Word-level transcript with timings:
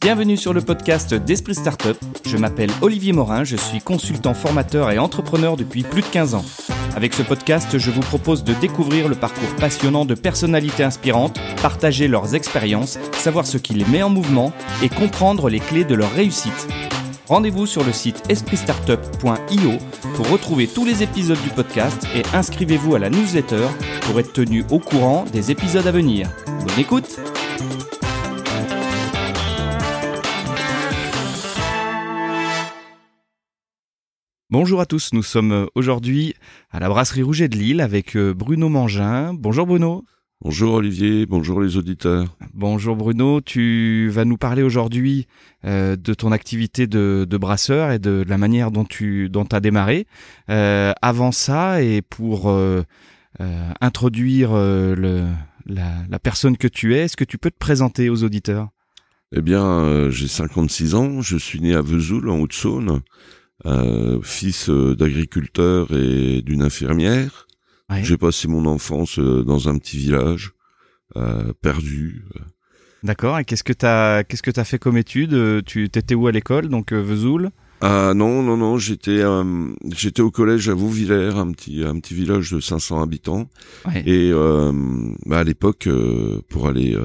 Bienvenue 0.00 0.36
sur 0.36 0.52
le 0.52 0.60
podcast 0.62 1.14
d'Esprit 1.14 1.54
Startup. 1.54 1.96
Je 2.24 2.36
m'appelle 2.36 2.70
Olivier 2.80 3.12
Morin, 3.12 3.44
je 3.44 3.56
suis 3.56 3.80
consultant 3.80 4.32
formateur 4.32 4.90
et 4.90 4.98
entrepreneur 4.98 5.56
depuis 5.56 5.82
plus 5.82 6.02
de 6.02 6.06
15 6.06 6.34
ans. 6.34 6.44
Avec 6.96 7.12
ce 7.12 7.22
podcast, 7.22 7.78
je 7.78 7.90
vous 7.90 8.00
propose 8.00 8.42
de 8.42 8.54
découvrir 8.54 9.08
le 9.08 9.14
parcours 9.14 9.54
passionnant 9.56 10.04
de 10.04 10.14
personnalités 10.14 10.84
inspirantes, 10.84 11.38
partager 11.60 12.08
leurs 12.08 12.34
expériences, 12.34 12.98
savoir 13.12 13.46
ce 13.46 13.58
qui 13.58 13.74
les 13.74 13.84
met 13.84 14.02
en 14.02 14.10
mouvement 14.10 14.52
et 14.82 14.88
comprendre 14.88 15.48
les 15.50 15.60
clés 15.60 15.84
de 15.84 15.94
leur 15.94 16.12
réussite. 16.12 16.68
Rendez-vous 17.28 17.66
sur 17.66 17.84
le 17.84 17.92
site 17.92 18.22
espritstartup.io 18.28 19.72
pour 20.16 20.28
retrouver 20.30 20.66
tous 20.66 20.84
les 20.84 21.02
épisodes 21.02 21.40
du 21.42 21.50
podcast 21.50 22.04
et 22.16 22.22
inscrivez-vous 22.34 22.96
à 22.96 22.98
la 22.98 23.10
newsletter 23.10 23.68
pour 24.00 24.18
être 24.18 24.32
tenu 24.32 24.64
au 24.70 24.80
courant 24.80 25.24
des 25.32 25.50
épisodes 25.50 25.86
à 25.86 25.92
venir. 25.92 26.28
Bonne 26.46 26.80
écoute 26.80 27.20
Bonjour 34.52 34.80
à 34.80 34.86
tous, 34.86 35.10
nous 35.12 35.22
sommes 35.22 35.68
aujourd'hui 35.76 36.34
à 36.72 36.80
la 36.80 36.88
brasserie 36.88 37.22
Rouget 37.22 37.46
de 37.48 37.56
Lille 37.56 37.80
avec 37.80 38.16
euh, 38.16 38.34
Bruno 38.34 38.68
Mangin. 38.68 39.32
Bonjour 39.32 39.64
Bruno. 39.64 40.04
Bonjour 40.40 40.74
Olivier, 40.74 41.24
bonjour 41.24 41.60
les 41.60 41.76
auditeurs. 41.76 42.36
Bonjour 42.52 42.96
Bruno, 42.96 43.40
tu 43.40 44.08
vas 44.08 44.24
nous 44.24 44.38
parler 44.38 44.64
aujourd'hui 44.64 45.28
euh, 45.64 45.94
de 45.94 46.14
ton 46.14 46.32
activité 46.32 46.88
de, 46.88 47.24
brasseur 47.40 47.92
et 47.92 48.00
de 48.00 48.24
la 48.26 48.38
manière 48.38 48.72
dont 48.72 48.84
tu 48.84 49.28
dont 49.28 49.46
as 49.52 49.60
démarré. 49.60 50.08
Euh, 50.48 50.94
avant 51.00 51.30
ça 51.30 51.80
et 51.80 52.02
pour 52.02 52.52
introduire 53.80 54.52
le, 54.54 55.28
la, 55.66 55.92
la, 56.10 56.18
personne 56.18 56.56
que 56.56 56.66
tu 56.66 56.96
es, 56.96 57.04
est-ce 57.04 57.16
que 57.16 57.22
tu 57.22 57.38
peux 57.38 57.52
te 57.52 57.58
présenter 57.58 58.10
aux 58.10 58.24
auditeurs? 58.24 58.70
Eh 59.32 59.42
bien, 59.42 60.10
j'ai 60.10 60.26
56 60.26 60.96
ans, 60.96 61.20
je 61.20 61.36
suis 61.36 61.60
né 61.60 61.72
à 61.72 61.82
Vesoul 61.82 62.28
en 62.28 62.40
Haute-Saône. 62.40 63.00
Euh, 63.66 64.20
fils 64.22 64.70
euh, 64.70 64.96
d'agriculteur 64.96 65.92
et 65.92 66.40
d'une 66.40 66.62
infirmière. 66.62 67.46
J'ai 68.02 68.16
passé 68.16 68.46
mon 68.46 68.66
enfance 68.66 69.18
euh, 69.18 69.42
dans 69.42 69.68
un 69.68 69.76
petit 69.76 69.98
village 69.98 70.52
perdu. 71.60 72.24
D'accord. 73.02 73.36
Et 73.40 73.44
qu'est-ce 73.44 73.64
que 73.64 73.72
t'as 73.72 74.22
qu'est-ce 74.22 74.44
que 74.44 74.52
t'as 74.52 74.62
fait 74.62 74.78
comme 74.78 74.96
études 74.96 75.64
Tu 75.64 75.90
t'étais 75.90 76.14
où 76.14 76.28
à 76.28 76.32
l'école 76.32 76.68
Donc 76.68 76.92
Vesoul? 76.92 77.50
Ah 77.80 78.12
non 78.14 78.44
non 78.44 78.56
non, 78.56 78.78
j'étais 78.78 79.24
j'étais 79.90 80.22
au 80.22 80.30
collège 80.30 80.68
à 80.68 80.74
Vauvillers, 80.74 81.32
un 81.34 81.50
petit 81.50 81.82
un 81.84 81.98
petit 81.98 82.14
village 82.14 82.52
de 82.52 82.60
500 82.60 83.02
habitants. 83.02 83.48
Et 84.06 84.30
bah, 85.26 85.40
à 85.40 85.44
l'époque, 85.44 85.88
pour 86.48 86.68
aller 86.68 86.96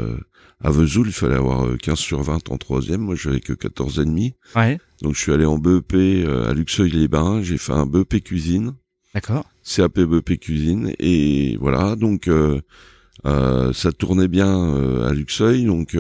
à 0.66 0.72
Vesoul, 0.72 1.08
il 1.08 1.14
fallait 1.14 1.36
avoir 1.36 1.78
15 1.78 2.00
sur 2.00 2.24
20 2.24 2.50
en 2.50 2.58
troisième. 2.58 3.02
Moi, 3.02 3.16
j'avais 3.16 3.40
que 3.40 3.54
14 3.54 4.00
et 4.00 4.06
demi. 4.06 4.34
Ouais. 4.56 4.80
Donc 5.02 5.14
je 5.14 5.20
suis 5.20 5.32
allé 5.32 5.46
en 5.46 5.60
BEP 5.60 5.94
euh, 5.94 6.50
à 6.50 6.54
Luxeuil-les-Bains, 6.54 7.44
j'ai 7.44 7.58
fait 7.58 7.74
un 7.74 7.86
BEP 7.86 8.24
cuisine. 8.24 8.74
D'accord. 9.14 9.46
CAP 9.64 10.00
BEP 10.00 10.40
cuisine 10.40 10.94
et 11.00 11.58
voilà, 11.60 11.96
donc 11.96 12.28
euh, 12.28 12.62
euh, 13.26 13.74
ça 13.74 13.92
tournait 13.92 14.28
bien 14.28 15.04
à 15.06 15.14
Luxeuil, 15.14 15.66
donc 15.66 15.98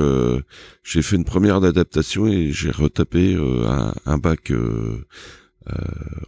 j'ai 0.83 1.01
fait 1.01 1.15
une 1.15 1.23
première 1.25 1.61
d'adaptation 1.61 2.27
et 2.27 2.51
j'ai 2.51 2.71
retapé 2.71 3.37
un, 4.05 4.17
bac 4.17 4.51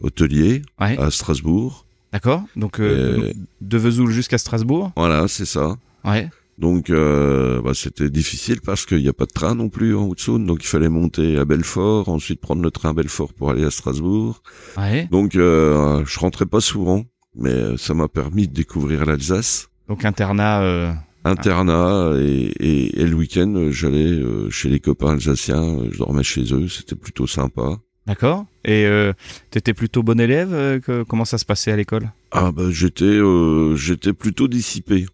hôtelier 0.02 0.62
à 0.78 1.12
Strasbourg. 1.12 1.86
D'accord. 2.14 2.44
Donc 2.56 2.80
de 2.80 3.78
Vesoul 3.78 4.12
jusqu'à 4.12 4.38
Strasbourg. 4.38 4.92
Voilà, 4.96 5.28
c'est 5.28 5.46
ça. 5.46 5.76
Ouais. 6.06 6.30
Donc 6.58 6.90
euh, 6.90 7.62
bah, 7.62 7.74
c'était 7.74 8.10
difficile 8.10 8.62
parce 8.62 8.86
qu'il 8.86 9.00
n'y 9.00 9.08
a 9.08 9.14
pas 9.14 9.26
de 9.26 9.32
train 9.32 9.54
non 9.54 9.70
plus 9.70 9.96
en 9.96 10.06
Haute-Saône, 10.06 10.46
donc 10.46 10.64
il 10.64 10.68
fallait 10.68 10.90
monter 10.90 11.38
à 11.38 11.46
Belfort, 11.46 12.10
ensuite 12.10 12.42
prendre 12.42 12.64
le 12.64 12.72
train 12.72 12.90
à 12.90 12.94
Belfort 12.94 13.34
pour 13.34 13.52
aller 13.52 13.64
à 13.64 13.72
Strasbourg. 13.72 14.42
Ouais. 14.78 15.08
Donc 15.12 15.36
euh, 15.36 16.04
je 16.06 16.20
rentrais 16.20 16.48
pas 16.48 16.62
souvent, 16.62 17.04
mais 17.36 17.78
ça 17.78 17.94
m'a 17.94 18.08
permis 18.08 18.48
de 18.48 18.54
découvrir 18.54 19.06
l'Alsace. 19.06 19.70
Donc 19.88 20.06
internat. 20.06 20.62
Euh... 20.64 20.92
Internat 21.26 22.14
et, 22.20 23.02
et, 23.02 23.06
le 23.06 23.14
week-end 23.14 23.68
j'allais 23.70 24.12
euh, 24.12 24.50
chez 24.50 24.70
les 24.70 24.80
copains 24.80 25.14
alsaciens, 25.14 25.80
je 25.92 25.98
dormais 25.98 26.24
chez 26.24 26.54
eux, 26.54 26.70
c'était 26.70 26.96
plutôt 26.96 27.28
sympa. 27.28 27.78
D'accord. 28.08 28.46
Et 28.64 28.86
euh, 28.86 29.12
t'étais 29.52 29.74
plutôt 29.74 30.02
bon 30.02 30.20
élève 30.20 30.54
euh, 30.54 30.80
que, 30.80 31.04
Comment 31.04 31.26
ça 31.26 31.38
se 31.38 31.44
passait 31.44 31.74
à 31.74 31.76
l'école? 31.76 32.10
Ah 32.32 32.54
bah 32.54 32.70
j'étais 32.70 33.04
euh, 33.04 33.76
j'étais 33.76 34.14
plutôt 34.14 34.48
dissipé. 34.48 35.06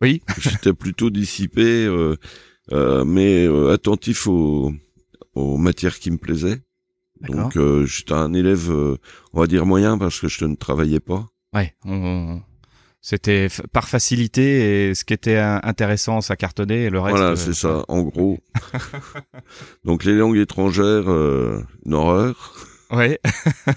Oui. 0.00 0.22
J'étais 0.38 0.72
plutôt 0.72 1.10
dissipé, 1.10 1.86
euh, 1.86 2.16
euh, 2.72 3.04
mais 3.04 3.46
euh, 3.46 3.72
attentif 3.72 4.26
aux, 4.26 4.72
aux 5.34 5.56
matières 5.56 5.98
qui 5.98 6.10
me 6.10 6.18
plaisaient. 6.18 6.62
Donc 7.28 7.56
euh, 7.56 7.84
j'étais 7.84 8.12
un 8.12 8.32
élève, 8.32 8.70
on 8.70 9.40
va 9.40 9.48
dire 9.48 9.66
moyen 9.66 9.98
parce 9.98 10.20
que 10.20 10.28
je 10.28 10.44
ne 10.44 10.54
travaillais 10.54 11.00
pas. 11.00 11.26
Ouais. 11.52 11.74
C'était 13.00 13.48
par 13.72 13.88
facilité 13.88 14.90
et 14.90 14.94
ce 14.94 15.04
qui 15.04 15.14
était 15.14 15.36
intéressant, 15.36 16.20
ça 16.20 16.36
cartonnait 16.36 16.84
et 16.84 16.90
le 16.90 17.00
reste. 17.00 17.16
Voilà, 17.16 17.34
c'est 17.34 17.54
ça, 17.54 17.84
en 17.88 18.02
gros. 18.02 18.38
Donc 19.84 20.04
les 20.04 20.14
langues 20.14 20.36
étrangères, 20.36 21.08
une 21.08 21.94
horreur. 21.94 22.54
Ouais. 22.90 23.20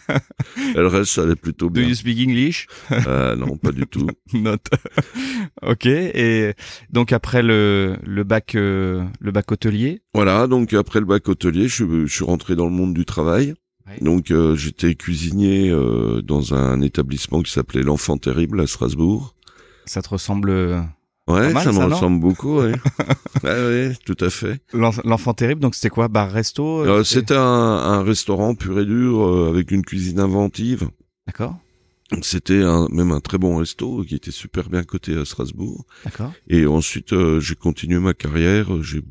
Elle 0.75 0.85
reste, 0.87 1.11
ça 1.11 1.23
allait 1.23 1.35
plutôt 1.35 1.69
bien. 1.69 1.83
Do 1.83 1.89
you 1.89 1.95
speak 1.95 2.17
English? 2.27 2.67
Euh, 2.91 3.35
Non, 3.35 3.57
pas 3.57 3.71
du 3.71 3.85
tout. 3.85 4.07
Note. 4.33 4.67
ok. 5.61 5.85
Et 5.85 6.53
donc 6.89 7.11
après 7.11 7.43
le 7.43 7.97
le 8.03 8.23
bac 8.23 8.55
euh, 8.55 9.03
le 9.19 9.31
bac 9.31 9.51
hôtelier? 9.51 10.01
Voilà. 10.13 10.47
Donc 10.47 10.73
après 10.73 10.99
le 10.99 11.05
bac 11.05 11.27
hôtelier, 11.27 11.67
je, 11.67 12.05
je 12.05 12.13
suis 12.13 12.23
rentré 12.25 12.55
dans 12.55 12.65
le 12.65 12.71
monde 12.71 12.93
du 12.93 13.05
travail. 13.05 13.53
Donc 13.99 14.31
euh, 14.31 14.55
j'étais 14.55 14.95
cuisinier 14.95 15.69
euh, 15.69 16.21
dans 16.21 16.53
un 16.53 16.79
établissement 16.81 17.41
qui 17.41 17.51
s'appelait 17.51 17.83
l'Enfant 17.83 18.17
Terrible 18.17 18.61
à 18.61 18.67
Strasbourg. 18.67 19.35
Ça 19.85 20.01
te 20.01 20.07
ressemble 20.09 20.51
Ouais, 21.31 21.53
ça 21.53 21.71
me 21.71 21.85
ressemble 21.85 22.19
beaucoup, 22.19 22.57
ouais. 22.61 22.73
ouais, 23.43 23.93
tout 24.05 24.17
à 24.19 24.29
fait. 24.29 24.61
L'enfant 24.73 25.33
terrible, 25.33 25.61
donc 25.61 25.75
c'était 25.75 25.89
quoi 25.89 26.07
Bar 26.07 26.31
resto 26.31 26.85
euh, 26.85 27.03
C'était 27.03 27.35
un, 27.35 27.41
un, 27.41 28.03
restaurant 28.03 28.55
pur 28.55 28.79
et 28.79 28.85
dur 28.85 29.21
euh, 29.21 29.49
avec 29.49 29.71
une 29.71 29.83
cuisine 29.83 30.19
inventive. 30.19 30.89
D'accord. 31.27 31.57
C'était 32.21 32.61
même 32.89 33.11
un 33.11 33.21
très 33.21 33.37
bon 33.37 33.55
resto 33.55 34.03
qui 34.03 34.15
était 34.15 34.31
super 34.31 34.69
bien 34.69 34.83
coté 34.83 35.15
à 35.15 35.23
Strasbourg. 35.23 35.85
D'accord. 36.03 36.33
Et 36.49 36.65
ensuite, 36.65 37.13
euh, 37.13 37.39
j'ai 37.39 37.55
continué 37.55 37.99
ma 37.99 38.13
carrière. 38.13 38.83
J'ai 38.83 39.01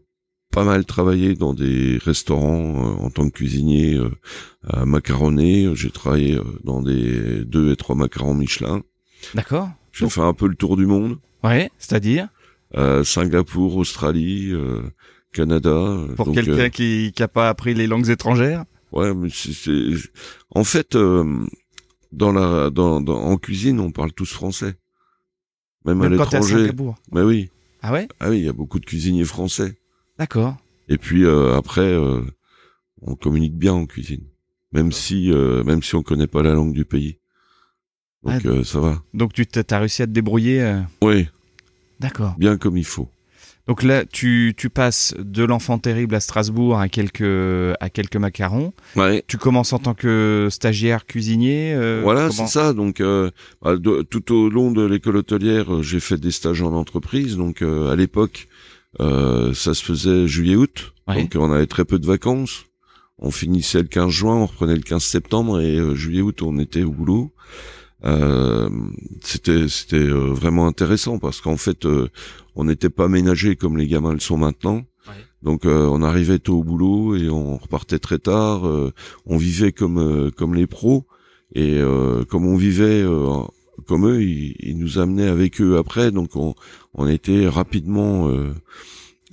pas 0.52 0.64
mal 0.64 0.84
travaillé 0.84 1.34
dans 1.34 1.54
des 1.54 1.98
restaurants 2.04 2.98
en 2.98 3.08
tant 3.08 3.24
que 3.30 3.34
cuisinier 3.34 3.98
à 4.68 4.84
macaronné. 4.84 5.70
J'ai 5.74 5.90
travaillé 5.90 6.38
dans 6.62 6.82
des 6.82 7.44
deux 7.46 7.72
et 7.72 7.76
trois 7.76 7.96
macarons 7.96 8.34
Michelin. 8.34 8.82
D'accord. 9.34 9.70
J'ai 9.92 10.08
fait 10.08 10.20
un 10.20 10.34
peu 10.34 10.46
le 10.48 10.54
tour 10.54 10.76
du 10.76 10.86
monde. 10.86 11.18
Ouais, 11.42 11.70
c'est-à-dire 11.78 12.28
euh, 12.76 13.02
Singapour, 13.02 13.76
Australie, 13.76 14.50
euh, 14.52 14.82
Canada. 15.32 15.70
Euh, 15.70 16.14
Pour 16.14 16.32
quelqu'un 16.32 16.52
euh, 16.52 16.68
qui 16.68 17.12
qui 17.14 17.22
a 17.22 17.28
pas 17.28 17.48
appris 17.48 17.74
les 17.74 17.86
langues 17.86 18.08
étrangères. 18.10 18.64
Ouais, 18.92 19.14
mais 19.14 19.28
c'est 19.30 19.92
en 20.50 20.64
fait 20.64 20.96
dans 22.12 22.32
la 22.32 22.70
dans, 22.70 23.00
dans, 23.00 23.20
en 23.20 23.36
cuisine 23.36 23.80
on 23.80 23.90
parle 23.92 24.12
tous 24.12 24.32
français, 24.32 24.74
même, 25.84 26.02
à 26.02 26.08
l'étranger. 26.08 26.70
Mais 27.12 27.22
oui. 27.22 27.50
Ah 27.82 27.92
ouais? 27.92 28.08
Ah 28.20 28.30
oui, 28.30 28.38
il 28.40 28.44
y 28.44 28.48
a 28.48 28.52
beaucoup 28.52 28.80
de 28.80 28.84
cuisiniers 28.84 29.24
français. 29.24 29.78
D'accord. 30.18 30.56
Et 30.88 30.98
puis 30.98 31.24
après, 31.26 31.96
on 33.00 33.14
communique 33.14 33.56
bien 33.56 33.72
en 33.72 33.86
cuisine, 33.86 34.26
même 34.72 34.90
si 34.92 35.30
même 35.30 35.82
si 35.82 35.94
on 35.94 36.02
connaît 36.02 36.26
pas 36.26 36.42
la 36.42 36.52
langue 36.52 36.74
du 36.74 36.84
pays. 36.84 37.19
Donc 38.24 38.42
ah, 38.44 38.48
euh, 38.48 38.64
ça 38.64 38.80
va. 38.80 39.02
Donc 39.14 39.32
tu 39.32 39.46
as 39.70 39.78
réussi 39.78 40.02
à 40.02 40.06
te 40.06 40.12
débrouiller 40.12 40.62
euh... 40.62 40.80
Oui. 41.02 41.28
D'accord. 42.00 42.34
Bien 42.38 42.56
comme 42.56 42.76
il 42.76 42.84
faut. 42.84 43.08
Donc 43.70 43.84
là, 43.84 44.04
tu, 44.04 44.54
tu 44.56 44.68
passes 44.68 45.14
de 45.16 45.44
l'enfant 45.44 45.78
terrible 45.78 46.16
à 46.16 46.20
Strasbourg 46.20 46.80
à 46.80 46.88
quelques 46.88 47.22
à 47.78 47.88
quelques 47.88 48.16
macarons. 48.16 48.72
Ouais. 48.96 49.22
Tu 49.28 49.36
commences 49.36 49.72
en 49.72 49.78
tant 49.78 49.94
que 49.94 50.48
stagiaire 50.50 51.06
cuisinier. 51.06 51.72
Euh, 51.74 52.00
voilà, 52.02 52.32
c'est 52.32 52.48
ça. 52.48 52.72
Donc 52.72 53.00
euh, 53.00 53.30
bah, 53.62 53.76
tout 54.10 54.34
au 54.34 54.50
long 54.50 54.72
de 54.72 54.84
l'école 54.84 55.18
hôtelière, 55.18 55.72
euh, 55.72 55.82
j'ai 55.82 56.00
fait 56.00 56.16
des 56.16 56.32
stages 56.32 56.62
en 56.62 56.72
entreprise. 56.72 57.36
Donc 57.36 57.62
à 57.62 57.94
l'époque, 57.94 58.48
ça 58.98 59.74
se 59.74 59.84
faisait 59.84 60.26
juillet-août. 60.26 60.92
Donc 61.06 61.36
on 61.36 61.52
avait 61.52 61.68
très 61.68 61.84
peu 61.84 62.00
de 62.00 62.06
vacances. 62.06 62.64
On 63.18 63.30
finissait 63.30 63.82
le 63.82 63.88
15 63.88 64.10
juin, 64.10 64.34
on 64.34 64.46
reprenait 64.46 64.74
le 64.74 64.80
15 64.80 65.00
septembre 65.00 65.60
et 65.60 65.78
juillet-août 65.94 66.42
on 66.42 66.58
était 66.58 66.82
au 66.82 66.90
boulot. 66.90 67.32
Euh, 68.04 68.70
c'était 69.22 69.68
c'était 69.68 69.96
euh, 69.96 70.32
vraiment 70.32 70.66
intéressant 70.66 71.18
parce 71.18 71.40
qu'en 71.40 71.58
fait 71.58 71.84
euh, 71.84 72.08
on 72.54 72.64
n'était 72.64 72.88
pas 72.88 73.08
ménagé 73.08 73.56
comme 73.56 73.76
les 73.76 73.86
gamins 73.86 74.12
le 74.12 74.20
sont 74.20 74.36
maintenant. 74.36 74.84
Donc 75.42 75.64
on 75.64 76.02
arrivait 76.02 76.38
tôt 76.38 76.58
au 76.58 76.64
boulot 76.64 77.16
et 77.16 77.30
on 77.30 77.56
repartait 77.56 77.98
très 77.98 78.18
tard. 78.18 78.62
on 79.24 79.36
vivait 79.38 79.72
comme 79.72 80.30
comme 80.36 80.54
les 80.54 80.66
pros 80.66 81.06
et 81.54 81.80
comme 82.28 82.46
on 82.46 82.56
vivait 82.56 83.02
comme 83.86 84.06
eux, 84.06 84.22
ils, 84.22 84.76
nous 84.76 84.98
amenaient 84.98 85.28
avec 85.28 85.62
eux 85.62 85.78
après. 85.78 86.10
Donc 86.10 86.36
on, 86.36 86.54
on 86.92 87.08
était 87.08 87.48
rapidement 87.48 88.30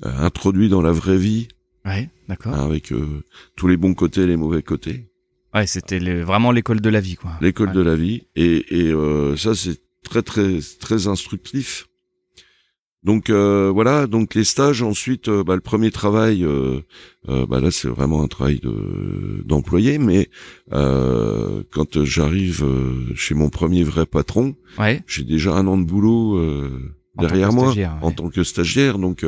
introduit 0.02 0.70
dans 0.70 0.82
la 0.82 0.94
vraie 0.94 1.18
vie 1.18 1.50
Ouais, 1.88 2.10
d'accord. 2.28 2.54
Hein, 2.54 2.66
avec 2.66 2.92
euh, 2.92 3.24
tous 3.56 3.68
les 3.68 3.78
bons 3.78 3.94
côtés 3.94 4.22
et 4.22 4.28
les 4.28 4.36
mauvais 4.36 4.62
côtés. 4.62 5.10
Ouais, 5.58 5.66
c'était 5.66 5.98
vraiment 6.22 6.52
l'école 6.52 6.82
de 6.82 6.90
la 6.90 7.00
vie, 7.00 7.16
quoi. 7.16 7.32
L'école 7.42 7.72
de 7.72 7.82
la 7.82 7.96
vie. 7.96 8.28
Et, 8.36 8.64
et 8.70 8.92
euh, 8.92 9.36
ça, 9.38 9.56
c'est 9.56 9.80
très, 10.04 10.22
très, 10.22 10.60
très 10.80 11.08
instructif. 11.08 11.88
Donc 13.04 13.30
euh, 13.30 13.72
voilà, 13.74 14.06
donc 14.06 14.36
les 14.36 14.44
stages 14.44 14.84
ensuite, 14.84 15.30
bah, 15.30 15.56
le 15.56 15.62
premier 15.62 15.92
travail, 15.92 16.46
bah, 17.26 17.60
là 17.62 17.72
c'est 17.72 17.88
vraiment 17.88 18.22
un 18.22 18.28
travail 18.28 18.60
de 18.60 19.44
d'employé, 19.46 19.98
mais 19.98 20.30
quand 20.70 22.04
j'arrive 22.04 22.66
chez 23.16 23.34
mon 23.34 23.50
premier 23.50 23.84
vrai 23.84 24.06
patron, 24.06 24.56
ouais. 24.78 25.04
j'ai 25.08 25.24
déjà 25.24 25.54
un 25.54 25.68
an 25.68 25.78
de 25.78 25.86
boulot 25.86 26.42
derrière 27.18 27.54
moi 27.54 27.74
en 28.02 28.12
tant 28.12 28.30
que 28.30 28.44
stagiaire, 28.44 28.98
donc 28.98 29.26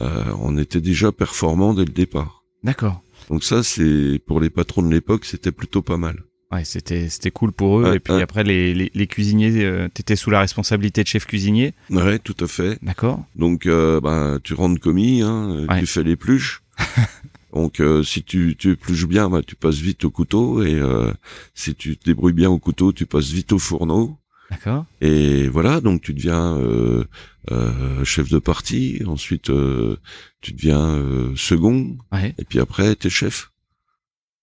on 0.00 0.58
était 0.58 0.80
déjà 0.80 1.12
performant 1.12 1.72
dès 1.72 1.84
le 1.84 1.92
départ. 1.92 2.42
D'accord. 2.64 3.03
Donc 3.30 3.44
ça, 3.44 3.62
c'est 3.62 4.20
pour 4.26 4.40
les 4.40 4.50
patrons 4.50 4.82
de 4.82 4.92
l'époque, 4.92 5.24
c'était 5.24 5.52
plutôt 5.52 5.82
pas 5.82 5.96
mal. 5.96 6.22
Ouais, 6.52 6.64
c'était 6.64 7.08
c'était 7.08 7.30
cool 7.32 7.50
pour 7.52 7.80
eux. 7.80 7.94
et 7.94 8.00
puis 8.00 8.14
après, 8.14 8.44
les, 8.44 8.74
les, 8.74 8.90
les 8.94 9.06
cuisiniers, 9.06 9.64
euh, 9.64 9.88
t'étais 9.92 10.14
sous 10.14 10.30
la 10.30 10.40
responsabilité 10.40 11.02
de 11.02 11.08
chef 11.08 11.26
cuisinier. 11.26 11.72
Ouais, 11.90 12.18
tout 12.18 12.36
à 12.38 12.46
fait. 12.46 12.78
D'accord. 12.82 13.24
Donc, 13.34 13.66
euh, 13.66 14.00
bah, 14.00 14.38
tu 14.42 14.54
rentres 14.54 14.80
commis, 14.80 15.22
hein, 15.22 15.66
tu 15.80 15.86
fais 15.86 16.02
les 16.04 16.16
pluches. 16.16 16.62
Donc, 17.52 17.80
euh, 17.80 18.02
si 18.02 18.22
tu 18.24 18.56
tu 18.58 18.72
épluches 18.72 19.06
bien, 19.06 19.30
bah, 19.30 19.40
tu 19.46 19.54
passes 19.56 19.78
vite 19.78 20.04
au 20.04 20.10
couteau. 20.10 20.62
Et 20.62 20.74
euh, 20.74 21.12
si 21.54 21.74
tu 21.74 21.96
te 21.96 22.04
débrouilles 22.04 22.32
bien 22.32 22.50
au 22.50 22.58
couteau, 22.58 22.92
tu 22.92 23.06
passes 23.06 23.30
vite 23.30 23.52
au 23.52 23.58
fourneau. 23.58 24.16
D'accord. 24.54 24.86
Et 25.00 25.48
voilà, 25.48 25.80
donc 25.80 26.02
tu 26.02 26.14
deviens 26.14 26.56
euh, 26.56 27.04
euh, 27.50 28.04
chef 28.04 28.28
de 28.30 28.38
partie. 28.38 29.02
Ensuite, 29.06 29.50
euh, 29.50 29.96
tu 30.40 30.52
deviens 30.52 30.94
euh, 30.94 31.34
second. 31.34 31.96
Ouais. 32.12 32.34
Et 32.38 32.44
puis 32.44 32.60
après, 32.60 32.94
t'es 32.94 33.10
chef. 33.10 33.50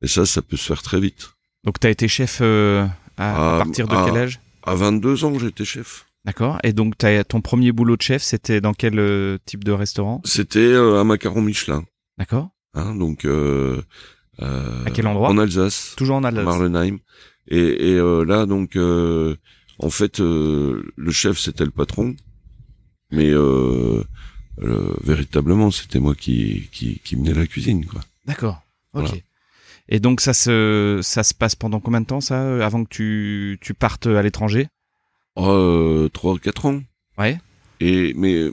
Et 0.02 0.08
ça, 0.08 0.26
ça 0.26 0.42
peut 0.42 0.58
se 0.58 0.66
faire 0.66 0.82
très 0.82 1.00
vite. 1.00 1.32
Donc, 1.64 1.80
t'as 1.80 1.90
été 1.90 2.08
chef 2.08 2.40
euh, 2.42 2.86
à, 3.18 3.56
à, 3.56 3.64
partir 3.64 3.88
de 3.88 3.96
quel 4.06 4.18
âge? 4.18 4.40
À 4.64 4.76
22 4.76 5.24
ans, 5.26 5.40
j'étais 5.40 5.64
chef. 5.66 6.06
D'accord. 6.26 6.60
Et 6.64 6.74
donc, 6.74 7.02
as, 7.04 7.24
ton 7.24 7.40
premier 7.42 7.72
boulot 7.72 7.96
de 7.96 8.02
chef, 8.02 8.22
c'était 8.22 8.60
dans 8.62 8.74
quel 8.74 9.00
euh, 9.00 9.38
type 9.46 9.64
de 9.64 9.72
restaurant? 9.72 10.22
C'était 10.26 10.76
un 10.76 11.04
macaron 11.04 11.42
Michelin. 11.42 11.86
D'accord. 12.18 12.50
Hein, 12.74 12.96
donc, 12.96 13.26
à 13.26 14.92
quel 14.94 15.08
endroit? 15.08 15.30
En 15.30 15.38
Alsace. 15.38 15.94
Toujours 15.96 16.18
en 16.18 16.24
Alsace. 16.24 16.44
Marlenheim. 16.44 16.98
Et, 17.48 17.92
et 17.92 17.96
là, 18.26 18.46
donc, 18.46 18.78
en 19.82 19.90
fait, 19.90 20.20
le 20.20 21.12
chef, 21.12 21.38
c'était 21.38 21.66
le 21.66 21.72
patron 21.72 22.16
mais 23.12 23.30
euh, 23.30 24.04
véritablement 25.04 25.72
c'était 25.72 26.00
moi 26.00 26.16
qui, 26.16 26.70
qui 26.72 27.00
qui 27.04 27.16
menais 27.16 27.34
la 27.34 27.48
cuisine 27.48 27.86
quoi. 27.86 28.02
D'accord. 28.26 28.62
Ok. 28.94 29.22
Et 29.90 30.00
donc 30.00 30.22
ça 30.22 30.34
se 30.34 31.00
ça 31.04 31.24
se 31.24 31.34
passe 31.34 31.56
pendant 31.56 31.80
combien 31.80 32.02
de 32.02 32.06
temps 32.06 32.22
ça 32.22 32.66
avant 32.66 32.84
que 32.84 32.90
tu 32.90 33.60
tu 33.62 33.74
partes 33.74 34.08
à 34.08 34.22
l'étranger? 34.22 34.68
Euh, 35.38 36.10
Trois 36.10 36.38
quatre 36.40 36.66
ans. 36.66 36.82
Ouais. 37.18 37.40
Et 37.80 38.14
mais 38.16 38.50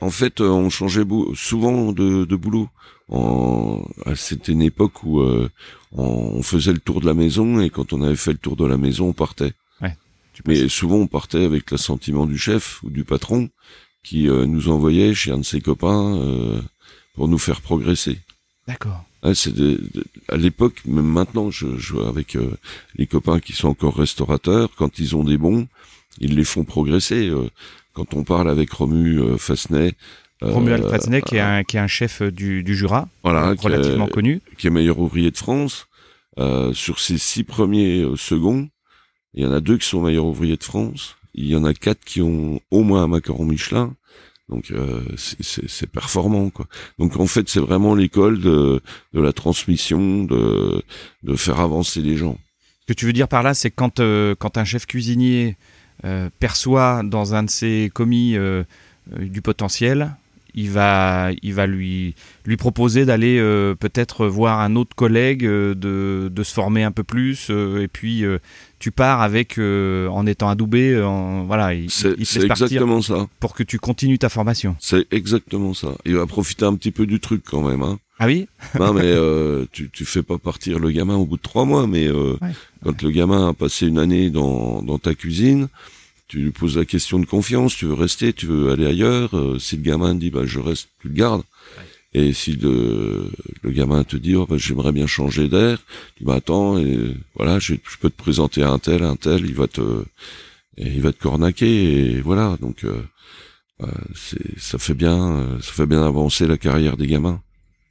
en 0.00 0.10
fait 0.10 0.40
on 0.40 0.70
changeait 0.70 1.04
souvent 1.34 1.92
de, 1.92 2.24
de 2.24 2.36
boulot. 2.36 2.68
C'était 4.14 4.52
une 4.52 4.62
époque 4.62 5.04
où 5.04 5.20
euh, 5.20 5.50
on 5.92 6.42
faisait 6.42 6.72
le 6.72 6.80
tour 6.80 7.00
de 7.00 7.06
la 7.06 7.14
maison 7.14 7.60
et 7.60 7.70
quand 7.70 7.92
on 7.92 8.02
avait 8.02 8.16
fait 8.16 8.32
le 8.32 8.38
tour 8.38 8.56
de 8.56 8.66
la 8.66 8.76
maison 8.76 9.08
on 9.08 9.12
partait. 9.12 9.52
Mais 10.46 10.68
souvent 10.68 10.96
on 10.96 11.06
partait 11.06 11.44
avec 11.44 11.70
l'assentiment 11.70 12.26
du 12.26 12.38
chef 12.38 12.82
ou 12.82 12.90
du 12.90 13.04
patron 13.04 13.50
qui 14.04 14.28
euh, 14.28 14.46
nous 14.46 14.68
envoyait 14.68 15.14
chez 15.14 15.32
un 15.32 15.38
de 15.38 15.44
ses 15.44 15.60
copains 15.60 16.16
euh, 16.16 16.60
pour 17.14 17.26
nous 17.26 17.38
faire 17.38 17.60
progresser. 17.60 18.18
D'accord. 18.68 19.04
c'est 19.34 19.52
à 20.28 20.36
l'époque, 20.36 20.82
même 20.86 21.06
maintenant, 21.06 21.50
je 21.50 21.76
joue 21.76 22.02
avec 22.02 22.36
euh, 22.36 22.56
les 22.96 23.06
copains 23.06 23.40
qui 23.40 23.52
sont 23.52 23.68
encore 23.68 23.96
restaurateurs. 23.96 24.70
Quand 24.76 24.98
ils 24.98 25.16
ont 25.16 25.24
des 25.24 25.38
bons, 25.38 25.66
ils 26.18 26.36
les 26.36 26.44
font 26.44 26.64
progresser. 26.64 27.32
quand 27.92 28.14
on 28.14 28.22
parle 28.22 28.48
avec 28.48 28.70
Romu 28.70 29.36
Fasnet, 29.38 29.94
Romuald 30.40 30.88
Fasnet, 30.88 31.22
qui 31.22 31.36
est 31.36 31.40
un 31.40 31.64
qui 31.64 31.76
est 31.76 31.80
un 31.80 31.86
chef 31.86 32.22
du, 32.22 32.62
du 32.62 32.76
Jura, 32.76 33.08
voilà, 33.22 33.54
relativement 33.58 34.06
connu, 34.06 34.40
qui 34.58 34.66
est 34.66 34.70
meilleur 34.70 34.98
ouvrier 34.98 35.30
de 35.30 35.36
France. 35.36 35.86
sur 36.72 37.00
ses 37.00 37.18
six 37.18 37.44
premiers 37.44 38.06
seconds, 38.16 38.68
il 39.34 39.44
y 39.44 39.46
en 39.46 39.52
a 39.52 39.60
deux 39.60 39.78
qui 39.78 39.88
sont 39.88 40.00
meilleurs 40.00 40.26
ouvriers 40.26 40.56
de 40.56 40.64
France 40.64 41.16
il 41.34 41.46
y 41.46 41.56
en 41.56 41.64
a 41.64 41.74
quatre 41.74 42.04
qui 42.04 42.22
ont 42.22 42.60
au 42.70 42.82
moins 42.82 43.02
un 43.02 43.08
macaron 43.08 43.44
Michelin. 43.44 43.94
Donc 44.48 44.70
euh, 44.70 45.00
c'est 45.16 45.90
performant 45.90 46.50
quoi. 46.50 46.66
Donc 46.98 47.16
en 47.16 47.26
fait 47.26 47.48
c'est 47.48 47.60
vraiment 47.60 47.94
l'école 47.94 48.40
de, 48.40 48.82
de 49.14 49.20
la 49.20 49.32
transmission, 49.32 50.24
de, 50.24 50.82
de 51.22 51.36
faire 51.36 51.60
avancer 51.60 52.02
les 52.02 52.16
gens. 52.16 52.38
Ce 52.82 52.86
que 52.86 52.92
tu 52.92 53.06
veux 53.06 53.14
dire 53.14 53.26
par 53.26 53.42
là, 53.42 53.54
c'est 53.54 53.70
quand 53.70 54.00
euh, 54.00 54.34
quand 54.38 54.58
un 54.58 54.64
chef 54.64 54.84
cuisinier 54.84 55.56
euh, 56.04 56.28
perçoit 56.40 57.02
dans 57.02 57.34
un 57.34 57.44
de 57.44 57.50
ses 57.50 57.90
commis 57.94 58.36
euh, 58.36 58.64
euh, 59.16 59.26
du 59.26 59.40
potentiel, 59.40 60.14
il 60.54 60.70
va, 60.70 61.30
il 61.42 61.52
va 61.52 61.66
lui, 61.66 62.14
lui 62.46 62.56
proposer 62.56 63.04
d'aller 63.04 63.38
euh, 63.38 63.74
peut-être 63.74 64.26
voir 64.26 64.60
un 64.60 64.76
autre 64.76 64.94
collègue, 64.94 65.44
euh, 65.44 65.74
de, 65.74 66.28
de 66.28 66.42
se 66.42 66.54
former 66.54 66.84
un 66.84 66.92
peu 66.92 67.02
plus, 67.02 67.48
euh, 67.50 67.82
et 67.82 67.88
puis 67.88 68.24
tu 68.78 68.90
pars 68.90 69.22
avec, 69.22 69.58
en 69.58 70.26
étant 70.26 70.48
adoubé, 70.48 71.00
en, 71.02 71.44
voilà, 71.44 71.74
il, 71.74 71.90
c'est, 71.90 72.14
exactement 72.20 73.02
ça. 73.02 73.26
Pour 73.40 73.54
que 73.54 73.62
tu 73.62 73.78
continues 73.78 74.18
ta 74.18 74.28
formation. 74.28 74.76
C'est 74.78 75.06
exactement 75.12 75.74
ça. 75.74 75.94
Il 76.04 76.16
va 76.16 76.26
profiter 76.26 76.64
un 76.64 76.74
petit 76.74 76.90
peu 76.90 77.06
du 77.06 77.18
truc 77.18 77.42
quand 77.44 77.62
même. 77.62 77.82
Hein. 77.82 77.98
Ah 78.18 78.26
oui? 78.26 78.46
Non 78.78 78.92
mais 78.92 79.14
tu, 79.72 79.90
tu 79.90 80.04
fais 80.04 80.22
pas 80.22 80.38
partir 80.38 80.78
le 80.78 80.90
gamin 80.90 81.16
au 81.16 81.24
bout 81.24 81.36
de 81.36 81.42
trois 81.42 81.64
mois, 81.64 81.86
mais 81.86 82.10
ouais. 82.10 82.36
quand 82.82 83.02
le 83.02 83.10
gamin 83.10 83.48
a 83.48 83.54
passé 83.54 83.86
une 83.86 83.98
année 83.98 84.30
dans, 84.30 84.82
dans 84.82 84.98
ta 84.98 85.14
cuisine, 85.14 85.68
tu 86.28 86.38
lui 86.38 86.50
poses 86.50 86.76
la 86.76 86.84
question 86.84 87.18
de 87.18 87.26
confiance, 87.26 87.76
tu 87.76 87.86
veux 87.86 87.94
rester, 87.94 88.32
tu 88.32 88.46
veux 88.46 88.70
aller 88.70 88.86
ailleurs. 88.86 89.36
Euh, 89.36 89.58
si 89.58 89.76
le 89.76 89.82
gamin 89.82 90.14
dit 90.14 90.30
bah 90.30 90.44
je 90.44 90.60
reste, 90.60 90.88
tu 91.00 91.08
le 91.08 91.14
gardes. 91.14 91.42
Et 92.14 92.32
si 92.32 92.52
le, 92.52 93.28
le 93.62 93.70
gamin 93.70 94.04
te 94.04 94.16
dit 94.16 94.36
oh, 94.36 94.46
bah, 94.46 94.56
j'aimerais 94.56 94.92
bien 94.92 95.06
changer 95.06 95.48
d'air, 95.48 95.78
tu 96.16 96.22
dis 96.22 96.24
bah 96.24 96.36
attends 96.36 96.78
et 96.78 97.16
voilà 97.34 97.58
je, 97.58 97.74
je, 97.74 97.98
peux 97.98 98.08
te 98.08 98.16
présenter 98.16 98.62
un 98.62 98.78
tel, 98.78 99.02
un 99.02 99.16
tel, 99.16 99.44
il 99.44 99.54
va 99.54 99.66
te 99.66 100.04
et 100.76 100.88
il 100.88 101.02
va 101.02 101.12
te 101.12 101.20
cornaquer 101.20 102.16
et 102.16 102.20
voilà 102.20 102.56
donc 102.60 102.84
euh, 102.84 103.02
euh 103.80 103.86
c'est 104.14 104.58
ça 104.58 104.78
fait 104.78 104.94
bien 104.94 105.36
euh, 105.36 105.60
ça 105.60 105.72
fait 105.72 105.86
bien 105.86 106.04
avancer 106.04 106.46
la 106.46 106.56
carrière 106.56 106.96
des 106.96 107.08
gamins. 107.08 107.40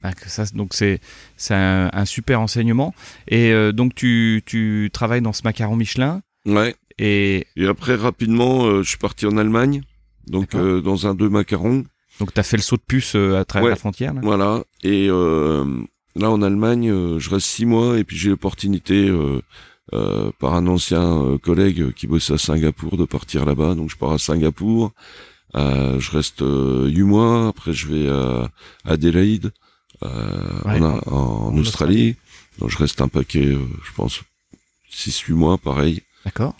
Ah, 0.02 0.12
ça, 0.26 0.44
donc 0.54 0.74
c'est 0.74 1.00
c'est 1.36 1.54
un, 1.54 1.90
un, 1.92 2.04
super 2.04 2.40
enseignement 2.40 2.94
et 3.28 3.52
euh, 3.52 3.72
donc 3.72 3.94
tu 3.94 4.42
tu 4.44 4.90
travailles 4.92 5.22
dans 5.22 5.32
ce 5.32 5.42
macaron 5.44 5.76
Michelin. 5.76 6.22
Ouais. 6.46 6.76
Et, 6.98 7.46
et 7.56 7.66
après 7.66 7.96
rapidement, 7.96 8.64
euh, 8.66 8.82
je 8.82 8.88
suis 8.90 8.98
parti 8.98 9.26
en 9.26 9.36
Allemagne, 9.36 9.82
donc 10.26 10.54
euh, 10.54 10.80
dans 10.80 11.06
un 11.06 11.14
deux 11.14 11.28
macarons. 11.28 11.84
Donc 12.20 12.32
t'as 12.32 12.44
fait 12.44 12.56
le 12.56 12.62
saut 12.62 12.76
de 12.76 12.82
puce 12.86 13.16
euh, 13.16 13.38
à 13.38 13.44
travers 13.44 13.70
la 13.70 13.76
frontière. 13.76 14.14
Là 14.14 14.20
voilà. 14.22 14.62
Et 14.84 15.08
euh, 15.10 15.64
là 16.14 16.30
en 16.30 16.42
Allemagne, 16.42 17.18
je 17.18 17.30
reste 17.30 17.46
six 17.46 17.66
mois 17.66 17.98
et 17.98 18.04
puis 18.04 18.16
j'ai 18.16 18.30
l'opportunité 18.30 19.12
par 20.38 20.54
un 20.54 20.66
ancien 20.66 21.38
collègue 21.42 21.92
qui 21.92 22.06
bossait 22.06 22.34
à 22.34 22.38
Singapour 22.38 22.96
de 22.96 23.04
partir 23.04 23.44
là-bas. 23.44 23.74
Donc 23.74 23.90
je 23.90 23.96
pars 23.96 24.12
à 24.12 24.18
Singapour. 24.18 24.92
je 25.54 26.10
reste 26.10 26.42
huit 26.42 27.02
mois. 27.02 27.48
Après 27.48 27.72
je 27.72 27.88
vais 27.88 28.08
à 28.08 28.48
Adélaïde, 28.84 29.50
ouais, 30.02 30.80
en, 30.80 31.00
en, 31.06 31.48
en, 31.48 31.56
Australie. 31.58 32.14
Donc 32.60 32.70
je 32.70 32.78
reste 32.78 33.00
un 33.00 33.08
paquet, 33.08 33.46
je 33.46 33.92
pense 33.96 34.20
six 34.88 35.18
huit 35.22 35.34
mois, 35.34 35.58
pareil. 35.58 36.02
D'accord. 36.24 36.54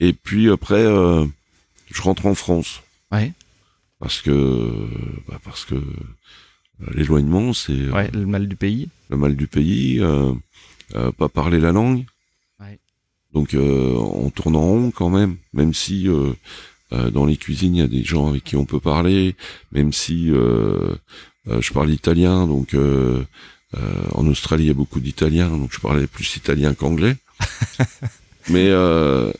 Et 0.00 0.12
puis 0.12 0.50
après, 0.50 0.82
euh, 0.82 1.24
je 1.90 2.02
rentre 2.02 2.26
en 2.26 2.34
France. 2.34 2.82
Ouais. 3.12 3.32
Parce 4.00 4.20
que, 4.20 4.88
bah 5.28 5.38
parce 5.44 5.64
que 5.64 5.76
l'éloignement, 6.92 7.52
c'est 7.52 7.72
euh, 7.72 7.92
ouais, 7.92 8.10
le 8.12 8.26
mal 8.26 8.48
du 8.48 8.56
pays. 8.56 8.88
Le 9.10 9.16
mal 9.16 9.36
du 9.36 9.46
pays, 9.46 10.00
euh, 10.00 10.32
euh, 10.94 11.12
pas 11.12 11.28
parler 11.28 11.60
la 11.60 11.72
langue. 11.72 12.04
Ouais. 12.60 12.78
Donc 13.32 13.54
euh, 13.54 13.94
on 13.94 14.30
tourne 14.30 14.56
en 14.56 14.62
rond 14.62 14.90
quand 14.90 15.10
même, 15.10 15.36
même 15.52 15.72
si 15.74 16.08
euh, 16.08 16.34
dans 17.10 17.24
les 17.26 17.36
cuisines 17.36 17.74
il 17.74 17.78
y 17.78 17.82
a 17.82 17.88
des 17.88 18.04
gens 18.04 18.28
avec 18.28 18.44
qui 18.44 18.56
on 18.56 18.66
peut 18.66 18.80
parler, 18.80 19.34
même 19.72 19.92
si 19.92 20.28
je 20.28 21.72
parle 21.72 21.90
italien, 21.90 22.46
donc 22.46 22.76
en 24.12 24.26
Australie 24.28 24.64
il 24.64 24.68
y 24.68 24.70
a 24.70 24.74
beaucoup 24.74 25.00
d'Italiens, 25.00 25.48
donc 25.48 25.72
je 25.72 25.80
parlais 25.80 26.06
plus 26.06 26.36
italien 26.36 26.72
qu'anglais. 26.74 27.16
Mais 28.50 28.68
euh, 28.68 29.32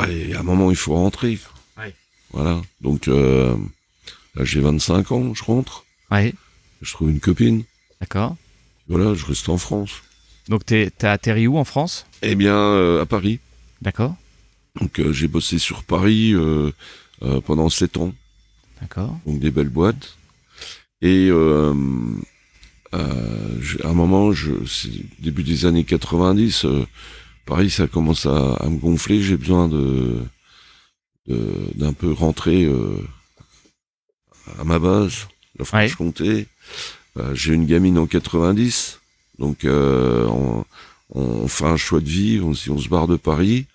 ouais, 0.00 0.34
à 0.34 0.40
un 0.40 0.42
moment, 0.42 0.70
il 0.70 0.76
faut 0.76 0.94
rentrer. 0.94 1.38
Ouais. 1.78 1.94
Voilà. 2.32 2.60
Donc, 2.80 3.08
euh, 3.08 3.56
là, 4.34 4.44
j'ai 4.44 4.60
25 4.60 5.12
ans, 5.12 5.34
je 5.34 5.44
rentre. 5.44 5.84
Ouais. 6.10 6.34
Je 6.82 6.92
trouve 6.92 7.10
une 7.10 7.20
copine. 7.20 7.64
D'accord. 8.00 8.36
Voilà, 8.88 9.14
je 9.14 9.24
reste 9.26 9.48
en 9.48 9.58
France. 9.58 10.02
Donc, 10.48 10.64
t'es, 10.66 10.90
t'as 10.96 11.12
atterri 11.12 11.46
où 11.46 11.58
en 11.58 11.64
France? 11.64 12.06
Eh 12.22 12.34
bien, 12.34 12.56
euh, 12.56 13.02
à 13.02 13.06
Paris. 13.06 13.38
D'accord. 13.82 14.16
Donc, 14.80 14.98
euh, 14.98 15.12
j'ai 15.12 15.28
bossé 15.28 15.58
sur 15.58 15.84
Paris 15.84 16.34
pendant 17.44 17.68
7 17.68 17.98
ans. 17.98 18.14
D'accord. 18.80 19.18
Donc, 19.26 19.40
des 19.40 19.50
belles 19.50 19.68
boîtes. 19.68 20.16
Et 21.02 21.30
à 21.30 21.72
un 22.92 23.94
moment, 23.94 24.32
je, 24.32 24.52
début 25.20 25.42
des 25.42 25.66
années 25.66 25.84
90, 25.84 26.66
Paris, 27.46 27.70
ça 27.70 27.86
commence 27.86 28.26
à, 28.26 28.54
à 28.54 28.68
me 28.68 28.78
gonfler. 28.78 29.22
J'ai 29.22 29.36
besoin 29.36 29.68
de 29.68 30.18
d'un 31.76 31.92
peu 31.92 32.10
rentrer 32.10 32.68
à 34.58 34.64
ma 34.64 34.78
base, 34.78 35.28
la 35.58 35.64
Franche-Comté. 35.64 36.46
Euh, 37.16 37.34
j'ai 37.34 37.54
une 37.54 37.66
gamine 37.66 37.98
en 37.98 38.06
90, 38.06 39.00
donc 39.38 39.64
euh, 39.64 40.26
on, 40.28 40.64
on, 41.10 41.48
fait 41.48 41.66
un 41.66 41.76
choix 41.76 42.00
de 42.00 42.08
vie, 42.08 42.40
on, 42.40 42.54
si 42.54 42.70
on 42.70 42.78
se 42.78 42.88
barre 42.88 43.08
de 43.08 43.16
Paris, 43.16 43.66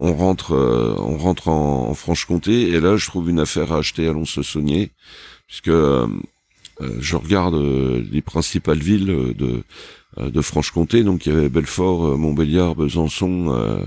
on 0.00 0.14
rentre, 0.14 0.52
euh, 0.52 0.94
on 0.98 1.16
rentre 1.16 1.48
en, 1.48 1.94
Franche-Comté, 1.94 2.70
et 2.70 2.80
là 2.80 2.96
je 2.96 3.06
trouve 3.06 3.30
une 3.30 3.38
affaire 3.38 3.72
à 3.72 3.78
acheter 3.78 4.08
à 4.08 4.12
Lons-le-Saunier, 4.12 4.90
puisque 5.46 5.68
euh, 5.68 6.08
je 6.98 7.16
regarde 7.16 7.54
les 8.10 8.22
principales 8.22 8.78
villes 8.78 9.34
de, 9.36 9.62
de 10.16 10.40
Franche-Comté, 10.40 11.04
donc 11.04 11.26
il 11.26 11.32
y 11.32 11.36
avait 11.36 11.48
Belfort, 11.48 12.18
Montbéliard, 12.18 12.74
Besançon, 12.74 13.86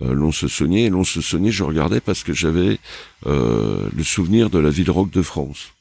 euh, 0.00 0.14
Lons-le-Saunier. 0.14 0.86
Et 0.86 0.90
Lons-le-Saunier, 0.90 1.50
je 1.50 1.64
regardais 1.64 2.00
parce 2.00 2.22
que 2.22 2.32
j'avais 2.32 2.78
euh, 3.26 3.88
le 3.94 4.04
souvenir 4.04 4.48
de 4.48 4.58
la 4.58 4.70
ville 4.70 4.90
rock 4.90 5.10
de 5.10 5.22
France. 5.22 5.72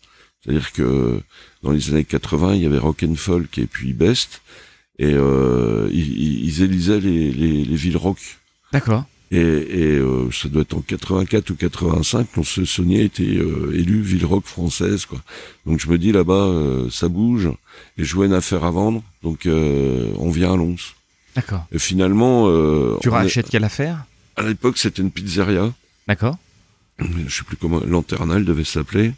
C'est-à-dire 0.41 0.71
que 0.73 1.21
dans 1.63 1.71
les 1.71 1.91
années 1.91 2.03
80, 2.03 2.55
il 2.55 2.63
y 2.63 2.65
avait 2.65 2.79
Rock 2.79 3.03
and 3.03 3.15
Folk 3.15 3.57
et 3.57 3.67
puis 3.67 3.93
Best, 3.93 4.41
et 4.97 5.13
euh, 5.13 5.87
ils, 5.91 6.45
ils, 6.45 6.63
élisaient 6.63 6.99
les, 6.99 7.31
les, 7.31 7.63
les 7.63 7.75
villes 7.75 7.97
rock. 7.97 8.17
D'accord. 8.73 9.05
Et, 9.31 9.37
et 9.37 9.97
euh, 9.97 10.29
ça 10.31 10.49
doit 10.49 10.63
être 10.63 10.75
en 10.75 10.81
84 10.81 11.49
ou 11.51 11.55
85, 11.55 12.27
lons 12.35 12.43
le 12.57 12.65
saunier 12.65 13.03
était 13.03 13.23
euh, 13.23 13.71
élu 13.73 14.01
ville 14.01 14.25
rock 14.25 14.45
française, 14.45 15.05
quoi. 15.05 15.21
Donc 15.65 15.79
je 15.79 15.89
me 15.89 15.97
dis 15.97 16.11
là-bas, 16.11 16.33
euh, 16.33 16.89
ça 16.89 17.07
bouge, 17.07 17.49
et 17.97 18.03
je 18.03 18.13
vois 18.13 18.25
une 18.25 18.33
affaire 18.33 18.65
à 18.65 18.71
vendre, 18.71 19.01
donc 19.23 19.47
on 19.47 20.31
vient 20.31 20.53
à 20.53 20.57
Lons. 20.57 20.75
D'accord. 21.35 21.65
Et 21.71 21.79
finalement. 21.79 22.45
Euh, 22.47 22.97
tu 23.01 23.09
rachètes 23.09 23.49
quelle 23.49 23.63
affaire? 23.63 24.05
À 24.35 24.43
l'époque, 24.43 24.77
c'était 24.77 25.01
une 25.01 25.11
pizzeria. 25.11 25.71
D'accord. 26.07 26.37
Je 26.99 27.35
sais 27.35 27.43
plus 27.43 27.57
comment. 27.57 27.79
Lanternal 27.79 28.45
devait 28.45 28.63
s'appeler. 28.63 29.13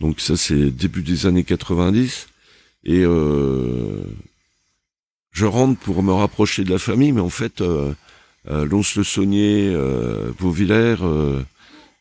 Donc 0.00 0.20
ça, 0.20 0.36
c'est 0.36 0.70
début 0.70 1.02
des 1.02 1.26
années 1.26 1.44
90. 1.44 2.28
Et 2.84 3.00
euh, 3.00 4.02
je 5.32 5.46
rentre 5.46 5.78
pour 5.80 6.02
me 6.02 6.12
rapprocher 6.12 6.64
de 6.64 6.70
la 6.70 6.78
famille, 6.78 7.12
mais 7.12 7.20
en 7.20 7.30
fait, 7.30 7.60
euh, 7.60 7.92
euh 8.50 8.64
Lons-le-Saunier, 8.64 9.70
euh, 9.72 10.32
Vauvillers, 10.38 10.96
euh, 11.02 11.42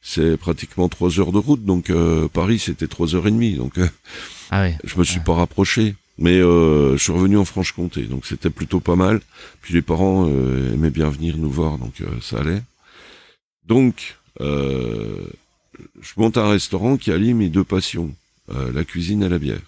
c'est 0.02 0.38
pratiquement 0.38 0.90
trois 0.90 1.20
heures 1.20 1.32
de 1.32 1.38
route. 1.38 1.64
Donc 1.64 1.92
Paris, 2.34 2.60
c'était 2.60 2.88
trois 2.88 3.16
heures 3.16 3.28
et 3.28 3.32
demie. 3.32 3.54
Donc 3.54 3.80
ah 4.52 4.64
oui. 4.64 4.74
je 4.84 4.98
me 4.98 5.04
suis 5.04 5.20
pas 5.20 5.34
rapproché. 5.34 5.96
Mais 6.22 6.38
euh, 6.38 6.98
je 6.98 7.04
suis 7.04 7.14
revenu 7.14 7.38
en 7.38 7.46
Franche-Comté, 7.46 8.02
donc 8.04 8.26
c'était 8.26 8.50
plutôt 8.50 8.82
pas 8.82 8.98
mal. 8.98 9.22
Puis 9.62 9.74
les 9.74 9.82
parents 9.82 10.28
euh, 10.28 10.74
aimaient 10.74 10.90
bien 10.90 11.10
venir 11.10 11.38
nous 11.38 11.50
voir, 11.50 11.78
donc 11.78 12.02
euh, 12.02 12.08
ça 12.22 12.40
allait. 12.40 12.62
Donc, 13.66 14.18
euh, 14.42 15.26
je 16.02 16.12
monte 16.18 16.38
un 16.38 16.50
restaurant 16.50 16.98
qui 16.98 17.14
allie 17.14 17.34
mes 17.34 17.48
deux 17.48 17.64
passions, 17.64 18.14
la 18.50 18.84
cuisine 18.84 19.24
et 19.24 19.30
la 19.30 19.38
bière. 19.38 19.62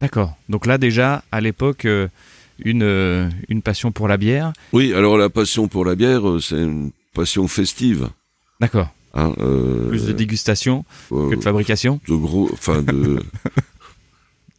D'accord. 0.00 0.34
Donc 0.48 0.66
là 0.66 0.78
déjà, 0.78 1.22
à 1.30 1.40
l'époque, 1.40 1.86
une, 2.58 3.30
une 3.48 3.62
passion 3.62 3.92
pour 3.92 4.08
la 4.08 4.16
bière. 4.16 4.52
Oui, 4.72 4.92
alors 4.94 5.16
la 5.16 5.30
passion 5.30 5.68
pour 5.68 5.84
la 5.84 5.94
bière, 5.94 6.22
c'est 6.40 6.60
une 6.60 6.90
passion 7.14 7.48
festive. 7.48 8.08
D'accord. 8.60 8.88
Hein, 9.14 9.32
Plus 9.88 10.04
de 10.04 10.12
dégustation 10.12 10.84
que 11.10 11.34
de 11.34 11.40
fabrication. 11.40 12.00
De 12.08 12.14
gros, 12.14 12.50
enfin 12.52 12.82
de 12.82 13.22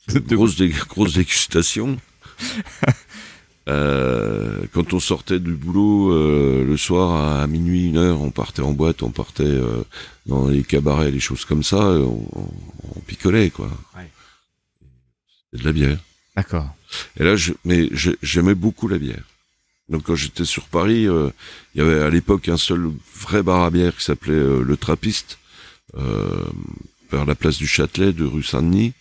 de 0.13 0.35
grosses, 0.35 0.55
dé 0.57 0.69
grosses 0.89 1.13
dégustations. 1.13 1.97
Euh, 3.67 4.63
quand 4.73 4.93
on 4.93 4.99
sortait 4.99 5.39
du 5.39 5.53
boulot 5.53 6.11
euh, 6.11 6.65
le 6.65 6.75
soir 6.75 7.39
à, 7.39 7.45
minuit, 7.45 7.87
une 7.87 7.97
heure, 7.97 8.19
on 8.21 8.31
partait 8.31 8.63
en 8.63 8.71
boîte, 8.71 9.03
on 9.03 9.11
partait 9.11 9.43
euh, 9.43 9.83
dans 10.25 10.47
les 10.47 10.63
cabarets, 10.63 11.11
les 11.11 11.19
choses 11.19 11.45
comme 11.45 11.61
ça, 11.61 11.77
on, 11.77 12.27
on 12.95 12.99
picolait 13.01 13.51
quoi. 13.51 13.69
Ouais. 13.95 14.09
de 15.53 15.63
la 15.63 15.71
bière. 15.71 15.99
D'accord. 16.35 16.67
Et 17.19 17.23
là, 17.23 17.35
je, 17.35 17.53
mais 17.65 17.89
j'aimais 18.21 18.55
beaucoup 18.55 18.87
la 18.87 18.97
bière. 18.97 19.23
Donc 19.89 20.03
quand 20.03 20.15
j'étais 20.15 20.45
sur 20.45 20.65
Paris, 20.65 21.03
il 21.03 21.31
y 21.75 21.81
avait 21.81 22.01
à 22.01 22.09
l'époque 22.09 22.47
un 22.47 22.57
seul 22.57 22.91
vrai 23.15 23.41
bar 23.41 23.63
à 23.63 23.71
bière 23.71 23.95
qui 23.95 24.03
s'appelait 24.03 24.61
le 24.61 24.77
Trappiste, 24.77 25.39
vers 25.95 27.25
la 27.25 27.33
place 27.33 27.57
du 27.57 27.65
Châtelet 27.65 28.13
de 28.13 28.23
rue 28.23 28.43
Saint-Denis 28.43 28.93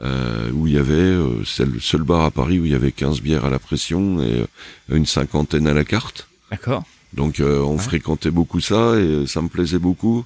euh, 0.00 0.50
où 0.52 0.66
il 0.66 0.74
y 0.74 0.78
avait, 0.78 0.94
euh, 0.94 1.44
c'est 1.44 1.66
le 1.66 1.80
seul 1.80 2.02
bar 2.02 2.24
à 2.24 2.30
Paris 2.30 2.60
où 2.60 2.64
il 2.64 2.72
y 2.72 2.74
avait 2.74 2.92
15 2.92 3.20
bières 3.20 3.44
à 3.44 3.50
la 3.50 3.58
pression 3.58 4.22
et 4.22 4.40
euh, 4.40 4.46
une 4.90 5.06
cinquantaine 5.06 5.66
à 5.66 5.74
la 5.74 5.84
carte. 5.84 6.28
D'accord. 6.50 6.84
Donc 7.12 7.40
euh, 7.40 7.60
on 7.60 7.78
fréquentait 7.78 8.30
beaucoup 8.30 8.60
ça 8.60 8.98
et 8.98 9.26
ça 9.26 9.42
me 9.42 9.48
plaisait 9.48 9.78
beaucoup. 9.78 10.24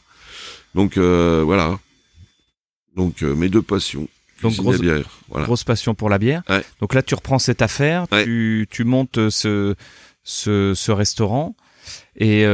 Donc 0.75 0.99
voilà. 0.99 1.79
Donc 2.97 3.23
mes 3.23 3.49
deux 3.49 3.63
passions. 3.63 4.09
Donc 4.43 4.57
grosse, 4.57 4.81
bière, 4.81 5.05
voilà. 5.29 5.47
grosse 5.47 5.65
passion 5.65 5.95
pour 5.95 6.11
la 6.11 6.19
bière. 6.19 6.43
Ouais. 6.49 6.63
Donc 6.81 6.95
là 6.95 7.03
tu 7.03 7.15
reprends 7.15 7.39
cette 7.39 7.63
affaire, 7.63 8.07
tu, 8.09 8.67
tu 8.71 8.85
montes 8.85 9.31
ce, 9.31 9.75
ce, 10.25 10.73
ce 10.75 10.93
restaurant 10.93 11.55
et 12.17 12.45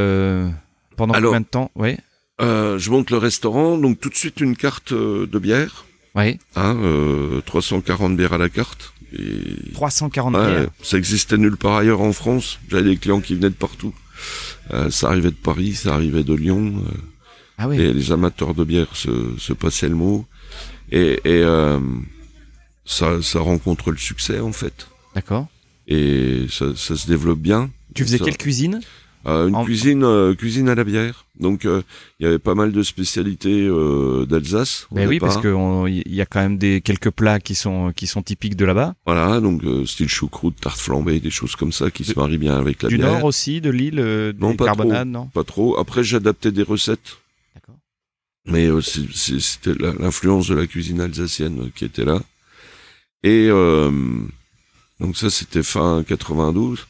pendant 0.97 1.15
combien 1.15 1.41
de 1.41 1.47
temps? 1.47 1.71
Oui. 1.75 1.97
je 2.41 2.91
monte 2.91 3.11
le 3.11 3.19
restaurant, 3.19 3.79
donc 3.79 4.01
tout 4.01 4.09
de 4.11 4.15
suite 4.15 4.41
une 4.41 4.57
carte 4.57 4.93
de 4.93 5.39
bière. 5.39 5.85
Oui. 6.15 6.39
Hein, 6.57 6.77
euh, 6.83 7.41
340 7.47 8.17
bières 8.17 8.33
à 8.33 8.39
la 8.39 8.49
carte. 8.49 8.93
Et... 9.13 9.73
340 9.75 10.33
bières. 10.33 10.69
Ça 10.83 10.99
existait 10.99 11.37
nulle 11.39 11.57
part 11.57 11.77
ailleurs 11.77 12.01
en 12.01 12.13
France. 12.13 12.59
J'avais 12.69 12.91
des 12.91 12.97
clients 12.97 13.21
qui 13.21 13.35
venaient 13.35 13.51
de 13.51 13.55
partout. 13.55 13.95
Euh, 14.73 14.91
ça 14.91 15.09
arrivait 15.09 15.31
de 15.31 15.37
Paris, 15.37 15.75
ça 15.75 15.95
arrivait 15.95 16.25
de 16.25 16.35
Lyon. 16.35 16.83
Euh, 16.87 16.91
ah 17.59 17.69
oui. 17.69 17.81
Et 17.81 17.93
les 17.93 18.13
amateurs 18.13 18.55
de 18.55 18.65
bière 18.65 18.95
se, 18.95 19.37
se 19.39 19.53
passaient 19.53 19.89
le 19.89 19.95
mot. 19.95 20.27
Et, 20.91 21.21
et 21.25 21.43
euh, 21.43 21.79
ça, 22.85 23.21
ça 23.23 23.41
rencontre 23.41 23.91
le 23.91 23.99
succès 23.99 24.41
en 24.41 24.53
fait. 24.53 24.89
D'accord. 25.15 25.47
Et 25.87 26.47
ça, 26.51 26.77
ça 26.77 26.97
se 26.97 27.07
développe 27.07 27.41
bien. 27.41 27.71
Tu 27.95 28.05
faisais 28.05 28.19
quelle 28.19 28.37
cuisine? 28.37 28.81
Euh, 29.27 29.49
une 29.49 29.65
cuisine 29.65 30.05
euh, 30.05 30.35
cuisine 30.35 30.69
à 30.69 30.75
la 30.75 30.85
bière. 30.85 31.27
Donc 31.41 31.65
euh, 31.65 31.83
il 32.19 32.25
y 32.25 32.27
avait 32.27 32.39
pas 32.39 32.55
mal 32.55 32.73
de 32.73 32.83
spécialités 32.83 33.67
euh, 33.67 34.25
d'Alsace. 34.27 34.87
Ben 34.93 35.09
oui, 35.09 35.19
parce 35.19 35.39
que 35.39 35.89
il 35.89 36.15
y 36.15 36.21
a 36.21 36.27
quand 36.27 36.41
même 36.41 36.57
des 36.57 36.81
quelques 36.81 37.11
plats 37.11 37.41
qui 37.41 37.55
sont 37.55 37.93
qui 37.95 38.07
sont 38.07 38.23
typiques 38.23 38.57
de 38.57 38.65
là-bas. 38.65 38.95
Voilà, 39.07 39.41
donc 39.41 39.63
style 39.87 40.09
choucroute, 40.09 40.57
tarte 40.61 40.79
flambée, 40.79 41.21
des 41.21 41.31
choses 41.31 41.57
comme 41.57 41.73
ça 41.73 41.91
qui 41.91 42.05
se 42.05 42.19
marient 42.19 42.39
bien 42.39 42.57
avec 42.57 42.83
la 42.83 42.89
du 42.89 42.97
bière. 42.97 43.09
Du 43.09 43.15
nord 43.15 43.25
aussi, 43.25 43.61
de 43.61 43.71
l'île, 43.71 44.35
non, 44.39 44.55
pas 44.55 44.67
carbonades, 44.67 45.09
non? 45.09 45.27
Pas 45.27 45.45
trop. 45.45 45.79
Après 45.79 46.05
j'adaptais 46.05 46.53
des 46.53 46.63
recettes. 46.63 47.19
Mais 48.49 48.69
c'était 48.83 49.75
l'influence 49.75 50.49
de 50.49 50.55
la 50.55 50.67
cuisine 50.67 51.01
alsacienne 51.01 51.71
qui 51.75 51.85
était 51.85 52.05
là. 52.05 52.21
Et 53.23 53.49
donc 55.01 55.17
ça 55.17 55.31
c'était 55.31 55.63
fin 55.63 56.03
92. 56.07 56.87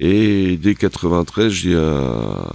Et 0.00 0.56
dès 0.56 0.74
93, 0.74 1.52
je 1.52 1.68
dis 1.68 1.74
à, 1.74 2.52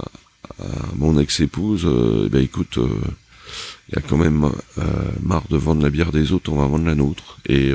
mon 0.96 1.18
ex-épouse, 1.18 1.84
euh, 1.84 2.24
eh 2.26 2.28
ben 2.28 2.42
écoute, 2.42 2.76
il 2.76 2.82
euh, 2.82 3.94
y 3.94 3.98
a 3.98 4.00
quand 4.00 4.16
même 4.16 4.50
euh, 4.78 4.82
marre 5.22 5.46
de 5.50 5.56
vendre 5.56 5.82
la 5.82 5.90
bière 5.90 6.12
des 6.12 6.32
autres, 6.32 6.52
on 6.52 6.56
va 6.56 6.66
vendre 6.66 6.86
la 6.86 6.94
nôtre. 6.94 7.38
Et 7.48 7.72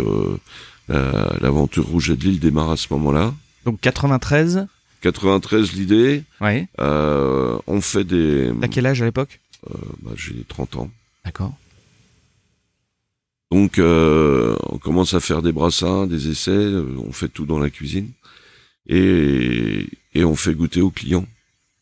l'aventure 0.87 1.85
Rouge 1.85 2.09
de 2.09 2.23
l'île 2.23 2.39
démarre 2.39 2.71
à 2.71 2.77
ce 2.77 2.87
moment-là. 2.91 3.33
Donc 3.65 3.79
93 3.81 4.67
93 5.01 5.73
l'idée. 5.73 6.23
Oui. 6.41 6.65
on 6.79 7.81
fait 7.81 8.03
des... 8.03 8.51
À 8.61 8.67
quel 8.67 8.85
âge 8.85 9.01
à 9.01 9.05
l'époque? 9.05 9.39
Bah, 10.01 10.11
J'ai 10.15 10.43
30 10.47 10.77
ans. 10.77 10.91
D'accord. 11.25 11.53
Donc 13.51 13.79
on 13.79 14.77
commence 14.77 15.13
à 15.13 15.19
faire 15.19 15.41
des 15.41 15.51
brassins, 15.51 16.05
des 16.07 16.29
essais, 16.29 16.71
on 16.97 17.11
fait 17.11 17.29
tout 17.29 17.45
dans 17.45 17.59
la 17.59 17.69
cuisine 17.69 18.11
et, 18.87 19.87
et 20.13 20.23
on 20.23 20.35
fait 20.35 20.53
goûter 20.53 20.81
aux 20.81 20.89
clients 20.91 21.25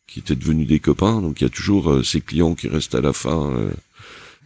qui 0.06 0.20
étaient 0.20 0.34
devenus 0.36 0.66
des 0.66 0.80
copains. 0.80 1.20
Donc 1.20 1.40
il 1.40 1.44
y 1.44 1.46
a 1.46 1.50
toujours 1.50 1.90
euh, 1.90 2.02
ces 2.02 2.20
clients 2.20 2.54
qui 2.54 2.68
restent 2.68 2.94
à 2.94 3.00
la 3.00 3.12
fin, 3.12 3.50
euh, 3.52 3.70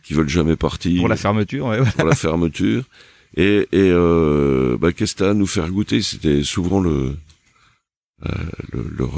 qui 0.02 0.12
veulent 0.14 0.28
jamais 0.28 0.56
partir. 0.56 1.00
Pour 1.00 1.08
la 1.08 1.16
fermeture, 1.16 1.66
ouais, 1.66 1.80
Pour 1.96 2.04
la 2.04 2.14
fermeture. 2.14 2.84
Et, 3.36 3.66
et 3.72 3.90
euh, 3.90 4.76
bah, 4.78 4.92
qu'est-ce 4.92 5.14
que 5.14 5.24
à 5.24 5.34
nous 5.34 5.46
faire 5.46 5.70
goûter? 5.70 6.02
C'était 6.02 6.42
souvent 6.42 6.80
le, 6.80 7.16
euh, 8.26 8.32
le 8.72 8.84
leur 8.96 9.12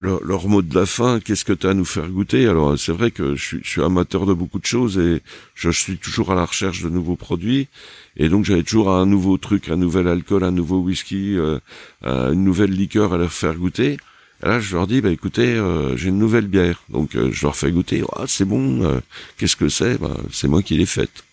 leur, 0.00 0.48
mot 0.48 0.62
de 0.62 0.74
la 0.74 0.86
fin, 0.86 1.20
qu'est-ce 1.20 1.44
que 1.44 1.52
tu 1.52 1.66
as 1.66 1.70
à 1.70 1.74
nous 1.74 1.84
faire 1.84 2.08
goûter? 2.08 2.46
Alors 2.46 2.78
c'est 2.78 2.92
vrai 2.92 3.10
que 3.10 3.34
je 3.34 3.42
suis, 3.42 3.60
je 3.62 3.68
suis, 3.68 3.82
amateur 3.82 4.26
de 4.26 4.34
beaucoup 4.34 4.58
de 4.58 4.66
choses 4.66 4.98
et 4.98 5.22
je 5.54 5.70
suis 5.70 5.98
toujours 5.98 6.32
à 6.32 6.34
la 6.34 6.44
recherche 6.44 6.82
de 6.82 6.88
nouveaux 6.88 7.16
produits. 7.16 7.68
Et 8.16 8.28
donc 8.28 8.44
j'avais 8.44 8.62
toujours 8.62 8.90
un 8.90 9.06
nouveau 9.06 9.38
truc, 9.38 9.68
un 9.68 9.76
nouvel 9.76 10.08
alcool, 10.08 10.44
un 10.44 10.52
nouveau 10.52 10.78
whisky, 10.78 11.36
euh, 11.36 11.58
euh 12.04 12.32
une 12.32 12.44
nouvelle 12.44 12.72
liqueur 12.72 13.12
à 13.14 13.18
leur 13.18 13.32
faire 13.32 13.54
goûter. 13.54 13.98
Et 14.42 14.46
là 14.46 14.60
je 14.60 14.76
leur 14.76 14.86
dis, 14.86 15.00
bah 15.00 15.10
écoutez, 15.10 15.54
euh, 15.54 15.96
j'ai 15.96 16.10
une 16.10 16.18
nouvelle 16.18 16.46
bière. 16.46 16.82
Donc 16.90 17.16
euh, 17.16 17.30
je 17.32 17.42
leur 17.46 17.56
fais 17.56 17.72
goûter, 17.72 18.04
ah 18.16 18.24
c'est 18.26 18.44
bon, 18.44 19.00
qu'est-ce 19.38 19.56
que 19.56 19.68
c'est? 19.68 19.98
Bah, 19.98 20.16
C'est 20.32 20.48
moi 20.48 20.62
qui 20.62 20.76
l'ai 20.76 20.86
faite. 20.86 21.24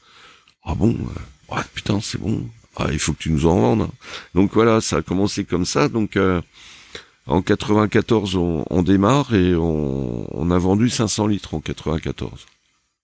Ah 0.66 0.76
bon 0.76 0.98
ah 1.56 1.64
putain, 1.74 2.00
c'est 2.02 2.20
bon. 2.20 2.48
Ah, 2.78 2.88
il 2.92 3.00
faut 3.00 3.14
que 3.14 3.20
tu 3.20 3.32
nous 3.32 3.46
en 3.46 3.60
vendes. 3.60 3.90
Donc 4.34 4.54
voilà, 4.54 4.82
ça 4.82 4.98
a 4.98 5.02
commencé 5.02 5.44
comme 5.44 5.66
ça. 5.66 5.88
Donc 5.88 6.18
euh, 6.18 6.42
en 7.28 7.42
94, 7.42 8.36
on, 8.36 8.66
on 8.70 8.82
démarre 8.82 9.34
et 9.34 9.56
on, 9.56 10.28
on, 10.38 10.52
a 10.52 10.58
vendu 10.58 10.90
500 10.90 11.28
litres 11.28 11.54
en 11.54 11.62
94. 11.62 12.46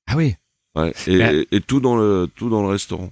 Ah 0.08 0.18
oui. 0.18 0.36
Ouais. 0.76 0.94
Et, 1.08 1.48
et, 1.52 1.62
tout 1.62 1.80
dans 1.80 1.96
le 1.96 2.30
tout 2.36 2.50
dans 2.50 2.62
le 2.62 2.68
restaurant. 2.68 3.12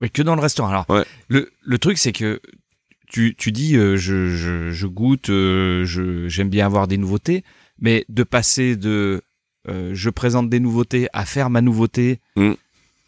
Oui, 0.00 0.10
que 0.10 0.22
dans 0.22 0.34
le 0.34 0.40
restaurant. 0.40 0.68
Alors, 0.68 0.90
ouais. 0.90 1.04
le, 1.28 1.50
le 1.62 1.78
truc, 1.78 1.98
c'est 1.98 2.12
que 2.12 2.40
tu, 3.08 3.34
tu 3.36 3.52
dis, 3.52 3.76
euh, 3.76 3.96
je, 3.96 4.28
je, 4.28 4.70
je, 4.70 4.86
goûte, 4.86 5.30
euh, 5.30 5.84
je, 5.84 6.28
j'aime 6.28 6.48
bien 6.48 6.66
avoir 6.66 6.88
des 6.88 6.98
nouveautés, 6.98 7.44
mais 7.78 8.04
de 8.08 8.22
passer 8.24 8.76
de 8.76 9.22
euh, 9.68 9.92
je 9.94 10.10
présente 10.10 10.50
des 10.50 10.60
nouveautés 10.60 11.08
à 11.12 11.24
faire 11.24 11.48
ma 11.48 11.60
nouveauté, 11.60 12.20
mm. 12.36 12.52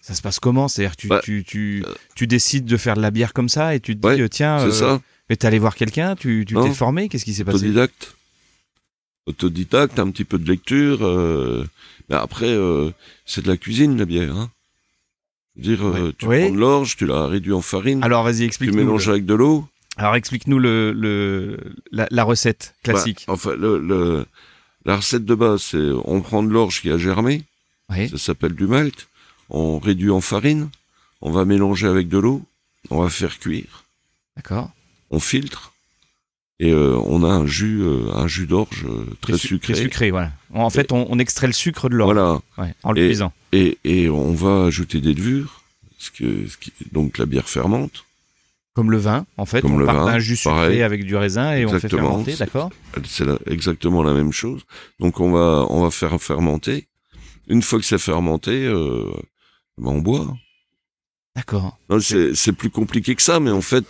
ça 0.01 0.15
se 0.15 0.23
passe 0.23 0.39
comment? 0.39 0.69
C'est-à-dire, 0.69 0.97
tu, 0.97 1.09
Bah, 1.09 1.21
tu, 1.23 1.45
tu, 1.45 1.85
tu 2.15 2.27
décides 2.27 2.67
de 2.67 2.77
faire 2.77 2.95
de 2.95 3.03
la 3.03 3.11
bière 3.11 3.33
comme 3.33 3.49
ça 3.49 3.75
et 3.75 3.81
tu 3.81 3.97
te 3.97 4.01
dis, 4.01 4.23
Ouais, 4.23 4.29
tiens, 4.29 4.61
C'est 4.61 4.79
ça. 4.79 5.01
Mais 5.29 5.37
t'es 5.37 5.47
allé 5.47 5.59
voir 5.59 5.75
quelqu'un, 5.75 6.15
tu, 6.17 6.45
tu 6.47 6.55
t'es 6.55 6.73
formé, 6.73 7.09
qu'est-ce 7.09 7.25
qui 7.25 7.35
s'est 7.35 7.45
passé? 7.45 7.57
Autodidacte. 7.59 8.15
Autodidacte, 9.27 9.99
un 9.99 10.11
petit 10.11 10.25
peu 10.25 10.39
de 10.39 10.49
lecture. 10.49 10.99
Euh, 11.05 11.65
mais 12.09 12.17
après, 12.17 12.47
euh, 12.49 12.91
c'est 13.25 13.43
de 13.43 13.49
la 13.49 13.57
cuisine, 13.57 13.97
la 13.99 14.05
bière. 14.05 14.37
Hein. 14.37 14.51
Je 15.57 15.71
veux 15.71 15.77
dire, 15.77 15.87
euh, 15.87 16.13
tu 16.17 16.27
Oui. 16.27 16.43
prends 16.43 16.53
de 16.55 16.59
l'orge, 16.59 16.97
tu 16.97 17.07
l'as 17.07 17.27
réduit 17.27 17.53
en 17.53 17.63
farine, 17.63 18.05
Alors, 18.05 18.23
vas-y, 18.23 18.39
tu 18.39 18.45
explique-nous. 18.45 18.77
mélanges 18.77 19.07
le- 19.07 19.13
avec 19.15 19.27
de 19.27 19.35
l'eau. 19.35 19.67
Alors, 19.97 20.15
explique-nous 20.15 20.59
le, 20.59 20.93
le, 20.93 21.59
la, 21.91 22.07
la 22.11 22.25
recette 22.25 22.75
classique. 22.85 23.25
Bah, 23.27 23.33
enfin, 23.33 23.55
le, 23.57 23.79
le- 23.79 24.27
la 24.85 24.97
recette 24.97 25.25
de 25.25 25.35
base, 25.35 25.63
c'est 25.63 25.91
on 26.05 26.21
prend 26.21 26.43
de 26.43 26.51
l'orge 26.51 26.81
qui 26.83 26.91
a 26.91 26.99
germé, 26.99 27.43
oui. 27.89 28.09
ça 28.11 28.19
s'appelle 28.19 28.53
du 28.55 28.67
malt, 28.67 29.09
on 29.49 29.79
réduit 29.81 30.11
en 30.11 30.21
farine, 30.21 30.69
on 31.23 31.33
va 31.33 31.45
mélanger 31.47 31.87
avec 31.89 32.09
de 32.09 32.19
l'eau, 32.19 32.43
on 32.91 33.03
va 33.03 33.09
faire 33.09 33.39
cuire, 33.41 33.85
D'accord. 34.37 34.71
On 35.11 35.21
filtre, 35.21 35.73
et 36.59 36.71
euh, 36.73 36.97
on 37.05 37.23
a 37.23 37.29
un 37.29 37.47
jus, 37.47 37.83
euh, 37.83 38.11
un 38.15 38.27
jus 38.27 38.47
d'orge 38.47 38.87
euh, 38.89 39.05
très 39.21 39.37
sucré. 39.37 39.75
est 39.75 39.77
sucré, 39.83 40.11
voilà. 40.11 40.33
En 40.55 40.71
fait, 40.71 40.91
on, 40.93 41.07
on 41.11 41.19
extrait 41.19 41.47
le 41.47 41.53
sucre 41.53 41.89
de 41.89 41.95
l'orge. 41.97 42.15
Voilà, 42.15 42.41
Ouais, 42.59 42.75
en 42.83 42.93
le 42.93 43.03
Et- 43.03 43.07
cuisant. 43.09 43.33
et, 43.53 43.79
et 43.85 44.09
on 44.09 44.33
va 44.33 44.65
ajouter 44.65 45.01
des 45.01 45.13
levures, 45.15 45.63
ce 45.99 46.11
que, 46.11 46.47
ce 46.49 46.57
qui, 46.57 46.73
donc 46.93 47.19
la 47.19 47.27
bière 47.27 47.49
fermente. 47.49 48.05
Comme 48.75 48.91
le 48.91 48.99
vin, 48.99 49.25
en 49.39 49.47
fait. 49.47 49.63
Comme 49.63 49.73
on 49.75 49.79
le 49.79 49.87
part 49.87 50.05
vin, 50.05 50.13
d'un 50.13 50.19
jus 50.19 50.37
sucré 50.37 50.55
pareil. 50.55 50.83
avec 50.83 51.05
du 51.05 51.17
raisin 51.17 51.55
et 51.55 51.65
on 51.65 51.79
fait 51.79 51.89
fermenter, 51.89 52.37
d'accord 52.37 52.71
C'est 53.07 53.25
exactement 53.51 54.03
la 54.03 54.13
même 54.13 54.33
chose. 54.33 54.63
Donc 55.01 55.19
on 55.21 55.31
va 55.31 55.65
on 55.71 55.83
va 55.83 55.91
faire 55.91 56.21
fermenter. 56.21 56.87
Une 57.49 57.63
fois 57.63 57.79
que 57.79 57.87
c'est 57.87 57.97
fermenté, 57.97 58.67
euh, 58.67 59.11
ben 59.79 59.93
on 59.93 60.01
boit. 60.03 60.37
D'accord. 61.35 61.79
C'est 62.01 62.53
plus 62.53 62.69
compliqué 62.71 63.15
que 63.15 63.23
ça, 63.23 63.41
mais 63.41 63.51
en 63.51 63.61
fait, 63.63 63.85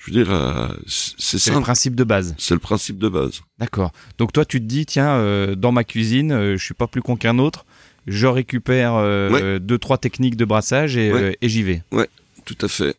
je 0.00 0.10
veux 0.10 0.24
dire, 0.24 0.32
euh, 0.32 0.68
c'est 0.86 1.50
le 1.52 1.60
principe 1.60 1.94
de 1.94 2.04
base. 2.04 2.34
C'est 2.38 2.54
le 2.54 2.60
principe 2.60 2.98
de 2.98 3.08
base. 3.08 3.40
D'accord. 3.58 3.92
Donc 4.18 4.32
toi, 4.32 4.44
tu 4.44 4.60
te 4.60 4.64
dis, 4.66 4.86
tiens, 4.86 5.10
euh, 5.10 5.54
dans 5.54 5.72
ma 5.72 5.84
cuisine, 5.84 6.32
euh, 6.32 6.56
je 6.56 6.64
suis 6.64 6.74
pas 6.74 6.86
plus 6.86 7.02
con 7.02 7.16
qu'un 7.16 7.38
autre. 7.38 7.64
Je 8.06 8.26
récupère 8.26 8.94
euh, 8.94 9.30
Ouais. 9.30 9.60
deux, 9.60 9.78
trois 9.78 9.98
techniques 9.98 10.36
de 10.36 10.44
brassage 10.44 10.96
et, 10.96 11.12
Ouais. 11.12 11.36
et 11.42 11.48
j'y 11.48 11.62
vais. 11.62 11.82
Tout 12.44 12.56
à 12.62 12.68
fait. 12.68 12.96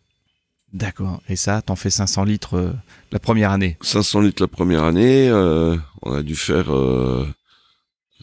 D'accord. 0.74 1.22
Et 1.29 1.36
ça, 1.36 1.62
t'en 1.63 1.75
fais 1.75 1.89
500 1.89 2.25
litres 2.25 2.75
la 3.12 3.18
première 3.20 3.50
année. 3.51 3.77
500 3.82 4.22
litres 4.22 4.44
la 4.44 4.48
première 4.48 4.84
année. 4.84 5.32
on 6.03 6.13
a 6.13 6.22
dû 6.22 6.36
faire 6.36 6.72
euh, 6.75 7.27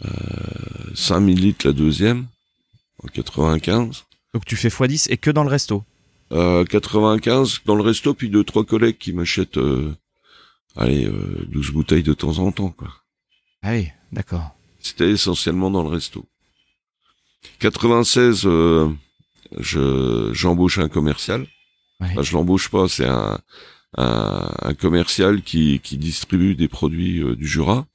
euh, 0.05 0.09
5000 0.95 1.41
litres 1.41 1.67
la 1.67 1.73
deuxième 1.73 2.27
en 3.03 3.09
95. 3.09 4.05
Donc 4.35 4.45
tu 4.45 4.57
fais 4.57 4.69
x10 4.69 5.07
et 5.11 5.17
que 5.17 5.31
dans 5.31 5.43
le 5.45 5.51
resto. 5.51 5.83
Euh, 6.33 6.65
95 6.65 7.61
dans 7.67 7.77
le 7.77 7.83
resto, 7.83 8.15
puis 8.15 8.29
deux 8.31 8.43
trois 8.43 8.65
collègues 8.65 8.99
qui 8.99 9.13
m'achètent, 9.13 9.59
euh, 9.59 9.95
allez, 10.75 11.07
euh, 11.07 11.47
12 11.49 11.71
bouteilles 11.71 12.03
de 12.03 12.15
temps 12.15 12.39
en 12.39 12.51
temps, 12.51 12.71
quoi. 12.71 12.89
Ah 13.63 13.73
oui, 13.73 13.89
d'accord. 14.13 14.57
C'était 14.81 15.11
essentiellement 15.11 15.71
dans 15.71 15.83
le 15.83 15.89
resto. 15.89 16.27
96, 17.61 18.43
euh, 18.45 18.91
je 19.59 20.31
j'embauche 20.33 20.79
un 20.79 20.89
commercial. 20.89 21.43
Ouais. 22.01 22.09
Enfin, 22.11 22.23
je 22.23 22.33
l'embauche 22.33 22.69
pas, 22.71 22.89
c'est 22.89 23.07
un, 23.07 23.39
un 23.97 24.51
un 24.63 24.75
commercial 24.75 25.43
qui 25.43 25.81
qui 25.81 25.97
distribue 25.97 26.55
des 26.57 26.69
produits 26.69 27.23
euh, 27.23 27.37
du 27.37 27.47
Jura 27.47 27.87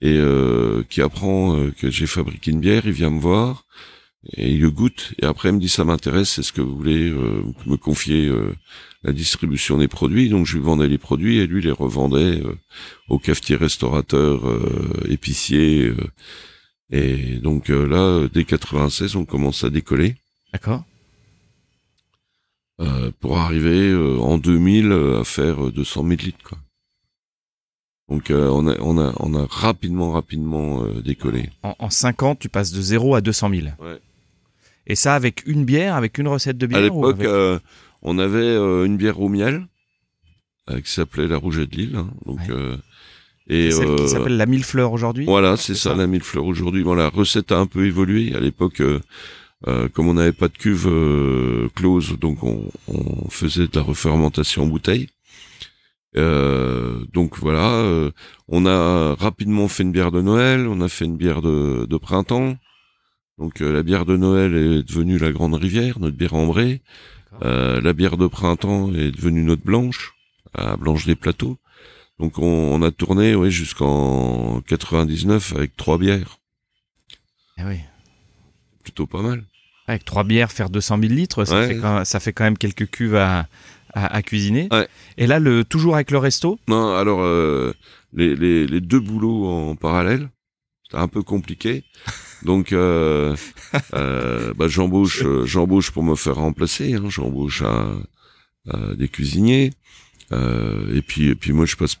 et 0.00 0.16
euh, 0.16 0.82
qui 0.88 1.02
apprend 1.02 1.56
euh, 1.56 1.70
que 1.72 1.90
j'ai 1.90 2.06
fabriqué 2.06 2.50
une 2.50 2.60
bière. 2.60 2.86
Il 2.86 2.92
vient 2.92 3.10
me 3.10 3.20
voir 3.20 3.66
et 4.36 4.52
il 4.52 4.60
le 4.60 4.70
goûte 4.70 5.14
et 5.20 5.24
après 5.24 5.48
il 5.48 5.54
me 5.54 5.60
dit 5.60 5.68
ça 5.68 5.84
m'intéresse, 5.84 6.38
est-ce 6.38 6.52
que 6.52 6.60
vous 6.60 6.76
voulez 6.76 7.08
euh, 7.10 7.42
me 7.66 7.76
confier 7.76 8.26
euh, 8.28 8.54
la 9.02 9.12
distribution 9.12 9.78
des 9.78 9.88
produits 9.88 10.28
Donc 10.28 10.46
je 10.46 10.56
lui 10.58 10.62
vendais 10.64 10.88
les 10.88 10.98
produits 10.98 11.38
et 11.38 11.46
lui 11.46 11.62
les 11.62 11.70
revendait 11.70 12.42
euh, 12.42 12.54
aux 13.08 13.18
cafetiers, 13.18 13.56
restaurateurs, 13.56 14.46
euh, 14.46 15.06
épiciers. 15.08 15.84
euh, 15.86 15.96
et 16.90 17.36
donc 17.38 17.70
euh, 17.70 17.86
là, 17.86 18.28
dès 18.32 18.44
96, 18.44 19.16
on 19.16 19.24
commence 19.24 19.64
à 19.64 19.70
décoller 19.70 20.16
D'accord. 20.52 20.84
euh, 22.80 23.10
pour 23.20 23.38
arriver 23.38 23.88
euh, 23.90 24.18
en 24.18 24.38
2000 24.38 24.92
euh, 24.92 25.20
à 25.20 25.24
faire 25.24 25.66
euh, 25.66 25.70
200 25.72 26.02
000 26.02 26.10
litres. 26.22 26.44
Quoi. 26.44 26.58
Donc 28.08 28.30
euh, 28.30 28.48
on, 28.50 28.66
a, 28.66 28.76
on, 28.80 28.98
a, 28.98 29.14
on 29.20 29.34
a 29.34 29.46
rapidement, 29.46 30.10
rapidement 30.12 30.82
euh, 30.82 31.00
décollé. 31.00 31.50
En, 31.62 31.74
en 31.78 31.90
5 31.90 32.22
ans, 32.24 32.34
tu 32.34 32.48
passes 32.48 32.72
de 32.72 32.82
0 32.82 33.14
à 33.14 33.20
200 33.20 33.50
000. 33.50 33.62
Ouais. 33.78 34.00
Et 34.86 34.94
ça 34.94 35.14
avec 35.14 35.42
une 35.46 35.64
bière, 35.64 35.94
avec 35.94 36.18
une 36.18 36.28
recette 36.28 36.58
de 36.58 36.66
bière 36.66 36.80
à 36.80 36.82
l'époque, 36.82 37.14
avec- 37.16 37.26
euh, 37.26 37.58
on 38.02 38.18
avait 38.18 38.38
euh, 38.38 38.84
une 38.84 38.96
bière 38.96 39.20
au 39.20 39.28
miel 39.28 39.66
euh, 40.70 40.80
qui 40.80 40.90
s'appelait 40.90 41.28
la 41.28 41.36
Rouget 41.36 41.66
de 41.66 41.76
Lille. 41.76 41.96
hein, 41.96 42.08
donc, 42.26 42.38
Ouais. 42.40 42.46
euh, 42.50 42.76
et 43.48 43.70
celle 43.72 43.96
qui 43.96 44.02
euh, 44.02 44.06
s'appelle 44.06 44.36
la 44.36 44.46
mille 44.46 44.64
fleurs 44.64 44.92
aujourd'hui 44.92 45.24
Voilà, 45.26 45.56
c'est 45.56 45.74
ça, 45.74 45.90
ça. 45.90 45.96
la 45.96 46.06
mille 46.06 46.22
fleurs 46.22 46.44
aujourd'hui. 46.44 46.82
Bon, 46.84 46.94
la 46.94 47.08
recette 47.08 47.50
a 47.52 47.58
un 47.58 47.66
peu 47.66 47.84
évolué. 47.86 48.34
À 48.34 48.40
l'époque, 48.40 48.80
euh, 48.80 49.00
euh, 49.68 49.88
comme 49.88 50.06
on 50.08 50.14
n'avait 50.14 50.32
pas 50.32 50.48
de 50.48 50.56
cuve 50.56 50.86
euh, 50.88 51.68
close, 51.74 52.16
donc 52.18 52.42
on, 52.44 52.70
on 52.88 53.28
faisait 53.28 53.66
de 53.66 53.72
la 53.76 53.82
refermentation 53.82 54.62
en 54.62 54.66
bouteille. 54.66 55.08
Euh, 56.16 57.04
donc 57.12 57.38
voilà, 57.38 57.72
euh, 57.74 58.10
on 58.48 58.66
a 58.66 59.14
rapidement 59.14 59.68
fait 59.68 59.82
une 59.84 59.92
bière 59.92 60.10
de 60.10 60.20
Noël, 60.20 60.66
on 60.66 60.80
a 60.80 60.88
fait 60.88 61.04
une 61.04 61.16
bière 61.16 61.40
de, 61.42 61.86
de 61.88 61.96
printemps. 61.96 62.56
Donc 63.40 63.62
euh, 63.62 63.72
la 63.72 63.82
bière 63.82 64.04
de 64.06 64.16
Noël 64.16 64.54
est 64.54 64.82
devenue 64.82 65.18
la 65.18 65.32
Grande 65.32 65.54
Rivière, 65.54 65.98
notre 65.98 66.16
bière 66.16 66.34
ambrée. 66.34 66.82
Euh, 67.42 67.80
la 67.80 67.92
bière 67.94 68.16
de 68.16 68.26
printemps 68.26 68.92
est 68.94 69.10
devenue 69.10 69.42
notre 69.42 69.64
blanche, 69.64 70.12
à 70.54 70.76
Blanche 70.76 71.06
des 71.06 71.16
Plateaux. 71.16 71.56
Donc 72.18 72.38
on, 72.38 72.44
on 72.44 72.82
a 72.82 72.90
tourné 72.90 73.34
ouais, 73.34 73.50
jusqu'en 73.50 74.60
99 74.68 75.54
avec 75.56 75.74
trois 75.76 75.96
bières, 75.96 76.38
Ah 77.56 77.62
oui. 77.66 77.78
plutôt 78.84 79.06
pas 79.06 79.22
mal. 79.22 79.44
Avec 79.86 80.04
trois 80.04 80.22
bières, 80.24 80.52
faire 80.52 80.68
200 80.70 80.98
000 81.00 81.12
litres, 81.14 81.44
ça, 81.46 81.60
Ouais. 81.60 81.68
fait, 81.68 81.78
quand, 81.78 82.04
ça 82.04 82.20
fait 82.20 82.32
quand 82.34 82.44
même 82.44 82.58
quelques 82.58 82.90
cuves 82.90 83.16
à, 83.16 83.48
à, 83.94 84.14
à 84.14 84.22
cuisiner. 84.22 84.68
Ouais. 84.70 84.86
Et 85.16 85.26
là, 85.26 85.38
le, 85.38 85.64
toujours 85.64 85.94
avec 85.94 86.10
le 86.10 86.18
resto? 86.18 86.58
Non, 86.68 86.94
alors 86.94 87.22
euh, 87.22 87.72
les, 88.12 88.36
les, 88.36 88.66
les 88.66 88.80
deux 88.82 89.00
boulots 89.00 89.46
en 89.48 89.76
parallèle, 89.76 90.28
c'était 90.84 90.98
un 91.02 91.08
peu 91.08 91.22
compliqué. 91.22 91.84
Donc 92.44 92.72
euh, 92.72 93.36
euh, 93.94 94.54
bah, 94.54 94.68
j'embauche 94.68 95.22
euh, 95.24 95.44
j'embauche 95.46 95.90
pour 95.90 96.02
me 96.02 96.14
faire 96.14 96.36
remplacer, 96.36 96.94
hein, 96.94 97.04
j'embauche 97.08 97.62
un- 97.62 98.02
des 98.96 99.08
cuisiniers 99.08 99.72
euh, 100.32 100.94
et 100.94 101.02
puis 101.02 101.28
et 101.28 101.34
puis 101.34 101.52
moi 101.52 101.66
je 101.66 101.76
passe 101.76 101.96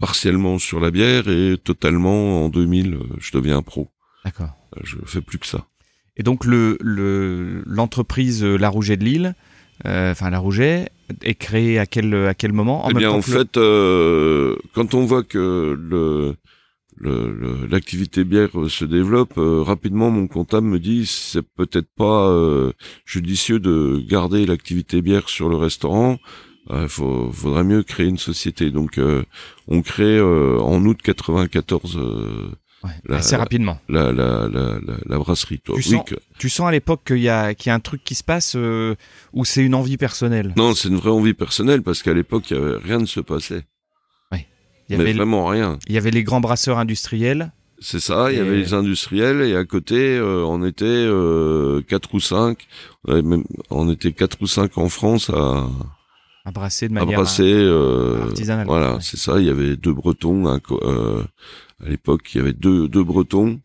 partiellement 0.00 0.58
sur 0.58 0.80
la 0.80 0.90
bière 0.90 1.28
et 1.28 1.56
totalement 1.62 2.44
en 2.44 2.48
2000 2.48 2.94
euh, 2.94 3.00
je 3.18 3.32
deviens 3.32 3.62
pro. 3.62 3.88
D'accord. 4.24 4.50
Je 4.84 4.96
fais 5.06 5.20
plus 5.20 5.38
que 5.38 5.46
ça. 5.46 5.66
Et 6.16 6.22
donc, 6.22 6.44
le 6.44 6.78
le- 6.80 7.62
l'entreprise 7.66 8.42
La 8.42 8.68
Rouget 8.70 8.96
de 8.96 9.04
Lille, 9.04 9.34
euh, 9.84 10.12
enfin 10.12 10.30
La 10.30 10.38
Rouget, 10.38 10.88
est 11.22 11.34
créée 11.34 11.78
à 11.78 11.84
quel, 11.86 12.14
à 12.14 12.34
quel 12.34 12.52
moment? 12.52 12.86
Eh 12.90 12.94
bien, 12.94 13.10
en 13.10 13.20
fait, 13.22 13.56
euh, 13.58 14.56
quand 14.74 14.94
on 14.94 15.04
voit 15.04 15.22
que 15.22 15.76
le- 15.78 16.36
l'activité 17.00 18.24
bière 18.24 18.48
euh, 18.58 18.68
se 18.68 18.84
développe 18.84 19.34
euh, 19.38 19.62
rapidement, 19.62 20.10
mon 20.10 20.26
comptable 20.26 20.66
me 20.66 20.78
dit 20.78 21.06
c'est 21.06 21.42
peut-être 21.42 21.88
pas 21.96 22.28
euh, 22.28 22.72
judicieux 23.04 23.58
de 23.60 24.02
garder 24.08 24.46
l'activité 24.46 25.02
bière 25.02 25.28
sur 25.28 25.48
le 25.48 25.56
restaurant. 25.56 26.18
Il 26.72 26.88
faut, 26.88 27.30
faudrait 27.30 27.62
mieux 27.62 27.84
créer 27.84 28.06
une 28.06 28.18
société. 28.18 28.72
Donc, 28.72 28.98
euh, 28.98 29.22
on 29.68 29.82
crée 29.82 30.18
euh, 30.18 30.58
en 30.58 30.84
août 30.84 30.98
94 31.00 31.96
euh, 31.96 32.50
Ouais, 32.82 32.90
la- 33.06 33.16
assez 33.18 33.36
rapidement. 33.36 33.78
la, 33.88 34.12
la, 34.12 34.48
la, 34.48 34.78
la, 34.84 34.96
la 35.06 35.18
brasserie. 35.18 35.60
Toi. 35.60 35.76
Tu 35.80 35.88
Oui, 35.90 35.94
sens- 35.96 36.04
que- 36.04 36.16
Tu 36.38 36.48
sens 36.48 36.66
à 36.66 36.72
l'époque 36.72 37.02
qu'il 37.06 37.18
y 37.18 37.28
a, 37.28 37.54
qu'il 37.54 37.68
y 37.68 37.70
a 37.70 37.74
un 37.74 37.80
truc 37.80 38.02
qui 38.04 38.16
se 38.16 38.24
passe 38.24 38.54
euh, 38.56 38.96
où 39.32 39.44
c'est 39.44 39.62
une 39.62 39.74
envie 39.76 39.96
personnelle? 39.96 40.52
Non, 40.56 40.74
c'est 40.74 40.88
une 40.88 40.96
vraie 40.96 41.10
envie 41.10 41.34
personnelle 41.34 41.82
parce 41.82 42.02
qu'à 42.02 42.12
l'époque, 42.14 42.50
il 42.50 42.56
y 42.56 42.60
avait 42.60 42.78
rien 42.78 42.98
ne 42.98 43.06
se 43.06 43.20
passait. 43.20 43.62
Il 44.88 44.94
y, 44.94 44.98
Mais 44.98 45.04
avait, 45.04 45.12
vraiment 45.14 45.46
rien. 45.46 45.78
il 45.88 45.94
y 45.94 45.98
avait 45.98 46.10
les 46.10 46.22
grands 46.22 46.40
brasseurs 46.40 46.78
industriels 46.78 47.52
C'est 47.80 48.00
ça, 48.00 48.30
il 48.30 48.38
y 48.38 48.40
avait 48.40 48.56
les 48.56 48.72
industriels 48.74 49.40
et 49.42 49.56
à 49.56 49.64
côté 49.64 50.20
on 50.20 50.64
était 50.64 51.06
quatre 51.88 52.14
ou 52.14 52.20
cinq, 52.20 52.66
on 53.08 53.90
était 53.90 54.12
quatre 54.12 54.38
ou 54.42 54.46
cinq 54.46 54.78
en 54.78 54.88
France 54.88 55.30
à 55.30 55.68
à 56.44 56.52
brasser 56.52 56.86
de 56.88 56.92
manière 56.92 57.18
artisanale. 57.18 58.66
Voilà, 58.66 58.98
c'est 59.00 59.16
ça. 59.16 59.40
Il 59.40 59.46
y 59.46 59.50
avait 59.50 59.74
deux 59.76 59.92
Bretons. 59.92 60.46
à 60.46 60.58
l'époque, 61.88 62.32
il 62.34 62.38
y 62.38 62.40
avait 62.40 62.52
deux 62.52 62.86
deux 62.88 63.02
Bretons, 63.02 63.58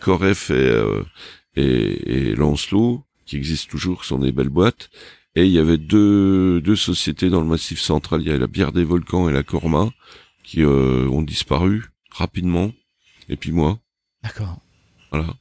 Coref 0.00 0.50
et 0.50 0.82
et, 1.56 2.30
et 2.30 2.34
Lancelot, 2.36 3.02
qui 3.26 3.36
existent 3.36 3.70
toujours, 3.70 4.02
qui 4.02 4.08
sont 4.08 4.18
des 4.18 4.32
belles 4.32 4.48
boîtes. 4.48 4.90
Et 5.36 5.44
il 5.44 5.50
y 5.52 5.58
avait 5.58 5.78
deux, 5.78 6.60
deux 6.60 6.76
sociétés 6.76 7.30
dans 7.30 7.40
le 7.40 7.46
Massif 7.46 7.80
central. 7.80 8.20
Il 8.20 8.26
y 8.26 8.30
avait 8.30 8.38
la 8.38 8.46
Bière 8.48 8.72
des 8.72 8.84
Volcans 8.84 9.28
et 9.28 9.32
la 9.32 9.42
Corma, 9.42 9.90
qui 10.42 10.62
euh, 10.62 11.08
ont 11.08 11.22
disparu 11.22 11.84
rapidement. 12.10 12.72
Et 13.28 13.36
puis 13.36 13.52
moi. 13.52 13.78
D'accord. 14.22 14.60
Voilà. 15.10 15.34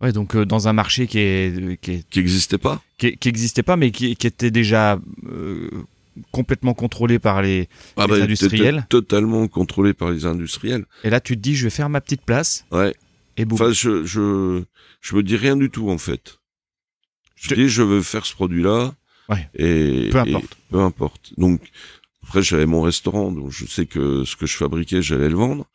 Ouais, 0.00 0.12
donc 0.12 0.34
euh, 0.34 0.44
dans 0.44 0.68
un 0.68 0.72
marché 0.72 1.06
qui 1.06 1.18
est 1.18 1.80
qui, 1.80 2.04
qui 2.04 2.18
existait 2.18 2.58
pas, 2.58 2.82
qui, 2.98 3.16
qui 3.16 3.28
existait 3.28 3.62
pas, 3.62 3.76
mais 3.76 3.90
qui, 3.92 4.16
qui 4.16 4.26
était 4.26 4.50
déjà 4.50 4.98
euh, 5.26 5.70
complètement 6.32 6.74
contrôlé 6.74 7.18
par 7.18 7.40
les, 7.40 7.68
ah 7.96 8.06
les 8.06 8.18
bah, 8.18 8.24
industriels. 8.24 8.86
Totalement 8.88 9.46
contrôlé 9.48 9.94
par 9.94 10.10
les 10.10 10.26
industriels. 10.26 10.86
Et 11.04 11.10
là, 11.10 11.20
tu 11.20 11.36
te 11.36 11.40
dis, 11.40 11.54
je 11.54 11.64
vais 11.64 11.70
faire 11.70 11.88
ma 11.88 12.00
petite 12.00 12.22
place. 12.22 12.64
Ouais. 12.72 12.94
Et 13.36 13.46
Enfin, 13.50 13.70
je, 13.70 14.04
je 14.04 14.64
je 15.00 15.16
me 15.16 15.22
dis 15.22 15.36
rien 15.36 15.56
du 15.56 15.70
tout 15.70 15.88
en 15.88 15.98
fait. 15.98 16.38
Je, 17.36 17.54
dis, 17.54 17.68
je 17.68 17.82
veux 17.82 18.02
faire 18.02 18.26
ce 18.26 18.34
produit-là. 18.34 18.94
Ouais. 19.28 19.48
Et 19.54 20.08
peu 20.10 20.18
importe. 20.18 20.56
peu 20.70 20.80
importe. 20.80 21.32
Donc 21.38 21.60
après, 22.22 22.42
j'avais 22.42 22.66
mon 22.66 22.82
restaurant, 22.82 23.32
donc 23.32 23.50
je 23.50 23.66
sais 23.66 23.86
que 23.86 24.24
ce 24.24 24.36
que 24.36 24.46
je 24.46 24.56
fabriquais, 24.56 25.02
j'allais 25.02 25.28
le 25.28 25.36
vendre. 25.36 25.66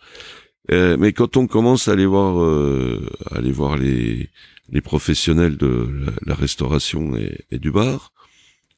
Euh, 0.71 0.97
mais 0.99 1.13
quand 1.13 1.37
on 1.37 1.47
commence 1.47 1.87
à 1.87 1.93
aller 1.93 2.05
voir, 2.05 2.41
euh, 2.41 3.09
aller 3.31 3.51
voir 3.51 3.77
les 3.77 4.29
les 4.69 4.81
professionnels 4.81 5.55
de 5.55 5.87
la, 6.25 6.35
restauration 6.35 7.15
et, 7.15 7.45
et, 7.51 7.57
du 7.57 7.71
bar, 7.71 8.11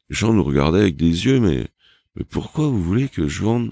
les 0.09 0.15
gens 0.15 0.31
nous 0.33 0.43
regardaient 0.43 0.81
avec 0.81 0.97
des 0.97 1.25
yeux, 1.25 1.39
mais 1.39 1.67
mais 2.15 2.23
pourquoi 2.23 2.67
vous 2.67 2.83
voulez 2.83 3.07
que 3.07 3.27
je 3.27 3.41
vende 3.41 3.71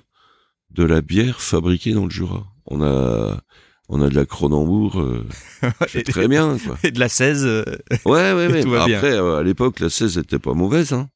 de 0.72 0.84
la 0.84 1.02
bière 1.02 1.42
fabriquée 1.42 1.94
dans 1.94 2.06
le 2.06 2.10
Jura? 2.10 2.48
On 2.66 2.82
a 2.82 3.44
on 3.90 4.02
a 4.02 4.10
de 4.10 4.16
la 4.16 4.26
Cronenbourg, 4.26 5.00
euh, 5.00 5.24
c'est 5.88 6.04
très 6.04 6.28
bien. 6.28 6.58
Quoi. 6.58 6.78
Et 6.84 6.92
de 6.92 7.00
la 7.00 7.10
16. 7.10 7.46
Euh, 7.46 7.64
ouais, 8.06 8.34
ouais, 8.34 8.50
mais 8.66 8.76
après, 8.76 9.14
euh, 9.14 9.38
à 9.38 9.44
l'époque, 9.44 9.80
la 9.80 9.90
16 9.90 10.18
était 10.18 10.40
pas 10.40 10.54
mauvaise. 10.54 10.94
Hein. 10.94 11.10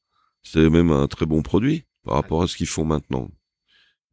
C'était 0.44 0.70
même 0.70 0.92
un 0.92 1.08
très 1.08 1.26
bon 1.26 1.42
produit 1.42 1.84
par 2.04 2.16
rapport 2.16 2.44
à 2.44 2.48
ce 2.48 2.56
qu'ils 2.56 2.68
font 2.68 2.86
maintenant. 2.86 3.30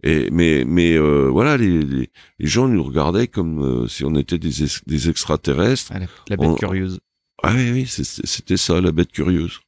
Et 0.03 0.31
mais 0.31 0.65
mais 0.65 0.95
euh, 0.95 1.29
voilà, 1.29 1.57
les, 1.57 1.83
les, 1.83 2.11
gens 2.39 2.69
nous 2.69 2.85
regardaient 2.85 3.27
comme 3.27 3.89
si 3.89 4.05
on 4.05 4.15
était 4.15 4.39
des, 4.39 4.67
des 4.87 5.11
extraterrestres. 5.11 5.93
Ah, 5.93 5.99
la, 6.29 6.37
bête 6.37 6.59
curieuse. 6.59 7.01
Ah 7.43 7.53
oui, 7.55 7.71
oui, 7.73 7.87
c'était 7.87 8.57
ça, 8.57 8.81
la 8.81 8.93
bête 8.93 9.11
curieuse. 9.11 9.59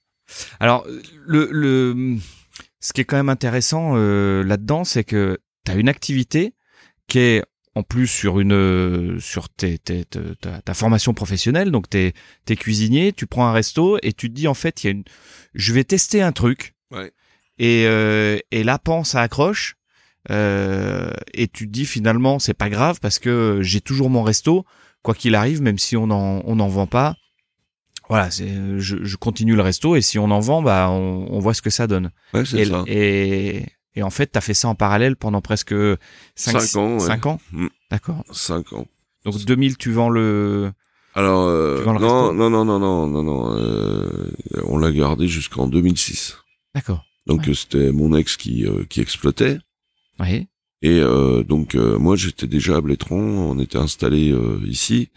Alors 0.60 0.86
le 1.26 1.48
le 1.50 2.16
ce 2.78 2.92
qui 2.92 3.00
est 3.00 3.04
quand 3.04 3.16
même 3.16 3.28
intéressant 3.28 3.96
là-dedans, 3.96 4.84
c'est 4.84 5.04
que 5.04 5.38
tu 5.64 5.72
as 5.72 5.74
une 5.74 5.88
activité 5.88 6.54
qui 7.08 7.18
est 7.18 7.42
en 7.74 7.82
plus 7.82 8.06
sur 8.06 8.40
une 8.40 9.18
sur 9.20 9.48
tes, 9.48 9.78
tes, 9.78 10.04
ta, 10.04 10.60
ta, 10.62 10.74
formation 10.74 11.14
professionnelle 11.14 11.70
donc 11.70 11.88
t'es 11.88 12.14
es 12.48 12.56
cuisinier 12.56 13.12
tu 13.12 13.26
prends 13.26 13.46
un 13.46 13.52
resto 13.52 13.98
et 14.02 14.12
tu 14.12 14.28
te 14.28 14.34
dis 14.34 14.48
en 14.48 14.54
fait 14.54 14.82
il 14.82 14.86
y 14.86 14.88
a 14.88 14.92
une 14.92 15.04
je 15.54 15.72
vais 15.72 15.84
tester 15.84 16.20
un 16.20 16.32
truc 16.32 16.74
ouais. 16.90 17.12
Et 17.60 17.84
euh, 17.86 18.38
et 18.50 18.64
là 18.64 18.78
pense 18.78 19.10
ça 19.10 19.20
accroche 19.20 19.76
euh, 20.30 21.12
et 21.32 21.46
tu 21.46 21.66
te 21.66 21.72
dis 21.72 21.86
finalement 21.86 22.38
c'est 22.40 22.54
pas 22.54 22.68
grave 22.68 22.98
parce 23.00 23.18
que 23.18 23.60
j'ai 23.62 23.80
toujours 23.80 24.10
mon 24.10 24.22
resto 24.22 24.64
quoi 25.02 25.14
qu'il 25.14 25.36
arrive 25.36 25.62
même 25.62 25.78
si 25.78 25.96
on 25.96 26.10
en 26.10 26.42
on 26.44 26.56
n'en 26.56 26.68
vend 26.68 26.88
pas 26.88 27.14
voilà 28.08 28.30
c'est 28.30 28.78
je, 28.78 28.96
je, 29.02 29.16
continue 29.16 29.54
le 29.54 29.62
resto 29.62 29.94
et 29.94 30.02
si 30.02 30.18
on 30.18 30.30
en 30.32 30.40
vend 30.40 30.62
bah 30.62 30.88
on, 30.90 31.26
on 31.30 31.38
voit 31.38 31.54
ce 31.54 31.62
que 31.62 31.70
ça 31.70 31.86
donne 31.86 32.10
ouais, 32.34 32.44
c'est 32.44 32.64
ça. 32.64 32.82
et 32.88 33.64
et 33.96 34.02
en 34.02 34.10
fait, 34.10 34.32
tu 34.32 34.38
as 34.38 34.40
fait 34.40 34.54
ça 34.54 34.68
en 34.68 34.74
parallèle 34.74 35.16
pendant 35.16 35.40
presque 35.40 35.74
5 36.36 36.76
ans. 36.76 36.98
5 37.00 37.26
ans? 37.26 37.40
Mm. 37.52 37.66
D'accord. 37.90 38.24
5 38.30 38.72
ans. 38.72 38.86
Donc 39.24 39.44
2000, 39.44 39.76
tu 39.76 39.92
vends 39.92 40.08
le... 40.08 40.72
Alors, 41.14 41.42
euh, 41.48 41.84
non, 41.84 41.98
non, 41.98 42.32
non, 42.32 42.64
non, 42.64 42.78
non, 42.78 43.08
non, 43.08 43.22
non, 43.22 43.56
euh, 43.56 44.30
on 44.64 44.78
l'a 44.78 44.92
gardé 44.92 45.26
jusqu'en 45.26 45.66
2006. 45.66 46.38
D'accord. 46.74 47.04
Donc 47.26 47.48
c'était 47.54 47.92
mon 47.92 48.16
ex 48.16 48.36
qui, 48.36 48.66
euh, 48.66 48.84
qui 48.88 49.00
exploitait. 49.00 49.58
Oui. 50.18 50.48
Et 50.82 51.00
euh, 51.00 51.42
donc 51.42 51.74
moi 51.74 52.16
j'étais 52.16 52.46
déjà 52.46 52.76
à 52.76 52.80
Blétron, 52.80 53.20
on 53.20 53.58
était 53.58 53.78
installé 53.78 54.34
ici. 54.66 55.10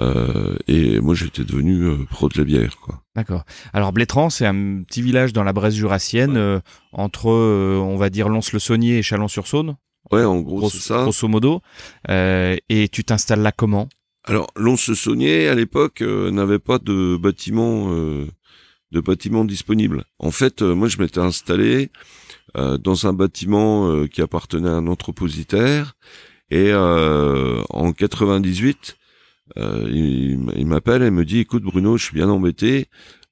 Euh, 0.00 0.56
et 0.68 1.00
moi, 1.00 1.14
j'étais 1.14 1.44
devenu 1.44 1.84
euh, 1.84 1.96
pro 2.10 2.28
de 2.28 2.38
la 2.38 2.44
bière, 2.44 2.76
quoi. 2.78 3.02
D'accord. 3.16 3.44
Alors 3.72 3.92
Blétran, 3.92 4.30
c'est 4.30 4.46
un 4.46 4.82
petit 4.84 5.02
village 5.02 5.32
dans 5.32 5.42
la 5.42 5.52
Bresse 5.52 5.74
jurassienne, 5.74 6.36
euh, 6.36 6.60
entre, 6.92 7.28
on 7.28 7.96
va 7.96 8.10
dire, 8.10 8.28
Lons-le-Saunier 8.28 8.98
et 8.98 9.02
Chalon-sur-Saône. 9.02 9.76
Ouais, 10.12 10.24
en 10.24 10.40
gros, 10.40 10.70
c'est 10.70 10.78
ça. 10.78 11.02
Grosso 11.02 11.28
modo. 11.28 11.60
et 12.08 12.88
tu 12.90 13.04
t'installes 13.04 13.42
là 13.42 13.52
comment? 13.52 13.88
Alors, 14.24 14.48
Lons-le-Saunier, 14.56 15.48
à 15.48 15.54
l'époque, 15.54 16.00
n'avait 16.02 16.58
pas 16.58 16.78
de 16.78 17.16
bâtiment, 17.16 17.90
de 18.92 19.00
bâtiment 19.00 19.44
disponible. 19.44 20.04
En 20.18 20.30
fait, 20.30 20.62
moi, 20.62 20.88
je 20.88 20.98
m'étais 20.98 21.20
installé 21.20 21.90
dans 22.54 23.06
un 23.06 23.12
bâtiment 23.12 24.06
qui 24.06 24.22
appartenait 24.22 24.68
à 24.68 24.74
un 24.74 24.86
entrepositaire. 24.86 25.94
Et 26.50 26.72
en 26.74 27.92
98, 27.92 28.98
euh, 29.56 29.88
il, 29.90 30.66
m'appelle 30.66 31.02
et 31.02 31.10
me 31.10 31.24
dit 31.24 31.38
écoute 31.38 31.62
Bruno, 31.62 31.96
je 31.96 32.04
suis 32.04 32.14
bien 32.14 32.28
embêté. 32.28 32.86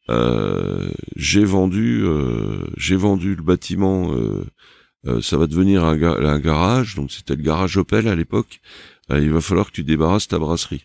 Euh, 0.09 0.89
j'ai 1.17 1.45
vendu, 1.45 2.03
euh, 2.05 2.65
j'ai 2.77 2.97
vendu 2.97 3.35
le 3.35 3.43
bâtiment. 3.43 4.13
ça 5.21 5.37
va 5.37 5.47
devenir 5.47 5.85
un, 5.85 6.01
un 6.03 6.39
garage, 6.39 6.97
donc 6.97 7.13
c'était 7.13 7.37
le 7.37 7.43
garage 7.43 7.77
Opel 7.77 8.09
à 8.09 8.15
l'époque. 8.15 8.61
il 9.11 9.31
va 9.31 9.41
falloir 9.41 9.67
que 9.67 9.73
tu 9.73 9.85
débarrasses 9.85 10.29
ta 10.29 10.39
brasserie. 10.39 10.85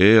Et 0.00 0.16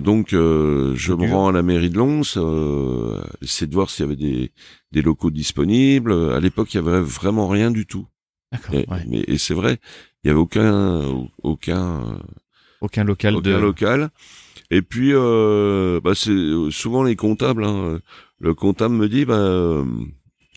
donc 0.00 0.28
je 0.30 1.12
me 1.12 1.28
rends 1.28 1.48
à 1.48 1.52
la 1.52 1.62
mairie 1.62 1.90
de 1.90 1.98
Lons, 1.98 2.22
euh, 2.36 3.20
essayer 3.42 3.66
de 3.66 3.74
voir 3.74 3.90
s'il 3.90 4.04
y 4.04 4.06
avait 4.06 4.16
des, 4.16 4.52
des 4.92 5.02
locaux 5.02 5.30
disponibles. 5.30 6.12
À 6.32 6.38
l'époque, 6.38 6.72
il 6.72 6.76
y 6.76 6.80
avait 6.80 7.00
vraiment 7.00 7.48
rien 7.48 7.72
du 7.72 7.84
tout. 7.84 8.06
Et, 8.72 8.86
mais 9.08 9.24
et 9.26 9.36
c'est 9.36 9.54
vrai, 9.54 9.78
il 10.22 10.28
y 10.28 10.30
avait 10.30 10.38
aucun 10.38 11.02
aucun 11.42 12.20
aucun 12.80 13.04
local 13.04 13.34
Aucun 13.34 13.58
local. 13.58 14.10
Et 14.70 14.82
puis, 14.82 15.10
euh, 15.12 16.00
bah, 16.02 16.14
c'est 16.14 16.70
souvent 16.70 17.02
les 17.02 17.16
comptables. 17.16 17.64
Hein. 17.64 18.00
Le 18.40 18.54
comptable 18.54 18.94
me 18.94 19.08
dit, 19.08 19.24
bah, 19.24 19.34
euh, 19.34 19.84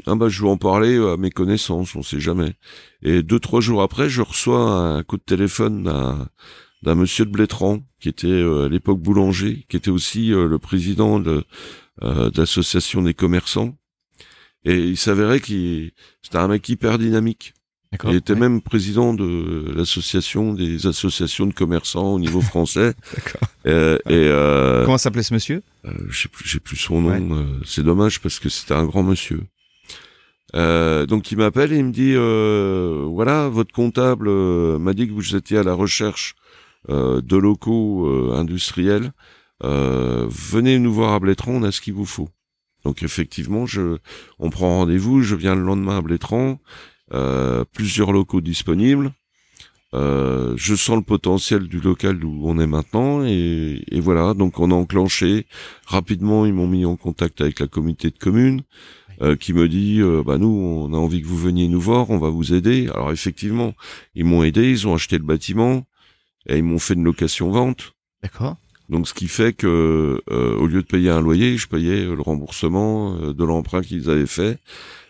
ah, 0.05 0.15
bah, 0.15 0.29
je 0.29 0.41
vais 0.41 0.49
en 0.49 0.57
parler 0.57 0.97
à 0.97 1.17
mes 1.17 1.31
connaissances, 1.31 1.95
on 1.95 2.03
sait 2.03 2.19
jamais. 2.19 2.53
Et 3.01 3.23
deux 3.23 3.39
trois 3.39 3.61
jours 3.61 3.81
après, 3.81 4.09
je 4.09 4.21
reçois 4.21 4.59
un 4.59 5.03
coup 5.03 5.17
de 5.17 5.23
téléphone 5.23 5.83
d'un 5.83 6.27
d'un 6.83 6.95
monsieur 6.95 7.25
de 7.25 7.31
Blétran 7.31 7.79
qui 7.99 8.09
était 8.09 8.27
euh, 8.27 8.65
à 8.65 8.69
l'époque 8.69 8.99
boulanger, 8.99 9.65
qui 9.69 9.77
était 9.77 9.89
aussi 9.91 10.31
euh, 10.33 10.47
le 10.47 10.59
président 10.59 11.19
de, 11.19 11.43
de 12.01 12.31
l'association 12.39 13.01
des 13.01 13.13
commerçants. 13.13 13.75
Et 14.65 14.77
il 14.79 14.97
s'avérait 14.97 15.39
qu'il 15.39 15.91
c'était 16.21 16.37
un 16.37 16.47
mec 16.47 16.67
hyper 16.69 16.97
dynamique. 16.97 17.53
Il 18.03 18.15
était 18.15 18.35
même 18.35 18.61
président 18.61 19.13
de 19.13 19.71
l'association 19.73 20.53
des 20.53 20.87
associations 20.87 21.45
de 21.45 21.53
commerçants 21.53 22.13
au 22.13 22.19
niveau 22.19 22.41
français. 22.41 22.93
euh, 23.65 23.97
et 24.09 24.27
euh, 24.27 24.83
comment 24.83 24.97
s'appelait 24.97 25.23
ce 25.23 25.33
monsieur? 25.33 25.63
euh, 25.85 25.91
J'ai 26.09 26.27
plus, 26.27 26.47
j'ai 26.47 26.59
plus 26.59 26.75
son 26.75 27.01
nom. 27.01 27.35
Euh, 27.37 27.45
c'est 27.65 27.83
dommage 27.83 28.19
parce 28.19 28.39
que 28.39 28.49
c'était 28.49 28.73
un 28.73 28.83
grand 28.85 29.03
monsieur. 29.03 29.41
Euh, 30.55 31.05
donc 31.05 31.31
il 31.31 31.37
m'appelle 31.37 31.71
et 31.73 31.77
il 31.77 31.85
me 31.85 31.91
dit 31.91 32.13
euh, 32.15 33.05
voilà 33.07 33.47
votre 33.49 33.73
comptable 33.73 34.29
m'a 34.79 34.93
dit 34.93 35.07
que 35.07 35.13
vous 35.13 35.35
étiez 35.35 35.57
à 35.57 35.63
la 35.63 35.73
recherche 35.73 36.35
de 36.87 37.37
locaux 37.37 38.31
industriels. 38.33 39.11
venez 39.61 40.79
nous 40.79 40.93
voir 40.93 41.13
à 41.13 41.19
Blétran, 41.19 41.53
on 41.53 41.63
a 41.63 41.71
ce 41.71 41.81
qu'il 41.81 41.93
vous 41.93 42.05
faut. 42.05 42.29
Donc 42.85 43.03
effectivement, 43.03 43.65
je, 43.65 43.97
on 44.39 44.49
prend 44.49 44.77
rendez-vous. 44.77 45.21
Je 45.21 45.35
viens 45.35 45.55
le 45.55 45.61
lendemain 45.61 45.97
à 45.97 46.01
Blétran 46.01 46.59
euh, 47.13 47.63
plusieurs 47.73 48.11
locaux 48.11 48.41
disponibles. 48.41 49.11
Euh, 49.93 50.53
je 50.57 50.75
sens 50.75 50.97
le 50.97 51.01
potentiel 51.01 51.67
du 51.67 51.79
local 51.79 52.21
où 52.23 52.41
on 52.43 52.59
est 52.59 52.67
maintenant 52.67 53.25
et, 53.25 53.81
et 53.89 54.01
voilà 54.01 54.33
donc 54.33 54.59
on 54.59 54.69
a 54.71 54.73
enclenché 54.73 55.45
rapidement 55.85 56.45
ils 56.45 56.51
m'ont 56.51 56.67
mis 56.67 56.83
en 56.83 56.97
contact 56.97 57.39
avec 57.39 57.61
la 57.61 57.67
communauté 57.67 58.09
de 58.09 58.17
communes 58.17 58.63
euh, 59.21 59.37
qui 59.37 59.53
me 59.53 59.69
dit 59.69 60.01
euh, 60.01 60.23
bah 60.25 60.37
nous 60.37 60.49
on 60.49 60.93
a 60.93 60.97
envie 60.97 61.21
que 61.21 61.27
vous 61.27 61.37
veniez 61.37 61.69
nous 61.69 61.79
voir 61.79 62.09
on 62.09 62.17
va 62.17 62.29
vous 62.29 62.53
aider 62.53 62.89
alors 62.93 63.13
effectivement 63.13 63.75
ils 64.13 64.25
m'ont 64.25 64.43
aidé 64.43 64.69
ils 64.69 64.85
ont 64.89 64.93
acheté 64.93 65.17
le 65.17 65.23
bâtiment 65.23 65.85
et 66.47 66.57
ils 66.57 66.63
m'ont 66.63 66.79
fait 66.79 66.93
une 66.93 67.03
location 67.03 67.51
vente 67.51 67.93
d'accord 68.23 68.57
donc 68.89 69.07
ce 69.07 69.13
qui 69.13 69.27
fait 69.27 69.53
que 69.53 70.21
euh, 70.29 70.55
au 70.55 70.67
lieu 70.67 70.81
de 70.81 70.87
payer 70.87 71.09
un 71.09 71.21
loyer 71.21 71.57
je 71.57 71.67
payais 71.67 72.05
le 72.05 72.21
remboursement 72.21 73.15
euh, 73.15 73.33
de 73.33 73.43
l'emprunt 73.43 73.81
qu'ils 73.81 74.09
avaient 74.09 74.25
fait 74.25 74.59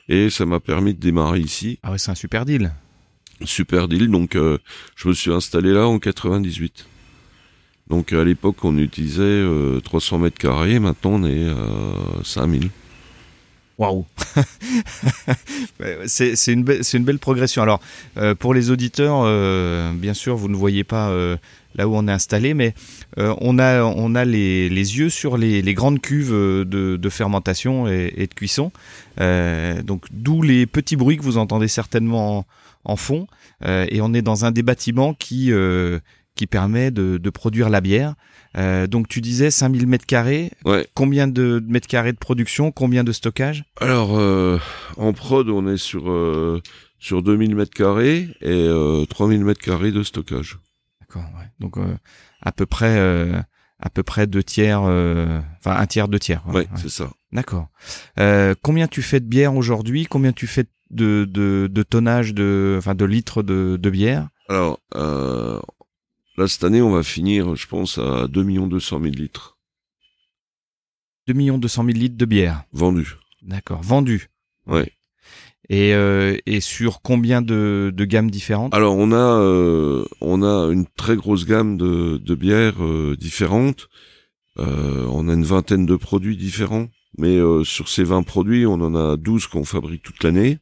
et 0.09 0.29
ça 0.29 0.45
m'a 0.45 0.59
permis 0.59 0.93
de 0.93 0.99
démarrer 0.99 1.39
ici. 1.39 1.79
Ah 1.83 1.91
ouais, 1.91 1.97
c'est 1.97 2.11
un 2.11 2.15
super 2.15 2.45
deal. 2.45 2.71
Super 3.43 3.87
deal, 3.87 4.09
donc 4.09 4.35
euh, 4.35 4.57
je 4.95 5.09
me 5.09 5.13
suis 5.13 5.31
installé 5.31 5.73
là 5.73 5.87
en 5.87 5.99
98. 5.99 6.87
Donc 7.89 8.13
à 8.13 8.23
l'époque, 8.23 8.63
on 8.63 8.77
utilisait 8.77 9.45
300 9.83 10.19
mètres 10.19 10.37
carrés. 10.37 10.79
Maintenant, 10.79 11.11
on 11.11 11.23
est 11.25 11.47
à 11.47 12.23
5000. 12.23 12.69
Waouh 13.77 14.05
C'est 16.07 16.33
une, 16.47 16.65
une, 16.93 17.03
belle 17.03 17.19
progression. 17.19 17.61
Alors, 17.61 17.79
pour 18.39 18.53
les 18.53 18.71
auditeurs, 18.71 19.23
bien 19.93 20.13
sûr, 20.13 20.35
vous 20.35 20.47
ne 20.47 20.55
voyez 20.55 20.83
pas 20.83 21.11
là 21.75 21.87
où 21.87 21.95
on 21.95 22.07
est 22.07 22.11
installé, 22.11 22.55
mais 22.55 22.73
on 23.17 23.59
a, 23.59 23.83
on 23.83 24.15
a 24.15 24.25
les, 24.25 24.67
les 24.69 24.97
yeux 24.97 25.09
sur 25.09 25.37
les, 25.37 25.61
les 25.61 25.73
grandes 25.75 26.01
cuves 26.01 26.31
de, 26.31 26.65
de 26.65 27.09
fermentation 27.09 27.87
et, 27.87 28.27
de 28.27 28.33
cuisson. 28.33 28.71
donc, 29.19 30.05
d'où 30.11 30.41
les 30.41 30.65
petits 30.65 30.95
bruits 30.95 31.17
que 31.17 31.23
vous 31.23 31.37
entendez 31.37 31.67
certainement 31.67 32.45
en 32.87 32.95
fond, 32.95 33.27
euh, 33.65 33.85
et 33.89 34.01
on 34.01 34.13
est 34.13 34.21
dans 34.21 34.45
un 34.45 34.51
des 34.51 34.63
bâtiments 34.63 35.13
qui 35.13 35.51
euh, 35.51 35.99
qui 36.35 36.47
permet 36.47 36.91
de, 36.91 37.17
de, 37.17 37.29
produire 37.29 37.69
la 37.69 37.81
bière. 37.81 38.13
Euh, 38.55 38.87
donc 38.87 39.07
tu 39.07 39.21
disais 39.21 39.51
5000 39.51 39.87
mètres 39.87 40.05
carrés. 40.05 40.51
Ouais. 40.65 40.87
Combien 40.93 41.27
de 41.27 41.63
mètres 41.67 41.87
carrés 41.87 42.13
de 42.13 42.17
production? 42.17 42.71
Combien 42.71 43.03
de 43.03 43.11
stockage? 43.11 43.63
Alors 43.81 44.19
en 44.97 45.13
prod, 45.13 45.49
on 45.49 45.67
est 45.67 45.77
sur 45.77 46.11
sur 46.99 47.21
2000 47.21 47.55
mètres 47.55 47.73
carrés 47.73 48.29
et 48.41 48.69
3000 49.09 49.43
mètres 49.43 49.61
carrés 49.61 49.91
de 49.91 50.03
stockage. 50.03 50.57
D'accord. 51.01 51.23
Ouais. 51.37 51.45
Donc 51.59 51.75
à 52.41 52.51
peu 52.51 52.65
près 52.65 52.97
à 53.79 53.89
peu 53.89 54.03
près 54.03 54.25
deux 54.27 54.43
tiers, 54.43 54.81
enfin 54.81 55.77
un 55.77 55.85
tiers, 55.85 56.07
deux 56.07 56.19
tiers. 56.19 56.43
Ouais, 56.47 56.67
c'est 56.75 56.89
ça. 56.89 57.09
D'accord. 57.31 57.67
combien 58.61 58.87
tu 58.87 59.01
fais 59.01 59.19
de 59.19 59.27
bière 59.27 59.55
aujourd'hui? 59.55 60.05
Combien 60.05 60.31
tu 60.31 60.47
fais 60.47 60.65
de, 60.89 61.25
de, 61.29 61.67
de 61.71 61.83
tonnage 61.83 62.33
de, 62.33 62.75
enfin, 62.77 62.95
de 62.95 63.05
litres 63.05 63.43
de, 63.43 63.77
de 63.77 63.89
bière? 63.89 64.29
Alors, 64.49 64.79
euh, 64.95 65.59
là, 66.37 66.47
cette 66.47 66.63
année, 66.63 66.81
on 66.81 66.91
va 66.91 67.03
finir, 67.03 67.55
je 67.55 67.67
pense, 67.67 67.97
à 67.97 68.27
2 68.27 68.43
200 68.43 68.99
000 69.01 69.13
litres. 69.13 69.57
2 71.27 71.33
200 71.33 71.85
000 71.85 71.97
litres 71.97 72.17
de 72.17 72.25
bière. 72.25 72.63
Vendu. 72.71 73.15
D'accord. 73.41 73.81
Vendu. 73.81 74.29
Ouais. 74.65 74.91
Et, 75.69 75.93
euh, 75.93 76.37
et 76.45 76.61
sur 76.61 77.01
combien 77.01 77.41
de, 77.41 77.91
de 77.93 78.05
gammes 78.05 78.31
différentes? 78.31 78.73
Alors 78.73 78.95
on 78.95 79.11
a 79.11 79.15
euh, 79.15 80.05
on 80.21 80.41
a 80.41 80.71
une 80.71 80.85
très 80.85 81.17
grosse 81.17 81.45
gamme 81.45 81.75
de, 81.77 82.17
de 82.17 82.35
bières 82.35 82.81
euh, 82.81 83.17
différentes. 83.17 83.89
Euh, 84.59 85.05
on 85.11 85.27
a 85.27 85.33
une 85.33 85.43
vingtaine 85.43 85.85
de 85.85 85.95
produits 85.97 86.37
différents, 86.37 86.87
mais 87.17 87.35
euh, 87.35 87.65
sur 87.65 87.89
ces 87.89 88.05
20 88.05 88.23
produits, 88.23 88.65
on 88.65 88.75
en 88.75 88.95
a 88.95 89.17
12 89.17 89.47
qu'on 89.47 89.65
fabrique 89.65 90.03
toute 90.03 90.23
l'année 90.23 90.59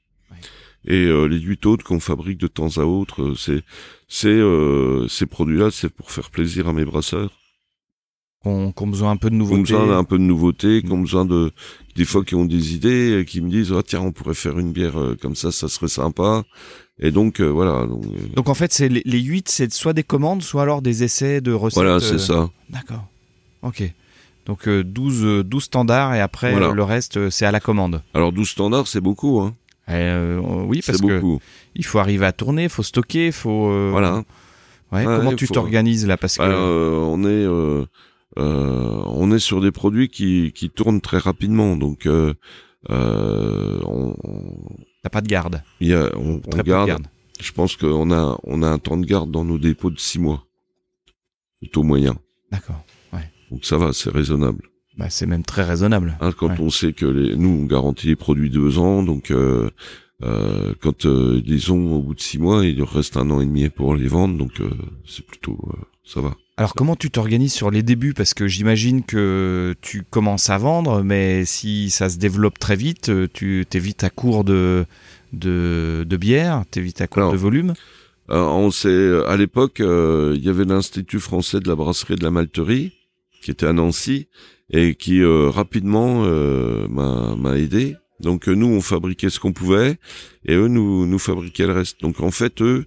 et 0.88 1.06
euh, 1.06 1.26
les 1.26 1.40
huit 1.40 1.66
autres 1.66 1.84
qu'on 1.84 2.00
fabrique 2.00 2.38
de 2.38 2.48
temps 2.48 2.78
à 2.78 2.82
autre, 2.82 3.24
euh, 3.24 3.36
c'est 3.36 3.64
c'est 4.08 4.28
euh, 4.28 5.08
ces 5.08 5.26
produits-là, 5.26 5.72
c'est 5.72 5.90
pour 5.90 6.12
faire 6.12 6.30
plaisir 6.30 6.68
à 6.68 6.74
mes 6.74 6.86
brasseurs. 6.86 7.32
Qu'on 8.44 8.72
qu 8.72 8.86
besoin 8.86 9.12
un 9.12 9.18
peu 9.18 9.32
de 9.32 9.36
nouveauté. 9.36 9.74
Qu'on 9.74 9.80
besoin 9.80 9.98
un 9.98 10.04
peu 10.04 10.20
de 10.20 10.24
nouveauté, 10.24 10.84
qu'on 10.84 11.00
besoin 11.00 11.26
de 11.26 11.52
des 11.96 12.06
fois 12.06 12.24
qui 12.24 12.36
ont 12.36 12.46
des 12.46 12.76
idées, 12.76 13.20
et 13.20 13.26
qui 13.26 13.42
me 13.42 13.50
disent 13.50 13.74
ah 13.76 13.82
tiens 13.84 14.02
on 14.02 14.12
pourrait 14.12 14.36
faire 14.36 14.60
une 14.60 14.72
bière 14.72 14.94
comme 15.22 15.36
ça, 15.36 15.52
ça 15.52 15.68
serait 15.68 15.88
sympa. 15.88 16.44
Et 17.00 17.10
donc 17.10 17.42
voilà. 17.42 17.88
Donc, 17.88 18.04
donc 18.36 18.48
en 18.48 18.54
fait 18.54 18.72
c'est 18.72 18.88
les, 18.88 19.02
les 19.06 19.20
8 19.20 19.50
c'est 19.50 19.74
soit 19.74 19.94
des 19.94 20.04
commandes, 20.04 20.44
soit 20.44 20.62
alors 20.62 20.84
des 20.84 21.04
essais 21.04 21.42
de 21.42 21.52
recettes. 21.52 21.76
Voilà 21.76 22.00
c'est 22.00 22.20
ça. 22.20 22.50
D'accord. 22.70 23.08
Ok. 23.64 23.92
Donc 24.46 24.70
12 24.70 25.44
12 25.44 25.64
standards 25.64 26.14
et 26.14 26.22
après 26.22 26.54
le 26.72 26.84
reste 26.84 27.32
c'est 27.32 27.48
à 27.48 27.52
la 27.52 27.60
commande. 27.60 28.04
Alors 28.14 28.32
12 28.32 28.48
standards 28.48 28.88
c'est 28.88 29.02
beaucoup 29.02 29.42
hein. 29.42 29.56
Euh, 29.90 30.40
oui, 30.40 30.82
parce 30.86 31.00
que 31.00 31.22
il 31.76 31.86
faut 31.86 32.00
arriver 32.00 32.26
à 32.26 32.32
tourner, 32.32 32.64
il 32.64 32.70
faut 32.70 32.84
stocker, 32.84 33.28
il 33.28 33.32
faut. 33.32 33.70
Euh, 33.70 33.90
voilà. 33.92 34.24
Ouais, 34.92 35.04
comment 35.04 35.34
tu 35.34 35.48
t'organises 35.48 36.08
là 36.08 36.18
parce 36.18 36.38
que 36.38 36.44
euh, 36.44 36.96
on 36.96 37.24
est 37.24 37.46
euh, 37.46 37.86
on 38.38 39.32
est 39.32 39.40
sur 39.40 39.62
des 39.62 39.72
produits 39.72 40.10
qui 40.10 40.52
qui 40.54 40.70
tournent 40.70 41.02
très 41.02 41.18
rapidement, 41.18 41.76
donc 41.76 42.06
euh, 42.06 42.34
on. 42.90 44.16
T'as 45.04 45.10
pas 45.10 45.22
de 45.22 45.28
garde. 45.28 45.62
Il 45.80 45.90
y 45.90 45.94
a 45.94 46.10
on, 46.16 46.42
on 46.46 46.58
garde, 46.64 46.88
garde. 46.88 47.08
Je 47.40 47.52
pense 47.52 47.76
qu'on 47.76 48.12
a 48.12 48.40
on 48.44 48.64
a 48.64 48.68
un 48.68 48.80
temps 48.80 48.98
de 48.98 49.06
garde 49.06 49.32
dans 49.32 49.44
nos 49.44 49.58
dépôts 49.58 49.92
de 49.92 50.00
six 50.00 50.20
mois, 50.20 50.46
plutôt 51.60 51.84
moyen. 51.84 52.16
D'accord. 52.52 52.84
Ouais. 53.14 53.30
Donc 53.52 53.66
ça 53.66 53.78
va, 53.78 53.94
c'est 53.94 54.12
raisonnable. 54.12 54.70
Bah, 54.98 55.08
c'est 55.10 55.26
même 55.26 55.44
très 55.44 55.64
raisonnable. 55.64 56.18
Hein, 56.22 56.32
quand 56.38 56.60
on 56.60 56.70
sait 56.70 56.94
que 56.94 57.06
les, 57.06 57.36
nous 57.36 57.50
on 57.50 57.66
garantit 57.66 58.08
les 58.08 58.16
produits 58.16 58.50
deux 58.50 58.80
ans, 58.80 59.04
donc 59.04 59.32
euh, 59.32 59.70
euh, 60.24 60.74
quand 60.82 61.06
euh, 61.06 61.42
disons 61.46 61.96
au 61.96 62.02
bout 62.02 62.14
de 62.14 62.22
six 62.22 62.40
mois, 62.40 62.66
il 62.66 62.82
reste 62.84 63.18
un 63.18 63.30
an 63.30 63.42
et 63.42 63.46
demi 63.46 63.68
pour 63.70 63.96
les 63.96 64.08
vendre, 64.08 64.38
donc 64.38 64.62
euh, 64.62 64.70
c'est 65.06 65.26
plutôt 65.26 65.60
euh, 65.74 65.78
ça 66.06 66.22
va. 66.22 66.36
Alors 66.56 66.74
comment 66.74 66.96
tu 66.96 67.12
t'organises 67.12 67.52
sur 67.52 67.70
les 67.70 67.84
débuts? 67.84 68.14
Parce 68.14 68.34
que 68.34 68.48
j'imagine 68.48 69.04
que 69.04 69.76
tu 69.82 70.04
commences 70.04 70.50
à 70.50 70.58
vendre, 70.58 71.04
mais 71.04 71.44
si 71.44 71.90
ça 71.90 72.10
se 72.10 72.18
développe 72.18 72.60
très 72.60 72.78
vite, 72.78 73.12
tu 73.34 73.66
t'es 73.70 73.80
vite 73.80 74.06
à 74.06 74.10
court 74.10 74.46
de 74.46 74.86
de, 75.34 76.06
de 76.08 76.18
bière, 76.18 76.64
t'es 76.72 76.80
vite 76.80 77.02
à 77.02 77.08
court 77.08 77.34
de 77.34 77.38
volume? 77.38 77.74
on 78.30 78.72
sait 78.72 79.26
à 79.28 79.36
l'époque, 79.36 79.80
il 79.80 80.42
y 80.42 80.48
avait 80.48 80.64
l'institut 80.64 81.20
français 81.20 81.60
de 81.60 81.68
la 81.68 81.76
brasserie 81.76 82.14
et 82.14 82.18
de 82.18 82.24
la 82.24 82.32
malterie 82.32 82.94
qui 83.46 83.52
était 83.52 83.68
à 83.68 83.74
Nancy 83.74 84.28
et 84.72 84.96
qui 84.96 85.22
euh, 85.22 85.52
rapidement 85.52 86.24
euh, 86.26 86.88
m'a 86.88 87.58
aidé. 87.60 87.96
Donc 88.20 88.50
euh, 88.50 88.56
nous 88.56 88.66
on 88.66 88.82
fabriquait 88.82 89.30
ce 89.30 89.40
qu'on 89.40 89.54
pouvait 89.54 90.00
et 90.46 90.56
eux 90.56 90.68
nous 90.68 91.06
nous 91.06 91.20
fabriquaient 91.20 91.68
le 91.68 91.74
reste. 91.74 92.02
Donc 92.02 92.22
en 92.22 92.32
fait 92.32 92.62
eux 92.62 92.86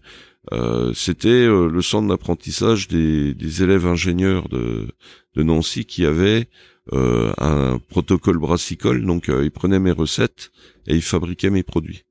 c'était 0.94 1.46
le 1.46 1.82
centre 1.82 2.08
d'apprentissage 2.08 2.88
des, 2.88 3.34
des, 3.34 3.62
élèves 3.62 3.86
ingénieurs 3.86 4.48
de, 4.48 4.88
de 5.34 5.42
Nancy 5.42 5.84
qui 5.84 6.06
avaient 6.06 6.48
un 6.90 7.78
protocole 7.90 8.38
brassicole. 8.38 9.04
Donc 9.04 9.28
ils 9.28 9.50
prenaient 9.50 9.78
mes 9.78 9.92
recettes 9.92 10.50
et 10.86 10.94
ils 10.94 11.02
fabriquaient 11.02 11.50
mes 11.50 11.62
produits. 11.62 12.04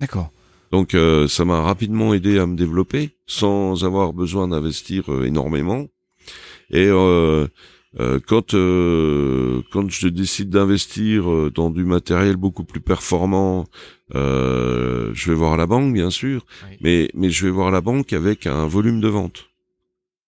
D'accord. 0.00 0.30
Donc 0.70 0.94
ça 1.28 1.44
m'a 1.46 1.62
rapidement 1.62 2.12
aidé 2.12 2.38
à 2.38 2.44
me 2.44 2.56
développer 2.56 3.16
sans 3.26 3.86
avoir 3.86 4.12
besoin 4.12 4.48
d'investir 4.48 5.08
énormément. 5.24 5.88
Et 6.72 6.86
euh, 6.88 7.46
euh, 8.00 8.18
quand 8.26 8.54
euh, 8.54 9.62
quand 9.70 9.90
je 9.90 10.08
décide 10.08 10.48
d'investir 10.48 11.30
euh, 11.30 11.50
dans 11.54 11.68
du 11.70 11.84
matériel 11.84 12.36
beaucoup 12.36 12.64
plus 12.64 12.80
performant, 12.80 13.66
euh, 14.14 15.10
je 15.12 15.30
vais 15.30 15.36
voir 15.36 15.56
la 15.58 15.66
banque 15.66 15.92
bien 15.92 16.10
sûr, 16.10 16.46
mais 16.80 17.10
mais 17.14 17.30
je 17.30 17.44
vais 17.44 17.52
voir 17.52 17.70
la 17.70 17.82
banque 17.82 18.12
avec 18.14 18.46
un 18.46 18.66
volume 18.66 19.00
de 19.00 19.08
vente 19.08 19.50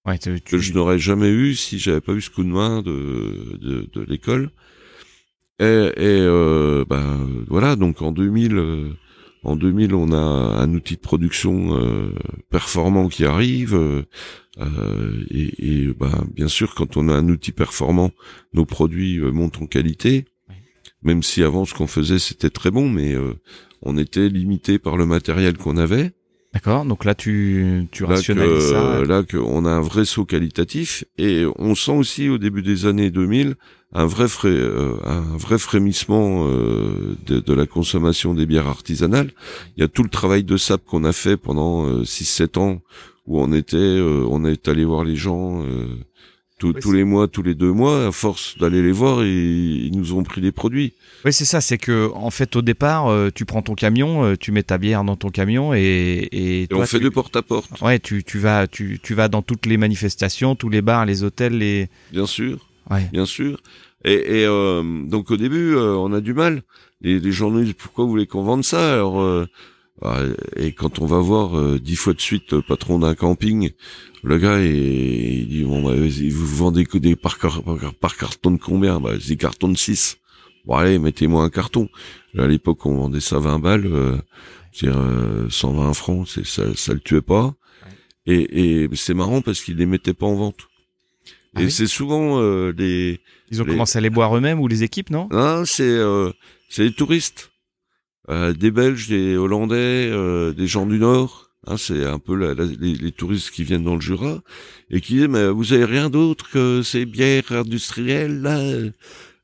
ouais, 0.06 0.18
tu... 0.18 0.38
que 0.40 0.58
je 0.58 0.74
n'aurais 0.74 0.98
jamais 0.98 1.30
eu 1.30 1.54
si 1.54 1.78
j'avais 1.78 2.02
pas 2.02 2.12
eu 2.12 2.20
ce 2.20 2.30
coup 2.30 2.44
de 2.44 2.48
main 2.48 2.82
de 2.82 3.58
de, 3.60 3.88
de 3.90 4.00
l'école. 4.02 4.50
Et, 5.60 5.64
et 5.64 5.92
euh, 6.20 6.84
ben 6.88 7.28
voilà 7.48 7.76
donc 7.76 8.02
en 8.02 8.12
2000 8.12 8.96
en 9.44 9.56
2000 9.56 9.94
on 9.94 10.12
a 10.12 10.16
un 10.16 10.74
outil 10.74 10.94
de 10.94 11.00
production 11.00 11.78
performant 12.50 13.08
qui 13.08 13.24
arrive 13.24 14.04
euh, 14.60 15.24
et, 15.30 15.86
et 15.86 15.92
bah, 15.92 16.24
bien 16.32 16.48
sûr, 16.48 16.74
quand 16.74 16.96
on 16.96 17.08
a 17.08 17.12
un 17.12 17.28
outil 17.28 17.52
performant, 17.52 18.10
nos 18.52 18.64
produits 18.64 19.18
euh, 19.18 19.30
montent 19.30 19.60
en 19.60 19.66
qualité. 19.66 20.26
Même 21.02 21.22
si 21.22 21.42
avant 21.42 21.64
ce 21.64 21.74
qu'on 21.74 21.86
faisait 21.86 22.18
c'était 22.18 22.50
très 22.50 22.70
bon, 22.70 22.88
mais 22.88 23.12
euh, 23.12 23.34
on 23.82 23.98
était 23.98 24.28
limité 24.28 24.78
par 24.78 24.96
le 24.96 25.04
matériel 25.06 25.58
qu'on 25.58 25.76
avait. 25.76 26.12
D'accord. 26.54 26.84
Donc 26.84 27.04
là, 27.04 27.14
tu, 27.14 27.86
tu 27.90 28.04
rationalises 28.04 28.70
ça. 28.70 29.04
Là, 29.04 29.22
qu'on 29.22 29.66
a 29.66 29.70
un 29.70 29.80
vrai 29.80 30.04
saut 30.04 30.24
qualitatif 30.24 31.04
et 31.18 31.44
on 31.56 31.74
sent 31.74 31.92
aussi 31.92 32.28
au 32.28 32.38
début 32.38 32.62
des 32.62 32.86
années 32.86 33.10
2000 33.10 33.56
un 33.96 34.06
vrai 34.06 34.26
un 35.04 35.36
vrai 35.36 35.58
frémissement 35.58 36.48
de, 36.48 37.40
de, 37.40 37.54
la 37.54 37.66
consommation 37.66 38.34
des 38.34 38.46
bières 38.46 38.66
artisanales. 38.66 39.30
Il 39.76 39.82
y 39.82 39.84
a 39.84 39.88
tout 39.88 40.02
le 40.02 40.08
travail 40.08 40.42
de 40.42 40.56
sap 40.56 40.84
qu'on 40.84 41.04
a 41.04 41.12
fait 41.12 41.36
pendant 41.36 42.02
6-7 42.02 42.58
ans 42.58 42.80
où 43.26 43.40
on 43.40 43.52
était, 43.52 43.76
euh, 43.76 44.26
on 44.28 44.44
est 44.44 44.68
allé 44.68 44.84
voir 44.84 45.04
les 45.04 45.16
gens 45.16 45.62
euh, 46.68 46.80
tous 46.80 46.92
les 46.92 47.04
mois, 47.04 47.28
tous 47.28 47.42
les 47.42 47.54
deux 47.54 47.72
mois, 47.72 48.06
à 48.06 48.12
force 48.12 48.56
d'aller 48.58 48.82
les 48.82 48.92
voir, 48.92 49.22
et 49.22 49.28
ils 49.28 49.96
nous 49.96 50.12
ont 50.12 50.22
pris 50.22 50.40
les 50.40 50.52
produits. 50.52 50.94
Oui, 51.24 51.32
c'est 51.32 51.44
ça. 51.44 51.60
C'est 51.60 51.78
que 51.78 52.10
en 52.14 52.30
fait, 52.30 52.56
au 52.56 52.62
départ, 52.62 53.08
euh, 53.08 53.30
tu 53.34 53.44
prends 53.44 53.62
ton 53.62 53.74
camion, 53.74 54.36
tu 54.36 54.52
mets 54.52 54.62
ta 54.62 54.78
bière 54.78 55.04
dans 55.04 55.16
ton 55.16 55.30
camion, 55.30 55.74
et, 55.74 56.28
et, 56.32 56.68
on 56.72 56.86
fait 56.86 57.00
de 57.00 57.08
porte 57.08 57.34
à 57.36 57.42
porte. 57.42 57.80
Ouais, 57.80 57.98
tu, 57.98 58.24
tu 58.24 58.38
vas, 58.38 58.66
tu, 58.66 59.00
tu 59.02 59.14
vas 59.14 59.28
dans 59.28 59.42
toutes 59.42 59.66
les 59.66 59.76
manifestations, 59.76 60.54
tous 60.54 60.68
les 60.68 60.82
bars, 60.82 61.06
les 61.06 61.22
hôtels, 61.22 61.58
les. 61.58 61.88
Bien 62.12 62.26
sûr. 62.26 62.68
Ouais. 62.90 63.08
Bien 63.12 63.26
sûr. 63.26 63.60
Et, 64.04 64.42
et 64.42 64.46
donc 64.46 65.30
au 65.30 65.36
début, 65.36 65.74
on 65.76 66.12
a 66.12 66.20
du 66.20 66.34
mal. 66.34 66.62
Les, 67.00 67.18
les 67.18 67.32
gens 67.32 67.50
nous 67.50 67.62
disent 67.62 67.74
pourquoi 67.74 68.04
vous 68.04 68.10
voulez 68.10 68.26
qu'on 68.26 68.44
vende 68.44 68.64
ça? 68.64 68.94
Alors 68.94 69.46
et 70.56 70.72
quand 70.72 71.00
on 71.00 71.06
va 71.06 71.18
voir 71.18 71.56
euh, 71.56 71.78
dix 71.78 71.96
fois 71.96 72.12
de 72.12 72.20
suite 72.20 72.52
le 72.52 72.62
patron 72.62 72.98
d'un 72.98 73.14
camping, 73.14 73.70
le 74.22 74.38
gars 74.38 74.60
il, 74.60 75.48
dit 75.48 75.64
bon 75.64 75.82
bah, 75.82 75.94
vous 75.96 76.56
vendez 76.56 76.84
que 76.84 76.98
des 76.98 77.16
par, 77.16 77.38
par, 78.00 78.16
carton 78.16 78.50
de 78.50 78.58
combien? 78.58 79.00
Bah 79.00 79.12
des 79.16 79.36
cartons 79.36 79.68
de 79.68 79.76
6. 79.76 80.18
Bon 80.66 80.74
allez, 80.74 80.98
mettez-moi 80.98 81.44
un 81.44 81.50
carton. 81.50 81.88
À 82.36 82.46
l'époque 82.46 82.84
on 82.86 82.96
vendait 82.96 83.20
ça 83.20 83.38
20 83.38 83.58
balles, 83.60 83.86
euh, 83.86 84.16
dire 84.72 84.96
120 85.48 85.90
euh, 85.90 85.92
francs, 85.92 86.28
c'est 86.28 86.46
ça, 86.46 86.64
ça 86.74 86.92
le 86.92 87.00
tuait 87.00 87.22
pas. 87.22 87.54
Et, 88.26 88.82
et 88.82 88.88
c'est 88.94 89.14
marrant 89.14 89.42
parce 89.42 89.62
qu'il 89.62 89.76
les 89.76 89.86
mettait 89.86 90.14
pas 90.14 90.26
en 90.26 90.34
vente. 90.34 90.68
Ah 91.54 91.62
et 91.62 91.70
c'est 91.70 91.86
souvent 91.86 92.40
euh, 92.40 92.72
les. 92.76 93.20
Ils 93.50 93.62
ont 93.62 93.64
commencé 93.64 93.98
à 93.98 94.00
les 94.00 94.10
boire 94.10 94.36
eux-mêmes 94.36 94.60
ou 94.60 94.66
les 94.66 94.82
équipes, 94.82 95.10
non? 95.10 95.28
Non, 95.30 95.64
c'est 95.64 95.82
euh, 95.84 96.32
c'est 96.68 96.82
les 96.82 96.92
touristes, 96.92 97.52
euh, 97.52 97.53
des 98.28 98.70
Belges, 98.70 99.08
des 99.08 99.36
Hollandais, 99.36 100.08
euh, 100.10 100.52
des 100.52 100.66
gens 100.66 100.86
du 100.86 100.98
Nord. 100.98 101.50
Hein, 101.66 101.76
c'est 101.78 102.04
un 102.04 102.18
peu 102.18 102.34
la, 102.34 102.54
les, 102.54 102.94
les, 102.94 103.12
touristes 103.12 103.50
qui 103.50 103.64
viennent 103.64 103.84
dans 103.84 103.94
le 103.94 104.00
Jura 104.00 104.42
et 104.90 105.00
qui 105.00 105.14
disent 105.14 105.28
mais 105.28 105.48
vous 105.48 105.72
avez 105.72 105.86
rien 105.86 106.10
d'autre 106.10 106.50
que 106.50 106.82
ces 106.82 107.06
bières 107.06 107.52
industrielles 107.52 108.42
là? 108.42 108.60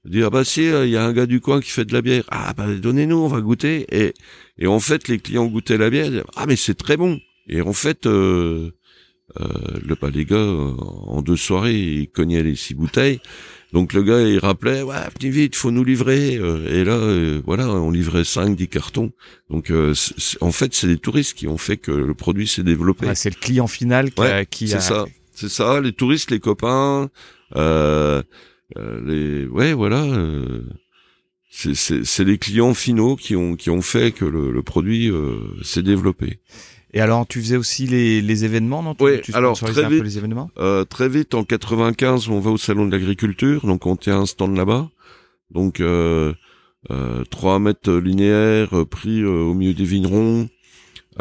Dire 0.04 0.26
ah 0.26 0.30
bah 0.30 0.44
si 0.44 0.64
il 0.64 0.88
y 0.88 0.96
a 0.96 1.04
un 1.04 1.12
gars 1.12 1.26
du 1.26 1.40
coin 1.40 1.60
qui 1.60 1.70
fait 1.70 1.84
de 1.84 1.92
la 1.92 2.00
bière 2.00 2.24
ah 2.28 2.54
bah 2.54 2.66
donnez-nous 2.74 3.16
on 3.16 3.28
va 3.28 3.40
goûter 3.40 3.86
et 3.90 4.14
et 4.58 4.66
en 4.66 4.80
fait 4.80 5.08
les 5.08 5.18
clients 5.18 5.46
goûtaient 5.46 5.76
la 5.76 5.90
bière 5.90 6.24
ah 6.36 6.46
mais 6.46 6.56
c'est 6.56 6.74
très 6.74 6.96
bon 6.96 7.20
et 7.46 7.60
en 7.60 7.74
fait 7.74 8.06
euh, 8.06 8.70
euh, 9.40 9.46
le 9.84 9.96
pas 9.96 10.10
les 10.10 10.24
gars 10.24 10.36
euh, 10.36 10.74
en 10.78 11.20
deux 11.20 11.36
soirées 11.36 11.78
ils 11.78 12.10
cognaient 12.10 12.42
les 12.42 12.56
six 12.56 12.74
bouteilles 12.74 13.20
donc 13.72 13.92
le 13.92 14.02
gars 14.02 14.22
il 14.22 14.38
rappelait 14.38 14.82
ouais 14.82 14.96
petit 15.14 15.30
vite 15.30 15.56
faut 15.56 15.70
nous 15.70 15.84
livrer. 15.84 16.36
Euh, 16.36 16.66
et 16.68 16.84
là 16.84 17.40
voilà 17.44 17.68
on 17.68 17.90
livrait 17.90 18.24
cinq 18.24 18.56
dix 18.56 18.68
cartons. 18.68 19.12
Donc 19.48 19.72
en 20.40 20.52
fait 20.52 20.74
c'est 20.74 20.86
les 20.86 20.98
touristes 20.98 21.34
qui 21.34 21.46
ont 21.46 21.58
fait 21.58 21.76
que 21.76 21.92
le 21.92 22.14
produit 22.14 22.46
s'est 22.46 22.62
développé. 22.62 23.06
Ouais, 23.06 23.14
c'est 23.14 23.30
le 23.30 23.40
client 23.40 23.66
final 23.66 24.10
qui, 24.10 24.20
ouais, 24.20 24.46
qui 24.50 24.68
c'est 24.68 24.76
a... 24.76 24.80
ça. 24.80 25.04
C'est 25.34 25.48
ça 25.48 25.80
les 25.80 25.92
touristes 25.92 26.30
les 26.30 26.40
copains 26.40 27.10
euh, 27.56 28.22
les 28.76 29.46
ouais 29.46 29.72
voilà 29.72 30.04
c'est 31.50 32.24
les 32.24 32.38
clients 32.38 32.74
finaux 32.74 33.16
qui 33.16 33.36
ont 33.36 33.56
qui 33.56 33.70
ont 33.70 33.82
fait 33.82 34.12
que 34.12 34.24
le, 34.24 34.52
le 34.52 34.62
produit 34.62 35.10
s'est 35.62 35.82
développé 35.82 36.40
et 36.92 37.00
alors, 37.00 37.26
tu 37.26 37.40
faisais 37.40 37.56
aussi 37.56 37.86
les, 37.86 38.20
les 38.20 38.44
événements, 38.44 38.82
non? 38.82 38.94
Oui, 39.00 39.20
tu 39.22 39.32
alors 39.34 39.58
très 39.58 39.88
vite, 39.88 40.02
les 40.02 40.18
événements? 40.18 40.50
euh, 40.58 40.84
très 40.84 41.08
vite, 41.08 41.34
en 41.34 41.44
95, 41.44 42.28
on 42.28 42.40
va 42.40 42.50
au 42.50 42.56
salon 42.58 42.86
de 42.86 42.92
l'agriculture, 42.92 43.66
donc 43.66 43.86
on 43.86 43.96
tient 43.96 44.20
un 44.20 44.26
stand 44.26 44.56
là-bas. 44.56 44.90
Donc, 45.50 45.80
euh, 45.80 46.32
euh, 46.90 47.24
3 47.30 47.58
mètres 47.58 47.92
linéaires 47.92 48.76
euh, 48.76 48.84
pris 48.84 49.20
euh, 49.22 49.28
au 49.28 49.54
milieu 49.54 49.74
des 49.74 49.84
vignerons. 49.84 50.48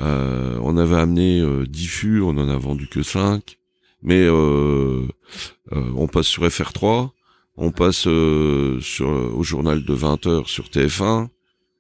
Euh, 0.02 0.58
on 0.62 0.78
avait 0.78 0.96
amené 0.96 1.44
10 1.68 1.88
fûts, 1.88 2.22
on 2.22 2.30
en 2.38 2.48
a 2.48 2.58
vendu 2.58 2.88
que 2.88 3.04
5. 3.04 3.58
Mais 4.02 4.30
on 4.30 6.08
passe 6.08 6.28
sur 6.28 6.44
FR3, 6.46 7.10
on 7.58 7.72
passe 7.72 8.08
sur 8.82 9.08
au 9.10 9.44
journal 9.44 9.84
de 9.84 9.94
20 9.94 10.26
heures 10.28 10.48
sur 10.48 10.66
TF1. 10.68 11.28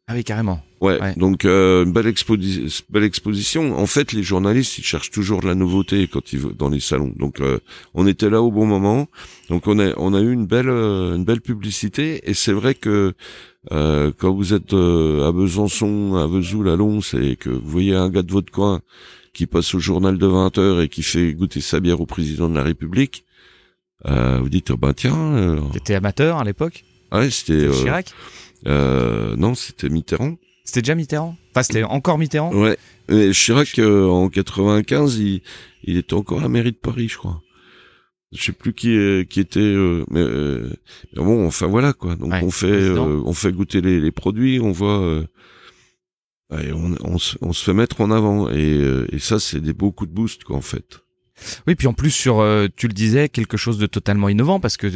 Ah 0.07 0.13
oui, 0.15 0.23
carrément. 0.25 0.61
Ouais, 0.81 0.97
donc 1.15 1.43
euh, 1.43 1.83
une 1.83 1.91
belle, 1.91 2.07
exposi 2.07 2.83
belle 2.89 3.03
exposition. 3.03 3.77
En 3.77 3.85
fait, 3.85 4.13
les 4.13 4.23
journalistes, 4.23 4.77
ils 4.77 4.83
cherchent 4.83 5.11
toujours 5.11 5.41
de 5.41 5.47
la 5.47 5.55
nouveauté 5.55 6.07
quand 6.07 6.31
ils 6.31 6.41
dans 6.57 6.69
les 6.69 6.79
salons. 6.79 7.13
Donc, 7.17 7.41
euh, 7.41 7.59
on 7.93 8.07
était 8.07 8.29
là 8.29 8.41
au 8.41 8.49
bon 8.49 8.65
moment. 8.65 9.07
Donc, 9.49 9.67
on 9.67 9.77
a 9.77 9.93
on 9.97 10.13
a 10.13 10.21
eu 10.21 10.31
une 10.31 10.45
belle 10.45 10.69
euh, 10.69 11.15
une 11.15 11.25
belle 11.25 11.41
publicité. 11.41 12.21
Et 12.29 12.33
c'est 12.33 12.53
vrai 12.53 12.75
que 12.75 13.13
euh, 13.73 14.13
quand 14.17 14.33
vous 14.33 14.53
êtes 14.53 14.73
à 14.73 15.31
Besançon, 15.33 16.15
à 16.15 16.27
Vesoul, 16.27 16.69
à 16.69 16.77
Lons, 16.77 17.01
et 17.13 17.35
que 17.35 17.49
vous 17.49 17.69
voyez 17.69 17.95
un 17.95 18.09
gars 18.09 18.23
de 18.23 18.31
votre 18.31 18.51
coin 18.51 18.79
qui 19.33 19.47
passe 19.47 19.75
au 19.75 19.79
journal 19.79 20.17
de 20.17 20.27
20 20.27 20.57
heures 20.59 20.81
et 20.81 20.87
qui 20.87 21.03
fait 21.03 21.33
goûter 21.33 21.59
sa 21.59 21.81
bière 21.81 21.99
au 21.99 22.05
président 22.05 22.49
de 22.49 22.55
la 22.55 22.63
République, 22.63 23.25
vous 24.05 24.49
dites 24.49 24.71
oh 24.71 24.77
ben 24.77 24.93
tiens. 24.93 25.57
T'étais 25.73 25.95
amateur 25.95 26.37
à 26.37 26.45
l'époque? 26.45 26.85
Ouais, 27.11 27.29
c'était 27.29 27.69
Chirac? 27.69 28.13
non, 28.65 29.55
c'était 29.55 29.89
Mitterrand. 29.89 30.37
C'était 30.69 30.83
déjà 30.83 30.93
Mitterrand? 30.93 31.35
Enfin, 31.49 31.63
c'était 31.63 31.81
encore 31.81 32.19
Mitterrand? 32.19 32.53
Ouais. 32.53 32.77
Et 33.09 33.31
Chirac, 33.31 33.79
euh, 33.79 34.05
en 34.07 34.29
95, 34.29 35.17
il, 35.17 35.41
il 35.83 35.97
était 35.97 36.13
encore 36.13 36.37
à 36.37 36.41
la 36.43 36.47
mairie 36.47 36.73
de 36.73 36.77
Paris, 36.77 37.07
je 37.09 37.17
crois. 37.17 37.41
Je 38.31 38.43
sais 38.43 38.51
plus 38.51 38.73
qui, 38.73 38.95
qui 39.31 39.39
était, 39.39 39.59
euh, 39.59 40.05
mais, 40.11 40.19
euh, 40.19 40.69
bon, 41.15 41.47
enfin 41.47 41.65
voilà 41.65 41.93
quoi. 41.93 42.15
Donc 42.15 42.31
on 42.43 42.51
fait, 42.51 42.91
on 42.91 43.33
fait 43.33 43.51
goûter 43.51 43.81
les, 43.81 43.99
les, 43.99 44.11
produits, 44.11 44.59
on 44.59 44.71
voit, 44.71 44.99
on, 46.51 46.95
on, 47.03 47.17
on, 47.41 47.53
se 47.53 47.63
fait 47.63 47.73
mettre 47.73 48.01
en 48.01 48.11
avant, 48.11 48.51
et, 48.51 49.05
et 49.11 49.17
ça 49.17 49.39
c'est 49.39 49.61
des 49.61 49.73
beaux 49.73 49.91
coups 49.91 50.11
de 50.11 50.15
boost 50.15 50.43
quoi 50.43 50.57
en 50.57 50.61
fait. 50.61 50.99
Oui, 51.65 51.73
puis 51.73 51.87
en 51.87 51.93
plus 51.93 52.11
sur, 52.11 52.45
tu 52.75 52.87
le 52.87 52.93
disais, 52.93 53.27
quelque 53.27 53.57
chose 53.57 53.79
de 53.79 53.87
totalement 53.87 54.29
innovant 54.29 54.59
parce 54.59 54.77
que 54.77 54.91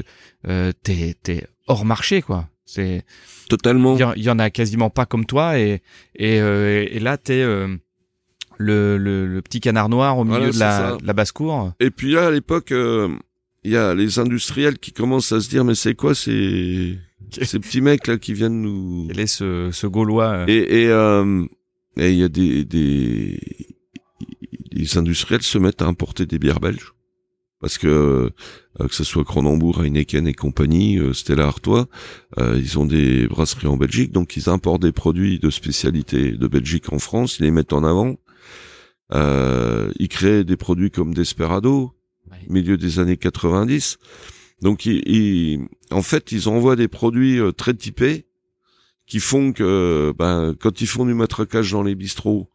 euh, 0.47 0.71
t'es 0.83 1.15
t'es 1.23 1.47
hors 1.65 1.85
marché 1.85 2.21
quoi. 2.21 2.47
C'est 2.65 3.03
totalement. 3.49 3.97
Il 4.15 4.23
y, 4.23 4.29
en 4.29 4.39
a 4.39 4.49
quasiment 4.49 4.89
pas 4.89 5.05
comme 5.05 5.25
toi 5.25 5.59
et 5.59 5.81
et, 6.15 6.39
euh, 6.39 6.85
et 6.89 6.99
là 6.99 7.17
t'es 7.17 7.41
euh, 7.41 7.75
le, 8.57 8.97
le, 8.97 9.27
le 9.27 9.41
petit 9.41 9.59
canard 9.59 9.89
noir 9.89 10.17
au 10.17 10.23
milieu 10.23 10.51
de, 10.51 10.59
la, 10.59 10.97
la 11.03 11.13
basse 11.13 11.31
cour. 11.31 11.73
Et 11.79 11.91
puis 11.91 12.13
là 12.13 12.27
à 12.27 12.31
l'époque 12.31 12.71
euh, 12.71 13.09
il 13.63 13.71
y 13.71 13.77
a 13.77 13.93
les 13.93 14.19
industriels 14.19 14.79
qui 14.79 14.91
commencent 14.91 15.31
à 15.31 15.39
se 15.39 15.49
dire 15.49 15.65
mais 15.65 15.75
c'est 15.75 15.95
quoi 15.95 16.15
ces 16.15 16.97
ces 17.31 17.59
petits 17.59 17.81
mecs 17.81 18.07
là 18.07 18.17
qui 18.17 18.33
viennent 18.33 18.61
nous. 18.61 19.07
Quel 19.09 19.19
est 19.19 19.27
ce 19.27 19.69
ce 19.71 19.87
gaulois 19.87 20.45
Et 20.47 20.83
et 20.83 20.89
et 21.97 22.09
il 22.11 22.17
y 22.17 22.23
a 22.23 22.29
des 22.29 22.63
des 22.63 23.39
les 24.71 24.97
industriels 24.97 25.43
se 25.43 25.57
mettent 25.57 25.81
à 25.81 25.85
importer 25.85 26.25
des 26.25 26.39
bières 26.39 26.59
belges 26.59 26.93
parce 27.63 27.77
que 27.77 27.87
euh, 27.87 28.87
que 28.89 28.93
ce 28.93 29.05
soit 29.05 29.23
Cronenbourg, 29.23 29.85
Heineken 29.85 30.27
et 30.27 30.33
compagnie, 30.33 30.97
euh, 30.97 31.13
Stella 31.13 31.45
Artois, 31.45 31.87
euh, 32.37 32.59
ils 32.59 32.77
ont 32.77 32.85
des 32.85 33.25
brasseries 33.25 33.67
en 33.67 33.77
Belgique, 33.77 34.11
donc 34.11 34.35
ils 34.35 34.49
importent 34.49 34.81
des 34.81 34.91
produits 34.91 35.39
de 35.39 35.49
spécialité 35.49 36.33
de 36.33 36.47
Belgique 36.49 36.91
en 36.91 36.99
France, 36.99 37.39
ils 37.39 37.43
les 37.43 37.51
mettent 37.51 37.71
en 37.71 37.85
avant. 37.85 38.17
ils 39.13 40.09
créent 40.09 40.43
des 40.43 40.57
produits 40.57 40.91
comme 40.91 41.13
Desperado, 41.13 41.93
milieu 42.49 42.75
des 42.75 42.99
années 42.99 43.15
90. 43.15 43.97
Donc 44.61 44.85
ils, 44.85 45.59
en 45.89 46.01
fait, 46.01 46.33
ils 46.33 46.49
envoient 46.49 46.75
des 46.75 46.89
produits 46.89 47.39
très 47.55 47.73
typés 47.73 48.25
qui 49.07 49.21
font 49.21 49.53
que 49.53 50.13
ben, 50.19 50.53
quand 50.59 50.81
ils 50.81 50.87
font 50.87 51.05
du 51.05 51.13
matraquage 51.13 51.71
dans 51.71 51.83
les 51.83 51.95
bistrots, 51.95 52.49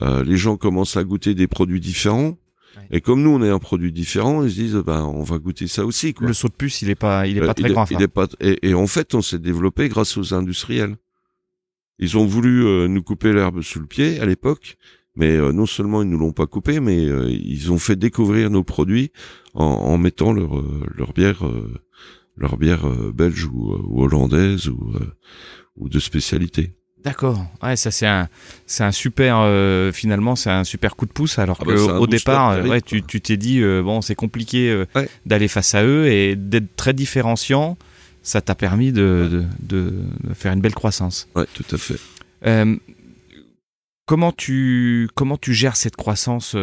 les 0.00 0.36
gens 0.36 0.56
commencent 0.56 0.96
à 0.96 1.04
goûter 1.04 1.36
des 1.36 1.46
produits 1.46 1.80
différents 1.80 2.36
et 2.90 3.00
comme 3.00 3.22
nous, 3.22 3.30
on 3.30 3.42
est 3.42 3.50
un 3.50 3.58
produit 3.58 3.92
différent, 3.92 4.44
ils 4.44 4.50
se 4.50 4.54
disent, 4.56 4.82
ben, 4.86 5.04
on 5.04 5.22
va 5.22 5.38
goûter 5.38 5.66
ça 5.66 5.84
aussi. 5.84 6.14
Quoi. 6.14 6.26
Le 6.26 6.32
saut 6.32 6.48
de 6.48 6.54
puce, 6.54 6.82
il 6.82 6.90
est 6.90 6.94
pas, 6.94 7.26
il 7.26 7.38
est 7.38 7.40
pas 7.40 7.50
euh, 7.50 7.54
très 7.54 7.70
grand. 7.70 7.90
il 7.90 8.02
est 8.02 8.08
pas, 8.08 8.26
et, 8.40 8.74
en 8.74 8.86
fait, 8.86 9.14
on 9.14 9.22
s'est 9.22 9.38
développé 9.38 9.88
grâce 9.88 10.16
aux 10.16 10.34
industriels. 10.34 10.96
Ils 11.98 12.16
ont 12.16 12.26
voulu 12.26 12.64
euh, 12.64 12.86
nous 12.88 13.02
couper 13.02 13.32
l'herbe 13.32 13.62
sous 13.62 13.80
le 13.80 13.86
pied 13.86 14.20
à 14.20 14.26
l'époque, 14.26 14.76
mais 15.16 15.36
euh, 15.36 15.52
non 15.52 15.66
seulement 15.66 16.02
ils 16.02 16.08
nous 16.08 16.18
l'ont 16.18 16.32
pas 16.32 16.46
coupé, 16.46 16.78
mais 16.78 17.02
ils 17.02 17.72
ont 17.72 17.78
fait 17.78 17.96
découvrir 17.96 18.50
nos 18.50 18.62
produits 18.62 19.10
en, 19.54 19.64
en 19.64 19.98
mettant 19.98 20.32
leur 20.32 20.62
leur 20.94 21.12
bière, 21.12 21.42
leur 22.36 22.56
bière 22.56 22.88
belge 23.12 23.46
ou, 23.46 23.74
ou 23.88 24.04
hollandaise 24.04 24.68
ou 24.68 24.92
ou 25.76 25.88
de 25.88 25.98
spécialité. 25.98 26.74
D'accord. 27.04 27.46
Ouais, 27.62 27.76
ça 27.76 27.90
c'est 27.90 28.06
un 28.06 28.28
c'est 28.66 28.82
un 28.82 28.92
super 28.92 29.38
euh, 29.38 29.92
finalement 29.92 30.34
c'est 30.34 30.50
un 30.50 30.64
super 30.64 30.96
coup 30.96 31.06
de 31.06 31.12
pouce 31.12 31.38
alors 31.38 31.58
ah 31.60 31.64
que 31.64 31.86
bah, 31.86 32.00
au 32.00 32.06
départ 32.06 32.64
ouais, 32.64 32.80
tu 32.80 33.02
tu 33.02 33.20
t'es 33.20 33.36
dit 33.36 33.60
euh, 33.60 33.82
bon 33.82 34.00
c'est 34.00 34.16
compliqué 34.16 34.68
euh, 34.70 34.84
d'aller 35.24 35.48
face 35.48 35.74
à 35.74 35.84
eux 35.84 36.06
et 36.08 36.34
d'être 36.34 36.74
très 36.76 36.92
différenciant 36.92 37.78
ça 38.22 38.40
t'a 38.40 38.54
permis 38.54 38.92
de, 38.92 39.30
de, 39.30 39.44
de, 39.62 40.34
faire 40.34 40.52
une 40.52 40.60
belle 40.60 40.74
croissance. 40.74 41.28
Ouais, 41.34 41.46
tout 41.54 41.64
à 41.70 41.78
fait. 41.78 41.98
comment 44.04 44.32
tu 44.32 45.08
comment 45.14 45.36
tu 45.36 45.54
gères 45.54 45.76
cette 45.76 45.96
croissance 45.96 46.56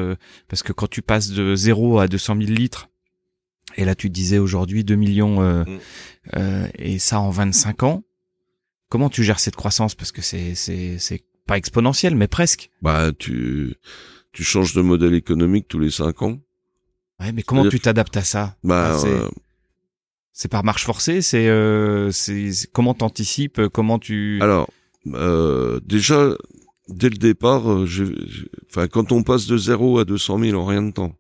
parce 0.50 0.64
que 0.64 0.74
quand 0.74 0.90
tu 0.90 1.02
passes 1.02 1.30
de 1.30 1.56
0 1.56 2.00
à 2.00 2.08
200 2.08 2.36
000 2.40 2.52
litres 2.52 2.90
et 3.78 3.86
là 3.86 3.96
tu 3.96 4.10
disais 4.10 4.38
aujourd'hui 4.38 4.84
2 4.84 4.96
millions 4.96 5.42
mm. 5.42 5.80
et 6.78 7.00
ça 7.00 7.22
en 7.22 7.30
25 7.30 7.84
ans 7.84 8.04
Comment 8.96 9.10
tu 9.10 9.26
gères 9.26 9.42
cette 9.42 9.58
croissance? 9.58 9.94
Parce 9.94 10.14
que 10.14 10.22
c'est 10.22 10.56
c'est 10.56 10.96
c'est 11.00 11.22
pas 11.46 11.58
exponentiel, 11.58 12.16
mais 12.16 12.30
presque. 12.30 12.70
Bah 12.82 13.12
tu 13.12 13.76
tu 14.32 14.46
changes 14.46 14.74
de 14.74 14.80
modèle 14.80 15.14
économique 15.16 15.68
tous 15.68 15.80
les 15.80 15.92
cinq 15.92 16.22
ans. 16.22 16.40
Ouais, 17.20 17.34
mais 17.34 17.44
comment 17.44 17.68
tu 17.68 17.82
t'adaptes 17.82 18.16
à 18.16 18.24
ça? 18.24 18.56
Bah 18.64 18.98
euh, 19.04 19.28
c'est 20.32 20.48
par 20.48 20.64
marche 20.64 20.86
forcée. 20.86 21.22
C'est 21.22 21.50
euh, 21.50 22.10
comment 22.72 22.94
t'anticipes 22.94 23.68
Comment 23.68 24.00
tu 24.00 24.40
Alors 24.42 24.70
euh, 25.14 25.82
déjà 25.86 26.30
dès 26.88 27.10
le 27.10 27.18
départ, 27.18 27.70
euh, 27.70 27.86
enfin 28.70 28.88
quand 28.88 29.12
on 29.12 29.24
passe 29.24 29.46
de 29.46 29.58
0 29.58 30.00
à 30.00 30.06
200 30.06 30.40
000 30.40 30.58
en 30.58 30.66
rien 30.66 30.84
de 30.84 30.92
temps. 30.92 31.18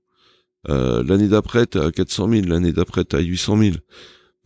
Euh, 0.69 1.03
l'année 1.03 1.27
d'après 1.27 1.65
t'es 1.65 1.79
à 1.79 1.91
400 1.91 2.29
000, 2.29 2.45
l'année 2.47 2.71
d'après 2.71 3.03
t'es 3.03 3.17
à 3.17 3.19
800 3.19 3.57
000. 3.57 3.75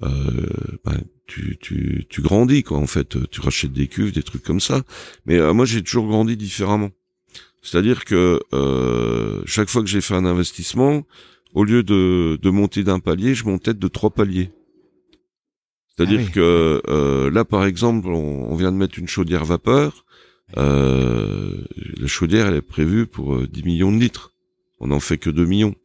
Euh, 0.02 0.78
ben, 0.86 1.02
tu, 1.28 1.58
tu, 1.60 2.06
tu 2.10 2.22
grandis 2.22 2.64
quoi 2.64 2.78
en 2.78 2.88
fait. 2.88 3.30
Tu 3.30 3.42
rachètes 3.42 3.74
des 3.74 3.88
cuves 3.88 4.12
des 4.12 4.24
trucs 4.24 4.44
comme 4.44 4.60
ça. 4.60 4.84
Mais 5.26 5.38
euh, 5.38 5.54
moi 5.54 5.66
j'ai 5.66 5.84
toujours 5.84 6.08
grandi 6.08 6.38
différemment. 6.38 6.92
C'est-à-dire 7.62 8.06
que 8.06 8.40
euh, 8.54 9.42
chaque 9.46 9.70
fois 9.70 9.82
que 9.82 9.90
j'ai 9.90 10.02
fait 10.02 10.16
un 10.16 10.26
investissement 10.26 11.04
au 11.54 11.64
lieu 11.64 11.84
de, 11.84 12.40
de 12.42 12.50
monter 12.50 12.84
d'un 12.84 13.00
palier 13.00 13.36
je 13.36 13.46
montais 13.46 13.74
de 13.74 13.88
trois 13.88 14.10
paliers. 14.10 14.52
C'est-à-dire 15.96 16.22
ah 16.28 16.32
que 16.32 16.82
euh, 16.88 17.30
là 17.30 17.44
par 17.44 17.66
exemple 17.66 18.08
on, 18.08 18.56
vient 18.56 18.72
de 18.72 18.78
mettre 18.78 18.98
une 18.98 19.08
chaudière 19.08 19.44
vapeur. 19.44 20.06
Euh, 20.58 21.64
la 21.98 22.08
chaudière 22.08 22.48
elle 22.48 22.56
est 22.56 22.62
prévue 22.62 23.06
pour 23.06 23.46
10 23.46 23.64
millions 23.64 23.92
de 23.92 23.98
litres. 23.98 24.34
On 24.80 24.88
n'en 24.88 25.02
fait 25.02 25.18
que 25.18 25.30
2 25.30 25.46
millions. 25.46 25.76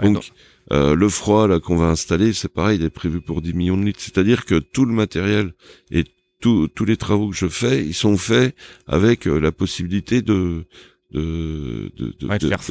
Donc, 0.00 0.32
le 0.70 1.08
froid 1.08 1.46
là 1.46 1.60
qu'on 1.60 1.76
va 1.76 1.86
installer, 1.86 2.32
c'est 2.32 2.52
pareil, 2.52 2.78
il 2.78 2.84
est 2.84 2.90
prévu 2.90 3.20
pour 3.20 3.42
10 3.42 3.54
millions 3.54 3.76
de 3.76 3.84
litres. 3.84 4.00
C'est-à-dire 4.00 4.44
que 4.44 4.58
tout 4.58 4.84
le 4.84 4.92
matériel 4.92 5.52
et 5.90 6.04
tous 6.40 6.84
les 6.86 6.96
travaux 6.96 7.30
que 7.30 7.36
je 7.36 7.48
fais, 7.48 7.84
ils 7.84 7.94
sont 7.94 8.16
faits 8.16 8.54
avec 8.86 9.24
la 9.24 9.52
possibilité 9.52 10.22
de 10.22 10.66
de 11.12 11.90
de, 11.96 12.14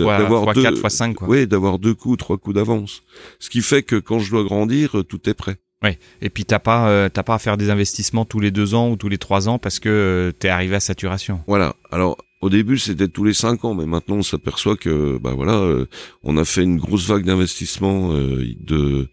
d'avoir 0.05 0.53
deux, 0.53 0.61
4, 0.61 0.89
5 0.89 1.15
quoi. 1.15 1.27
Oui, 1.27 1.47
d'avoir 1.47 1.79
deux 1.79 1.95
coups, 1.95 2.17
trois 2.17 2.37
coups 2.37 2.55
d'avance. 2.55 3.01
Ce 3.39 3.49
qui 3.49 3.61
fait 3.61 3.83
que 3.83 3.95
quand 3.95 4.19
je 4.19 4.29
dois 4.29 4.43
grandir, 4.43 5.03
tout 5.07 5.29
est 5.29 5.33
prêt. 5.33 5.57
Ouais. 5.83 5.99
Et 6.21 6.29
puis 6.29 6.45
t'as 6.45 6.59
pas 6.59 6.89
euh, 6.89 7.09
t'as 7.09 7.23
pas 7.23 7.35
à 7.35 7.39
faire 7.39 7.57
des 7.57 7.69
investissements 7.69 8.25
tous 8.25 8.39
les 8.39 8.51
deux 8.51 8.73
ans 8.73 8.89
ou 8.89 8.95
tous 8.95 9.09
les 9.09 9.19
trois 9.19 9.47
ans 9.47 9.59
parce 9.59 9.79
que 9.79 9.89
euh, 9.89 10.31
t'es 10.31 10.49
arrivé 10.49 10.75
à 10.75 10.79
saturation. 10.79 11.41
Voilà. 11.47 11.75
Alors 11.91 12.17
au 12.41 12.49
début 12.49 12.77
c'était 12.77 13.07
tous 13.07 13.23
les 13.23 13.33
cinq 13.33 13.65
ans, 13.65 13.73
mais 13.73 13.85
maintenant 13.85 14.17
on 14.17 14.23
s'aperçoit 14.23 14.77
que 14.77 15.17
bah 15.17 15.33
voilà, 15.35 15.55
euh, 15.55 15.85
on 16.23 16.38
a 16.38 16.45
fait 16.45 16.63
une 16.63 16.77
grosse 16.77 17.07
vague 17.07 17.25
d'investissement 17.25 18.13
de 18.13 19.07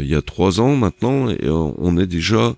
il 0.00 0.06
y 0.06 0.14
a 0.14 0.22
trois 0.22 0.60
ans 0.60 0.76
maintenant 0.76 1.30
et 1.30 1.48
on 1.48 1.96
est 1.96 2.06
déjà 2.06 2.54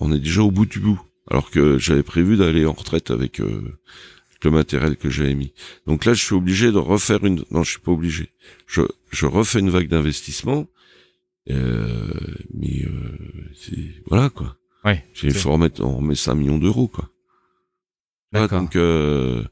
on 0.00 0.12
est 0.12 0.18
déjà 0.18 0.42
au 0.42 0.50
bout 0.50 0.66
du 0.66 0.80
bout. 0.80 1.00
Alors 1.30 1.50
que 1.50 1.78
j'avais 1.78 2.02
prévu 2.02 2.36
d'aller 2.36 2.66
en 2.66 2.72
retraite 2.72 3.10
avec 3.10 3.40
le 4.44 4.50
matériel 4.50 4.96
que 4.96 5.10
j'avais 5.10 5.34
mis. 5.34 5.52
Donc 5.86 6.04
là, 6.04 6.14
je 6.14 6.24
suis 6.24 6.34
obligé 6.34 6.72
de 6.72 6.78
refaire 6.78 7.24
une. 7.24 7.44
Non, 7.50 7.62
je 7.62 7.72
suis 7.72 7.80
pas 7.80 7.92
obligé. 7.92 8.30
Je 8.66 8.82
je 9.10 9.26
refais 9.26 9.60
une 9.60 9.70
vague 9.70 9.88
d'investissement. 9.88 10.66
Euh, 11.48 12.10
mais 12.54 12.84
euh, 12.84 13.72
voilà 14.06 14.28
quoi. 14.28 14.56
Ouais. 14.84 15.04
J'ai 15.14 15.30
formé, 15.30 15.68
on 15.80 15.96
remet 15.98 16.14
5 16.14 16.34
millions 16.34 16.58
d'euros 16.58 16.88
quoi. 16.88 17.09
D'accord. 18.32 18.60
donc 18.60 18.76
euh, 18.76 19.44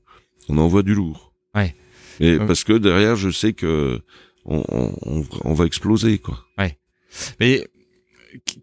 on 0.48 0.58
envoie 0.58 0.82
du 0.82 0.94
lourd. 0.94 1.32
Ouais. 1.54 1.74
Et 2.20 2.38
parce 2.38 2.64
que 2.64 2.72
derrière, 2.72 3.16
je 3.16 3.30
sais 3.30 3.52
que 3.52 4.00
on, 4.44 4.62
on, 4.68 5.24
on 5.44 5.54
va 5.54 5.64
exploser 5.66 6.18
quoi. 6.18 6.44
Ouais. 6.58 6.78
Mais 7.40 7.66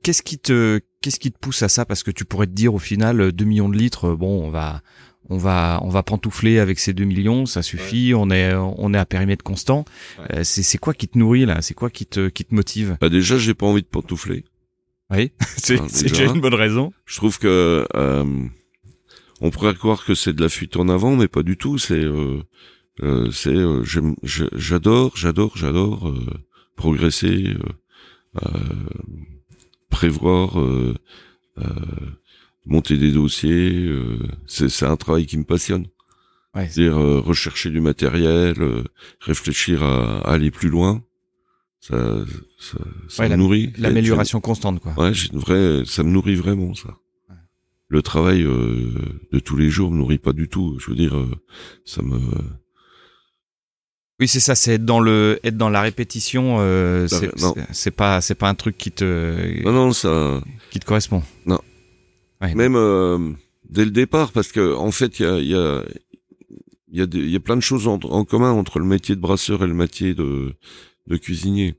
qu'est-ce 0.04 0.22
qui 0.22 0.38
te 0.38 0.80
qu'est-ce 1.02 1.20
qui 1.20 1.32
te 1.32 1.38
pousse 1.40 1.64
à 1.64 1.70
ça? 1.70 1.86
Parce 1.86 2.04
que 2.04 2.12
tu 2.12 2.26
pourrais 2.26 2.48
te 2.48 2.52
dire 2.54 2.74
au 2.74 2.80
final 2.80 3.32
2 3.32 3.46
millions 3.46 3.70
de 3.70 3.78
litres 3.78 4.14
bon 4.16 4.44
on 4.46 4.50
va 4.50 4.82
on 5.30 5.38
va 5.38 5.80
on 5.84 5.90
va 5.90 6.04
pantoufler 6.04 6.60
avec 6.60 6.80
ces 6.80 6.94
2 6.94 7.04
millions, 7.04 7.46
ça 7.46 7.62
suffit, 7.62 8.14
on 8.16 8.30
est 8.30 8.54
on 8.56 8.94
est 8.94 8.98
à 8.98 9.06
périmètre 9.06 9.44
constant. 9.44 9.86
Euh, 10.34 10.44
c'est 10.44 10.64
c'est 10.64 10.78
quoi 10.78 10.94
qui 10.94 11.08
te 11.08 11.18
nourrit 11.18 11.46
là? 11.46 11.62
C'est 11.62 11.74
quoi 11.74 11.90
qui 11.90 12.06
te 12.06 12.30
qui 12.30 12.46
te 12.46 12.54
motive? 12.54 12.98
Bah 13.02 13.10
déjà, 13.10 13.38
j'ai 13.38 13.54
pas 13.54 13.66
envie 13.66 13.82
de 13.82 13.88
pantoufler. 13.88 14.46
Oui, 15.12 15.32
c'est 15.58 15.80
c'est 15.90 16.26
une 16.26 16.42
bonne 16.42 16.54
raison. 16.54 16.92
Je 17.06 17.16
trouve 17.18 17.40
que 17.40 17.88
euh, 17.96 18.44
on 19.42 19.50
pourrait 19.50 19.76
croire 19.76 20.06
que 20.06 20.16
c'est 20.16 20.34
de 20.34 20.42
la 20.42 20.50
fuite 20.50 20.78
en 20.78 20.90
avant, 20.90 21.16
mais 21.16 21.28
pas 21.28 21.44
du 21.44 21.58
tout. 21.58 21.78
C'est 21.78 22.04
euh, 22.04 22.42
euh 23.04 23.30
c'est 23.32 23.50
euh, 23.50 23.84
j'adore 23.84 25.18
j'adore 25.18 25.58
j'adore 25.58 26.14
progresser, 26.76 27.56
prévoir 29.90 30.58
monter 32.66 32.98
des 32.98 33.12
dossiers, 33.12 33.86
euh, 33.86 34.20
c'est 34.48 34.84
un 34.84 34.98
travail 34.98 35.26
qui 35.26 35.38
me 35.38 35.44
passionne. 35.44 35.88
Ouais, 36.56 36.68
C'est-à-dire 36.68 36.98
euh, 36.98 37.20
rechercher 37.20 37.70
du 37.70 37.82
matériel, 37.82 38.56
euh, 38.60 38.84
réfléchir 39.20 39.84
à, 39.84 40.20
aller 40.30 40.52
plus 40.52 40.70
loin. 40.70 41.04
Ça, 41.82 41.98
ça, 42.60 42.78
ça 43.10 43.30
me 43.30 43.36
nourrit. 43.36 43.74
L'amélioration 43.78 44.42
constante, 44.42 44.80
quoi. 44.80 44.94
Ouais, 44.98 45.14
j'ai 45.14 45.32
une 45.32 45.40
vraie, 45.40 45.84
ça 45.86 46.04
me 46.04 46.10
nourrit 46.10 46.36
vraiment, 46.36 46.74
ça. 46.74 46.98
Le 47.88 48.02
travail 48.02 48.44
de 48.44 49.40
tous 49.40 49.58
les 49.58 49.70
jours 49.70 49.92
me 49.92 49.98
nourrit 49.98 50.18
pas 50.18 50.34
du 50.34 50.48
tout. 50.50 50.78
Je 50.80 50.90
veux 50.90 50.96
dire, 50.96 51.16
ça 51.86 52.02
me. 52.02 52.20
Oui, 54.20 54.28
c'est 54.28 54.40
ça, 54.40 54.56
c'est 54.56 54.76
être 54.76 54.86
dans 54.86 55.02
le, 55.02 55.40
être 55.44 55.58
dans 55.58 55.70
la 55.70 55.82
répétition. 55.82 56.58
Euh, 56.60 57.08
c'est 57.72 57.92
pas, 57.92 58.22
c'est 58.22 58.36
pas 58.36 58.50
un 58.50 58.56
truc 58.56 58.78
qui 58.78 58.92
te. 58.92 59.62
Non, 59.64 59.74
non, 59.74 59.92
ça. 59.92 60.42
Qui 60.72 60.80
te 60.80 60.86
correspond. 60.86 61.22
Non. 61.46 61.60
Même 62.42 62.76
euh, 62.76 63.34
dès 63.70 63.86
le 63.86 63.92
départ, 63.92 64.32
parce 64.32 64.52
que 64.52 64.76
en 64.76 64.92
fait, 64.92 65.20
il 65.20 65.26
y 65.26 65.30
a, 65.30 65.40
y, 65.40 65.56
a, 65.56 65.84
y, 66.92 67.02
a 67.02 67.08
y 67.12 67.36
a 67.36 67.40
plein 67.40 67.56
de 67.56 67.62
choses 67.62 67.88
en, 67.88 67.98
commun 68.26 68.52
entre 68.52 68.80
le 68.80 68.86
métier 68.86 69.16
de 69.16 69.22
brasseur 69.22 69.64
et 69.64 69.68
le 69.68 69.74
métier 69.74 70.14
de, 70.14 70.56
de 71.08 71.18
cuisinier. 71.18 71.76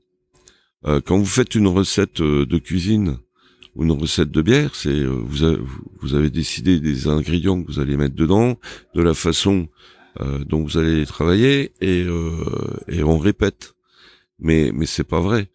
Euh, 0.85 1.01
quand 1.03 1.17
vous 1.17 1.25
faites 1.25 1.55
une 1.55 1.67
recette 1.67 2.21
euh, 2.21 2.45
de 2.45 2.57
cuisine 2.59 3.17
une 3.79 3.91
recette 3.91 4.31
de 4.31 4.41
bière, 4.41 4.75
c'est 4.75 5.03
vous, 5.03 5.43
avez, 5.43 5.59
vous 6.01 6.15
avez 6.15 6.29
décidé 6.29 6.79
des 6.79 7.07
ingrédients 7.07 7.61
que 7.61 7.71
vous 7.71 7.79
allez 7.79 7.97
mettre 7.97 8.15
dedans, 8.15 8.57
de 8.95 9.01
la 9.01 9.13
façon 9.13 9.67
dont 10.47 10.63
vous 10.63 10.79
allez 10.79 11.05
travailler, 11.05 11.73
et, 11.79 12.07
et 12.87 13.03
on 13.03 13.19
répète. 13.19 13.75
Mais 14.39 14.71
mais 14.73 14.87
c'est 14.87 15.03
pas 15.03 15.19
vrai, 15.19 15.49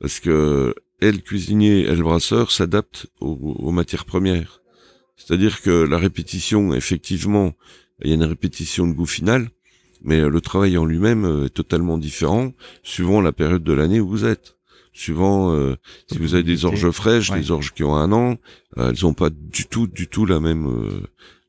parce 0.00 0.18
que 0.18 0.74
et 1.04 1.12
le 1.12 1.18
cuisinier 1.18 1.80
et 1.80 1.94
le 1.94 2.02
brasseur 2.02 2.50
s'adaptent 2.50 3.06
aux, 3.20 3.70
matières 3.70 4.06
premières. 4.06 4.62
C'est-à-dire 5.16 5.60
que 5.60 5.70
la 5.70 5.98
répétition, 5.98 6.74
effectivement, 6.74 7.52
il 8.02 8.08
y 8.08 8.12
a 8.12 8.14
une 8.14 8.24
répétition 8.24 8.86
de 8.86 8.92
goût 8.92 9.06
final, 9.06 9.50
mais 10.02 10.20
le 10.20 10.40
travail 10.40 10.78
en 10.78 10.84
lui-même 10.84 11.24
euh, 11.24 11.46
est 11.46 11.50
totalement 11.50 11.98
différent 11.98 12.52
suivant 12.82 13.20
la 13.20 13.32
période 13.32 13.62
de 13.62 13.72
l'année 13.72 14.00
où 14.00 14.08
vous 14.08 14.24
êtes. 14.24 14.53
Suivant 14.94 15.52
euh, 15.52 15.76
si 16.10 16.18
vous 16.18 16.34
avez 16.34 16.44
des 16.44 16.64
orges 16.64 16.90
fraîches, 16.90 17.30
des 17.30 17.50
orges 17.50 17.74
qui 17.74 17.84
ont 17.84 17.96
un 17.96 18.12
an, 18.12 18.38
euh, 18.78 18.90
elles 18.90 19.02
n'ont 19.02 19.12
pas 19.12 19.28
du 19.30 19.66
tout, 19.66 19.86
du 19.86 20.08
tout 20.08 20.24
la 20.24 20.40
même 20.40 20.66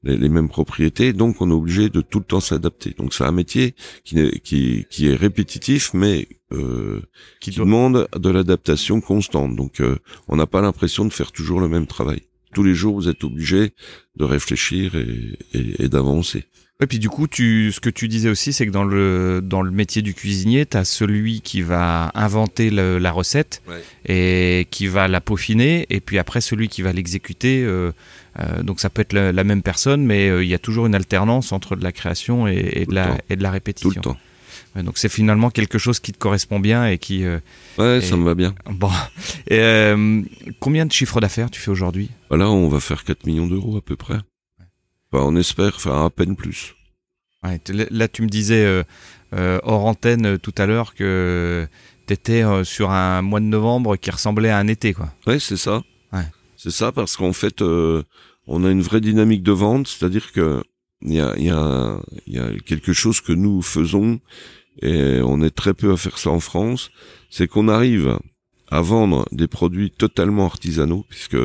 les, 0.05 0.29
mêmes 0.29 0.49
propriétés, 0.49 1.13
donc 1.13 1.41
on 1.41 1.49
est 1.49 1.53
obligé 1.53 1.89
de 1.89 2.01
tout 2.01 2.19
le 2.19 2.25
temps 2.25 2.39
s'adapter. 2.39 2.93
Donc 2.97 3.13
c'est 3.13 3.23
un 3.23 3.31
métier 3.31 3.75
qui, 4.03 4.19
est, 4.19 4.39
qui, 4.39 4.85
qui 4.89 5.07
est 5.07 5.15
répétitif, 5.15 5.93
mais 5.93 6.27
euh, 6.53 7.01
qui, 7.41 7.51
demande 7.51 8.07
de 8.15 8.29
l'adaptation 8.29 9.01
constante. 9.01 9.55
Donc 9.55 9.81
euh, 9.81 9.97
on 10.27 10.35
n'a 10.35 10.45
pas 10.45 10.61
l'impression 10.61 11.05
de 11.05 11.13
faire 11.13 11.31
toujours 11.31 11.59
le 11.59 11.67
même 11.67 11.87
travail. 11.87 12.21
Tous 12.53 12.63
les 12.63 12.75
jours, 12.75 12.95
vous 12.95 13.09
êtes 13.09 13.23
obligé 13.23 13.73
de 14.15 14.23
réfléchir 14.23 14.95
et, 14.95 15.37
et, 15.53 15.83
et 15.83 15.89
d'avancer. 15.89 16.45
Et 16.84 16.88
puis 16.88 16.99
du 16.99 17.07
coup, 17.07 17.26
tu, 17.28 17.71
ce 17.71 17.80
que 17.80 17.89
tu 17.89 18.09
disais 18.09 18.28
aussi, 18.28 18.51
c'est 18.51 18.65
que 18.65 18.71
dans 18.71 18.84
le 18.84 19.39
dans 19.41 19.61
le 19.61 19.71
métier 19.71 20.01
du 20.01 20.13
cuisinier, 20.13 20.65
tu 20.65 20.76
as 20.76 20.84
celui 20.84 21.39
qui 21.39 21.61
va 21.61 22.11
inventer 22.15 22.69
la 22.69 23.11
recette 23.13 23.63
et 24.05 24.67
qui 24.71 24.88
va 24.88 25.07
la 25.07 25.21
peaufiner, 25.21 25.86
et 25.89 26.01
puis 26.01 26.19
après 26.19 26.41
celui 26.41 26.67
qui 26.67 26.82
va 26.82 26.91
l'exécuter. 26.91 27.63
Euh, 27.63 27.93
euh, 28.41 28.61
donc 28.61 28.82
ça 28.82 28.89
peut 28.89 29.01
être 29.01 29.13
la, 29.13 29.43
même 29.45 29.61
personne, 29.61 30.05
mais 30.05 30.28
euh, 30.28 30.43
il 30.43 30.49
y 30.49 30.53
a 30.53 30.59
toujours 30.59 30.86
une 30.86 30.95
alternance 30.95 31.53
entre 31.53 31.78
de 31.78 31.84
la 31.84 31.93
création 31.93 32.45
et, 32.45 32.86
de 32.89 32.93
la 32.93 33.17
et 33.30 33.38
de 33.38 33.43
la 33.43 33.51
répétition. 33.51 33.89
Tout 33.89 33.95
le 33.95 34.82
temps. 34.82 34.84
donc 34.84 34.97
c'est 34.97 35.07
finalement 35.07 35.49
quelque 35.51 35.78
chose 35.78 36.01
qui 36.01 36.11
te 36.11 36.17
correspond 36.17 36.59
bien 36.59 36.88
et 36.88 36.97
qui. 36.97 37.23
ouais, 37.78 38.01
ça 38.01 38.17
me 38.17 38.26
va 38.26 38.36
bien. 38.36 38.53
Bon. 38.69 38.91
Et, 39.49 39.93
combien 40.59 40.86
de 40.86 40.91
chiffres 40.91 41.21
d'affaires 41.21 41.49
tu 41.49 41.61
fais 41.61 41.71
aujourd'hui? 41.71 42.09
Là, 42.32 42.49
on 42.49 42.67
va 42.67 42.82
faire 42.82 43.05
4 43.05 43.26
millions 43.28 43.47
d'euros 43.47 43.78
à 43.78 43.82
peu 43.82 43.95
près 43.95 44.17
on 45.11 45.35
espère 45.35 45.79
faire 45.79 45.95
à 45.95 46.09
peine 46.09 46.35
plus. 46.35 46.75
là, 47.43 48.07
tu 48.07 48.21
me 48.21 48.27
disais 48.27 48.65
euh, 48.65 48.83
euh, 49.33 49.59
hors 49.63 49.85
antenne 49.85 50.25
euh, 50.25 50.37
tout 50.37 50.53
à 50.57 50.65
l'heure 50.65 50.93
que 50.93 51.67
tu 52.07 52.13
étais 52.13 52.43
sur 52.63 52.91
un 52.91 53.21
mois 53.21 53.39
de 53.39 53.45
novembre 53.45 53.97
qui 53.97 54.11
ressemblait 54.11 54.49
à 54.49 54.57
un 54.57 54.67
été, 54.67 54.93
quoi. 54.93 55.11
Ouais, 55.25 55.39
c'est 55.39 55.57
ça. 55.57 55.81
C'est 56.57 56.71
ça 56.71 56.91
parce 56.91 57.15
qu'en 57.15 57.33
fait, 57.33 57.61
on 57.61 58.63
a 58.63 58.71
une 58.71 58.81
vraie 58.81 59.01
dynamique 59.01 59.43
de 59.43 59.51
vente, 59.51 59.87
c'est-à-dire 59.87 60.31
que 60.31 60.63
il 61.01 61.13
y 61.13 61.19
a, 61.19 61.37
y, 61.37 61.49
a, 61.49 61.99
y 62.25 62.39
a 62.39 62.49
quelque 62.65 62.93
chose 62.93 63.21
que 63.21 63.33
nous 63.33 63.61
faisons 63.61 64.19
et 64.81 65.19
on 65.23 65.41
est 65.41 65.53
très 65.55 65.73
peu 65.73 65.91
à 65.91 65.97
faire 65.97 66.17
ça 66.17 66.31
en 66.31 66.39
France, 66.39 66.89
c'est 67.29 67.47
qu'on 67.47 67.67
arrive 67.67 68.17
à 68.69 68.81
vendre 68.81 69.27
des 69.31 69.47
produits 69.47 69.91
totalement 69.91 70.45
artisanaux, 70.45 71.05
puisque 71.09 71.37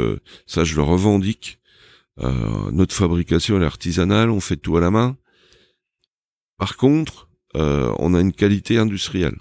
ça 0.46 0.64
je 0.64 0.76
le 0.76 0.82
revendique, 0.82 1.59
euh, 2.22 2.70
notre 2.72 2.94
fabrication 2.94 3.60
est 3.60 3.64
artisanale, 3.64 4.30
on 4.30 4.40
fait 4.40 4.56
tout 4.56 4.76
à 4.76 4.80
la 4.80 4.90
main. 4.90 5.16
Par 6.58 6.76
contre, 6.76 7.28
euh, 7.56 7.92
on 7.98 8.14
a 8.14 8.20
une 8.20 8.32
qualité 8.32 8.78
industrielle. 8.78 9.38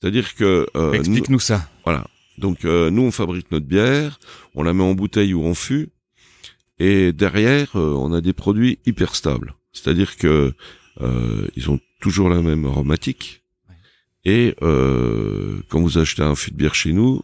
C'est-à-dire 0.00 0.34
que 0.34 0.66
euh, 0.76 0.92
explique-nous 0.92 1.40
ça. 1.40 1.68
Voilà. 1.84 2.06
Donc 2.38 2.64
nous 2.64 3.02
on 3.02 3.10
fabrique 3.10 3.50
notre 3.50 3.64
bière, 3.64 4.18
on 4.54 4.62
la 4.62 4.74
met 4.74 4.82
en 4.82 4.92
bouteille 4.92 5.32
ou 5.32 5.46
en 5.46 5.54
fût, 5.54 5.88
et 6.78 7.14
derrière 7.14 7.74
on 7.74 8.12
a 8.12 8.20
des 8.20 8.34
produits 8.34 8.78
hyper 8.84 9.14
stables. 9.14 9.54
C'est-à-dire 9.72 10.18
que 10.18 10.52
ils 11.00 11.70
ont 11.70 11.80
toujours 11.98 12.28
la 12.28 12.42
même 12.42 12.66
aromatique. 12.66 13.42
Et 14.26 14.54
quand 14.60 15.80
vous 15.80 15.96
achetez 15.96 16.22
un 16.22 16.34
fût 16.34 16.50
de 16.50 16.56
bière 16.56 16.74
chez 16.74 16.92
nous, 16.92 17.22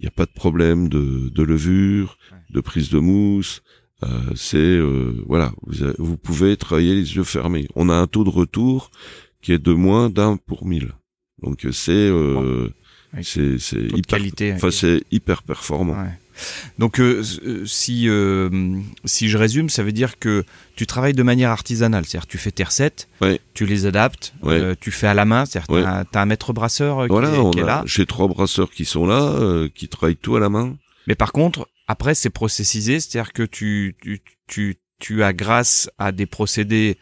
il 0.00 0.04
n'y 0.04 0.08
a 0.08 0.12
pas 0.12 0.24
de 0.24 0.32
problème 0.32 0.88
de, 0.88 1.28
de 1.28 1.42
levure, 1.42 2.16
de 2.48 2.60
prise 2.62 2.88
de 2.88 2.98
mousse. 2.98 3.62
Euh, 4.02 4.08
c'est 4.34 4.56
euh, 4.56 5.22
voilà, 5.26 5.52
vous, 5.62 5.92
vous, 5.98 6.16
pouvez 6.16 6.56
travailler 6.56 6.94
les 6.94 7.16
yeux 7.16 7.24
fermés. 7.24 7.68
On 7.76 7.90
a 7.90 7.94
un 7.94 8.06
taux 8.06 8.24
de 8.24 8.30
retour 8.30 8.90
qui 9.42 9.52
est 9.52 9.58
de 9.58 9.74
moins 9.74 10.08
d'un 10.08 10.38
pour 10.38 10.64
mille. 10.64 10.92
Donc 11.42 11.66
c'est 11.70 11.92
euh, 11.92 12.70
c'est 13.22 13.58
c'est 13.58 13.94
hyper, 13.94 14.20
enfin 14.54 14.70
c'est 14.70 15.02
hyper 15.10 15.42
performant. 15.42 15.96
Donc 16.78 17.00
euh, 17.00 17.22
euh, 17.44 17.64
si 17.66 18.08
si 19.04 19.28
je 19.28 19.38
résume, 19.38 19.68
ça 19.68 19.82
veut 19.82 19.92
dire 19.92 20.18
que 20.18 20.44
tu 20.76 20.86
travailles 20.86 21.12
de 21.12 21.22
manière 21.22 21.50
artisanale, 21.50 22.04
c'est-à-dire 22.04 22.26
tu 22.26 22.38
fais 22.38 22.50
tes 22.50 22.64
recettes, 22.64 23.08
tu 23.54 23.66
les 23.66 23.86
adaptes, 23.86 24.34
tu 24.80 24.90
fais 24.90 25.06
à 25.06 25.14
la 25.14 25.24
main, 25.24 25.44
c'est-à-dire 25.46 25.68
tu 25.68 26.16
as, 26.16 26.20
un 26.20 26.26
maître 26.26 26.52
brasseur 26.52 27.06
qui, 27.06 27.58
est, 27.58 27.64
là. 27.64 27.82
J'ai 27.86 28.06
trois 28.06 28.28
brasseurs 28.28 28.70
qui 28.70 28.84
sont 28.84 29.06
là, 29.06 29.66
qui 29.74 29.88
travaillent 29.88 30.16
tout 30.16 30.36
à 30.36 30.40
la 30.40 30.48
main. 30.48 30.76
Mais 31.06 31.14
par 31.14 31.32
contre, 31.32 31.68
après 31.88 32.14
c'est 32.14 32.30
processisé, 32.30 33.00
c'est-à-dire 33.00 33.32
que 33.32 33.42
tu 33.42 33.96
tu 34.02 34.20
tu 34.46 34.76
tu 34.98 35.22
as 35.22 35.32
grâce 35.32 35.90
à 35.98 36.12
des 36.12 36.26
procédés 36.26 36.98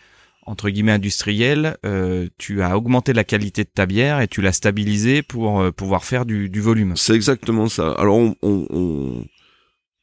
entre 0.49 0.71
guillemets 0.71 0.93
industriel, 0.93 1.77
euh, 1.85 2.27
tu 2.39 2.63
as 2.63 2.77
augmenté 2.77 3.13
la 3.13 3.25
qualité 3.25 3.65
de 3.65 3.69
ta 3.69 3.85
bière 3.85 4.21
et 4.21 4.29
tu 4.29 4.41
l'as 4.41 4.53
stabilisée 4.53 5.23
pour 5.23 5.61
euh, 5.61 5.71
pouvoir 5.71 6.05
faire 6.05 6.25
du, 6.25 6.49
du 6.49 6.61
volume. 6.61 6.97
C'est 6.97 7.15
exactement 7.15 7.69
ça. 7.69 7.93
Alors 7.93 8.17
on, 8.17 8.35
on, 8.43 8.67
on 8.71 9.25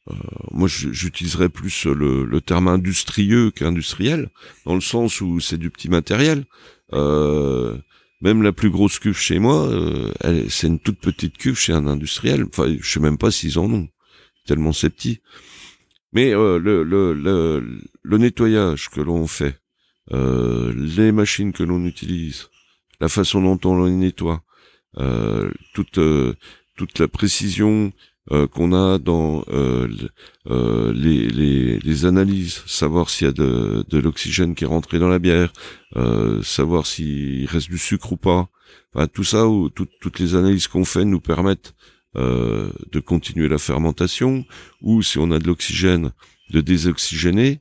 euh, 0.08 0.14
moi 0.52 0.68
j'utiliserais 0.68 1.48
plus 1.48 1.84
le, 1.86 2.24
le, 2.24 2.40
terme 2.40 2.68
industrieux 2.68 3.50
qu'industriel, 3.50 4.30
dans 4.64 4.76
le 4.76 4.80
sens 4.80 5.20
où 5.20 5.40
c'est 5.40 5.58
du 5.58 5.70
petit 5.70 5.88
matériel. 5.88 6.44
Euh, 6.92 7.76
même 8.22 8.42
la 8.42 8.52
plus 8.52 8.70
grosse 8.70 9.00
cuve 9.00 9.18
chez 9.18 9.38
moi, 9.40 9.68
c'est 10.48 10.68
une 10.68 10.78
toute 10.78 11.00
petite 11.00 11.36
cuve 11.36 11.58
chez 11.58 11.74
un 11.74 11.86
industriel. 11.86 12.44
Enfin, 12.44 12.74
je 12.80 12.88
sais 12.88 13.00
même 13.00 13.18
pas 13.18 13.30
s'ils 13.30 13.58
en 13.58 13.70
ont, 13.70 13.88
tellement 14.46 14.72
c'est 14.72 14.88
petit. 14.88 15.20
Mais 16.12 16.30
le, 16.30 16.58
le, 16.58 17.12
le, 17.12 17.78
le 18.02 18.18
nettoyage 18.18 18.88
que 18.88 19.02
l'on 19.02 19.26
fait 19.26 19.60
euh, 20.12 20.72
les 20.76 21.10
machines 21.12 21.52
que 21.52 21.64
l'on 21.64 21.84
utilise, 21.84 22.48
la 23.00 23.08
façon 23.08 23.42
dont 23.42 23.58
on 23.68 23.84
les 23.84 23.92
nettoie, 23.92 24.42
euh, 24.98 25.50
toute 25.74 25.98
euh, 25.98 26.34
toute 26.76 26.98
la 26.98 27.08
précision 27.08 27.92
qu'on 28.50 28.72
a 28.72 28.98
dans 28.98 29.44
les, 30.44 31.28
les, 31.78 32.04
analyses, 32.06 32.60
savoir 32.66 33.08
s'il 33.08 33.28
y 33.28 33.30
a 33.30 33.32
de, 33.32 33.84
de 33.88 33.98
l'oxygène 33.98 34.56
qui 34.56 34.64
est 34.64 34.66
rentré 34.66 34.98
dans 34.98 35.08
la 35.08 35.20
bière, 35.20 35.52
savoir 36.42 36.86
s'il 36.86 37.46
reste 37.46 37.70
du 37.70 37.78
sucre 37.78 38.12
ou 38.12 38.16
pas. 38.16 38.48
Tout 39.14 39.22
ça, 39.22 39.46
ou 39.46 39.70
toutes 39.70 40.18
les 40.18 40.34
analyses 40.34 40.66
qu'on 40.66 40.84
fait 40.84 41.04
nous 41.04 41.20
permettent 41.20 41.72
de 42.16 43.00
continuer 43.00 43.48
la 43.48 43.58
fermentation, 43.58 44.44
ou 44.82 45.02
si 45.02 45.18
on 45.18 45.30
a 45.30 45.38
de 45.38 45.46
l'oxygène, 45.46 46.10
de 46.50 46.60
désoxygéner. 46.60 47.60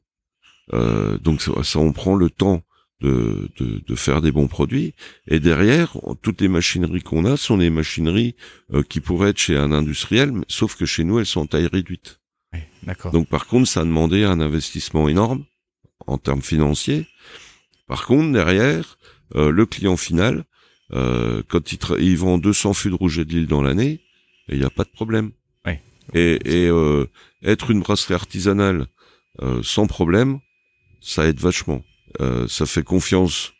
Euh, 0.74 1.18
donc 1.20 1.42
ça, 1.42 1.80
on 1.80 1.94
prend 1.94 2.16
le 2.16 2.30
temps 2.30 2.64
de, 3.02 3.50
de, 3.58 3.84
de, 3.86 3.96
faire 3.96 4.22
des 4.22 4.32
bons 4.32 4.48
produits. 4.48 4.94
Et 5.28 5.40
derrière, 5.40 5.98
toutes 6.22 6.42
les 6.42 6.48
machineries 6.48 7.04
qu'on 7.04 7.26
a 7.26 7.38
sont 7.38 7.58
des 7.58 7.70
machineries 7.70 8.36
euh, 8.74 8.84
qui 8.84 9.00
pourraient 9.00 9.30
être 9.30 9.38
chez 9.38 9.58
un 9.58 9.72
industriel, 9.72 10.34
sauf 10.48 10.76
que 10.76 10.86
chez 10.86 11.04
nous, 11.04 11.20
elles 11.20 11.26
sont 11.26 11.42
en 11.42 11.46
taille 11.46 11.68
réduite. 11.68 12.20
Oui, 12.54 12.60
d'accord. 12.84 13.12
Donc 13.12 13.28
par 13.28 13.48
contre, 13.48 13.68
ça 13.68 13.82
a 13.82 13.86
demandé 13.86 14.24
un 14.24 14.40
investissement 14.40 15.10
énorme 15.10 15.46
en 16.08 16.18
termes 16.18 16.42
financiers. 16.42 17.08
Par 17.88 18.06
contre, 18.06 18.32
derrière, 18.32 18.98
euh, 19.36 19.52
le 19.52 19.66
client 19.66 19.98
final, 19.98 20.46
euh, 20.94 21.44
quand 21.48 21.72
il, 21.72 21.80
il, 22.00 22.18
vend 22.18 22.38
200 22.38 22.74
fûts 22.74 22.90
de 22.90 22.96
rouge 22.96 23.20
et 23.20 23.26
de 23.26 23.34
l'île 23.34 23.48
dans 23.48 23.62
l'année, 23.62 24.02
il 24.50 24.60
n'y 24.60 24.66
a 24.66 24.70
pas 24.70 24.84
de 24.84 24.90
problème. 24.90 25.32
Oui. 25.66 25.74
Et, 26.14 26.40
et 26.46 26.68
euh, 26.68 27.06
être 27.44 27.72
une 27.72 27.82
brasserie 27.82 28.14
artisanale 28.14 28.88
sans 29.64 29.86
problème, 29.86 30.40
ça 31.06 31.28
aide 31.28 31.40
vachement. 31.40 31.84
Euh, 32.20 32.48
ça 32.48 32.66
fait 32.66 32.84
confiance 32.84 33.54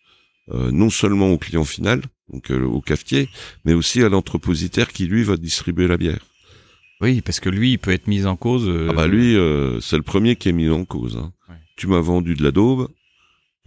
euh, 0.52 0.72
non 0.72 0.90
seulement 0.90 1.32
au 1.32 1.38
client 1.38 1.64
final, 1.64 2.02
donc 2.32 2.52
euh, 2.52 2.64
au 2.64 2.82
cafetier, 2.82 3.30
mais 3.66 3.74
aussi 3.74 4.02
à 4.04 4.10
l'entrepositaire 4.10 4.92
qui 4.92 5.06
lui 5.06 5.24
va 5.24 5.38
distribuer 5.38 5.88
la 5.88 5.98
bière. 5.98 6.26
Oui, 7.02 7.22
parce 7.22 7.40
que 7.40 7.50
lui, 7.50 7.74
il 7.74 7.78
peut 7.78 7.92
être 7.92 8.08
mis 8.08 8.26
en 8.26 8.36
cause. 8.36 8.72
Ah 8.90 8.94
bah 8.94 9.08
lui, 9.08 9.34
c'est 9.82 9.98
le 9.98 10.02
premier 10.02 10.38
qui 10.38 10.50
est 10.50 10.54
mis 10.54 10.70
en 10.70 10.86
cause. 10.86 11.18
Hein. 11.18 11.34
Tu 11.76 11.88
m'as 11.88 12.00
vendu 12.00 12.36
de 12.36 12.44
la 12.44 12.52
daube, 12.52 12.88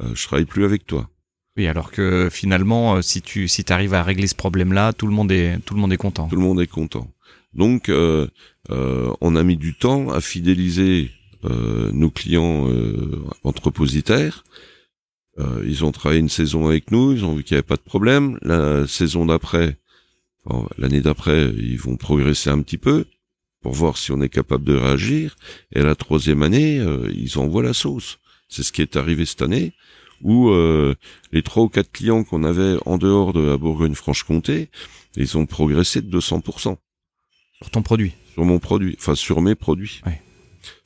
je 0.01 0.25
travaille 0.27 0.47
plus 0.47 0.65
avec 0.65 0.87
toi. 0.87 1.11
Oui, 1.59 1.67
alors 1.67 1.91
que 1.91 2.31
finalement, 2.33 3.03
si 3.03 3.21
tu 3.21 3.47
si 3.47 3.65
arrives 3.69 3.93
à 3.93 4.03
régler 4.03 4.29
ce 4.29 4.35
problème-là, 4.35 4.95
tout 4.95 5.07
le 5.07 5.13
monde 5.13 5.31
est 5.31 5.59
tout 5.67 5.75
le 5.75 5.81
monde 5.81 5.93
est 5.93 5.99
content. 5.99 6.27
Tout 6.29 6.37
le 6.37 6.43
monde 6.43 6.61
est 6.63 6.67
content. 6.67 7.13
Donc, 7.53 7.91
on 8.71 9.37
a 9.37 9.43
mis 9.43 9.59
du 9.59 9.75
temps 9.75 10.09
à 10.09 10.23
fidéliser 10.23 11.11
euh, 11.11 11.18
nos 11.45 12.11
clients 12.11 12.69
euh, 12.69 13.25
entrepositaires. 13.45 14.45
Euh, 15.39 15.63
ils 15.67 15.85
ont 15.85 15.93
travaillé 15.93 16.21
une 16.21 16.29
saison 16.29 16.67
avec 16.67 16.91
nous, 16.91 17.13
ils 17.13 17.25
ont 17.25 17.35
vu 17.35 17.45
qu'il 17.45 17.55
n'y 17.55 17.59
avait 17.59 17.67
pas 17.67 17.77
de 17.77 17.83
problème. 17.83 18.39
La 18.43 18.87
saison 18.87 19.27
d'après, 19.27 19.77
l'année 20.79 21.01
d'après, 21.01 21.51
ils 21.57 21.79
vont 21.79 21.97
progresser 21.97 22.51
un 22.51 22.61
petit 22.63 22.79
peu 22.79 23.05
pour 23.61 23.73
voir 23.73 23.99
si 23.99 24.13
on 24.13 24.21
est 24.21 24.29
capable 24.29 24.65
de 24.65 24.75
réagir. 24.75 25.37
Et 25.73 25.83
la 25.83 25.95
troisième 25.95 26.43
année, 26.43 26.85
ils 27.15 27.39
envoient 27.39 27.63
la 27.63 27.75
sauce. 27.75 28.19
C'est 28.49 28.63
ce 28.63 28.73
qui 28.73 28.83
est 28.83 28.97
arrivé 28.97 29.27
cette 29.27 29.43
année, 29.43 29.75
où 30.23 30.51
les 31.31 31.43
trois 31.43 31.63
ou 31.63 31.69
quatre 31.69 31.93
clients 31.93 32.25
qu'on 32.25 32.43
avait 32.43 32.77
en 32.87 32.99
dehors 32.99 33.33
de 33.33 33.41
la 33.41 33.59
Bourgogne-Franche-Comté, 33.59 34.71
ils 35.17 35.39
ont 35.39 35.47
progressé 35.47 36.03
de 36.03 36.19
200%. 36.19 36.77
Sur 37.61 37.71
ton 37.71 37.83
produit 37.83 38.13
Sur 38.35 38.45
mon 38.45 38.59
produit, 38.59 38.97
enfin 38.99 39.15
sur 39.15 39.41
mes 39.41 39.55
produits. 39.55 40.01
Ouais. 40.07 40.21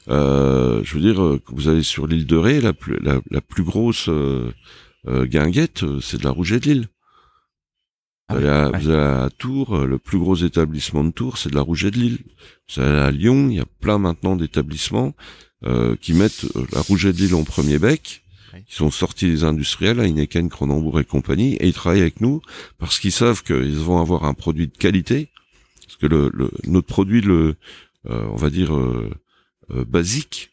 Euh, 0.08 0.82
je 0.84 0.94
veux 0.94 1.00
dire, 1.00 1.22
euh, 1.22 1.40
vous 1.48 1.68
allez 1.68 1.82
sur 1.82 2.06
l'île 2.06 2.26
de 2.26 2.36
Ré, 2.36 2.60
la 2.60 2.72
plus, 2.72 2.98
la, 3.00 3.20
la 3.30 3.40
plus 3.40 3.62
grosse 3.62 4.08
euh, 4.08 4.52
euh 5.06 5.26
guinguette, 5.26 5.84
c'est 6.00 6.18
de 6.18 6.24
la 6.24 6.30
Rouget 6.30 6.60
de 6.60 6.66
Lille. 6.66 6.88
Ah 8.28 8.34
vous, 8.34 8.46
allez 8.46 8.94
à, 8.94 9.28
Tours, 9.36 9.76
le 9.78 9.98
plus 9.98 10.18
gros 10.18 10.36
établissement 10.36 11.04
de 11.04 11.10
Tours, 11.10 11.38
c'est 11.38 11.50
de 11.50 11.54
la 11.54 11.60
Rouget 11.60 11.90
de 11.90 11.98
Lille. 11.98 12.18
Vous 12.68 12.82
allez 12.82 12.98
à 12.98 13.10
Lyon, 13.10 13.48
il 13.50 13.56
y 13.56 13.60
a 13.60 13.66
plein 13.80 13.98
maintenant 13.98 14.36
d'établissements 14.36 15.14
qui 16.00 16.14
mettent 16.14 16.46
la 16.72 16.80
Rouget 16.80 17.12
de 17.12 17.18
Lille 17.18 17.34
en 17.34 17.44
premier 17.44 17.78
bec, 17.78 18.22
qui 18.66 18.74
sont 18.74 18.90
sortis 18.90 19.26
des 19.26 19.44
industriels, 19.44 20.00
à 20.00 20.04
Heineken, 20.06 20.48
Cronenbourg 20.48 20.98
et 20.98 21.04
compagnie, 21.04 21.56
et 21.56 21.66
ils 21.66 21.74
travaillent 21.74 22.00
avec 22.00 22.20
nous 22.20 22.40
parce 22.78 23.00
qu'ils 23.00 23.12
savent 23.12 23.42
qu'ils 23.42 23.76
vont 23.76 24.00
avoir 24.00 24.24
un 24.24 24.34
produit 24.34 24.68
de 24.68 24.76
qualité, 24.76 25.28
parce 25.84 25.96
que 25.96 26.06
le, 26.06 26.30
le 26.32 26.50
notre 26.64 26.86
produit, 26.86 27.20
le, 27.20 27.56
on 28.04 28.36
va 28.36 28.50
dire 28.50 28.74
euh, 28.74 29.10
basique, 29.70 30.52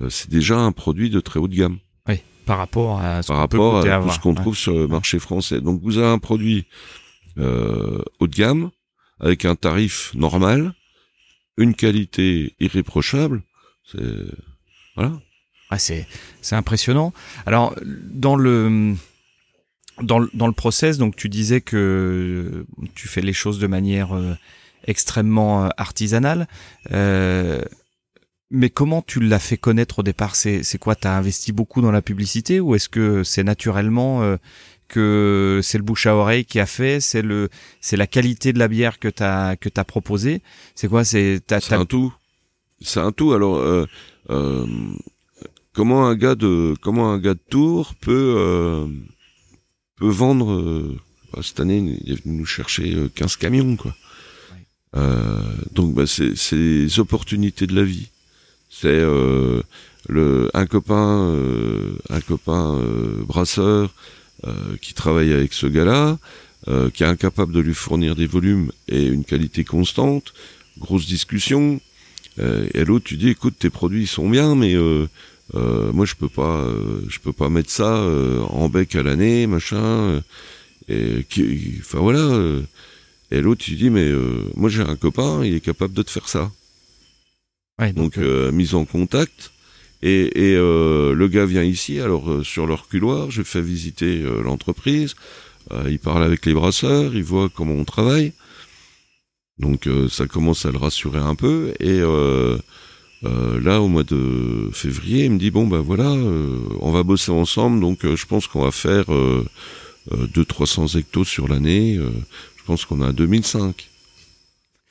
euh, 0.00 0.08
c'est 0.08 0.30
déjà 0.30 0.58
un 0.58 0.72
produit 0.72 1.10
de 1.10 1.20
très 1.20 1.38
haut 1.38 1.48
de 1.48 1.54
gamme. 1.54 1.78
Oui, 2.08 2.22
par 2.46 2.58
rapport 2.58 3.00
à 3.00 3.22
ce 3.22 3.28
par 3.28 3.38
rapport 3.38 3.78
à 3.78 4.00
tout 4.00 4.10
ce 4.10 4.18
qu'on 4.18 4.34
trouve 4.34 4.56
sur 4.56 4.72
le 4.74 4.88
marché 4.88 5.18
français. 5.18 5.60
Donc 5.60 5.80
vous 5.82 5.98
avez 5.98 6.08
un 6.08 6.18
produit 6.18 6.66
euh, 7.38 8.02
haut 8.20 8.26
de 8.26 8.34
gamme 8.34 8.70
avec 9.20 9.44
un 9.44 9.54
tarif 9.54 10.12
normal, 10.14 10.72
une 11.56 11.74
qualité 11.74 12.54
irréprochable. 12.58 13.42
C'est 13.84 14.00
voilà. 14.96 15.12
Ah, 15.70 15.78
c'est 15.78 16.06
c'est 16.40 16.56
impressionnant. 16.56 17.12
Alors 17.46 17.74
dans 17.82 18.36
le 18.36 18.94
dans 20.00 20.18
le, 20.18 20.30
dans 20.32 20.46
le 20.46 20.52
process, 20.54 20.96
donc 20.96 21.16
tu 21.16 21.28
disais 21.28 21.60
que 21.60 22.64
tu 22.94 23.08
fais 23.08 23.20
les 23.20 23.34
choses 23.34 23.58
de 23.58 23.66
manière 23.66 24.18
extrêmement 24.86 25.68
artisanale. 25.76 26.48
Euh, 26.92 27.60
mais 28.52 28.70
comment 28.70 29.02
tu 29.02 29.18
l'as 29.18 29.38
fait 29.38 29.56
connaître 29.56 30.00
au 30.00 30.02
départ? 30.02 30.36
C'est 30.36 30.78
quoi? 30.78 30.94
T'as 30.94 31.16
investi 31.16 31.52
beaucoup 31.52 31.80
dans 31.80 31.90
la 31.90 32.02
publicité 32.02 32.60
ou 32.60 32.74
est-ce 32.74 32.88
que 32.88 33.24
c'est 33.24 33.42
naturellement 33.42 34.22
euh, 34.22 34.36
que 34.92 35.60
c'est 35.62 35.78
le 35.78 35.84
bouche 35.84 36.06
à 36.06 36.14
oreille 36.14 36.44
qui 36.44 36.60
a 36.60 36.66
fait 36.66 37.00
C'est 37.00 37.22
le 37.22 37.48
c'est 37.80 37.96
la 37.96 38.06
qualité 38.06 38.52
de 38.52 38.58
la 38.58 38.68
bière 38.68 38.98
que 38.98 39.08
t'as 39.08 39.56
que 39.56 39.70
t'as 39.70 39.84
proposé 39.84 40.42
C'est 40.74 40.86
quoi? 40.88 41.02
C'est 41.04 41.40
un 41.50 41.84
tout. 41.86 42.14
C'est 42.82 43.00
un 43.00 43.10
tout. 43.10 43.32
Alors 43.32 43.56
euh, 43.56 43.86
euh, 44.28 44.66
comment 45.72 46.06
un 46.06 46.14
gars 46.14 46.34
de 46.34 46.74
comment 46.82 47.10
un 47.10 47.18
gars 47.18 47.34
de 47.34 47.40
Tours 47.48 47.94
peut 47.94 48.34
euh, 48.38 48.86
peut 49.96 50.10
vendre 50.10 50.94
bah, 51.32 51.40
cette 51.42 51.60
année 51.60 51.98
il 52.04 52.12
est 52.12 52.22
venu 52.22 52.40
nous 52.40 52.46
chercher 52.46 52.94
15 53.14 53.36
camions 53.36 53.76
quoi. 53.76 53.94
donc 55.72 55.94
bah, 55.94 56.06
c'est 56.06 56.36
c'est 56.36 56.56
les 56.56 57.00
opportunités 57.00 57.66
de 57.66 57.74
la 57.74 57.84
vie 57.84 58.11
c'est 58.72 58.88
euh, 58.88 59.62
le 60.08 60.50
un 60.54 60.66
copain 60.66 61.28
euh, 61.28 61.98
euh, 62.10 63.22
brasseur 63.24 63.90
qui 64.80 64.92
travaille 64.92 65.32
avec 65.32 65.52
ce 65.52 65.68
gars-là, 65.68 66.18
qui 66.92 67.04
est 67.04 67.06
incapable 67.06 67.52
de 67.52 67.60
lui 67.60 67.74
fournir 67.74 68.16
des 68.16 68.26
volumes 68.26 68.72
et 68.88 69.06
une 69.06 69.24
qualité 69.24 69.62
constante. 69.62 70.34
Grosse 70.80 71.06
discussion. 71.06 71.80
et 72.38 72.84
l'autre, 72.84 73.04
tu 73.04 73.16
dis, 73.16 73.28
écoute, 73.28 73.54
tes 73.56 73.70
produits 73.70 74.08
sont 74.08 74.28
bien, 74.28 74.56
mais 74.56 74.74
moi 75.54 76.04
je 76.06 76.16
peux 76.16 76.28
pas, 76.28 76.66
je 77.06 77.20
peux 77.20 77.32
pas 77.32 77.48
mettre 77.50 77.70
ça 77.70 78.04
en 78.48 78.68
bec 78.68 78.96
à 78.96 79.04
l'année, 79.04 79.46
machin. 79.46 80.20
et 80.88 81.24
enfin 81.78 82.00
voilà. 82.00 82.26
et 83.30 83.40
l'autre, 83.42 83.62
tu 83.62 83.76
dis, 83.76 83.90
mais 83.90 84.10
moi 84.56 84.68
j'ai 84.68 84.82
un 84.82 84.96
copain, 84.96 85.44
il 85.44 85.54
est 85.54 85.60
capable 85.60 85.94
de 85.94 86.02
te 86.02 86.10
faire 86.10 86.28
ça 86.28 86.50
donc, 87.90 88.18
euh, 88.18 88.48
euh, 88.48 88.52
mise 88.52 88.74
en 88.74 88.84
contact. 88.84 89.50
Et, 90.02 90.50
et 90.50 90.56
euh, 90.56 91.14
le 91.14 91.28
gars 91.28 91.46
vient 91.46 91.62
ici, 91.62 92.00
alors 92.00 92.44
sur 92.44 92.66
leur 92.66 92.88
couloir, 92.88 93.30
je 93.30 93.42
fais 93.42 93.60
visiter 93.60 94.20
l'entreprise, 94.44 95.14
il 95.88 96.00
parle 96.00 96.24
avec 96.24 96.44
les 96.44 96.54
brasseurs, 96.54 97.14
il 97.14 97.22
voit 97.22 97.48
comment 97.48 97.74
on 97.74 97.84
travaille. 97.84 98.32
Donc 99.60 99.88
ça 100.10 100.26
commence 100.26 100.66
à 100.66 100.72
le 100.72 100.78
rassurer 100.78 101.20
un 101.20 101.36
peu 101.36 101.72
et 101.78 102.00
là 103.22 103.80
au 103.80 103.86
mois 103.86 104.02
de 104.02 104.70
février, 104.72 105.26
il 105.26 105.30
me 105.30 105.38
dit 105.38 105.52
bon 105.52 105.68
ben 105.68 105.78
voilà, 105.78 106.10
on 106.10 106.90
va 106.90 107.04
bosser 107.04 107.30
ensemble, 107.30 107.78
donc 107.80 108.00
je 108.02 108.26
pense 108.26 108.48
qu'on 108.48 108.64
va 108.64 108.72
faire 108.72 109.04
200-300 110.10 110.98
hectos 110.98 111.24
sur 111.24 111.46
l'année. 111.46 111.94
je 111.94 112.64
pense 112.66 112.84
qu'on 112.84 113.02
a 113.02 113.12
2005. 113.12 113.91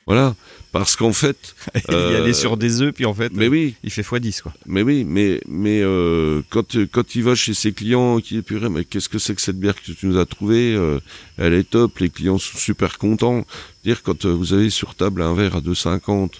Voilà, 0.06 0.34
parce 0.72 0.96
qu'en 0.96 1.12
fait, 1.12 1.54
il 1.88 1.94
y 1.94 2.14
allait 2.16 2.32
sur 2.32 2.56
des 2.56 2.82
œufs, 2.82 2.92
puis 2.92 3.04
en 3.04 3.14
fait, 3.14 3.30
mais 3.32 3.46
oui, 3.46 3.76
il 3.84 3.90
fait 3.90 4.02
x10 4.02 4.42
quoi. 4.42 4.52
Mais 4.66 4.82
oui, 4.82 5.04
mais 5.04 5.40
mais 5.46 5.80
euh, 5.80 6.42
quand 6.50 6.76
quand 6.90 7.14
il 7.14 7.22
va 7.22 7.34
chez 7.36 7.54
ses 7.54 7.72
clients, 7.72 8.18
qui 8.18 8.38
est 8.38 8.42
purée, 8.42 8.68
mais 8.68 8.84
qu'est-ce 8.84 9.08
que 9.08 9.18
c'est 9.18 9.34
que 9.34 9.40
cette 9.40 9.60
bière 9.60 9.74
que 9.74 9.92
tu 9.92 10.06
nous 10.06 10.18
as 10.18 10.26
trouvée 10.26 10.74
euh, 10.74 10.98
Elle 11.38 11.54
est 11.54 11.70
top, 11.70 11.98
les 11.98 12.10
clients 12.10 12.38
sont 12.38 12.58
super 12.58 12.98
contents. 12.98 13.46
Dire 13.84 14.02
quand 14.02 14.24
euh, 14.24 14.32
vous 14.32 14.52
avez 14.54 14.70
sur 14.70 14.96
table 14.96 15.22
un 15.22 15.34
verre 15.34 15.56
à 15.56 15.60
2,50 15.60 16.30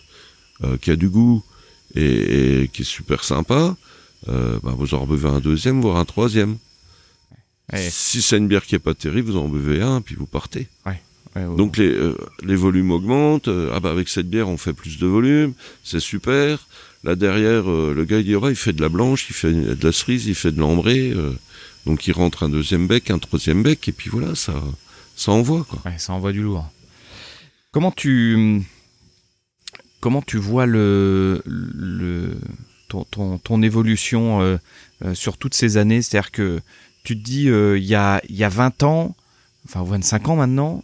qui 0.80 0.92
a 0.92 0.96
du 0.96 1.08
goût 1.08 1.42
et, 1.96 2.70
qui 2.72 2.82
est 2.82 2.84
super 2.84 3.24
sympa, 3.24 3.76
bah, 4.28 4.74
vous 4.76 4.94
en 4.94 5.04
buvez 5.06 5.28
un 5.28 5.40
deuxième, 5.40 5.80
voire 5.80 5.96
un 5.96 6.04
troisième. 6.04 6.56
Si 7.74 8.22
c'est 8.22 8.38
une 8.38 8.46
bière 8.46 8.64
qui 8.64 8.76
est 8.76 8.80
pas 8.80 8.94
terrible, 8.94 9.32
vous 9.32 9.38
en 9.38 9.48
buvez 9.48 9.82
un, 9.82 10.00
puis 10.00 10.14
vous 10.14 10.26
partez. 10.26 10.68
Ouais. 10.86 11.00
Donc 11.34 11.78
les, 11.78 11.88
euh, 11.90 12.16
les 12.42 12.56
volumes 12.56 12.90
augmentent. 12.90 13.48
Euh, 13.48 13.70
ah 13.74 13.80
bah 13.80 13.90
avec 13.90 14.08
cette 14.08 14.28
bière 14.28 14.48
on 14.48 14.58
fait 14.58 14.72
plus 14.72 14.98
de 14.98 15.06
volume, 15.06 15.54
c'est 15.82 16.00
super. 16.00 16.66
Là 17.04 17.16
derrière 17.16 17.70
euh, 17.70 17.94
le 17.94 18.04
gars 18.04 18.18
il 18.18 18.24
dit 18.24 18.32
il 18.32 18.56
fait 18.56 18.72
de 18.72 18.82
la 18.82 18.88
blanche, 18.88 19.26
il 19.30 19.34
fait 19.34 19.52
de 19.52 19.84
la 19.84 19.92
cerise, 19.92 20.26
il 20.26 20.34
fait 20.34 20.52
de 20.52 20.60
l'ambré. 20.60 21.14
donc 21.86 22.06
il 22.06 22.12
rentre 22.12 22.42
un 22.42 22.48
deuxième 22.48 22.86
bec, 22.86 23.10
un 23.10 23.18
troisième 23.18 23.62
bec 23.62 23.88
et 23.88 23.92
puis 23.92 24.10
voilà 24.10 24.34
ça 24.34 24.54
ça 25.16 25.32
envoie 25.32 25.64
quoi. 25.64 25.80
Ouais, 25.84 25.98
ça 25.98 26.12
envoie 26.12 26.32
du 26.32 26.42
lourd. 26.42 26.68
Comment 27.70 27.92
tu 27.92 28.62
comment 30.00 30.20
tu 30.20 30.36
vois 30.36 30.66
le, 30.66 31.42
le 31.46 32.36
ton, 32.88 33.04
ton, 33.04 33.38
ton 33.38 33.62
évolution 33.62 34.58
sur 35.14 35.38
toutes 35.38 35.54
ces 35.54 35.78
années? 35.78 36.02
C'est-à-dire 36.02 36.30
que 36.30 36.60
tu 37.04 37.16
te 37.18 37.24
dis 37.24 37.44
il 37.44 37.84
y 37.84 37.94
a 37.94 38.20
il 38.28 38.36
y 38.36 38.44
a 38.44 38.50
20 38.50 38.82
ans 38.82 39.16
enfin 39.64 39.82
25 39.82 40.28
ans 40.28 40.36
maintenant, 40.36 40.82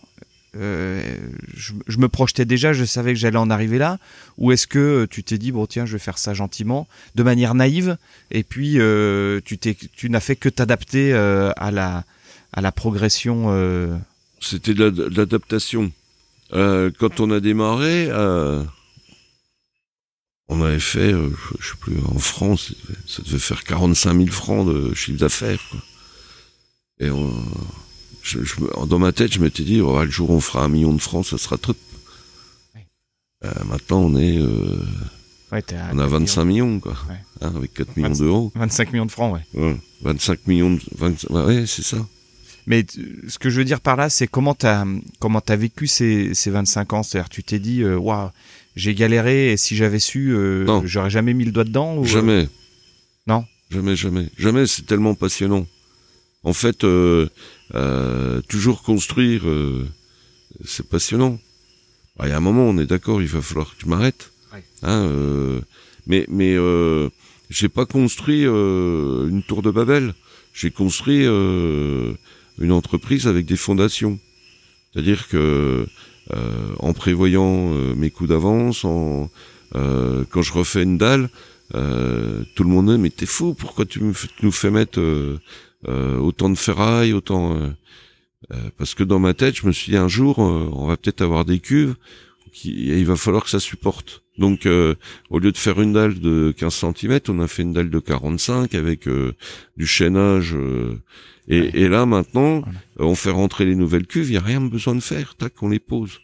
euh, 0.59 1.17
je, 1.55 1.99
me 1.99 2.09
projetais 2.09 2.45
déjà, 2.45 2.73
je 2.73 2.85
savais 2.85 3.13
que 3.13 3.19
j'allais 3.19 3.39
en 3.39 3.51
arriver 3.51 3.79
là 3.79 3.99
Ou 4.39 4.53
est-ce 4.53 4.67
que 4.67 5.07
tu 5.11 5.23
t'es 5.23 5.39
dit, 5.39 5.53
bon 5.53 5.67
tiens, 5.67 5.87
je 5.87 5.93
vais 5.93 5.99
faire 5.99 6.19
ça 6.19 6.35
gentiment, 6.35 6.89
de 7.15 7.23
manière 7.23 7.55
naïve, 7.55 7.97
et 8.31 8.43
puis 8.43 8.79
euh, 8.79 9.41
tu, 9.45 10.11
n'as 10.11 10.21
fait 10.21 10.37
que 10.37 10.49
t'adapter 10.49 11.13
euh, 11.13 11.53
à, 11.57 11.71
la, 11.71 12.73
progression 12.73 14.01
C'était 14.41 14.75
de 14.75 15.09
l'adaptation. 15.17 15.93
quand 16.51 17.21
on 17.21 17.31
a 17.31 17.41
démarré, 17.41 18.11
on 20.51 20.63
avait 20.63 20.81
fait, 20.81 21.13
je 21.13 21.69
sais 21.69 21.77
plus, 21.79 21.99
en 22.07 22.19
France, 22.19 22.73
ça 23.07 23.23
devait 23.23 23.39
faire 23.39 23.63
45 23.65 24.17
000 24.17 24.27
francs 24.29 24.67
de 24.67 24.95
chiffre 24.95 25.19
d'affaires. 25.19 25.61
Et 27.01 27.11
on 27.11 27.33
dans 28.87 28.99
ma 28.99 29.13
tête, 29.13 29.33
je 29.33 29.41
m'étais 29.41 29.63
dit, 29.63 29.81
oh, 29.81 30.03
le 30.03 30.11
jour 30.11 30.31
où 30.31 30.35
on 30.35 30.41
fera 30.41 30.65
un 30.65 30.69
million 30.69 30.93
de 30.93 31.01
francs, 31.01 31.27
ça 31.27 31.39
sera 31.39 31.57
top. 31.59 31.77
Euh, 33.45 33.51
maintenant, 33.67 34.01
on 34.01 34.17
est, 34.17 34.37
euh, 34.37 34.81
on 35.93 35.99
a 35.99 36.07
25 36.07 36.45
millions, 36.45 36.81
quoi, 36.81 36.97
hein, 37.41 37.53
avec 37.55 37.73
4 37.75 37.97
millions 37.97 38.11
d'euros. 38.11 38.53
25 38.57 38.93
millions 38.93 39.07
de 39.07 39.11
francs, 39.13 39.39
ouais. 39.55 39.77
25 40.03 40.47
millions, 40.47 40.73
de, 40.73 40.81
20, 40.97 41.31
ouais, 41.31 41.65
c'est 41.67 41.85
ça. 41.85 41.99
Mais 42.67 42.85
ce 43.29 43.39
que 43.39 43.49
je 43.49 43.59
veux 43.59 43.65
dire 43.65 43.81
par 43.81 43.97
là, 43.97 44.11
c'est 44.11 44.27
comment 44.27 44.55
t'as 44.55 44.85
comment 45.21 45.41
as 45.49 45.57
vécu 45.57 45.87
ces, 45.87 46.35
ces 46.35 46.51
25 46.51 46.93
ans? 46.93 47.03
C'est-à-dire, 47.03 47.31
tu 47.31 47.43
t'es 47.43 47.59
dit, 47.59 47.83
euh, 47.83 47.97
waouh, 47.97 48.29
j'ai 48.77 48.95
galéré 48.95 49.53
et 49.53 49.57
si 49.57 49.75
j'avais 49.75 50.01
su, 50.01 50.37
j'aurais 50.85 51.11
jamais 51.11 51.33
mis 51.33 51.45
le 51.45 51.53
doigt 51.53 51.65
dedans. 51.65 51.97
Ou, 51.97 52.05
jamais. 52.05 52.49
non? 53.27 53.45
Jamais, 53.71 53.97
jamais, 53.97 54.29
jamais. 54.37 54.67
C'est 54.67 54.85
tellement 54.85 55.15
passionnant. 55.15 55.67
En 56.43 56.53
fait, 56.53 56.85
euh, 57.75 58.39
euh, 58.39 58.43
toujours 58.49 58.83
construire, 58.83 59.49
euh, 59.49 59.87
c'est 60.65 60.89
passionnant. 60.89 61.39
Ah, 62.19 62.27
il 62.27 62.31
y 62.31 62.33
a 62.33 62.37
un 62.37 62.41
moment, 62.41 62.65
on 62.65 62.79
est 62.79 62.87
d'accord, 62.87 63.21
il 63.23 63.29
va 63.29 63.41
falloir 63.41 63.77
que 63.77 63.83
je 63.83 63.87
m'arrête. 63.87 64.31
Hein, 64.83 65.09
mais 66.07 66.25
mais 66.29 66.57
j'ai 67.51 67.69
pas 67.69 67.87
construit 67.87 68.43
une 68.43 69.43
tour 69.47 69.63
de 69.63 69.71
Babel. 69.71 70.15
J'ai 70.53 70.71
construit 70.71 71.25
une 71.25 72.73
entreprise 72.73 73.29
avec 73.29 73.47
des 73.47 73.57
fondations. 73.57 74.19
C'est-à-dire 74.93 75.29
que 75.29 75.87
en 76.79 76.93
prévoyant 76.93 77.71
mes 77.95 78.11
coups 78.11 78.31
d'avance, 78.31 78.85
en 78.85 79.31
quand 79.73 80.43
je 80.43 80.53
refais 80.53 80.83
une 80.83 80.99
dalle, 80.99 81.29
tout 81.73 82.65
le 82.65 82.69
monde 82.69 82.91
dit 82.91 82.99
mais 82.99 83.11
t'es 83.11 83.27
fou, 83.27 83.55
pourquoi 83.55 83.85
tu 83.85 84.01
nous 84.01 84.53
fais 84.53 84.71
mettre 84.71 84.99
euh, 85.01 85.39
autant 85.87 86.51
de 86.51 86.57
ferraille, 86.57 87.13
autant 87.13 87.55
euh, 87.55 87.69
euh, 88.53 88.71
parce 88.77 88.95
que 88.95 89.05
dans 89.05 89.19
ma 89.19 89.35
tête, 89.35 89.57
je 89.57 89.67
me 89.67 89.73
suis 89.73 89.93
dit 89.93 89.97
un 89.97 90.09
jour, 90.09 90.39
on 90.39 90.87
va 90.87 90.97
peut-être 90.97 91.21
avoir 91.21 91.45
des 91.45 91.61
cuves, 91.61 91.95
qui, 92.53 92.91
et 92.91 92.99
il 92.99 93.07
va 93.07 93.17
falloir 93.17 93.45
que 93.45 93.51
ça 93.51 93.61
supporte. 93.61 94.23
Donc, 94.39 94.67
au 95.31 95.39
lieu 95.39 95.51
de 95.51 95.57
faire 95.57 95.81
une 95.81 95.93
dalle 95.93 96.21
de 96.21 96.55
15 96.57 96.75
cm, 96.97 97.21
on 97.29 97.41
a 97.41 97.49
fait 97.49 97.63
une 97.63 97.73
dalle 97.73 97.91
de 97.91 97.99
45 97.99 98.75
avec 98.75 99.09
du 99.77 99.87
chaînage. 99.87 100.57
Et, 101.49 101.83
et, 101.83 101.89
là, 101.89 102.07
maintenant, 102.07 102.63
on 102.99 103.17
fait 103.17 103.31
rentrer 103.31 103.65
les 103.65 103.75
nouvelles 103.75 104.07
cuves, 104.07 104.29
il 104.29 104.33
n'y 104.33 104.37
a 104.37 104.43
rien 104.43 104.61
besoin 104.61 104.95
de 104.95 105.01
faire. 105.01 105.35
Tac, 105.35 105.61
on 105.63 105.69
les 105.69 105.81
pose. 105.81 106.21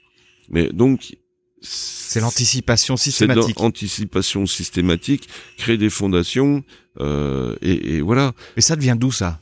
Mais 0.49 0.69
donc, 0.69 1.17
c'est 1.65 2.21
l'anticipation 2.21 2.97
systématique. 2.97 3.55
C'est 3.57 3.63
l'anticipation 3.63 4.47
systématique, 4.47 5.29
créer 5.57 5.79
des 5.79 5.91
fondations, 5.91 6.63
euh, 7.01 7.57
et, 7.63 7.97
et, 7.97 8.01
voilà. 8.01 8.33
Mais 8.57 8.63
ça 8.63 8.77
devient 8.77 8.97
d'où 8.99 9.11
ça? 9.11 9.41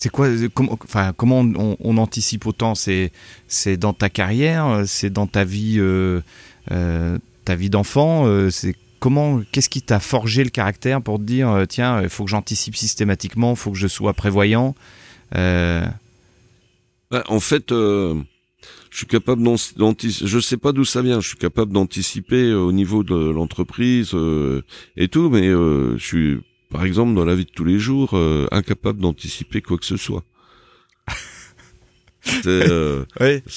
C'est 0.00 0.08
quoi 0.08 0.28
comment, 0.54 0.78
enfin, 0.82 1.12
comment 1.14 1.40
on, 1.40 1.96
anticipe 1.98 2.46
autant 2.46 2.74
C'est 2.74 3.12
c'est 3.48 3.76
dans 3.76 3.92
ta 3.92 4.08
carrière, 4.08 4.84
c'est 4.86 5.10
dans 5.10 5.26
ta 5.26 5.44
vie, 5.44 5.76
euh, 5.78 6.22
euh, 6.70 7.18
ta 7.44 7.54
vie 7.54 7.68
d'enfant. 7.68 8.26
Euh, 8.26 8.48
c'est 8.48 8.74
comment 8.98 9.42
Qu'est-ce 9.52 9.68
qui 9.68 9.82
t'a 9.82 10.00
forgé 10.00 10.42
le 10.42 10.48
caractère 10.48 11.02
pour 11.02 11.18
te 11.18 11.24
dire 11.24 11.66
tiens, 11.68 12.00
il 12.00 12.08
faut 12.08 12.24
que 12.24 12.30
j'anticipe 12.30 12.76
systématiquement, 12.76 13.50
il 13.50 13.56
faut 13.56 13.72
que 13.72 13.76
je 13.76 13.88
sois 13.88 14.14
prévoyant. 14.14 14.74
Bah, 15.32 15.92
en 17.28 17.40
fait, 17.40 17.68
je 17.68 18.16
suis 18.90 19.06
capable. 19.06 19.46
Je 19.46 20.40
sais 20.40 20.56
pas 20.56 20.72
d'où 20.72 20.86
ça 20.86 21.02
vient. 21.02 21.20
Je 21.20 21.28
suis 21.28 21.36
capable 21.36 21.74
d'anticiper 21.74 22.54
au 22.54 22.72
niveau 22.72 23.04
de 23.04 23.14
l'entreprise 23.14 24.16
et 24.96 25.08
tout, 25.08 25.28
mais 25.28 25.50
je 25.50 25.98
suis 25.98 26.38
par 26.70 26.84
exemple, 26.84 27.14
dans 27.14 27.24
la 27.24 27.34
vie 27.34 27.44
de 27.44 27.50
tous 27.50 27.64
les 27.64 27.78
jours, 27.78 28.10
euh, 28.14 28.46
incapable 28.52 29.00
d'anticiper 29.00 29.60
quoi 29.60 29.76
que 29.76 29.84
ce 29.84 29.96
soit. 29.96 30.24
c'est 32.22 32.46
euh, 32.46 33.04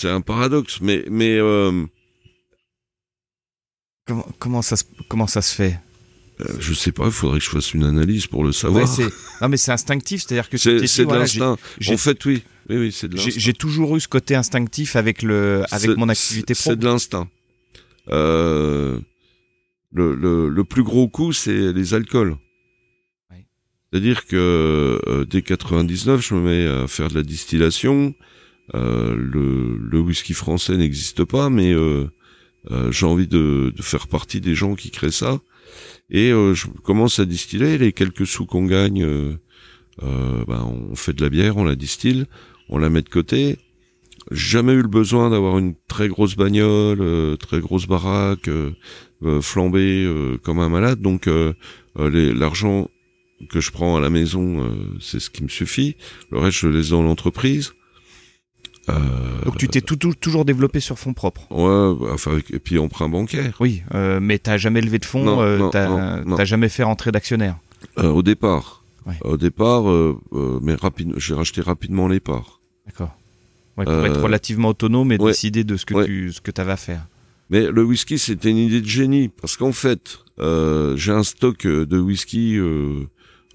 un 0.04 0.22
paradoxe, 0.22 0.80
mais 0.82 1.06
mais 1.10 1.38
euh, 1.38 1.86
comment 4.08 4.28
comment 4.40 4.62
ça 4.62 4.76
se 4.76 4.84
comment 5.08 5.28
ça 5.28 5.42
se 5.42 5.56
fait? 5.56 5.80
je 6.60 6.74
sais 6.74 6.92
pas, 6.92 7.06
il 7.06 7.12
faudrait 7.12 7.40
que 7.40 7.46
je 7.46 7.50
fasse 7.52 7.74
une 7.74 7.86
analyse 7.86 8.28
pour 8.28 8.44
le 8.44 8.52
savoir. 8.52 8.90
non, 9.42 9.50
mais 9.50 9.56
c'est 9.56 9.72
instinctif, 9.72 10.24
c'est-à-dire 10.24 10.50
que 10.50 10.58
c'est 10.58 11.06
de 11.06 11.14
l'instinct. 11.14 11.58
En 11.88 11.98
fait, 11.98 12.26
oui, 12.26 12.44
oui, 12.70 12.78
oui 12.78 12.92
c'est 12.92 13.08
de 13.08 13.16
l'instinct. 13.16 13.34
J'ai 13.38 13.54
toujours 13.54 13.96
eu 13.96 14.02
ce 14.02 14.08
côté 14.08 14.36
instinctif 14.36 14.96
avec 14.96 15.22
le 15.22 15.64
avec 15.72 15.96
mon 15.96 16.10
activité 16.10 16.56
pro. 16.56 16.72
C'est 16.72 16.76
de 16.76 16.86
l'instinct. 16.86 17.30
Euh, 18.10 19.00
le, 19.94 20.16
le, 20.16 20.50
le 20.50 20.64
plus 20.64 20.84
gros 20.84 21.08
coup, 21.08 21.32
c'est 21.32 21.72
les 21.72 21.94
alcools. 21.94 22.36
C'est-à-dire 23.94 24.26
que 24.26 25.00
euh, 25.08 25.24
dès 25.26 25.44
99, 25.44 26.20
je 26.20 26.34
me 26.34 26.42
mets 26.42 26.66
à 26.66 26.88
faire 26.88 27.10
de 27.10 27.14
la 27.14 27.22
distillation. 27.22 28.16
Euh, 28.74 29.16
le, 29.16 30.00
whisky 30.00 30.34
français 30.34 30.76
n'existe 30.78 31.24
pas, 31.26 31.52
mais 31.52 31.72
euh, 31.74 32.08
euh 32.72 32.92
j'ai 32.92 33.06
envie 33.06 33.28
de, 33.28 33.72
de, 33.76 33.82
faire 33.84 34.08
partie 34.08 34.42
des 34.42 34.56
gens 34.56 34.74
qui 34.74 34.90
créent 34.90 35.12
ça. 35.12 35.38
Et 36.10 36.32
euh, 36.32 36.56
je 36.56 36.66
commence 36.84 37.20
à 37.20 37.26
distiller. 37.26 37.78
Les 37.78 37.94
quelques 37.94 38.26
sous 38.26 38.48
qu'on 38.48 38.66
gagne, 38.66 39.06
ben, 40.02 40.66
on 40.90 40.96
fait 40.96 41.14
de 41.14 41.22
la 41.22 41.30
bière, 41.30 41.58
on 41.58 41.64
la 41.64 41.76
distille, 41.76 42.26
on 42.70 42.80
la 42.80 42.90
met 42.90 43.04
de 43.04 43.10
côté. 43.10 43.60
Jamais 44.32 44.74
eu 44.74 44.82
le 44.82 44.88
besoin 44.88 45.30
d'avoir 45.30 45.60
une 45.60 45.76
très 45.88 46.08
grosse 46.08 46.36
bagnole, 46.36 47.38
très 47.38 47.60
grosse 47.60 47.86
baraque, 47.86 48.50
flambée 49.42 50.12
comme 50.42 50.58
un 50.58 50.70
malade. 50.70 51.00
Donc 51.00 51.30
l'argent 51.96 52.90
que 53.48 53.60
je 53.62 53.72
prends 53.72 53.96
à 53.96 54.00
la 54.00 54.10
maison, 54.10 54.64
euh, 54.64 54.70
c'est 55.00 55.20
ce 55.20 55.30
qui 55.30 55.44
me 55.44 55.50
suffit. 55.50 55.96
Le 56.32 56.40
reste, 56.40 56.58
je 56.58 56.68
laisse 56.68 56.90
dans 56.90 57.04
l'entreprise. 57.04 57.74
Euh, 58.90 58.96
Donc 59.46 59.58
tu 59.58 59.68
t'es 59.70 59.82
tout, 59.82 59.96
toujours 59.96 60.46
développé 60.46 60.80
sur 60.80 61.00
fonds 61.00 61.14
propres. 61.14 61.48
Ouais, 61.52 62.10
enfin 62.12 62.38
et 62.52 62.60
puis 62.60 62.78
emprunt 62.78 63.08
bancaire. 63.08 63.56
Oui, 63.60 63.82
euh, 63.94 64.20
mais 64.22 64.40
t'as 64.40 64.58
jamais 64.58 64.82
levé 64.82 65.00
de 65.00 65.06
fonds, 65.06 65.42
euh, 65.42 65.70
t'as 65.70 66.46
jamais 66.46 66.70
fait 66.70 66.84
rentrer 66.84 67.12
d'actionnaires. 67.12 67.58
au 67.98 68.24
départ. 68.24 68.84
Au 69.22 69.38
départ, 69.38 69.84
mais 70.62 70.76
rapide, 70.76 71.14
j'ai 71.18 71.34
racheté 71.34 71.62
rapidement 71.62 72.08
les 72.08 72.20
parts. 72.20 72.60
D'accord. 72.86 73.16
pour 73.76 74.06
être 74.06 74.22
relativement 74.22 74.70
autonome 74.70 75.12
et 75.12 75.18
décider 75.18 75.64
de 75.64 75.78
ce 75.78 75.86
que 75.86 76.06
tu 76.06 76.32
ce 76.34 76.42
que 76.42 76.52
avais 76.60 76.74
à 76.74 76.78
faire. 76.78 77.08
Mais 77.50 77.70
le 77.70 77.84
whisky, 77.84 78.18
c'était 78.18 78.50
une 78.50 78.58
idée 78.58 78.82
de 78.82 78.88
génie 78.88 79.30
parce 79.30 79.56
qu'en 79.56 79.74
fait, 79.74 80.20
j'ai 80.40 81.12
un 81.12 81.24
stock 81.24 81.66
de 81.66 82.00
whisky 82.00 82.60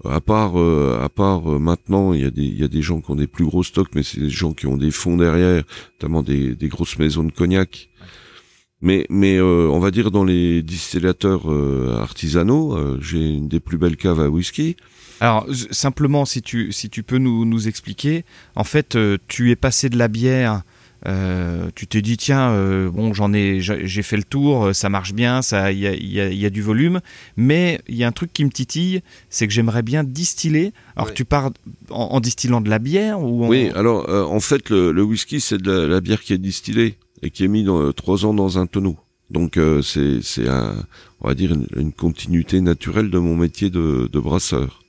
à 0.05 0.21
part, 0.21 0.59
euh, 0.59 1.01
à 1.03 1.09
part 1.09 1.53
euh, 1.53 1.59
maintenant, 1.59 2.13
il 2.13 2.21
y 2.21 2.25
a 2.25 2.31
des, 2.31 2.45
il 2.45 2.59
y 2.59 2.65
a 2.65 2.69
des 2.69 2.83
gens 2.83 3.01
qui 3.01 3.11
ont 3.11 3.17
des 3.17 3.27
plus 3.27 3.45
gros 3.45 3.63
stocks, 3.63 3.91
mais 3.95 4.03
c'est 4.03 4.21
des 4.21 4.31
gens 4.31 4.53
qui 4.53 4.67
ont 4.67 4.77
des 4.77 4.91
fonds 4.91 5.17
derrière, 5.17 5.65
notamment 5.95 6.23
des, 6.23 6.55
des 6.55 6.69
grosses 6.69 6.99
maisons 6.99 7.25
de 7.25 7.33
cognac. 7.33 7.91
Mais, 8.81 9.07
mais 9.11 9.39
euh, 9.39 9.69
on 9.69 9.81
va 9.81 9.91
dire 9.91 10.13
dans 10.13 10.25
les 10.25 10.63
distillateurs 10.63 11.49
artisanaux, 12.01 13.01
j'ai 13.01 13.29
une 13.29 13.49
des 13.49 13.61
plus 13.61 13.77
belles 13.77 13.97
caves 13.97 14.21
à 14.21 14.29
whisky. 14.29 14.77
Alors 15.21 15.47
simplement, 15.73 16.25
si 16.25 16.43
tu, 16.43 16.71
si 16.71 16.89
tu 16.89 17.03
peux 17.03 17.19
nous, 17.19 17.45
nous 17.45 17.67
expliquer, 17.67 18.25
en 18.55 18.63
fait, 18.63 18.97
tu 19.27 19.51
es 19.51 19.57
passé 19.57 19.89
de 19.89 19.99
la 19.99 20.07
bière 20.07 20.63
euh, 21.07 21.71
tu 21.77 21.87
t'es 21.87 22.03
dit 22.03 22.17
tiens 22.17 22.51
euh, 22.51 22.91
bon 22.91 23.15
j'en 23.15 23.33
ai 23.33 23.61
j'ai 23.61 24.03
fait 24.03 24.17
le 24.17 24.25
tour 24.25 24.65
euh, 24.67 24.73
ça 24.73 24.89
marche 24.89 25.13
bien 25.13 25.43
ça 25.43 25.71
il 25.71 25.79
y 25.79 25.87
a, 25.87 25.95
y 25.95 26.47
a, 26.47 26.51
du 26.51 26.61
volume. 26.61 27.01
Mais 27.37 27.81
il 27.89 27.97
y 27.97 28.05
a 28.05 28.09
un 28.09 28.13
truc 28.13 28.33
qui 28.33 28.45
me 28.45 28.51
titille 28.51 29.03
c'est 29.31 29.47
que 29.47 29.53
j'aimerais 29.53 29.83
bien 29.83 30.03
distiller. 30.03 30.73
Alors 30.97 31.15
tu 31.15 31.25
pars 31.25 31.51
en, 31.91 32.21
distillant 32.21 32.61
de 32.61 32.69
la 32.69 32.79
bière 32.79 33.21
ou 33.21 33.47
oui 33.47 33.71
alors 33.75 34.09
en 34.09 34.41
fait 34.41 34.71
le, 34.71 35.03
whisky 35.03 35.41
c'est 35.41 35.61
de 35.61 35.73
la, 35.73 36.01
bière 36.01 36.21
qui 36.21 36.33
est 36.33 36.39
distillée 36.39 36.97
et 37.23 37.31
qui 37.31 37.45
est 37.45 37.49
mis 37.49 37.65
dans 37.65 37.93
trois 37.93 38.25
ans 38.27 38.35
dans 38.35 38.59
un 38.59 38.67
tonneau. 38.67 38.97
Donc 39.31 39.59
c'est 39.83 40.21
c'est 40.23 40.49
un 40.49 40.75
on 41.21 41.29
va 41.29 41.35
dire 41.35 41.53
une, 41.77 41.93
continuité 41.93 42.61
naturelle 42.61 43.11
de 43.11 43.19
mon 43.19 43.37
métier 43.37 43.71
de, 43.71 44.09
de 44.13 44.21
brasseur 44.21 44.81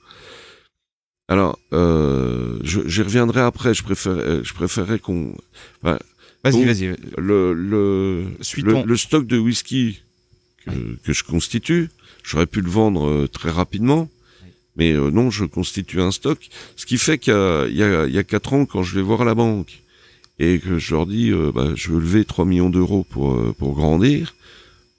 alors, 1.30 1.60
euh, 1.72 2.58
j'y 2.64 3.02
reviendrai 3.02 3.40
après. 3.40 3.72
Je 3.72 3.84
préfère, 3.84 4.44
je 4.44 4.52
préférerais 4.52 4.98
qu'on. 4.98 5.36
vas-y, 5.82 6.64
vas-y. 6.64 6.96
Le 7.16 7.52
le, 7.54 8.24
le, 8.84 8.96
stock 8.96 9.28
de 9.28 9.38
whisky 9.38 10.02
que, 10.66 10.96
que 11.04 11.12
je 11.12 11.22
constitue, 11.22 11.88
j'aurais 12.24 12.46
pu 12.46 12.60
le 12.60 12.68
vendre 12.68 13.06
euh, 13.06 13.28
très 13.28 13.50
rapidement, 13.50 14.10
mais 14.74 14.90
euh, 14.90 15.12
non, 15.12 15.30
je 15.30 15.44
constitue 15.44 16.00
un 16.00 16.10
stock. 16.10 16.48
Ce 16.74 16.84
qui 16.84 16.98
fait 16.98 17.18
qu'il 17.18 17.32
y 17.32 17.82
a, 17.82 18.06
y 18.08 18.24
quatre 18.24 18.52
ans, 18.52 18.66
quand 18.66 18.82
je 18.82 18.96
vais 18.96 19.02
voir 19.02 19.24
la 19.24 19.36
banque 19.36 19.82
et 20.40 20.58
que 20.58 20.78
je 20.78 20.94
leur 20.96 21.06
dis, 21.06 21.30
euh, 21.30 21.52
bah, 21.54 21.68
je 21.76 21.92
veux 21.92 22.00
lever 22.00 22.24
3 22.24 22.44
millions 22.44 22.70
d'euros 22.70 23.06
pour 23.08 23.54
pour 23.54 23.76
grandir, 23.76 24.34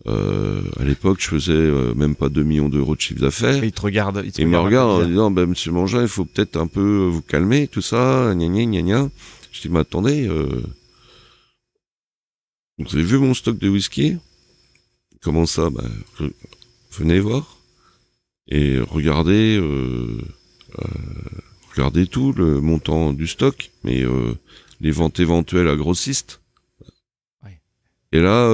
euh, 0.07 0.61
à 0.79 0.83
l'époque, 0.83 1.19
je 1.21 1.27
faisais 1.27 1.51
euh, 1.51 1.93
même 1.93 2.15
pas 2.15 2.29
2 2.29 2.43
millions 2.43 2.69
d'euros 2.69 2.95
de 2.95 3.01
chiffre 3.01 3.21
d'affaires. 3.21 3.63
Il 3.63 3.71
te 3.71 3.81
regarde. 3.81 4.25
Il, 4.37 4.47
me 4.47 4.57
regarde 4.57 5.03
en 5.03 5.07
disant, 5.07 5.31
ben, 5.31 5.45
Monsieur 5.45 5.71
Mangin, 5.71 6.01
il 6.01 6.07
faut 6.07 6.25
peut-être 6.25 6.57
un 6.57 6.67
peu 6.67 7.05
vous 7.05 7.21
calmer, 7.21 7.67
tout 7.67 7.81
ça, 7.81 8.33
gna 8.33 8.47
gna 8.47 8.65
gna 8.65 8.81
gna. 8.81 9.09
Je 9.51 9.61
dis, 9.61 9.69
mais 9.69 9.79
attendez, 9.79 10.27
euh... 10.27 10.63
vous 12.79 12.95
avez 12.95 13.03
vu 13.03 13.19
mon 13.19 13.33
stock 13.33 13.57
de 13.57 13.69
whisky? 13.69 14.17
Comment 15.21 15.45
ça? 15.45 15.69
Ben, 15.69 15.89
Venez 16.91 17.19
voir 17.19 17.57
et 18.49 18.79
regardez, 18.79 19.57
regardez 21.69 22.05
tout 22.05 22.33
le 22.33 22.59
montant 22.59 23.13
du 23.13 23.27
stock, 23.27 23.71
mais 23.85 24.03
les 24.81 24.91
ventes 24.91 25.21
éventuelles 25.21 25.69
à 25.69 25.77
grossistes. 25.77 26.41
Et 28.11 28.19
là, 28.19 28.49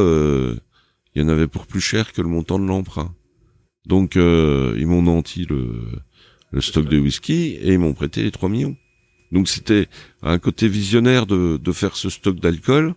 il 1.17 1.21
y 1.21 1.23
en 1.23 1.29
avait 1.29 1.47
pour 1.47 1.65
plus 1.65 1.81
cher 1.81 2.13
que 2.13 2.21
le 2.21 2.27
montant 2.27 2.59
de 2.59 2.65
l'emprunt. 2.67 3.11
Donc 3.87 4.17
euh, 4.17 4.75
ils 4.77 4.85
m'ont 4.85 5.01
nanti 5.01 5.47
le, 5.49 6.61
stock 6.61 6.87
de 6.87 6.99
whisky 6.99 7.57
et 7.59 7.73
ils 7.73 7.79
m'ont 7.79 7.93
prêté 7.93 8.21
les 8.21 8.29
3 8.29 8.49
millions. 8.49 8.77
Donc 9.31 9.49
c'était 9.49 9.87
un 10.21 10.37
côté 10.37 10.67
visionnaire 10.67 11.25
de, 11.25 11.59
faire 11.71 11.95
ce 11.95 12.11
stock 12.11 12.39
d'alcool 12.39 12.93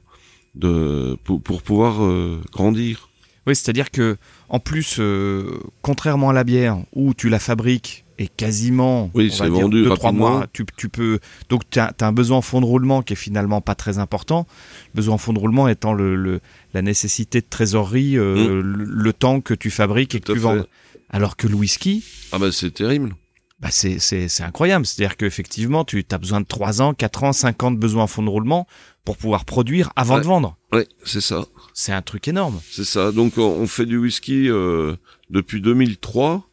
de 0.55 1.17
pour, 1.25 1.41
pour 1.41 1.63
pouvoir 1.63 2.05
euh, 2.05 2.43
grandir. 2.53 3.09
Oui, 3.47 3.57
c'est-à-dire 3.57 3.91
que 3.91 4.19
en 4.51 4.61
plus, 4.61 4.97
euh, 4.99 5.59
contrairement 5.81 6.29
à 6.29 6.35
la 6.35 6.45
bière 6.45 6.77
où 6.93 7.15
tu 7.15 7.31
la 7.31 7.39
fabriques 7.39 8.05
et 8.21 8.29
quasiment 8.29 9.11
oui, 9.15 9.33
c'est 9.33 9.49
vendu 9.49 9.83
deux, 9.83 9.95
trois 9.95 10.13
mois, 10.13 10.47
tu, 10.53 10.67
tu 10.77 10.91
peux 10.91 11.21
donc 11.49 11.63
tu 11.71 11.79
as, 11.81 11.95
un 12.03 12.13
besoin 12.13 12.39
en 12.39 12.43
fond 12.43 12.61
de 12.61 12.67
roulement 12.67 13.01
qui 13.01 13.15
est 13.15 13.17
finalement 13.17 13.63
pas 13.63 13.75
très 13.75 13.99
important. 13.99 14.47
Le 14.93 14.99
besoin 14.99 15.15
en 15.15 15.19
fond 15.19 15.33
de 15.33 15.39
roulement 15.39 15.69
étant 15.69 15.95
le, 15.95 16.17
le 16.17 16.41
la 16.75 16.83
nécessité 16.83 17.41
de 17.41 17.47
trésorerie, 17.49 18.19
euh, 18.19 18.63
mm. 18.63 18.63
le, 18.63 19.13
temps 19.15 19.41
que 19.41 19.55
tu 19.55 19.71
fabriques 19.71 20.15
et 20.15 20.21
que 20.21 20.33
tu 20.33 20.39
vends. 20.39 20.63
Alors 21.09 21.37
que 21.37 21.47
le 21.47 21.55
whisky, 21.55 22.05
ah 22.31 22.39
bah 22.39 22.53
c'est 22.53 22.73
terrible. 22.73 23.15
Bah 23.59 23.69
c'est 23.71 23.99
c'est 23.99 24.29
c'est 24.29 24.43
incroyable. 24.43 24.85
C'est-à-dire 24.85 25.17
qu'effectivement, 25.17 25.85
tu 25.85 26.05
as 26.11 26.19
besoin 26.19 26.43
de 26.43 26.47
3 26.47 26.83
ans, 26.83 26.93
4 26.93 27.25
ans, 27.25 27.33
5 27.33 27.63
ans 27.63 27.71
de 27.71 27.79
besoin 27.79 28.05
en 28.05 28.07
fond 28.07 28.23
de 28.23 28.29
roulement 28.29 28.69
pour 29.05 29.17
pouvoir 29.17 29.47
produire 29.47 29.93
avant 29.97 30.19
de 30.19 30.25
vendre. 30.25 30.57
Oui, 30.73 30.83
c'est 31.05 31.23
ça. 31.23 31.47
C'est 31.73 31.93
un 31.93 32.03
truc 32.03 32.29
énorme. 32.29 32.61
C'est 32.71 32.85
ça. 32.85 33.13
Donc 33.13 33.39
on 33.39 33.67
fait 33.67 33.87
du 33.87 33.97
whisky 33.97 34.51
euh, 34.51 34.95
depuis 35.31 35.63
2003 35.63 36.50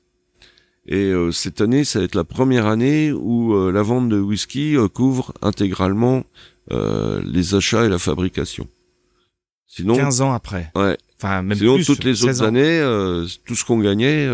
et 0.88 1.12
euh, 1.12 1.32
cette 1.32 1.60
année, 1.60 1.84
ça 1.84 2.00
va 2.00 2.06
être 2.06 2.16
la 2.16 2.24
première 2.24 2.66
année 2.66 3.12
où 3.12 3.54
euh, 3.54 3.72
la 3.72 3.82
vente 3.82 4.08
de 4.08 4.20
whisky 4.20 4.76
euh, 4.76 4.88
couvre 4.88 5.34
intégralement 5.42 6.24
les 6.70 7.56
achats 7.56 7.86
et 7.86 7.90
la 7.90 7.98
fabrication. 7.98 8.68
Sinon, 9.68 9.96
15 9.96 10.20
ans 10.20 10.34
après. 10.34 10.70
Ouais. 10.76 10.98
Enfin, 11.16 11.42
même 11.42 11.58
Sinon, 11.58 11.76
plus, 11.76 11.86
toutes 11.86 12.04
les 12.04 12.26
autres 12.26 12.44
années, 12.44 12.82
tout 13.46 13.56
ce 13.56 13.64
qu'on 13.64 13.80
gagnait, 13.80 14.28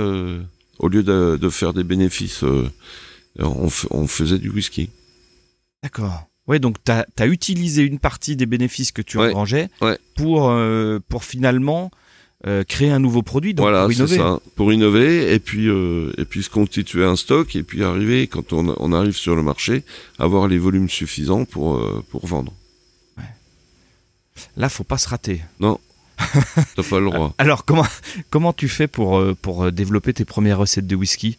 au 0.79 0.87
lieu 0.87 1.03
de, 1.03 1.37
de, 1.39 1.49
faire 1.49 1.73
des 1.73 1.83
bénéfices, 1.83 2.43
on, 3.37 3.69
on, 3.91 4.07
faisait 4.07 4.39
du 4.39 4.49
whisky. 4.49 4.89
D'accord. 5.83 6.27
Ouais, 6.47 6.57
donc 6.57 6.83
tu 6.83 6.91
as, 6.91 7.05
as, 7.19 7.27
utilisé 7.27 7.83
une 7.83 7.99
partie 7.99 8.35
des 8.35 8.47
bénéfices 8.47 8.91
que 8.91 9.03
tu 9.03 9.19
ouais. 9.19 9.31
pour, 10.15 10.51
pour 11.07 11.23
finalement 11.23 11.91
euh, 12.45 12.63
créer 12.65 12.91
un 12.91 12.99
nouveau 12.99 13.21
produit 13.21 13.53
donc 13.53 13.63
voilà, 13.63 13.83
pour 13.83 13.93
innover. 13.93 14.17
Ça, 14.17 14.39
pour 14.55 14.73
innover 14.73 15.33
et 15.33 15.39
puis 15.39 15.69
euh, 15.69 16.11
et 16.17 16.25
puis 16.25 16.43
se 16.43 16.49
constituer 16.49 17.05
un 17.05 17.15
stock 17.15 17.55
et 17.55 17.63
puis 17.63 17.83
arriver 17.83 18.27
quand 18.27 18.51
on, 18.51 18.75
on 18.77 18.91
arrive 18.91 19.15
sur 19.15 19.37
le 19.37 19.43
marché 19.43 19.83
avoir 20.19 20.49
les 20.49 20.57
volumes 20.57 20.89
suffisants 20.89 21.45
pour 21.45 21.75
euh, 21.75 22.03
pour 22.11 22.27
vendre. 22.27 22.51
Ouais. 23.17 23.23
Là, 24.57 24.67
faut 24.67 24.83
pas 24.83 24.97
se 24.97 25.07
rater. 25.07 25.41
Non. 25.61 25.79
T'as 26.75 26.83
pas 26.83 26.99
le 26.99 27.05
droit. 27.09 27.33
Alors 27.37 27.63
comment 27.63 27.87
comment 28.29 28.51
tu 28.51 28.67
fais 28.67 28.87
pour 28.87 29.19
euh, 29.19 29.33
pour 29.41 29.71
développer 29.71 30.13
tes 30.13 30.25
premières 30.25 30.57
recettes 30.57 30.87
de 30.87 30.95
whisky? 30.97 31.37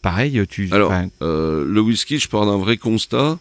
Pareil, 0.00 0.42
tu. 0.48 0.70
Alors 0.72 0.90
le 1.20 1.80
whisky, 1.80 2.18
je 2.18 2.28
pars 2.28 2.46
d'un 2.46 2.56
vrai 2.56 2.78
constat. 2.78 3.38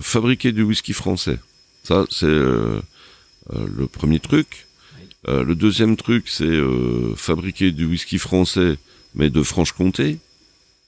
fabriquer 0.00 0.52
du 0.52 0.64
whisky 0.64 0.92
français. 0.92 1.38
Ça, 1.82 2.04
c'est 2.10 2.26
le 2.26 2.82
premier 3.90 4.20
truc. 4.20 4.65
Euh, 5.28 5.42
le 5.42 5.54
deuxième 5.54 5.96
truc, 5.96 6.28
c'est 6.28 6.44
euh, 6.44 7.14
fabriquer 7.16 7.72
du 7.72 7.86
whisky 7.86 8.18
français, 8.18 8.76
mais 9.14 9.30
de 9.30 9.42
Franche-Comté. 9.42 10.18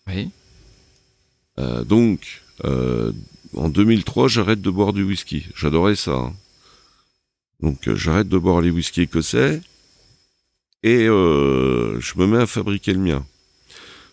Oui. 0.06 0.30
Euh, 1.58 1.84
donc, 1.84 2.42
en 2.64 3.68
2003, 3.68 4.28
j'arrête 4.28 4.60
de 4.60 4.70
boire 4.70 4.92
du 4.92 5.02
whisky. 5.02 5.46
J'adorais 5.56 5.96
ça. 5.96 6.12
Hein. 6.12 6.32
Donc, 7.60 7.92
j'arrête 7.94 8.28
de 8.28 8.38
boire 8.38 8.60
les 8.60 8.70
whisky 8.70 9.02
écossais 9.02 9.60
et 10.84 11.06
je 11.06 12.18
me 12.18 12.26
mets 12.26 12.38
à 12.38 12.46
fabriquer 12.46 12.92
le 12.92 13.00
mien. 13.00 13.26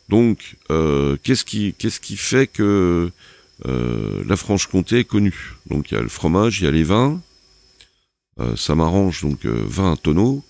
Donc, 0.09 0.57
qu'est-ce 1.23 1.45
qui, 1.45 1.73
qu'est-ce 1.77 1.99
qui 1.99 2.17
fait 2.17 2.47
que 2.47 3.11
la 3.63 4.35
Franche-Comté 4.35 4.99
est 4.99 5.05
connue? 5.05 5.53
Donc, 5.67 5.91
il 5.91 5.95
y 5.95 5.97
a 5.97 6.01
le 6.01 6.09
fromage, 6.09 6.61
il 6.61 6.65
y 6.65 6.67
a 6.67 6.71
les 6.71 6.83
vins. 6.83 7.21
Euh, 8.39 8.55
ça 8.55 8.75
m'arrange 8.75 9.21
donc 9.21 9.45
20 9.45 9.93
euh, 9.93 9.95
tonneaux. 9.95 10.43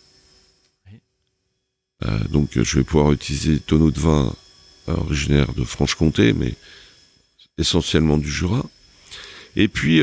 Euh, 2.04 2.20
donc 2.30 2.50
je 2.54 2.78
vais 2.78 2.84
pouvoir 2.84 3.12
utiliser 3.12 3.54
des 3.54 3.60
tonneaux 3.60 3.92
de 3.92 4.00
vin 4.00 4.34
originaires 4.88 5.54
de 5.54 5.64
Franche-Comté, 5.64 6.34
mais 6.34 6.54
essentiellement 7.58 8.18
du 8.18 8.30
Jura. 8.30 8.64
Et 9.56 9.68
puis, 9.68 10.00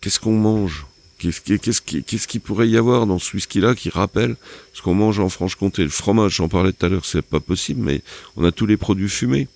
qu'est-ce 0.00 0.20
qu'on 0.20 0.38
mange? 0.38 0.86
Qu'est-ce 1.18 1.80
qu'il 1.80 2.04
qu 2.04 2.40
pourrait 2.40 2.68
y 2.68 2.76
avoir 2.76 3.06
dans 3.06 3.18
ce 3.18 3.34
whisky-là 3.34 3.74
qui 3.74 3.90
rappelle 3.90 4.36
ce 4.74 4.82
qu'on 4.82 4.94
mange 4.94 5.18
en 5.18 5.28
Franche-Comté? 5.28 5.82
Le 5.82 5.88
fromage, 5.88 6.36
j'en 6.36 6.48
parlais 6.48 6.72
tout 6.72 6.86
à 6.86 6.88
l'heure, 6.88 7.04
c'est 7.04 7.22
pas 7.22 7.40
possible, 7.40 7.80
mais 7.80 8.02
on 8.36 8.44
a 8.44 8.52
tous 8.52 8.66
les 8.66 8.76
produits 8.76 9.08
fumés. 9.08 9.48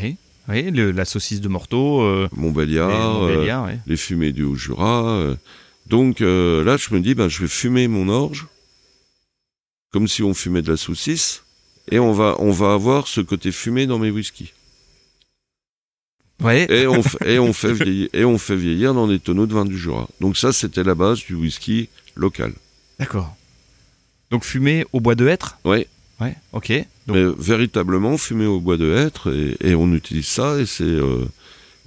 Oui. 0.00 0.16
Oui, 0.48 0.70
la 0.72 1.04
saucisse 1.04 1.40
de 1.40 1.48
Morteau. 1.48 2.02
Euh, 2.02 2.28
Montbéliard, 2.32 3.22
euh, 3.22 3.76
les 3.86 3.96
fumées 3.96 4.32
du 4.32 4.42
Haut-Jura. 4.42 5.04
Euh. 5.06 5.36
Donc 5.86 6.20
là, 6.20 6.76
je 6.76 6.94
me 6.94 7.00
dis, 7.00 7.14
ben, 7.14 7.28
je 7.28 7.42
vais 7.42 7.48
fumer 7.48 7.88
mon 7.88 8.08
orge, 8.08 8.46
comme 9.92 10.08
si 10.08 10.22
on 10.22 10.34
fumait 10.34 10.62
de 10.62 10.70
la 10.70 10.76
saucisse, 10.76 11.44
et 11.90 11.98
on 11.98 12.12
va, 12.12 12.36
on 12.38 12.50
va 12.50 12.72
avoir 12.72 13.06
ce 13.06 13.20
côté 13.20 13.52
fumé 13.52 13.86
dans 13.86 13.98
mes 13.98 14.10
whiskies. 14.10 14.52
Ouais. 16.40 16.66
Et 16.70 16.86
on, 16.86 17.02
et 17.24 17.38
on 17.38 17.52
fait 17.52 17.72
vieillir, 17.72 18.08
et 18.12 18.24
on 18.24 18.38
fait 18.38 18.56
vieillir 18.56 18.94
dans 18.94 19.06
des 19.06 19.20
tonneaux 19.20 19.46
de 19.46 19.54
vin 19.54 19.64
du 19.64 19.78
Jura. 19.78 20.08
Donc 20.20 20.36
ça, 20.36 20.52
c'était 20.52 20.82
la 20.82 20.94
base 20.94 21.20
du 21.24 21.34
whisky 21.34 21.88
local. 22.16 22.52
D'accord. 22.98 23.36
Donc 24.30 24.44
fumé 24.44 24.84
au 24.92 25.00
bois 25.00 25.14
de 25.14 25.28
hêtre? 25.28 25.58
Oui. 25.64 25.86
Ouais, 26.22 26.36
ok. 26.52 26.72
Donc... 27.06 27.16
Mais 27.16 27.24
véritablement 27.38 28.16
fumé 28.16 28.46
au 28.46 28.60
bois 28.60 28.76
de 28.76 28.94
hêtre 28.94 29.32
et, 29.32 29.56
et 29.70 29.74
on 29.74 29.92
utilise 29.92 30.26
ça 30.26 30.60
et 30.60 30.66
c'est 30.66 30.84
euh, 30.84 31.24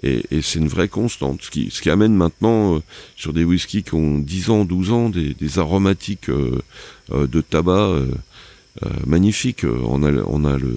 et, 0.03 0.23
et 0.29 0.41
c'est 0.41 0.59
une 0.59 0.67
vraie 0.67 0.89
constante. 0.89 1.41
Ce 1.41 1.49
qui, 1.49 1.71
ce 1.71 1.81
qui 1.81 1.89
amène 1.89 2.13
maintenant 2.13 2.75
euh, 2.75 2.79
sur 3.15 3.31
des 3.31 3.45
whiskies 3.45 3.83
qui 3.83 3.95
ont 3.95 4.19
10 4.19 4.49
ans, 4.49 4.65
12 4.65 4.91
ans, 4.91 5.09
des, 5.09 5.33
des 5.33 5.57
aromatiques 5.57 6.29
euh, 6.29 6.59
de 7.11 7.41
tabac 7.41 7.91
magnifiques. 9.07 9.63
On 9.63 10.03
a, 10.03 10.11
on 10.27 10.43
a 10.43 10.57
le, 10.57 10.75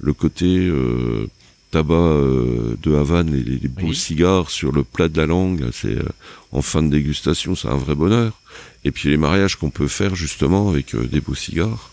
le 0.00 0.12
côté 0.12 0.68
tabac 1.70 2.16
de 2.82 2.94
Havane 2.96 3.32
et 3.32 3.44
les, 3.44 3.58
les 3.58 3.68
beaux 3.68 3.92
cigares 3.92 4.50
sur 4.50 4.72
le 4.72 4.82
plat 4.82 5.08
de 5.08 5.16
la 5.18 5.26
langue. 5.26 5.68
C'est 5.72 5.98
en 6.50 6.62
fin 6.62 6.82
de 6.82 6.88
dégustation, 6.88 7.54
c'est 7.54 7.68
un 7.68 7.76
vrai 7.76 7.94
bonheur. 7.94 8.40
Et 8.84 8.90
puis 8.90 9.08
les 9.08 9.16
mariages 9.16 9.54
qu'on 9.54 9.70
peut 9.70 9.88
faire 9.88 10.16
justement 10.16 10.68
avec 10.68 10.96
des 10.96 11.20
beaux 11.20 11.36
cigares 11.36 11.92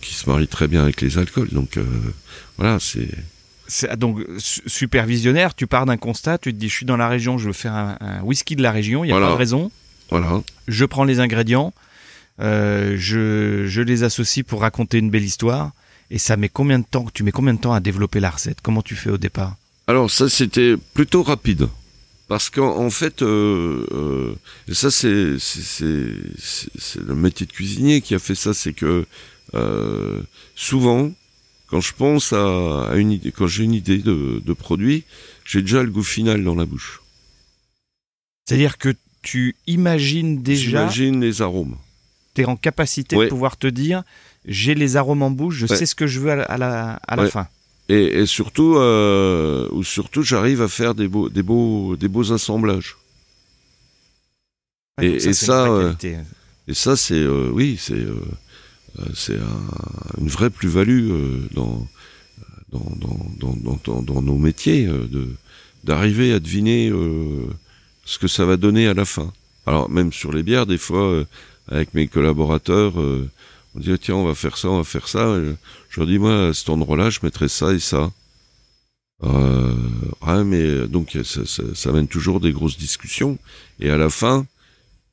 qui 0.00 0.14
se 0.14 0.28
marient 0.28 0.48
très 0.48 0.68
bien 0.68 0.82
avec 0.82 1.00
les 1.00 1.18
alcools. 1.18 1.50
Donc 1.50 1.78
voilà, 2.56 2.78
c'est 2.80 3.08
donc 3.96 4.20
supervisionnaire, 4.38 5.54
tu 5.54 5.66
pars 5.66 5.86
d'un 5.86 5.96
constat, 5.96 6.38
tu 6.38 6.52
te 6.52 6.58
dis 6.58 6.68
je 6.68 6.74
suis 6.74 6.86
dans 6.86 6.96
la 6.96 7.08
région, 7.08 7.38
je 7.38 7.46
veux 7.46 7.52
faire 7.52 7.74
un, 7.74 8.20
whisky 8.22 8.56
de 8.56 8.62
la 8.62 8.72
région, 8.72 9.04
il 9.04 9.08
y 9.08 9.12
a 9.12 9.18
pas 9.18 9.30
de 9.30 9.34
raison. 9.34 9.70
Voilà. 10.10 10.42
Je 10.68 10.84
prends 10.84 11.04
les 11.04 11.20
ingrédients, 11.20 11.72
euh, 12.40 12.96
je, 12.98 13.66
je, 13.66 13.80
les 13.80 14.02
associe 14.02 14.44
pour 14.44 14.60
raconter 14.60 14.98
une 14.98 15.10
belle 15.10 15.24
histoire. 15.24 15.72
Et 16.10 16.18
ça 16.18 16.36
met 16.36 16.50
combien 16.50 16.78
de 16.78 16.84
temps 16.84 17.06
Tu 17.14 17.22
mets 17.22 17.32
combien 17.32 17.54
de 17.54 17.60
temps 17.60 17.72
à 17.72 17.80
développer 17.80 18.20
la 18.20 18.28
recette? 18.28 18.58
Comment 18.62 18.82
tu 18.82 18.94
fais 18.94 19.08
au 19.08 19.16
départ? 19.16 19.56
Alors 19.86 20.10
ça 20.10 20.28
c'était 20.28 20.74
plutôt 20.94 21.22
rapide 21.22 21.68
parce 22.28 22.48
qu'en 22.48 22.88
fait, 22.88 23.20
euh, 23.20 23.86
euh, 23.92 24.34
ça 24.72 24.90
c'est 24.90 25.36
c'est 25.38 25.76
le 25.76 27.14
métier 27.14 27.46
de 27.46 27.52
cuisinier 27.52 28.00
qui 28.00 28.14
a 28.14 28.18
fait 28.18 28.34
ça, 28.34 28.54
c'est 28.54 28.72
que 28.72 29.04
euh, 29.54 30.20
souvent 30.54 31.12
quand 31.72 31.80
je 31.80 31.94
pense 31.94 32.34
à, 32.34 32.90
une 32.96 33.12
idée, 33.12 33.32
quand 33.32 33.46
j'ai 33.46 33.64
une 33.64 33.72
idée 33.72 33.96
de, 33.96 34.52
produit, 34.52 35.04
j'ai 35.46 35.62
déjà 35.62 35.82
le 35.82 35.90
goût 35.90 36.02
final 36.02 36.44
dans 36.44 36.54
la 36.54 36.66
bouche. 36.66 37.00
C'est-à-dire 38.44 38.76
que 38.76 38.94
tu 39.22 39.56
imagines 39.66 40.42
déjà. 40.42 40.80
J'imagine 40.90 41.20
les 41.22 41.40
arômes. 41.40 41.78
Tu 42.34 42.42
es 42.42 42.44
en 42.44 42.56
capacité 42.56 43.16
de 43.16 43.26
pouvoir 43.26 43.56
te 43.56 43.66
dire 43.66 44.02
j'ai 44.44 44.74
les 44.74 44.96
arômes 44.96 45.22
en 45.22 45.30
bouche, 45.30 45.54
je 45.54 45.66
sais 45.66 45.86
ce 45.86 45.94
que 45.94 46.06
je 46.06 46.20
veux 46.20 46.30
à 46.30 46.36
la, 46.58 47.00
à 47.06 47.16
la, 47.16 47.26
fin. 47.28 47.48
Et, 47.88 48.26
surtout, 48.26 48.76
euh, 48.76 49.66
ou 49.72 49.82
surtout, 49.82 50.22
j'arrive 50.22 50.60
à 50.60 50.68
faire 50.68 50.94
des 50.94 51.08
beaux, 51.08 51.30
des 51.30 51.42
beaux, 51.42 51.96
des 51.96 52.08
beaux 52.08 52.32
assemblages. 52.32 52.96
et, 55.00 55.32
ça, 55.32 55.68
euh, 55.68 55.94
et 56.68 56.74
ça, 56.74 56.96
c'est 56.96 57.14
euh, 57.14 57.50
oui, 57.50 57.78
c'est 57.80 58.04
euh, 58.98 59.04
c'est 59.14 59.38
une 60.18 60.28
vraie 60.28 60.50
plus-value 60.50 61.10
euh, 61.10 61.48
dans, 61.52 61.86
dans, 62.70 64.02
dans, 64.02 64.22
nos 64.22 64.38
métiers, 64.38 64.86
euh, 64.86 65.06
de 65.06 65.28
d'arriver 65.84 66.32
à 66.32 66.38
deviner 66.38 66.92
ce 68.04 68.18
que 68.18 68.28
ça 68.28 68.44
va 68.44 68.56
donner 68.56 68.86
à 68.86 68.94
la 68.94 69.04
fin. 69.04 69.32
Alors 69.66 69.90
même 69.90 70.12
sur 70.12 70.32
les 70.32 70.44
bières, 70.44 70.64
des 70.64 70.78
fois, 70.78 71.24
avec 71.66 71.92
mes 71.92 72.06
collaborateurs, 72.06 72.92
on 72.96 73.80
dit 73.80 73.92
tiens 74.00 74.14
on 74.14 74.24
va 74.24 74.36
faire 74.36 74.56
ça, 74.56 74.68
on 74.68 74.76
va 74.76 74.84
faire 74.84 75.08
ça. 75.08 75.40
Je 75.90 75.98
leur 76.00 76.06
dis 76.06 76.20
moi 76.20 76.50
à 76.50 76.54
cet 76.54 76.70
endroit-là, 76.70 77.10
je 77.10 77.18
mettrai 77.24 77.48
ça 77.48 77.72
et 77.72 77.80
ça. 77.80 78.12
Euh, 79.24 79.74
mais 80.44 80.86
donc 80.86 81.18
ça, 81.24 81.44
ça, 81.46 81.62
ça, 81.74 81.90
amène 81.90 82.06
toujours 82.06 82.38
des 82.38 82.52
grosses 82.52 82.78
discussions 82.78 83.38
et 83.80 83.90
à 83.90 83.98
la 83.98 84.08
fin, 84.08 84.46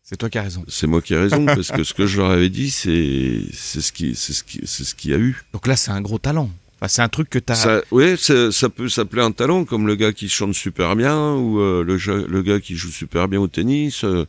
c'est 0.10 0.18
toi 0.18 0.28
qui 0.32 0.39
as 0.39 0.41
raison. 0.41 0.66
C'est 0.68 0.88
moi 0.88 1.03
qui 1.03 1.14
ai 1.14 1.18
raison 1.18 1.45
parce 1.45 1.70
que 1.70 1.84
ce 1.84 1.93
que 1.93 2.07
je 2.07 2.18
leur 2.18 2.32
avais 2.32 2.49
dit, 2.49 2.72
c'est 2.72 3.43
ce 3.53 3.91
qui 3.91 4.16
c'est 4.16 4.34
ce 4.34 4.43
qui 4.43 4.62
ce 4.66 4.95
qu'il 4.95 5.14
a 5.14 5.18
eu. 5.18 5.43
Donc 5.53 5.68
là, 5.68 5.76
c'est 5.76 5.91
un 5.91 6.01
gros 6.01 6.18
talent. 6.18 6.49
Enfin, 6.78 6.88
c'est 6.88 7.01
un 7.03 7.10
truc 7.10 7.30
que 7.30 7.38
tu 7.38 7.53
as. 7.53 7.84
Oui, 7.91 8.18
ça 8.18 8.70
peut 8.70 8.89
s'appeler 8.89 9.22
un 9.22 9.32
talent, 9.32 9.66
comme 9.66 9.86
le 9.86 9.93
gars 9.95 10.12
qui 10.12 10.28
chante 10.28 10.55
super 10.55 10.95
bien 10.95 11.34
ou 11.36 11.60
euh, 11.60 11.84
le, 11.84 12.26
le 12.26 12.41
gars 12.41 12.60
qui 12.60 12.76
joue 12.76 12.89
super 12.89 13.28
bien 13.28 13.39
au 13.39 13.47
tennis. 13.47 14.03
Euh, 14.03 14.26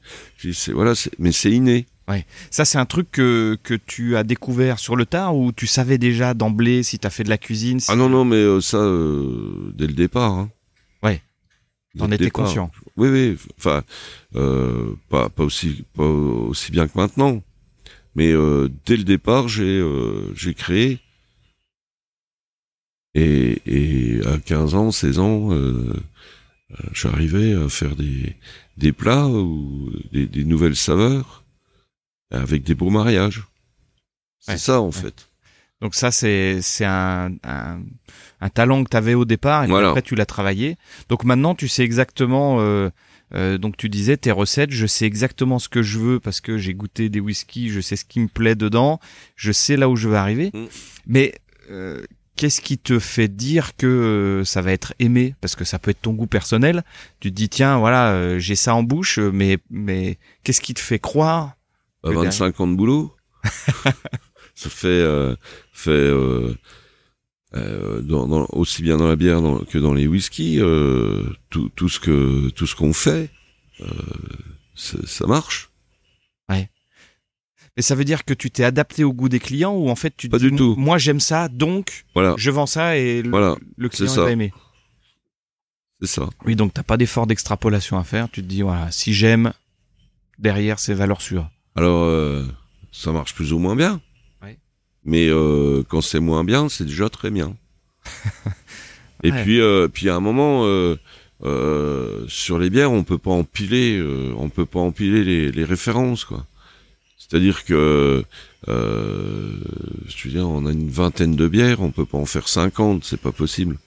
voilà, 0.74 0.92
mais 1.18 1.32
c'est 1.32 1.50
inné. 1.50 1.86
Ouais. 2.08 2.26
Ça, 2.50 2.66
c'est 2.66 2.78
un 2.78 2.86
truc 2.86 3.10
que, 3.12 3.56
que 3.62 3.74
tu 3.74 4.16
as 4.16 4.24
découvert 4.24 4.80
sur 4.80 4.96
le 4.96 5.06
tard 5.06 5.34
ou 5.34 5.52
tu 5.52 5.66
savais 5.66 5.96
déjà 5.96 6.34
d'emblée 6.34 6.82
si 6.82 6.98
tu 6.98 7.06
as 7.06 7.10
fait 7.10 7.24
de 7.24 7.30
la 7.30 7.38
cuisine 7.38 7.78
Ah 7.88 7.96
non, 7.96 8.10
non, 8.10 8.26
mais 8.26 8.36
euh, 8.36 8.60
ça, 8.60 8.78
dès 9.74 9.86
le 9.86 9.94
départ. 9.94 10.32
Hein. 10.32 10.50
T'en 11.98 12.10
étais 12.10 12.30
conscient. 12.30 12.70
Oui, 12.96 13.08
oui. 13.08 13.36
Enfin, 13.58 13.82
euh, 14.36 14.94
pas, 15.08 15.28
pas 15.28 15.44
aussi, 15.44 15.84
pas 15.94 16.04
aussi 16.04 16.70
bien 16.70 16.86
que 16.86 16.96
maintenant. 16.96 17.42
Mais 18.14 18.32
euh, 18.32 18.68
dès 18.86 18.96
le 18.96 19.04
départ, 19.04 19.48
j'ai 19.48 19.80
euh, 19.80 20.32
j'ai 20.34 20.54
créé. 20.54 21.00
Et, 23.14 23.60
et 23.66 24.26
à 24.26 24.38
15 24.38 24.74
ans, 24.76 24.92
16 24.92 25.18
ans, 25.18 25.50
j'arrivais 26.92 27.54
à 27.54 27.68
faire 27.68 27.96
des, 27.96 28.36
des 28.76 28.92
plats 28.92 29.26
ou 29.26 29.90
des, 30.12 30.26
des 30.26 30.44
nouvelles 30.44 30.76
saveurs 30.76 31.42
avec 32.30 32.62
des 32.62 32.76
beaux 32.76 32.90
mariages. 32.90 33.42
C'est 34.38 34.58
ça 34.58 34.80
en 34.80 34.92
fait. 34.92 35.28
Donc 35.80 35.94
ça, 35.94 36.10
c'est 36.10 36.62
c'est 36.62 36.84
un, 36.84 37.34
un, 37.42 37.82
un, 38.40 38.48
talent 38.48 38.84
que 38.84 38.90
tu 38.90 38.96
avais 38.96 39.14
au 39.14 39.24
départ 39.24 39.64
et 39.64 39.72
après 39.72 40.02
tu 40.02 40.14
l'as 40.14 40.26
travaillé. 40.26 40.76
Donc 41.08 41.24
maintenant, 41.24 41.54
tu 41.54 41.68
sais 41.68 41.82
exactement. 41.82 42.58
Euh, 42.60 42.90
euh, 43.32 43.58
donc 43.58 43.76
tu 43.76 43.88
disais 43.88 44.16
tes 44.16 44.32
recettes, 44.32 44.72
je 44.72 44.86
sais 44.86 45.06
exactement 45.06 45.58
ce 45.60 45.68
que 45.68 45.82
je 45.82 45.98
veux 45.98 46.20
parce 46.20 46.40
que 46.40 46.58
j'ai 46.58 46.74
goûté 46.74 47.08
des 47.08 47.20
whiskies, 47.20 47.68
je 47.68 47.80
sais 47.80 47.94
ce 47.94 48.04
qui 48.04 48.18
me 48.18 48.26
plaît 48.26 48.56
dedans, 48.56 48.98
je 49.36 49.52
sais 49.52 49.76
là 49.76 49.88
où 49.88 49.94
je 49.94 50.08
veux 50.08 50.16
arriver. 50.16 50.50
Mm. 50.52 50.64
Mais 51.06 51.34
euh, 51.70 52.02
qu'est-ce 52.40 52.62
qui 52.62 52.78
te 52.78 52.98
fait 52.98 53.28
dire 53.28 53.76
que 53.76 53.86
euh, 53.86 54.44
ça 54.44 54.62
va 54.62 54.72
être 54.72 54.94
aimé? 54.98 55.34
Parce 55.42 55.56
que 55.56 55.66
ça 55.66 55.78
peut 55.78 55.90
être 55.90 56.00
ton 56.00 56.14
goût 56.14 56.26
personnel. 56.26 56.84
Tu 57.20 57.30
te 57.30 57.36
dis 57.36 57.50
tiens 57.50 57.78
voilà 57.78 58.12
euh, 58.12 58.38
j'ai 58.38 58.56
ça 58.56 58.74
en 58.74 58.82
bouche, 58.82 59.18
mais 59.18 59.58
mais 59.68 60.18
qu'est-ce 60.42 60.62
qui 60.62 60.72
te 60.72 60.80
fait 60.80 60.98
croire 60.98 61.56
25 62.02 62.58
ans 62.60 62.66
de 62.66 62.76
boulot. 62.76 63.14
ça 64.54 64.70
fait 64.70 64.88
euh, 64.88 65.36
fait 65.72 66.10
euh, 67.54 68.00
dans, 68.00 68.28
dans, 68.28 68.46
aussi 68.50 68.82
bien 68.82 68.96
dans 68.96 69.08
la 69.08 69.16
bière 69.16 69.40
que 69.68 69.78
dans 69.78 69.92
les 69.92 70.06
whiskies, 70.06 70.60
euh, 70.60 71.24
tout, 71.48 71.68
tout, 71.74 71.88
ce 71.88 71.98
que 71.98 72.48
tout 72.50 72.66
ce 72.66 72.76
qu'on 72.76 72.92
fait, 72.92 73.30
euh, 73.80 73.86
ça 74.74 75.26
marche. 75.26 75.70
Ouais. 76.48 76.70
Mais 77.76 77.82
ça 77.82 77.94
veut 77.94 78.04
dire 78.04 78.24
que 78.24 78.34
tu 78.34 78.50
t'es 78.50 78.64
adapté 78.64 79.04
au 79.04 79.12
goût 79.12 79.28
des 79.28 79.40
clients 79.40 79.74
ou 79.74 79.90
en 79.90 79.96
fait 79.96 80.14
tu 80.16 80.28
pas 80.28 80.38
du 80.38 80.52
tout. 80.52 80.74
Moi 80.76 80.98
j'aime 80.98 81.20
ça, 81.20 81.48
donc 81.48 82.04
voilà. 82.14 82.34
je 82.36 82.50
vends 82.50 82.66
ça 82.66 82.96
et 82.96 83.22
le, 83.22 83.30
voilà. 83.30 83.56
le 83.76 83.88
client 83.88 84.14
va 84.14 84.30
aimer. 84.30 84.52
C'est 86.00 86.08
ça. 86.08 86.28
Oui, 86.44 86.56
donc 86.56 86.72
t'as 86.72 86.82
pas 86.82 86.96
d'effort 86.96 87.26
d'extrapolation 87.26 87.98
à 87.98 88.04
faire. 88.04 88.30
Tu 88.30 88.42
te 88.42 88.46
dis 88.46 88.62
voilà, 88.62 88.90
si 88.90 89.12
j'aime, 89.12 89.52
derrière 90.38 90.78
c'est 90.78 90.94
valeur 90.94 91.20
sûre. 91.20 91.50
Alors 91.74 92.04
euh, 92.04 92.46
ça 92.92 93.12
marche 93.12 93.34
plus 93.34 93.52
ou 93.52 93.58
moins 93.58 93.76
bien. 93.76 94.00
Mais 95.04 95.28
euh, 95.28 95.82
quand 95.88 96.00
c'est 96.00 96.20
moins 96.20 96.44
bien, 96.44 96.68
c'est 96.68 96.84
déjà 96.84 97.08
très 97.08 97.30
bien. 97.30 97.56
Et 99.22 99.32
puis, 99.32 99.60
euh, 99.60 99.88
puis 99.88 100.08
à 100.08 100.16
un 100.16 100.20
moment, 100.20 100.64
euh, 100.64 100.96
euh, 101.44 102.24
sur 102.28 102.58
les 102.58 102.70
bières, 102.70 102.92
on 102.92 103.02
peut 103.04 103.18
pas 103.18 103.30
empiler, 103.30 103.98
euh, 103.98 104.32
on 104.36 104.48
peut 104.48 104.66
pas 104.66 104.80
empiler 104.80 105.24
les, 105.24 105.52
les 105.52 105.64
références, 105.64 106.24
quoi. 106.24 106.46
C'est-à-dire 107.18 107.64
que, 107.64 108.24
euh, 108.68 109.52
je 110.08 110.24
veux 110.24 110.34
dire, 110.34 110.48
on 110.48 110.66
a 110.66 110.72
une 110.72 110.90
vingtaine 110.90 111.36
de 111.36 111.48
bières, 111.48 111.80
on 111.80 111.90
peut 111.90 112.04
pas 112.04 112.18
en 112.18 112.26
faire 112.26 112.48
50, 112.48 113.04
c'est 113.04 113.20
pas 113.20 113.30
possible. 113.30 113.78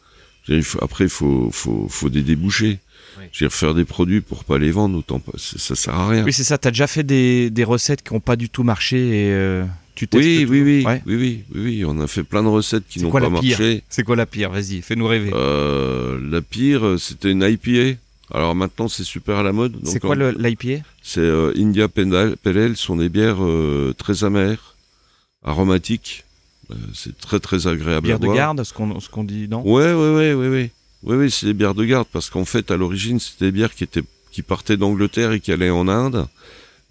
après, 0.82 1.06
il 1.06 1.10
faut, 1.10 1.50
faut, 1.52 1.88
faut 1.90 2.10
des 2.10 2.22
débouchés. 2.22 2.80
Oui. 3.20 3.26
Je 3.32 3.44
veux 3.44 3.50
dire, 3.50 3.56
faire 3.56 3.74
des 3.74 3.86
produits 3.86 4.22
pour 4.22 4.46
pas 4.46 4.58
les 4.58 4.72
vendre, 4.72 4.98
autant 4.98 5.20
pas, 5.20 5.34
ça 5.38 5.76
sert 5.76 5.94
à 5.94 6.10
rien. 6.10 6.24
Oui, 6.24 6.34
c'est 6.34 6.44
ça. 6.44 6.58
T'as 6.58 6.72
déjà 6.72 6.88
fait 6.88 7.04
des, 7.04 7.50
des 7.50 7.64
recettes 7.64 8.02
qui 8.02 8.14
ont 8.14 8.20
pas 8.20 8.36
du 8.36 8.50
tout 8.50 8.64
marché 8.64 9.28
et 9.28 9.64
euh, 10.02 10.08
oui, 10.14 10.46
oui, 10.50 10.62
oui, 10.62 10.86
oui, 11.06 11.16
oui, 11.16 11.44
oui, 11.54 11.86
on 11.86 12.00
a 12.00 12.08
fait 12.08 12.24
plein 12.24 12.44
de 12.44 12.48
recettes 12.48 12.84
qui 12.90 13.02
n'ont 13.02 13.12
pas 13.12 13.30
marché. 13.30 13.84
C'est 13.90 14.04
quoi 14.04 14.16
la 14.16 14.26
pire 14.26 14.50
Vas-y, 14.50 14.82
fais-nous 14.82 15.08
rêver. 15.08 15.32
Euh, 15.34 16.20
la 16.30 16.42
pire, 16.42 16.96
c'était 17.00 17.32
une 17.32 17.44
IPA. 17.44 18.00
Alors 18.34 18.56
maintenant, 18.56 18.88
c'est 18.88 19.04
super 19.04 19.38
à 19.38 19.44
la 19.44 19.52
mode. 19.52 19.78
C'est 19.84 20.00
quoi 20.00 20.16
l'IPA 20.16 20.84
C'est 21.02 21.20
euh, 21.20 21.54
India 21.56 21.88
Pale 21.88 22.38
Ale, 22.46 22.78
sont 22.78 22.96
des 22.96 23.10
bières 23.10 23.44
euh, 23.44 23.94
très 23.98 24.24
amères, 24.24 24.76
aromatiques. 25.44 26.24
C'est 26.94 27.16
très 27.20 27.40
très 27.40 27.68
agréable 27.68 28.08
bière 28.08 28.16
à 28.16 28.20
boire. 28.20 28.32
de 28.32 28.38
garde, 28.38 28.64
ce 28.64 28.74
qu'on 28.74 28.98
qu'on 29.12 29.24
dit, 29.24 29.48
non 29.48 29.62
Ouais, 29.62 29.94
ouais, 29.94 30.16
ouais, 30.16 30.34
ouais, 30.34 30.50
ouais. 30.50 30.72
Oui, 31.04 31.18
oui, 31.18 31.30
c'est 31.30 31.46
des 31.46 31.54
bières 31.54 31.76
de 31.76 31.84
garde 31.86 32.08
parce 32.12 32.30
qu'en 32.30 32.46
fait, 32.46 32.72
à 32.72 32.78
l'origine, 32.78 33.20
c'était 33.20 33.46
des 33.46 33.52
bières 33.52 33.76
qui 33.76 33.84
étaient 33.84 34.04
qui 34.32 34.42
partaient 34.42 34.78
d'Angleterre 34.78 35.34
et 35.34 35.40
qui 35.40 35.52
allaient 35.52 35.70
en 35.70 35.88
Inde. 35.88 36.28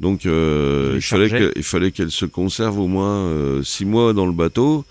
Donc 0.02 0.26
euh, 0.26 0.92
il, 0.96 1.02
fallait 1.02 1.52
il 1.56 1.62
fallait 1.62 1.90
qu'elle 1.90 2.10
se 2.10 2.26
conserve 2.26 2.78
au 2.78 2.88
moins 2.88 3.24
euh, 3.24 3.62
six 3.62 3.86
mois 3.86 4.12
dans 4.12 4.26
le 4.26 4.32
bateau. 4.32 4.84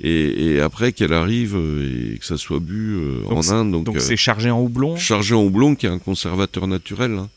Et, 0.00 0.52
et 0.52 0.60
après 0.60 0.92
qu'elle 0.92 1.12
arrive 1.12 1.56
euh, 1.56 2.12
et 2.14 2.18
que 2.18 2.24
ça 2.24 2.36
soit 2.36 2.60
bu 2.60 2.94
euh, 2.94 3.22
en 3.30 3.48
Inde. 3.50 3.82
Donc 3.82 4.00
c'est 4.00 4.16
chargé 4.16 4.48
en 4.48 4.60
houblon. 4.60 4.96
Chargé 4.96 5.34
en 5.34 5.42
houblon, 5.42 5.74
qui 5.74 5.86
est 5.86 5.90
un 5.90 5.98
conservateur 5.98 6.68
naturel. 6.68 7.14
Hein. 7.14 7.28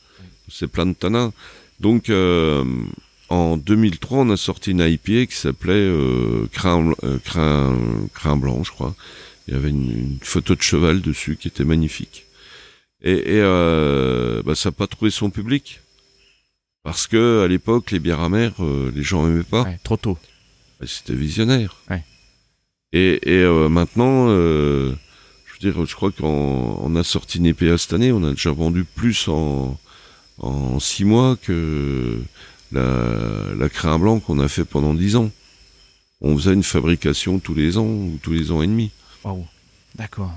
C'est 0.47 0.67
plein 0.67 0.86
de 0.86 0.93
tanins. 0.93 1.34
Donc 1.79 2.11
en 3.32 3.55
2003, 3.55 4.19
on 4.19 4.29
a 4.29 4.36
sorti 4.36 4.71
une 4.71 4.82
IPA 4.82 5.27
qui 5.27 5.38
s'appelait 5.38 5.71
euh, 5.73 6.49
crin, 6.51 6.91
euh, 7.05 7.17
crin, 7.23 7.77
crin, 8.13 8.36
blanc, 8.36 8.61
je 8.65 8.71
crois. 8.71 8.93
Il 9.47 9.53
y 9.53 9.57
avait 9.57 9.69
une, 9.69 10.17
photo 10.21 10.53
de 10.53 10.61
cheval 10.61 10.99
dessus 10.99 11.38
qui 11.38 11.47
était 11.47 11.63
magnifique. 11.63 12.25
Et, 13.01 13.13
et 13.13 13.41
euh, 13.41 14.43
bah, 14.43 14.53
ça 14.53 14.67
n'a 14.67 14.73
pas 14.73 14.86
trouvé 14.86 15.11
son 15.11 15.29
public. 15.29 15.79
Parce 16.84 17.07
que 17.07 17.43
à 17.43 17.47
l'époque, 17.47 17.91
les 17.91 17.99
bières 17.99 18.21
amères, 18.21 18.53
euh, 18.59 18.91
les 18.95 19.03
gens 19.03 19.25
n'aimaient 19.27 19.43
pas. 19.43 19.65
trop 19.84 19.97
tôt. 19.97 20.17
C'était 20.84 21.13
visionnaire. 21.13 21.75
Et, 22.93 23.19
et 23.23 23.43
euh, 23.43 23.69
maintenant, 23.69 24.27
euh, 24.29 24.93
je 25.45 25.53
veux 25.67 25.71
dire, 25.71 25.86
je 25.86 25.95
crois 25.95 26.11
qu'on 26.11 26.95
a 26.95 27.03
sorti 27.03 27.38
une 27.38 27.45
EPA 27.45 27.77
cette 27.77 27.93
année, 27.93 28.11
on 28.11 28.23
a 28.23 28.32
déjà 28.32 28.51
vendu 28.51 28.84
plus 28.84 29.27
en, 29.27 29.79
en 30.39 30.79
six 30.79 31.05
mois 31.05 31.38
que 31.38 32.19
la, 32.71 33.53
la 33.55 33.69
crin 33.69 33.99
blanc 33.99 34.19
qu'on 34.19 34.39
a 34.39 34.47
fait 34.47 34.65
pendant 34.65 34.93
dix 34.95 35.15
ans. 35.15 35.29
On 36.19 36.36
faisait 36.36 36.53
une 36.53 36.63
fabrication 36.63 37.39
tous 37.39 37.53
les 37.53 37.77
ans 37.77 37.86
ou 37.86 38.19
tous 38.21 38.32
les 38.34 38.51
ans 38.51 38.61
et 38.61 38.67
demi. 38.67 38.91
Wow. 39.23 39.45
D'accord. 39.95 40.32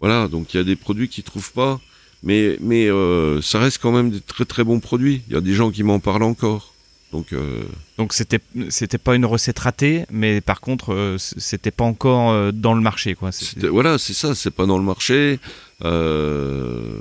Voilà, 0.00 0.28
donc 0.28 0.54
il 0.54 0.56
y 0.56 0.60
a 0.60 0.64
des 0.64 0.76
produits 0.76 1.08
qui 1.08 1.22
trouvent 1.22 1.52
pas 1.52 1.78
mais 2.22 2.56
mais 2.60 2.88
euh, 2.88 3.40
ça 3.42 3.58
reste 3.58 3.78
quand 3.78 3.92
même 3.92 4.10
des 4.10 4.20
très 4.20 4.44
très 4.44 4.64
bons 4.64 4.80
produits. 4.80 5.22
Il 5.28 5.34
y 5.34 5.36
a 5.36 5.40
des 5.40 5.54
gens 5.54 5.70
qui 5.70 5.82
m'en 5.82 6.00
parlent 6.00 6.22
encore. 6.22 6.74
Donc 7.12 7.32
euh... 7.32 7.62
donc 7.98 8.12
c'était 8.12 8.38
c'était 8.68 8.98
pas 8.98 9.16
une 9.16 9.24
recette 9.24 9.58
ratée, 9.58 10.04
mais 10.10 10.40
par 10.40 10.60
contre 10.60 10.94
euh, 10.94 11.16
c'était 11.18 11.72
pas 11.72 11.84
encore 11.84 12.30
euh, 12.30 12.52
dans 12.52 12.74
le 12.74 12.80
marché 12.80 13.14
quoi. 13.14 13.30
Voilà, 13.68 13.98
c'est 13.98 14.12
ça, 14.12 14.34
c'est 14.34 14.52
pas 14.52 14.66
dans 14.66 14.78
le 14.78 14.84
marché. 14.84 15.40
Euh, 15.84 16.94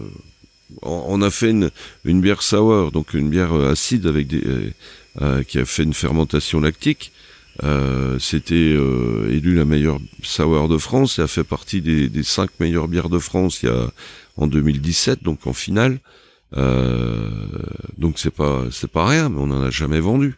on 0.81 1.21
a 1.21 1.29
fait 1.29 1.51
une, 1.51 1.71
une 2.05 2.21
bière 2.21 2.41
sour, 2.41 2.91
donc 2.91 3.13
une 3.13 3.29
bière 3.29 3.53
acide 3.53 4.07
avec 4.07 4.27
des 4.27 4.73
qui 5.47 5.59
a 5.59 5.65
fait 5.65 5.83
une 5.83 5.95
fermentation 5.95 6.59
lactique. 6.61 7.11
C'était 8.19 8.77
élu 9.29 9.55
la 9.55 9.65
meilleure 9.65 9.99
sour 10.21 10.69
de 10.69 10.77
France 10.77 11.19
et 11.19 11.23
a 11.23 11.27
fait 11.27 11.43
partie 11.43 11.81
des, 11.81 12.07
des 12.07 12.23
cinq 12.23 12.51
meilleures 12.59 12.87
bières 12.87 13.09
de 13.09 13.19
France 13.19 13.63
il 13.63 13.65
y 13.65 13.69
a 13.69 13.91
en 14.39 14.47
2017, 14.47 15.23
donc 15.23 15.45
en 15.45 15.53
finale. 15.53 15.99
Euh, 16.57 17.29
donc 17.97 18.17
c'est 18.17 18.33
pas 18.33 18.63
c'est 18.71 18.89
pas 18.89 19.07
rien, 19.07 19.29
mais 19.29 19.39
on 19.39 19.47
n'en 19.47 19.61
a 19.61 19.69
jamais 19.69 19.99
vendu. 19.99 20.35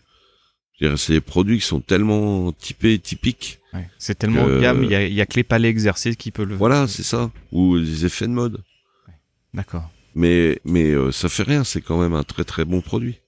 C'est 0.98 1.14
des 1.14 1.22
produits 1.22 1.60
qui 1.60 1.66
sont 1.66 1.80
tellement 1.80 2.52
typés, 2.54 2.98
typiques. 2.98 3.60
Ouais, 3.72 3.88
c'est 4.00 4.18
tellement 4.18 4.46
que, 4.48 4.60
gamme, 4.60 4.84
il 4.84 4.90
y 4.90 4.96
a, 4.96 5.08
y 5.08 5.22
a, 5.22 5.28
que 5.28 5.36
les 5.36 5.44
palais 5.44 5.70
exercés 5.70 6.16
qui 6.16 6.32
peuvent 6.32 6.48
le 6.48 6.56
Voilà, 6.56 6.88
c'est 6.88 7.04
ça. 7.04 7.30
Ou 7.52 7.78
des 7.78 8.04
effets 8.04 8.26
de 8.26 8.32
mode. 8.32 8.64
Ouais, 9.08 9.14
D'accord. 9.54 9.92
Mais, 10.16 10.60
mais 10.66 10.86
euh, 10.86 11.12
ça 11.12 11.30
fait 11.30 11.44
rien, 11.44 11.64
c'est 11.64 11.82
quand 11.82 12.02
même 12.02 12.16
un 12.16 12.24
très 12.24 12.44
très 12.44 12.66
bon 12.66 12.82
produit. 12.82 13.20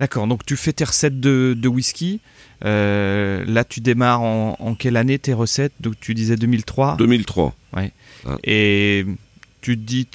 D'accord, 0.00 0.26
donc 0.26 0.44
tu 0.44 0.56
fais 0.56 0.72
tes 0.72 0.82
recettes 0.82 1.20
de, 1.20 1.56
de 1.56 1.68
whisky. 1.68 2.20
Euh, 2.64 3.44
là, 3.46 3.62
tu 3.62 3.80
démarres 3.80 4.22
en, 4.22 4.56
en, 4.58 4.74
quelle 4.74 4.96
année 4.96 5.20
tes 5.20 5.32
recettes? 5.32 5.74
Donc 5.78 5.94
tu 6.00 6.12
disais 6.12 6.34
2003 6.34 6.96
2003. 6.96 7.54
Ouais. 7.74 7.92
Ah. 8.26 8.36
Et 8.42 9.06
tu 9.62 9.78
te 9.78 9.82
dis 9.82 10.06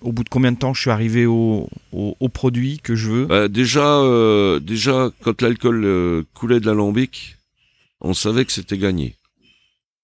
au 0.00 0.12
bout 0.12 0.24
de 0.24 0.28
combien 0.28 0.52
de 0.52 0.56
temps 0.56 0.72
je 0.72 0.80
suis 0.80 0.90
arrivé 0.90 1.26
au, 1.26 1.68
au, 1.92 2.16
au 2.18 2.28
produit 2.28 2.78
que 2.78 2.94
je 2.94 3.10
veux? 3.10 3.26
Bah, 3.26 3.48
Déjà, 3.48 3.98
euh, 3.98 4.60
déjà 4.60 5.10
quand 5.22 5.42
l'alcool 5.42 5.84
euh, 5.84 6.22
coulait 6.34 6.60
de 6.60 6.66
l'alambic, 6.66 7.36
on 8.00 8.14
savait 8.14 8.44
que 8.44 8.52
c'était 8.52 8.78
gagné. 8.78 9.16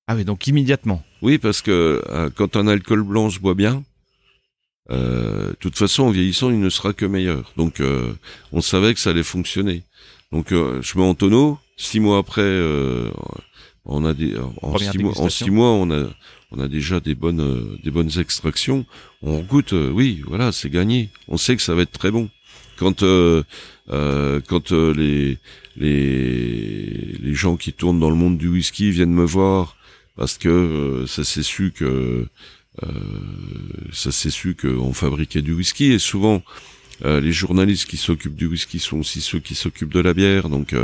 Ah 0.09 0.17
oui, 0.17 0.25
donc 0.25 0.47
immédiatement. 0.47 1.03
Oui, 1.23 1.39
parce 1.39 1.63
que 1.63 2.03
euh, 2.11 2.29
quand 2.35 2.57
un 2.57 2.67
alcool 2.67 3.03
blanc 3.03 3.31
se 3.31 3.39
boit 3.39 3.55
bien, 3.55 3.85
de 4.91 5.55
toute 5.61 5.77
façon, 5.77 6.05
en 6.05 6.11
vieillissant, 6.11 6.51
il 6.51 6.61
ne 6.61 6.71
sera 6.71 6.95
que 6.95 7.05
meilleur. 7.05 7.53
Donc, 7.59 7.83
on 8.53 8.63
savait 8.63 8.95
que 8.95 9.01
ça 9.01 9.11
allait 9.11 9.23
fonctionner. 9.23 9.83
Donc, 10.33 10.47
je 10.49 10.99
mets 10.99 11.05
en 11.05 11.15
tonneau. 11.15 11.59
Six 11.77 12.01
mois 12.01 12.17
après, 12.17 12.59
on 13.85 14.07
a 14.07 14.15
des 14.15 14.35
en 14.63 14.79
six, 14.79 14.97
mois, 14.97 15.21
en 15.21 15.29
six 15.29 15.51
mois, 15.51 15.73
on 15.73 15.91
a 15.91 16.09
on 16.51 16.61
a 16.61 16.69
déjà 16.69 17.01
des 17.01 17.15
bonnes 17.15 17.41
euh, 17.41 17.79
des 17.85 17.91
bonnes 17.91 18.19
extractions. 18.19 18.87
On 19.23 19.41
goûte, 19.41 19.73
euh, 19.73 19.91
oui, 19.91 20.23
voilà, 20.27 20.53
c'est 20.53 20.71
gagné. 20.71 21.11
On 21.29 21.37
sait 21.37 21.57
que 21.57 21.63
ça 21.63 21.75
va 21.75 21.83
être 21.83 21.93
très 21.93 22.11
bon. 22.11 22.31
Quand 22.77 23.03
euh, 23.03 23.43
euh 23.91 24.41
quand 24.47 24.73
les 24.73 25.39
les 25.77 27.17
les 27.21 27.35
gens 27.35 27.57
qui 27.57 27.73
tournent 27.73 28.01
dans 28.01 28.11
le 28.11 28.17
monde 28.17 28.39
du 28.39 28.49
whisky 28.49 28.91
viennent 28.91 29.15
me 29.15 29.25
voir 29.25 29.77
parce 30.17 30.39
que 30.39 31.05
ça 31.07 31.25
s'est 31.25 31.43
su 31.43 31.73
que 31.73 32.27
ça 33.93 34.13
s'est 34.13 34.31
su 34.31 34.55
qu'on 34.55 34.93
fabriquait 34.93 35.43
du 35.43 35.53
whisky 35.53 35.93
et 35.93 35.99
souvent 35.99 36.43
les 37.05 37.33
journalistes 37.33 37.89
qui 37.89 37.97
s'occupent 37.97 38.37
du 38.37 38.47
whisky 38.47 38.79
sont 38.79 38.99
aussi 38.99 39.21
ceux 39.21 39.41
qui 39.41 39.55
s'occupent 39.55 39.93
de 39.93 40.01
la 40.01 40.15
bière 40.15 40.49
donc 40.49 40.75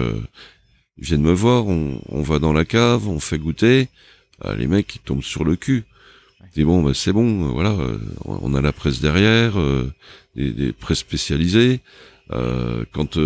ils 0.99 1.05
viennent 1.05 1.23
me 1.23 1.33
voir, 1.33 1.67
on, 1.67 2.01
on 2.09 2.23
va 2.23 2.39
dans 2.39 2.53
la 2.53 2.65
cave, 2.65 3.09
on 3.09 3.19
fait 3.19 3.39
goûter, 3.39 3.89
les 4.57 4.67
mecs 4.67 4.97
ils 4.97 5.01
tombent 5.01 5.23
sur 5.23 5.45
le 5.45 5.57
cul. 5.57 5.85
Dis 6.55 6.63
bon, 6.63 6.83
bah, 6.83 6.93
c'est 6.95 7.13
bon, 7.13 7.49
euh, 7.49 7.53
voilà, 7.53 7.71
euh, 7.71 7.99
on 8.25 8.55
a 8.55 8.61
la 8.61 8.73
presse 8.73 9.01
derrière, 9.01 9.59
euh, 9.59 9.93
des, 10.37 10.53
des 10.53 10.73
presses 10.73 11.01
spécialisées. 11.01 11.81
quand 12.93 13.19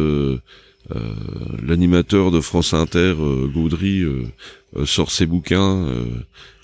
l'animateur 1.62 2.30
de 2.30 2.40
France 2.40 2.72
Inter, 2.74 3.14
Gaudry, 3.54 4.04
sort 4.84 5.10
ses 5.10 5.26
bouquins, 5.26 5.86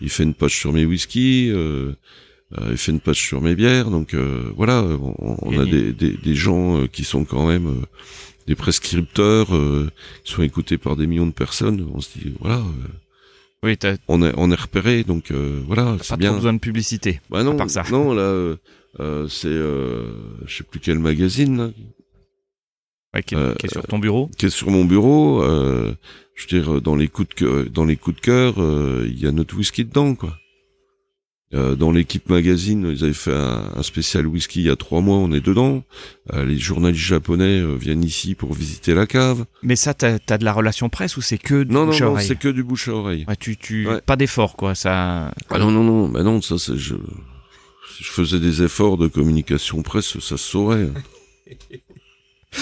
il 0.01 0.11
fait 0.11 0.25
une 0.25 0.35
page 0.35 0.57
sur 0.59 0.73
mes 0.73 0.85
whisky, 0.85 1.49
il 1.49 2.77
fait 2.77 2.93
une 2.93 3.01
page 3.01 3.21
sur 3.21 3.41
mes 3.41 3.55
bières, 3.55 3.91
donc 3.91 4.15
voilà, 4.57 4.83
on, 4.83 5.37
on 5.43 5.61
a 5.61 5.65
des, 5.65 5.93
des, 5.93 6.17
des, 6.17 6.35
gens 6.35 6.87
qui 6.89 7.05
sont 7.05 7.25
quand 7.25 7.47
même 7.47 7.85
des 8.47 8.57
prescripteurs, 8.57 9.49
qui 10.25 10.33
sont 10.33 10.43
écoutés 10.43 10.79
par 10.79 10.97
des 10.97 11.07
millions 11.07 11.27
de 11.27 11.33
personnes. 11.33 11.87
On 11.95 12.01
se 12.01 12.19
dit 12.19 12.33
voilà 12.41 12.63
oui, 13.65 13.79
on 14.09 14.23
est 14.23 14.33
on 14.37 14.51
est 14.51 14.61
repéré, 14.61 15.05
donc 15.05 15.31
euh, 15.31 15.62
voilà, 15.67 15.97
c'est 16.03 16.19
bien. 16.19 16.31
Pas 16.31 16.37
besoin 16.37 16.53
de 16.53 16.59
publicité. 16.59 17.21
Bah 17.31 17.43
non, 17.43 17.55
à 17.55 17.57
part 17.57 17.71
ça. 17.71 17.83
non 17.91 18.12
là, 18.12 18.23
euh, 18.23 18.57
euh 19.01 19.27
c'est 19.29 19.49
euh, 19.49 20.05
je 20.47 20.59
sais 20.59 20.65
plus 20.65 20.81
quel 20.81 20.99
magazine 20.99 21.57
là. 21.57 21.71
Ouais, 23.15 23.23
qui, 23.23 23.35
est, 23.35 23.39
euh, 23.39 23.55
qui 23.55 23.67
est 23.67 23.73
sur 23.73 23.87
ton 23.87 23.99
bureau. 23.99 24.29
Qui 24.37 24.47
est 24.47 24.51
sur 24.51 24.71
mon 24.71 24.85
bureau. 24.85 25.43
je 25.43 26.57
veux 26.57 26.62
dire, 26.62 26.83
dans 26.83 26.95
les 26.95 27.09
coups 27.09 27.29
de 27.29 27.35
cœur, 27.35 27.71
dans 27.71 27.85
les 27.85 27.97
coups 27.97 28.17
de 28.17 28.21
cœur, 28.21 28.55
il 29.07 29.19
y 29.19 29.27
a 29.27 29.33
notre 29.33 29.57
whisky 29.57 29.85
dedans, 29.85 30.15
quoi. 30.15 30.37
Euh, 31.55 31.77
dans 31.77 31.93
l'équipe 31.93 32.29
magazine, 32.29 32.91
ils 32.91 33.05
avaient 33.05 33.13
fait 33.13 33.33
un, 33.33 33.83
spécial 33.83 34.27
whisky 34.27 34.61
il 34.61 34.67
y 34.67 34.71
a 34.71 34.77
trois 34.77 35.01
mois, 35.01 35.19
on 35.19 35.31
est 35.33 35.41
dedans. 35.41 35.85
Euh, 36.33 36.45
les 36.45 36.59
journalistes 36.59 37.05
japonais 37.05 37.61
euh, 37.61 37.77
viennent 37.77 38.03
ici 38.03 38.35
pour 38.35 38.55
visiter 38.55 38.93
la 38.95 39.07
cave. 39.07 39.45
Mais 39.63 39.77
ça, 39.77 39.95
t'as 39.95 40.19
as 40.29 40.39
de 40.39 40.45
la 40.45 40.53
relation 40.53 40.89
presse 40.89 41.17
ou 41.17 41.23
c'est 41.23 41.39
que 41.39 41.63
du 41.63 41.73
non, 41.73 41.87
bouche 41.87 42.01
non, 42.01 42.09
à 42.09 42.11
oreille 42.11 42.25
Non, 42.25 42.29
c'est 42.29 42.39
que 42.39 42.49
du 42.49 42.65
bouche 42.65 42.89
à 42.89 42.95
oreille. 42.95 43.25
Ouais, 43.29 43.37
tu, 43.37 43.57
tu, 43.57 43.87
pas 44.05 44.17
d'effort, 44.17 44.57
quoi, 44.57 44.75
ça. 44.75 45.33
Ah 45.51 45.59
non, 45.59 45.71
non, 45.71 45.85
non, 45.85 46.09
bah 46.09 46.25
non, 46.25 46.43
ça, 46.43 46.59
c'est 46.59 46.77
je, 46.77 46.97
je 48.01 48.11
faisais 48.11 48.41
des 48.41 48.63
efforts 48.63 48.97
de 48.97 49.07
communication 49.07 49.83
presse, 49.83 50.19
ça 50.19 50.37
se 50.37 50.37
saurait. 50.37 50.89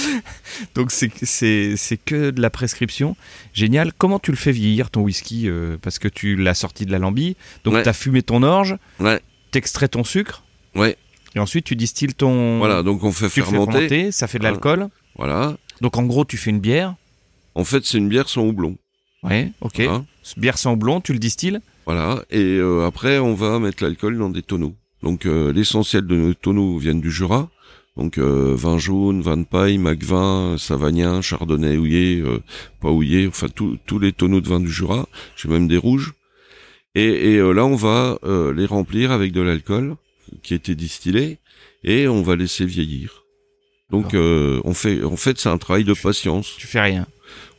Donc 0.74 0.90
c'est 0.90 1.08
que 1.08 2.30
de 2.30 2.40
la 2.40 2.50
prescription. 2.50 3.16
Génial. 3.52 3.92
Comment 3.92 4.18
tu 4.18 4.30
le 4.30 4.36
fais 4.36 4.52
vieillir 4.52 4.90
ton 4.90 5.02
whisky 5.02 5.48
euh, 5.48 5.76
Parce 5.80 5.98
que 5.98 6.08
tu 6.08 6.36
l'as 6.36 6.54
sorti 6.54 6.86
de 6.86 6.92
la 6.92 6.98
lambie. 6.98 7.36
Donc 7.64 7.74
ouais. 7.74 7.82
tu 7.82 7.88
as 7.88 7.92
fumé 7.92 8.22
ton 8.22 8.42
orge. 8.42 8.76
Ouais. 9.00 9.20
T'extrais 9.50 9.88
ton 9.88 10.04
sucre. 10.04 10.44
Ouais. 10.74 10.96
Et 11.34 11.38
ensuite 11.38 11.64
tu 11.64 11.76
distilles 11.76 12.14
ton. 12.14 12.58
Voilà. 12.58 12.82
Donc 12.82 13.02
on 13.04 13.12
fait 13.12 13.28
tu 13.28 13.42
fermenter. 13.42 14.12
Ça 14.12 14.26
fait 14.26 14.38
de 14.38 14.44
l'alcool. 14.44 14.88
Voilà. 15.16 15.56
Donc 15.80 15.96
en 15.96 16.04
gros 16.04 16.24
tu 16.24 16.36
fais 16.36 16.50
une 16.50 16.60
bière. 16.60 16.94
En 17.54 17.64
fait 17.64 17.84
c'est 17.84 17.98
une 17.98 18.08
bière 18.08 18.28
sans 18.28 18.42
houblon. 18.42 18.76
Ouais. 19.22 19.52
Ok. 19.60 19.80
Voilà. 19.80 20.04
Bière 20.36 20.58
sans 20.58 20.72
houblon. 20.72 21.00
Tu 21.00 21.12
le 21.12 21.18
distilles. 21.18 21.58
Voilà. 21.86 22.24
Et 22.30 22.56
euh, 22.58 22.86
après 22.86 23.18
on 23.18 23.34
va 23.34 23.58
mettre 23.58 23.82
l'alcool 23.82 24.18
dans 24.18 24.30
des 24.30 24.42
tonneaux. 24.42 24.74
Donc 25.02 25.26
euh, 25.26 25.52
l'essentiel 25.52 26.06
de 26.06 26.14
nos 26.14 26.34
tonneaux 26.34 26.78
viennent 26.78 27.00
du 27.00 27.10
Jura. 27.10 27.50
Donc 27.96 28.16
euh, 28.18 28.54
vin 28.56 28.78
jaune, 28.78 29.20
vin 29.20 29.36
de 29.36 29.44
paille, 29.44 29.78
macvin, 29.78 30.56
savagnin, 30.58 31.20
chardonnay 31.20 31.76
houillé, 31.76 32.20
euh, 32.20 32.40
pas 32.80 32.90
houillé, 32.90 33.26
enfin 33.26 33.48
tous 33.48 33.98
les 33.98 34.12
tonneaux 34.12 34.40
de 34.40 34.48
vin 34.48 34.60
du 34.60 34.70
Jura. 34.70 35.06
J'ai 35.36 35.48
même 35.48 35.68
des 35.68 35.76
rouges. 35.76 36.14
Et, 36.94 37.32
et 37.32 37.36
euh, 37.36 37.52
là, 37.52 37.64
on 37.66 37.76
va 37.76 38.18
euh, 38.24 38.52
les 38.52 38.66
remplir 38.66 39.12
avec 39.12 39.32
de 39.32 39.40
l'alcool 39.40 39.96
qui 40.42 40.54
a 40.54 40.56
été 40.56 40.74
distillé 40.74 41.38
et 41.84 42.08
on 42.08 42.22
va 42.22 42.36
laisser 42.36 42.64
vieillir. 42.64 43.24
Donc 43.90 44.14
euh, 44.14 44.60
on 44.64 44.72
fait, 44.72 45.04
en 45.04 45.16
fait, 45.16 45.38
c'est 45.38 45.50
un 45.50 45.58
travail 45.58 45.84
de 45.84 45.94
patience. 45.94 46.54
Tu 46.58 46.66
fais 46.66 46.80
rien. 46.80 47.06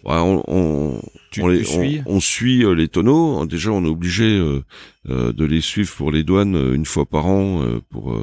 Ouais, 0.04 0.16
on, 0.16 0.44
on, 0.48 1.02
tu, 1.32 1.42
on, 1.42 1.48
les, 1.48 2.04
on, 2.06 2.16
on 2.16 2.20
suit 2.20 2.66
euh, 2.66 2.74
les 2.74 2.88
tonneaux. 2.88 3.46
Déjà, 3.46 3.72
on 3.72 3.86
est 3.86 3.90
obligé 3.90 4.26
euh, 4.38 4.64
euh, 5.10 5.32
de 5.32 5.46
les 5.46 5.62
suivre 5.62 5.94
pour 5.96 6.12
les 6.12 6.24
douanes 6.24 6.56
une 6.74 6.86
fois 6.86 7.06
par 7.06 7.28
an 7.28 7.64
euh, 7.64 7.82
pour 7.90 8.18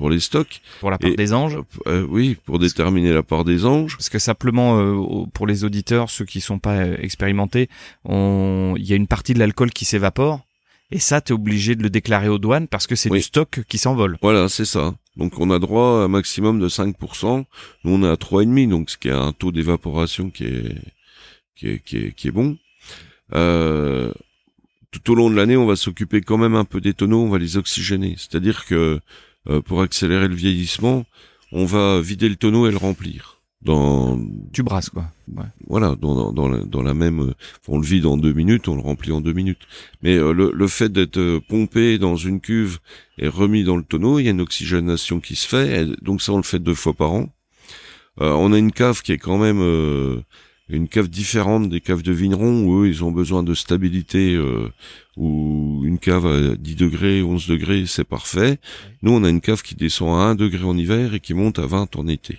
pour 0.00 0.08
les 0.08 0.18
stocks. 0.18 0.62
Pour 0.80 0.90
la 0.90 0.96
part 0.96 1.10
Et, 1.10 1.14
des 1.14 1.34
anges 1.34 1.58
euh, 1.86 2.06
Oui, 2.08 2.38
pour 2.46 2.58
déterminer 2.58 3.12
la 3.12 3.22
part 3.22 3.44
des 3.44 3.66
anges. 3.66 3.96
Parce 3.98 4.08
que 4.08 4.18
simplement, 4.18 4.80
euh, 4.80 5.26
pour 5.34 5.46
les 5.46 5.62
auditeurs, 5.62 6.08
ceux 6.08 6.24
qui 6.24 6.40
sont 6.40 6.58
pas 6.58 6.86
expérimentés, 6.86 7.68
on... 8.04 8.74
il 8.78 8.86
y 8.86 8.94
a 8.94 8.96
une 8.96 9.06
partie 9.06 9.34
de 9.34 9.38
l'alcool 9.38 9.70
qui 9.72 9.84
s'évapore 9.84 10.40
Et 10.90 10.98
ça, 10.98 11.20
tu 11.20 11.32
es 11.32 11.34
obligé 11.34 11.74
de 11.74 11.82
le 11.82 11.90
déclarer 11.90 12.28
aux 12.28 12.38
douanes 12.38 12.66
parce 12.66 12.86
que 12.86 12.96
c'est 12.96 13.10
du 13.10 13.20
stock 13.20 13.60
qui 13.68 13.76
s'envole. 13.76 14.16
Voilà, 14.22 14.48
c'est 14.48 14.64
ça. 14.64 14.94
Donc 15.16 15.38
on 15.38 15.50
a 15.50 15.58
droit 15.58 16.00
à 16.00 16.04
un 16.04 16.08
maximum 16.08 16.60
de 16.60 16.68
5%. 16.70 17.44
Nous 17.84 17.92
on 17.92 18.02
est 18.02 18.08
à 18.08 18.14
3,5, 18.14 18.70
donc 18.70 18.88
ce 18.88 18.96
qui 18.96 19.08
est 19.08 19.12
un 19.12 19.32
taux 19.32 19.52
d'évaporation 19.52 20.30
qui 20.30 20.44
est, 20.44 20.76
qui 21.56 21.68
est, 21.68 21.84
qui 21.84 21.96
est, 21.98 22.12
qui 22.12 22.28
est 22.28 22.32
bon. 22.32 22.56
Euh, 23.34 24.12
tout 24.90 25.12
au 25.12 25.14
long 25.14 25.30
de 25.30 25.36
l'année, 25.36 25.56
on 25.56 25.66
va 25.66 25.76
s'occuper 25.76 26.20
quand 26.20 26.38
même 26.38 26.54
un 26.54 26.64
peu 26.64 26.80
des 26.80 26.94
tonneaux, 26.94 27.22
on 27.22 27.28
va 27.28 27.38
les 27.38 27.56
oxygéner. 27.56 28.14
C'est-à-dire 28.16 28.64
que 28.64 28.74
euh, 28.74 29.00
pour 29.64 29.82
accélérer 29.82 30.28
le 30.28 30.34
vieillissement, 30.34 31.04
on 31.52 31.64
va 31.64 32.00
vider 32.00 32.28
le 32.28 32.36
tonneau 32.36 32.66
et 32.66 32.70
le 32.70 32.76
remplir. 32.76 33.40
Dans 33.62 34.18
tu 34.54 34.62
brasses 34.62 34.88
quoi. 34.88 35.04
Ouais. 35.36 35.44
voilà 35.66 35.94
dans, 35.94 36.32
dans, 36.32 36.48
la, 36.48 36.64
dans 36.64 36.80
la 36.80 36.94
même 36.94 37.34
on 37.68 37.78
le 37.78 37.84
vide 37.86 38.06
en 38.06 38.16
deux 38.16 38.32
minutes 38.32 38.68
on 38.68 38.74
le 38.74 38.80
remplit 38.80 39.12
en 39.12 39.20
deux 39.20 39.34
minutes. 39.34 39.60
Mais 40.02 40.16
euh, 40.16 40.32
le, 40.32 40.50
le 40.54 40.66
fait 40.66 40.90
d'être 40.90 41.18
euh, 41.18 41.40
pompé 41.46 41.98
dans 41.98 42.16
une 42.16 42.40
cuve 42.40 42.78
et 43.18 43.28
remis 43.28 43.62
dans 43.62 43.76
le 43.76 43.82
tonneau 43.82 44.18
il 44.18 44.24
y 44.24 44.28
a 44.28 44.30
une 44.30 44.40
oxygénation 44.40 45.20
qui 45.20 45.36
se 45.36 45.46
fait 45.46 45.86
donc 46.00 46.22
ça 46.22 46.32
on 46.32 46.38
le 46.38 46.42
fait 46.42 46.58
deux 46.58 46.74
fois 46.74 46.94
par 46.94 47.12
an. 47.12 47.28
Euh, 48.22 48.32
on 48.32 48.54
a 48.54 48.58
une 48.58 48.72
cave 48.72 49.02
qui 49.02 49.12
est 49.12 49.18
quand 49.18 49.36
même 49.36 49.60
une 50.76 50.88
cave 50.88 51.08
différente 51.08 51.68
des 51.68 51.80
caves 51.80 52.02
de 52.02 52.12
vignerons 52.12 52.64
où 52.64 52.82
eux 52.82 52.88
ils 52.88 53.04
ont 53.04 53.12
besoin 53.12 53.42
de 53.42 53.54
stabilité 53.54 54.38
ou 55.16 55.82
une 55.84 55.98
cave 55.98 56.26
à 56.26 56.56
10 56.56 56.76
degrés 56.76 57.22
11 57.22 57.46
degrés 57.46 57.84
c'est 57.86 58.04
parfait 58.04 58.58
nous 59.02 59.12
on 59.12 59.24
a 59.24 59.28
une 59.28 59.40
cave 59.40 59.62
qui 59.62 59.74
descend 59.74 60.10
à 60.20 60.24
1 60.24 60.34
degré 60.34 60.64
en 60.64 60.76
hiver 60.76 61.14
et 61.14 61.20
qui 61.20 61.34
monte 61.34 61.58
à 61.58 61.66
20 61.66 61.96
en 61.96 62.06
été 62.08 62.38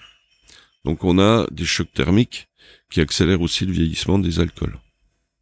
donc 0.86 1.04
on 1.04 1.20
a 1.20 1.46
des 1.52 1.66
chocs 1.66 1.92
thermiques 1.94 2.48
qui 2.92 3.02
accélèrent 3.02 3.42
aussi 3.42 3.66
le 3.66 3.72
vieillissement 3.72 4.20
des 4.20 4.40
alcools. 4.40 4.78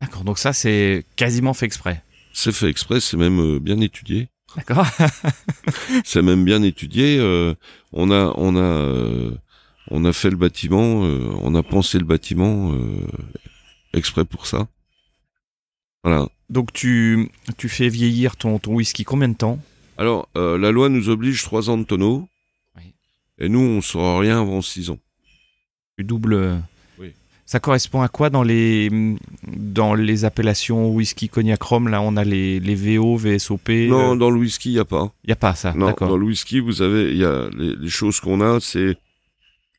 D'accord, 0.01 0.23
donc 0.23 0.37
ça 0.37 0.53
c'est 0.53 1.03
quasiment 1.15 1.53
fait 1.53 1.65
exprès. 1.65 2.03
C'est 2.33 2.53
fait 2.53 2.69
exprès, 2.69 2.99
c'est 2.99 3.17
même 3.17 3.39
euh, 3.39 3.59
bien 3.59 3.81
étudié. 3.81 4.29
D'accord. 4.55 4.85
c'est 6.05 6.21
même 6.21 6.45
bien 6.45 6.63
étudié. 6.63 7.17
Euh, 7.19 7.53
on 7.91 8.11
a, 8.11 8.33
on 8.37 8.55
a, 8.55 8.59
euh, 8.59 9.31
on 9.89 10.05
a 10.05 10.13
fait 10.13 10.29
le 10.29 10.37
bâtiment, 10.37 11.01
on 11.41 11.55
a 11.55 11.63
pensé 11.63 11.97
le 11.97 12.05
bâtiment 12.05 12.73
exprès 13.93 14.25
pour 14.25 14.45
ça. 14.45 14.67
Voilà. 16.03 16.27
Donc 16.49 16.73
tu, 16.73 17.29
tu 17.57 17.69
fais 17.69 17.89
vieillir 17.89 18.35
ton, 18.37 18.59
ton 18.59 18.75
whisky 18.75 19.03
combien 19.03 19.29
de 19.29 19.35
temps? 19.35 19.59
Alors 19.97 20.29
la 20.35 20.71
loi 20.71 20.89
nous 20.89 21.09
oblige 21.09 21.43
trois 21.43 21.69
ans 21.69 21.77
de 21.77 21.83
tonneau. 21.83 22.27
Oui. 22.77 22.93
Et 23.39 23.49
nous 23.49 23.59
on 23.59 23.81
saura 23.81 24.19
rien 24.19 24.41
avant 24.41 24.61
six 24.61 24.89
ans 24.89 24.99
double. 26.03 26.61
Ça 27.45 27.59
correspond 27.59 28.03
à 28.03 28.09
quoi 28.09 28.29
dans 28.29 28.43
les 28.43 28.91
dans 29.47 29.95
les 29.95 30.23
appellations 30.23 30.91
whisky 30.91 31.29
cognac 31.29 31.63
rhum? 31.63 31.87
Là, 31.87 31.99
on 31.99 32.15
a 32.15 32.23
les, 32.23 32.59
les 32.59 32.75
VO, 32.75 33.17
VSOP. 33.17 33.69
Non, 33.89 34.13
euh, 34.13 34.15
dans 34.15 34.29
le 34.29 34.39
whisky, 34.39 34.69
il 34.69 34.75
y 34.75 34.79
a 34.79 34.85
pas. 34.85 35.11
Il 35.23 35.31
y 35.31 35.33
a 35.33 35.35
pas 35.35 35.55
ça. 35.55 35.73
Non, 35.73 35.95
dans 35.99 36.17
le 36.17 36.25
whisky, 36.25 36.59
vous 36.59 36.83
avez, 36.83 37.09
il 37.09 37.17
y 37.17 37.25
a 37.25 37.49
les, 37.57 37.89
choses 37.89 38.19
qu'on 38.19 38.41
a, 38.41 38.59
c'est 38.59 38.97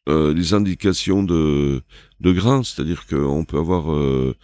euh, 0.09 0.33
les 0.35 0.55
indications 0.55 1.23
de 1.23 1.83
de 2.21 2.33
grains, 2.33 2.63
c'est-à-dire 2.63 3.07
qu'on 3.07 3.45
peut 3.45 3.59
avoir 3.59 3.93
euh, 3.93 4.37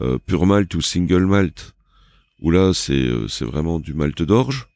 euh, 0.00 0.18
pure 0.18 0.46
malt 0.46 0.74
ou 0.74 0.80
single 0.80 1.26
malt, 1.26 1.74
où 2.40 2.50
là 2.50 2.72
c'est 2.74 3.08
c'est 3.28 3.44
vraiment 3.44 3.80
du 3.80 3.94
malt 3.94 4.22
d'orge. 4.22 4.68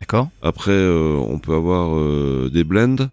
D'accord. 0.00 0.30
Après, 0.42 0.88
on 0.88 1.40
peut 1.40 1.54
avoir 1.54 2.50
des 2.50 2.62
blends 2.62 3.10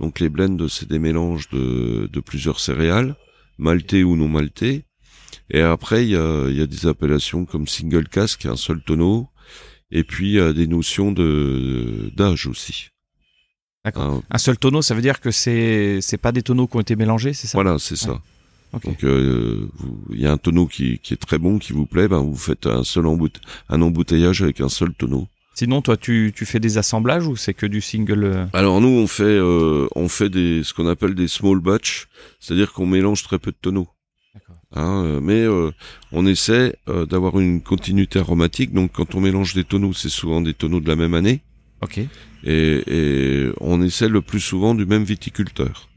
donc 0.00 0.18
les 0.18 0.30
blends, 0.30 0.66
c'est 0.68 0.88
des 0.88 0.98
mélanges 0.98 1.50
de, 1.50 2.08
de 2.10 2.20
plusieurs 2.20 2.58
céréales, 2.58 3.14
maltais 3.58 4.02
ou 4.02 4.16
non 4.16 4.28
maltais. 4.28 4.84
Et 5.50 5.60
après, 5.60 6.04
il 6.04 6.10
y 6.10 6.16
a, 6.16 6.48
y 6.48 6.62
a, 6.62 6.66
des 6.66 6.86
appellations 6.86 7.44
comme 7.44 7.68
single 7.68 8.08
cask, 8.08 8.46
un 8.46 8.56
seul 8.56 8.82
tonneau, 8.82 9.28
et 9.90 10.02
puis 10.02 10.30
il 10.30 10.34
y 10.36 10.40
a 10.40 10.54
des 10.54 10.66
notions 10.66 11.12
de 11.12 12.10
d'âge 12.16 12.46
aussi. 12.46 12.88
D'accord. 13.84 14.22
Un 14.30 14.38
seul 14.38 14.58
tonneau, 14.58 14.82
ça 14.82 14.94
veut 14.94 15.00
dire 15.00 15.20
que 15.20 15.30
c'est 15.30 16.00
c'est 16.02 16.18
pas 16.18 16.32
des 16.32 16.42
tonneaux 16.42 16.66
qui 16.66 16.76
ont 16.76 16.80
été 16.80 16.96
mélangés, 16.96 17.32
c'est 17.32 17.46
ça? 17.46 17.56
Voilà, 17.56 17.78
c'est 17.78 17.96
ça. 17.96 18.20
Donc 18.84 19.02
euh, 19.04 19.68
il 20.10 20.20
y 20.20 20.26
a 20.26 20.32
un 20.32 20.36
tonneau 20.36 20.66
qui, 20.66 20.98
qui 20.98 21.14
est 21.14 21.16
très 21.16 21.38
bon, 21.38 21.58
qui 21.58 21.72
vous 21.72 21.86
plaît, 21.86 22.06
ben 22.06 22.18
vous 22.18 22.36
faites 22.36 22.66
un 22.66 22.84
seul 22.84 23.04
un 23.06 23.82
embouteillage 23.82 24.42
avec 24.42 24.60
un 24.60 24.68
seul 24.68 24.92
tonneau. 24.94 25.26
Sinon, 25.54 25.82
toi, 25.82 25.96
tu, 25.96 26.32
tu 26.34 26.46
fais 26.46 26.60
des 26.60 26.78
assemblages 26.78 27.26
ou 27.26 27.36
c'est 27.36 27.54
que 27.54 27.66
du 27.66 27.80
single 27.80 28.24
euh? 28.24 28.46
Alors 28.52 28.80
nous, 28.80 28.88
on 28.88 29.06
fait 29.06 29.24
euh, 29.24 29.88
on 29.96 30.08
fait 30.08 30.28
des 30.28 30.62
ce 30.62 30.72
qu'on 30.72 30.86
appelle 30.86 31.14
des 31.14 31.26
small 31.26 31.58
batch, 31.60 32.06
c'est-à-dire 32.38 32.72
qu'on 32.72 32.86
mélange 32.86 33.22
très 33.22 33.38
peu 33.38 33.50
de 33.50 33.56
tonneaux. 33.60 33.88
Hein, 34.72 35.02
euh, 35.04 35.20
mais 35.20 35.46
on 36.12 36.26
essaie 36.26 36.76
d'avoir 36.86 37.40
une 37.40 37.62
continuité 37.62 38.18
aromatique. 38.18 38.72
Donc 38.72 38.92
quand 38.92 39.14
on 39.14 39.20
mélange 39.20 39.54
des 39.54 39.64
tonneaux, 39.64 39.94
c'est 39.94 40.10
souvent 40.10 40.40
des 40.42 40.54
tonneaux 40.54 40.80
de 40.80 40.88
la 40.88 40.96
même 40.96 41.14
année. 41.14 41.40
Ok. 41.82 41.98
Et, 41.98 42.08
et 42.44 43.50
on 43.60 43.82
essaie 43.82 44.08
le 44.08 44.22
plus 44.22 44.40
souvent 44.40 44.74
du 44.74 44.86
même 44.86 45.04
viticulteur. 45.04 45.88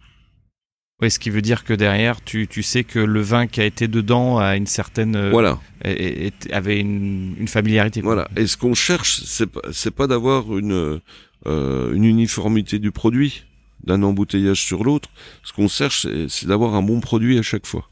Oui, 1.01 1.11
ce 1.11 1.19
qui 1.19 1.29
veut 1.29 1.41
dire 1.41 1.63
que 1.65 1.73
derrière, 1.73 2.23
tu, 2.23 2.47
tu 2.47 2.63
sais 2.63 2.83
que 2.83 2.99
le 2.99 3.21
vin 3.21 3.47
qui 3.47 3.59
a 3.59 3.65
été 3.65 3.87
dedans 3.87 4.37
a 4.37 4.55
une 4.55 4.67
certaine. 4.67 5.15
Euh, 5.15 5.31
voilà. 5.31 5.59
Et, 5.83 6.31
avait 6.51 6.79
une, 6.79 7.35
une 7.37 7.47
familiarité. 7.47 8.01
Voilà. 8.01 8.29
Et 8.37 8.47
ce 8.47 8.55
qu'on 8.55 8.73
cherche, 8.73 9.21
c'est 9.25 9.47
pas, 9.47 9.61
c'est 9.71 9.91
pas 9.91 10.07
d'avoir 10.07 10.57
une, 10.57 11.01
euh, 11.45 11.93
une 11.93 12.05
uniformité 12.05 12.79
du 12.79 12.91
produit 12.91 13.43
d'un 13.83 14.01
embouteillage 14.01 14.61
sur 14.61 14.85
l'autre. 14.85 15.09
Ce 15.43 15.51
qu'on 15.51 15.67
cherche, 15.67 16.07
c'est 16.29 16.47
d'avoir 16.47 16.75
un 16.75 16.81
bon 16.81 17.01
produit 17.01 17.37
à 17.37 17.41
chaque 17.41 17.65
fois. 17.65 17.89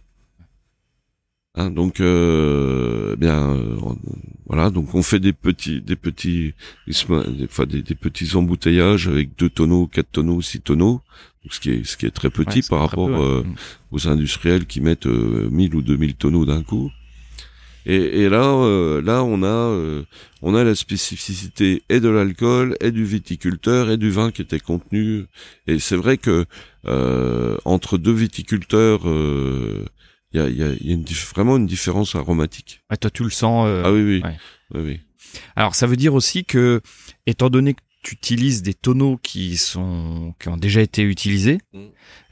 Hein, 1.55 1.69
donc, 1.69 1.99
euh, 1.99 3.11
eh 3.13 3.17
bien, 3.17 3.51
euh, 3.51 3.75
voilà. 4.45 4.69
Donc, 4.69 4.95
on 4.95 5.03
fait 5.03 5.19
des 5.19 5.33
petits, 5.33 5.81
des 5.81 5.97
petits, 5.97 6.53
enfin, 6.89 7.25
des, 7.65 7.81
des, 7.81 7.95
petits 7.95 8.35
embouteillages 8.37 9.09
avec 9.09 9.37
deux 9.37 9.49
tonneaux, 9.49 9.87
quatre 9.87 10.11
tonneaux, 10.11 10.41
six 10.41 10.61
tonneaux. 10.61 11.01
ce 11.49 11.59
qui 11.59 11.71
est, 11.71 11.83
ce 11.83 11.97
qui 11.97 12.05
est 12.05 12.11
très 12.11 12.29
petit 12.29 12.61
par 12.61 12.79
rapport 12.79 13.09
euh, 13.09 13.43
mm. 13.43 13.55
aux 13.91 14.07
industriels 14.07 14.65
qui 14.65 14.79
mettent 14.79 15.07
euh, 15.07 15.49
1000 15.51 15.75
ou 15.75 15.81
2000 15.81 16.15
tonneaux 16.15 16.45
d'un 16.45 16.63
coup. 16.63 16.89
Et, 17.85 17.95
et 17.95 18.29
là, 18.29 18.45
euh, 18.45 19.01
là, 19.01 19.23
on 19.23 19.43
a, 19.43 20.03
on 20.41 20.55
a 20.55 20.63
la 20.63 20.75
spécificité 20.75 21.83
et 21.89 21.99
de 21.99 22.07
l'alcool, 22.07 22.77
et 22.79 22.91
du 22.91 23.03
viticulteur, 23.03 23.89
et 23.89 23.97
du 23.97 24.09
vin 24.09 24.31
qui 24.31 24.41
était 24.43 24.59
contenu. 24.59 25.25
Et 25.67 25.79
c'est 25.79 25.97
vrai 25.97 26.17
que 26.17 26.45
entre 27.65 27.97
deux 27.97 28.13
viticulteurs 28.13 29.01
il 30.34 30.39
y 30.39 30.43
a, 30.43 30.49
y 30.49 30.63
a, 30.63 30.73
y 30.79 30.91
a 30.91 30.93
une, 30.93 31.05
vraiment 31.34 31.57
une 31.57 31.67
différence 31.67 32.15
aromatique. 32.15 32.82
Ah, 32.89 32.97
toi, 32.97 33.11
tu 33.11 33.23
le 33.23 33.29
sens. 33.29 33.65
Euh, 33.67 33.84
ah 33.86 33.91
oui, 33.91 34.01
oui. 34.01 34.21
oui, 34.73 34.82
oui. 34.82 34.99
Alors, 35.55 35.75
ça 35.75 35.88
veut 35.88 35.97
dire 35.97 36.13
aussi 36.13 36.45
que, 36.45 36.82
étant 37.25 37.49
donné 37.49 37.73
que 37.73 37.82
tu 38.03 38.15
utilises 38.15 38.63
des 38.63 38.73
tonneaux 38.73 39.17
qui 39.17 39.57
sont 39.57 40.34
qui 40.39 40.49
ont 40.49 40.57
déjà 40.57 40.82
été 40.82 41.03
utilisés, 41.03 41.59
mm. 41.73 41.79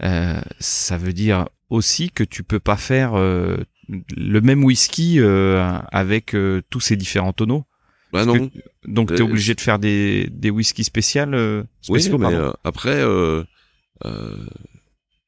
euh, 0.04 0.42
ça 0.60 0.98
veut 0.98 1.14
dire 1.14 1.48
aussi 1.70 2.10
que 2.10 2.24
tu 2.24 2.44
peux 2.44 2.60
pas 2.60 2.78
faire 2.78 3.14
euh, 3.14 3.58
le 3.88 4.42
même 4.42 4.64
whisky 4.64 5.20
euh, 5.20 5.78
avec 5.92 6.34
euh, 6.36 6.62
tous 6.70 6.80
ces 6.80 6.96
différents 6.96 7.34
tonneaux. 7.34 7.66
Bah 8.12 8.26
non. 8.26 8.50
donc 8.86 9.14
tu 9.14 9.20
es 9.20 9.22
obligé 9.22 9.54
de 9.54 9.62
faire 9.62 9.78
des 9.78 10.28
des 10.32 10.50
whiskies 10.50 10.84
spéciales. 10.84 11.66
spéciaux, 11.82 12.18
oui, 12.18 12.26
mais 12.28 12.38
après, 12.64 13.04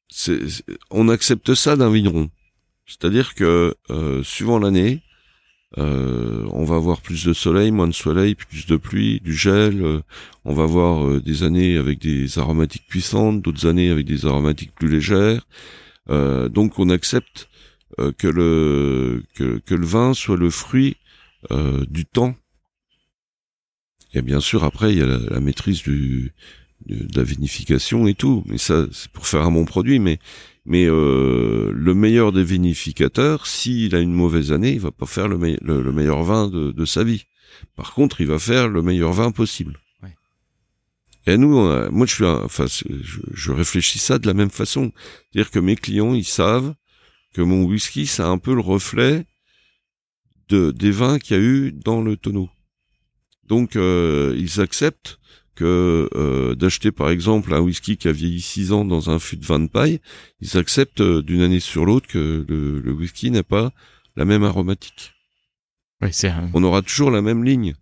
c'est, 0.10 0.40
on 0.90 1.08
accepte 1.10 1.54
ça 1.54 1.76
d'un 1.76 1.92
vigneron. 1.92 2.32
C'est-à-dire 2.92 3.36
que 3.36 3.74
euh, 3.90 4.22
suivant 4.22 4.60
l'année, 4.60 5.02
euh, 5.78 6.46
on 6.52 6.66
va 6.66 6.76
avoir 6.76 7.00
plus 7.00 7.26
de 7.26 7.32
soleil, 7.32 7.72
moins 7.72 7.88
de 7.88 7.94
soleil, 7.94 8.36
plus 8.36 8.66
de 8.66 8.76
pluie, 8.76 9.22
du 9.22 9.34
gel. 9.34 9.82
Euh, 9.82 10.02
on 10.44 10.54
va 10.54 10.64
avoir 10.64 11.22
des 11.22 11.44
années 11.44 11.78
avec 11.78 12.00
des 12.00 12.38
aromatiques 12.38 12.86
puissantes, 12.90 13.42
d'autres 13.42 13.66
années 13.66 13.90
avec 13.90 14.06
des 14.06 14.26
aromatiques 14.26 14.76
plus 14.76 14.90
légères. 14.90 15.48
donc 16.10 16.80
on 16.80 16.90
accepte 16.90 17.48
que 18.18 18.28
le 18.28 19.24
que, 19.36 19.76
le 19.76 19.86
vin 19.86 20.14
soit 20.14 20.36
le 20.36 20.50
fruit 20.50 20.98
du 21.90 22.06
temps. 22.06 22.36
Et 24.14 24.22
bien 24.22 24.42
sûr 24.42 24.66
après 24.66 24.92
il 24.92 25.00
y 25.00 25.04
a 25.04 25.06
la, 25.06 25.40
maîtrise 25.40 25.84
du 25.84 26.34
de 26.88 27.18
la 27.18 27.24
vinification 27.24 28.08
et 28.08 28.16
tout, 28.16 28.44
mais 28.48 28.58
ça 28.58 28.88
c'est 28.92 29.12
pour 29.12 29.28
faire 29.28 29.44
un 29.44 29.52
bon 29.52 29.66
produit. 29.66 30.00
Mais 30.00 30.20
mais 30.66 30.86
euh, 30.86 31.72
le 31.74 31.94
meilleur 31.94 32.32
des 32.32 32.44
vinificateurs, 32.44 33.48
s'il 33.48 33.96
a 33.96 34.00
une 34.00 34.14
mauvaise 34.14 34.52
année, 34.52 34.74
il 34.74 34.80
va 34.80 34.92
pas 34.92 35.06
faire 35.06 35.28
le, 35.28 35.38
le, 35.62 35.92
meilleur 35.92 36.24
vin 36.24 36.48
de, 36.48 36.86
sa 36.86 37.04
vie. 37.04 37.26
Par 37.76 37.94
contre, 37.94 38.22
il 38.22 38.28
va 38.28 38.40
faire 38.40 38.68
le 38.68 38.82
meilleur 38.82 39.14
vin 39.14 39.32
possible. 39.32 39.80
Et 41.28 41.38
nous, 41.38 41.68
moi, 41.92 42.08
je 42.08 42.14
suis, 42.16 42.26
enfin, 42.26 42.66
je, 42.68 43.52
réfléchis 43.52 44.00
ça 44.00 44.18
de 44.18 44.26
la 44.26 44.34
même 44.34 44.50
façon, 44.50 44.92
c'est-à-dire 45.32 45.52
que 45.52 45.60
mes 45.60 45.76
clients, 45.76 46.16
ils 46.16 46.26
savent 46.26 46.74
que 47.34 47.42
mon 47.42 47.64
whisky, 47.64 48.08
c'est 48.08 48.24
un 48.24 48.38
peu 48.38 48.54
le 48.54 48.62
reflet 48.62 49.26
de 50.50 50.72
des 50.72 50.92
vins 50.92 51.20
qu'il 51.20 51.38
y 51.38 51.40
a 51.40 51.44
eu 51.44 51.72
dans 51.72 52.02
le 52.02 52.18
tonneau. 52.18 52.50
Donc, 53.46 53.76
euh, 53.76 54.36
ils 54.38 54.62
acceptent 54.62 55.20
que 55.62 56.10
euh, 56.16 56.56
d'acheter 56.56 56.92
par 56.92 57.12
exemple 57.12 57.54
un 57.54 57.60
whisky 57.60 57.96
qui 57.96 58.08
a 58.08 58.12
vieilli 58.12 58.42
6 58.42 58.72
ans 58.72 58.84
dans 58.84 59.12
un 59.12 59.20
fût 59.20 59.38
de 59.38 59.46
vin 59.46 59.60
de 59.60 59.68
paille, 59.68 60.00
ils 60.40 60.58
acceptent 60.58 61.02
euh, 61.02 61.22
d'une 61.22 61.42
année 61.42 61.60
sur 61.60 61.86
l'autre 61.86 62.08
que 62.08 62.46
le, 62.48 62.92
whisky 62.92 63.30
n'a 63.30 63.44
pas 63.44 63.72
la 64.16 64.26
même 64.26 64.44
aromatique. 64.44 65.14
Oui, 66.02 66.10
c'est 66.12 66.34
On 66.54 66.64
aura 66.64 66.82
toujours 66.82 67.12
la 67.12 67.22
même 67.22 67.44
ligne. 67.44 67.76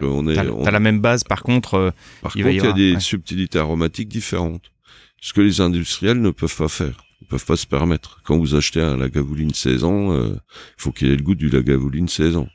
on 0.00 0.26
est, 0.26 0.34
t'as, 0.34 0.70
la 0.70 0.80
même 0.80 1.00
base, 1.00 1.22
par 1.22 1.42
contre. 1.42 1.74
Euh, 1.74 1.90
par 2.22 2.34
il 2.34 2.44
contre, 2.44 2.54
il 2.54 2.64
y, 2.64 2.66
a 2.66 2.72
des 2.72 2.98
subtilités 2.98 3.58
aromatiques 3.58 4.08
différentes. 4.08 4.72
Ce 5.20 5.34
que 5.34 5.42
les 5.42 5.60
industriels 5.60 6.20
ne 6.22 6.30
peuvent 6.30 6.56
pas 6.56 6.68
faire. 6.68 7.04
Ils 7.20 7.26
peuvent 7.26 7.44
pas 7.44 7.56
se 7.56 7.66
permettre. 7.66 8.22
Quand 8.24 8.38
vous 8.38 8.54
achetez 8.54 8.80
un 8.80 8.96
Lagavulin 8.96 9.50
16 9.52 9.84
ans, 9.84 10.16
il 10.16 10.40
faut 10.78 10.92
qu'il 10.92 11.10
ait 11.10 11.16
le 11.16 11.22
goût 11.22 11.34
du 11.34 11.50
Lagavulin 11.50 12.06
16 12.06 12.36
ans. 12.38 12.48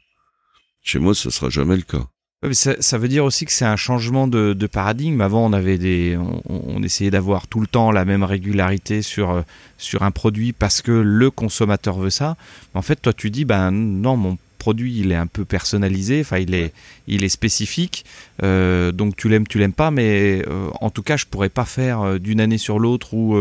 Chez 0.82 1.00
moi, 1.00 1.14
ça 1.14 1.30
sera 1.30 1.50
jamais 1.50 1.76
le 1.76 1.84
cas. 1.84 2.08
Ça, 2.52 3.00
veut 3.00 3.08
dire 3.08 3.26
aussi 3.26 3.46
que 3.46 3.52
c'est 3.52 3.66
un 3.66 3.76
changement 3.76 4.28
de, 4.28 4.68
paradigme. 4.68 5.22
Avant, 5.22 5.44
on 5.44 5.54
avait 5.54 5.80
des, 5.80 6.16
on, 6.18 6.42
on 6.48 6.84
essayait 6.84 7.10
d'avoir 7.10 7.48
tout 7.48 7.60
le 7.60 7.66
temps 7.66 7.92
la 7.92 8.06
même 8.06 8.24
régularité 8.24 9.02
sur 9.02 9.32
euh, 9.32 9.42
sur 9.80 10.04
un 10.04 10.12
produit 10.12 10.54
parce 10.54 10.84
que 10.84 10.92
le 10.92 11.32
consommateur 11.32 11.98
veut 11.98 12.12
ça. 12.12 12.38
En 12.76 12.84
fait, 12.84 12.98
toi, 12.98 13.12
tu 13.12 13.32
dis, 13.32 13.44
ben 13.44 13.72
non, 13.72 14.18
mon 14.18 14.38
produit 14.68 15.00
il 15.00 15.14
est 15.14 15.16
un 15.16 15.28
peu 15.28 15.46
personnalisé, 15.46 16.20
enfin 16.20 16.40
il 16.40 16.54
est, 16.54 16.74
il 17.08 17.24
est 17.24 17.30
spécifique, 17.30 18.04
euh, 18.44 18.92
donc 18.92 19.16
tu 19.16 19.30
l'aimes, 19.30 19.48
tu 19.48 19.60
l'aimes 19.60 19.72
pas, 19.72 19.92
mais 19.92 20.44
euh, 20.46 20.68
en 20.82 20.90
tout 20.90 21.04
cas 21.04 21.16
je 21.16 21.26
pourrais 21.26 21.48
pas 21.48 21.64
faire 21.64 22.02
euh, 22.02 22.18
d'une 22.18 22.42
année 22.42 22.58
sur 22.58 22.78
l'autre 22.78 23.14
ou, 23.14 23.40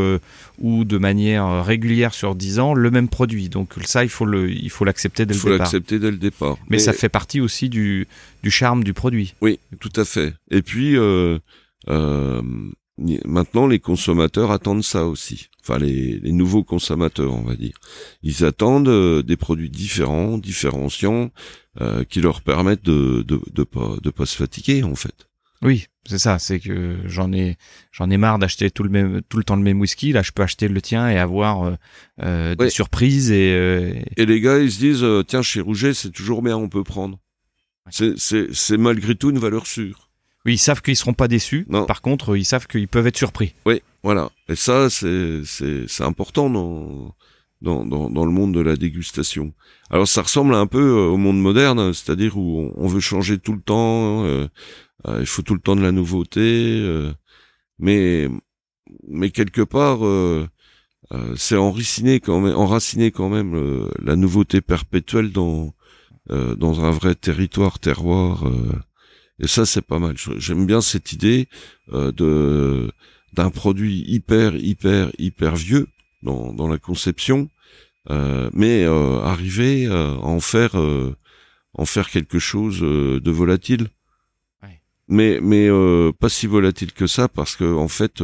ou 0.61 0.85
de 0.85 0.99
manière 0.99 1.65
régulière 1.65 2.15
sur 2.15 2.37
10 2.37 2.61
ans 2.61 2.75
le 2.75 2.93
même 2.93 3.09
produit. 3.09 3.49
Donc 3.49 3.75
ça 3.85 4.05
il 4.05 4.09
faut 4.09 4.25
le, 4.25 4.53
il 4.53 4.71
faut 4.71 4.85
l'accepter 4.85 5.27
dès 5.27 5.35
le 5.35 5.41
départ. 5.41 5.51
Il 5.51 5.57
faut 5.57 5.63
l'accepter 5.65 5.99
dès 5.99 6.11
le 6.13 6.17
départ. 6.17 6.57
Mais, 6.71 6.79
ça 6.79 6.93
fait 6.93 7.09
partie 7.09 7.41
aussi 7.41 7.69
du, 7.69 8.07
du 8.45 8.53
charme 8.53 8.85
du 8.85 8.95
produit. 8.95 9.35
Oui, 9.41 9.59
tout 9.81 9.93
à 9.97 10.05
fait. 10.05 10.33
Et 10.53 10.63
puis 10.63 10.97
maintenant 12.99 13.67
les 13.67 13.79
consommateurs 13.79 14.51
attendent 14.51 14.85
ça 14.85 15.07
aussi. 15.07 15.49
Enfin 15.63 15.79
les, 15.79 16.19
les, 16.19 16.33
nouveaux 16.33 16.65
consommateurs, 16.65 17.35
on 17.35 17.43
va 17.43 17.57
dire. 17.57 17.79
Ils 18.23 18.45
attendent 18.45 18.89
euh, 18.89 19.23
des 19.23 19.37
produits 19.37 19.71
différents, 19.71 20.39
différenciants, 20.39 21.31
euh, 21.81 22.05
qui 22.05 22.21
leur 22.21 22.43
permettent 22.43 22.85
de, 22.85 23.23
de 23.23 23.41
de 23.53 23.65
pas 23.65 23.97
de 24.03 24.11
pas 24.11 24.27
se 24.27 24.37
fatiguer 24.37 24.83
en 24.83 24.95
fait. 24.95 25.29
Oui, 25.63 25.87
c'est 26.07 26.19
ça. 26.19 26.39
C'est 26.39 26.61
que 26.61 26.99
j'en 27.05 27.33
ai 27.33 27.57
j'en 27.93 28.09
ai 28.11 28.17
marre 28.17 28.39
d'acheter 28.39 28.71
tout 28.71 28.83
le 28.83 28.91
même 28.91 29.21
tout 29.29 29.39
le 29.39 29.45
temps 29.45 29.57
le 29.57 29.63
même 29.63 29.81
whisky. 29.81 30.13
Là, 30.13 30.23
je 30.23 30.33
peux 30.33 30.43
acheter 30.43 30.69
le 30.69 30.81
tien 30.81 31.09
et 31.09 31.19
avoir 31.19 31.65
euh, 31.65 31.75
euh 32.23 32.55
des 32.55 32.71
surprises 32.71 33.31
et. 33.31 34.03
Et 34.17 34.27
les 34.27 34.41
gars, 34.41 34.59
ils 34.59 34.73
se 34.73 34.79
disent 34.79 35.07
tiens 35.27 35.43
chez 35.43 35.61
Rouget, 35.61 35.93
c'est 35.93 36.11
toujours 36.11 36.43
bien, 36.43 36.57
on 36.57 36.69
peut 36.69 36.85
prendre. 36.85 37.19
C'est 37.91 38.19
c'est 38.19 38.49
c'est 38.53 38.79
malgré 38.79 39.15
tout 39.15 39.31
une 39.31 39.39
valeur 39.39 39.67
sûre. 39.67 40.06
Oui, 40.47 40.55
ils 40.55 40.59
savent 40.59 40.81
qu'ils 40.81 40.97
seront 40.97 41.13
pas 41.13 41.27
déçus. 41.27 41.67
Par 41.89 42.01
contre, 42.01 42.37
ils 42.37 42.45
savent 42.45 42.69
qu'ils 42.69 42.87
peuvent 42.87 43.07
être 43.09 43.17
surpris. 43.17 43.55
Oui, 43.67 43.83
voilà. 44.05 44.31
Et 44.49 44.55
ça, 44.55 44.89
c'est 44.89 45.43
c'est 45.45 46.05
important 46.05 46.49
dans, 46.49 47.15
dans 47.63 47.85
dans 47.85 48.09
dans 48.09 48.25
le 48.25 48.31
monde 48.31 48.55
de 48.55 48.61
la 48.61 48.77
dégustation. 48.77 49.53
Alors, 49.91 50.07
ça 50.07 50.23
ressemble 50.23 50.55
un 50.55 50.69
peu 50.69 50.79
euh, 50.79 51.09
au 51.09 51.17
monde 51.17 51.41
moderne, 51.41 51.93
c'est-à-dire 51.93 52.39
où 52.39 52.73
on 52.77 52.87
veut 52.87 53.01
changer 53.01 53.39
tout 53.39 53.55
le 53.55 53.61
temps. 53.61 54.25
Euh, 54.25 54.47
euh, 55.09 55.19
il 55.21 55.27
faut 55.27 55.43
tout 55.43 55.55
le 55.55 55.61
temps 55.61 55.75
de 55.75 55.83
la 55.83 55.91
nouveauté. 55.91 56.81
mais 57.81 58.29
mais 59.09 59.31
quelque 59.31 59.63
part, 59.63 59.99
c'est 61.37 61.57
enraciné 61.57 62.21
quand 62.21 62.41
même, 62.41 62.55
enraciné 62.55 63.11
quand 63.11 63.29
même 63.29 63.89
la 64.01 64.15
nouveauté 64.15 64.61
perpétuelle 64.61 65.33
dans 65.33 65.75
dans 66.31 66.85
un 66.85 66.91
vrai 66.93 67.17
territoire, 67.17 67.81
terroir. 67.81 68.45
Et 69.39 69.47
ça, 69.47 69.67
c'est 69.67 69.83
pas 69.83 69.99
mal. 69.99 70.17
J'aime 70.39 70.67
bien 70.67 70.81
cette 70.81 71.13
idée 71.13 71.49
euh, 71.93 72.13
de 72.13 72.91
d'un 73.33 73.51
produit 73.51 74.03
hyper, 74.07 74.57
hyper, 74.57 75.11
hyper 75.19 75.57
vieux 75.57 75.89
dans, 76.23 76.55
dans 76.55 76.69
la 76.69 76.79
conception, 76.79 77.51
euh, 78.09 78.49
mais 78.55 78.85
euh, 78.85 79.21
arriver 79.21 79.87
à 79.89 80.15
en 80.23 80.41
faire 80.41 80.75
en 81.75 81.85
faire 81.85 82.09
quelque 82.09 82.39
chose 82.39 82.81
de 82.81 83.31
volatile. 83.31 83.89
Mais 85.09 85.39
mais 85.41 85.69
pas 86.19 86.29
si 86.29 86.47
volatile 86.49 86.93
que 86.93 87.07
ça 87.07 87.29
parce 87.29 87.55
que 87.55 87.65
en 87.65 87.89
fait, 87.89 88.23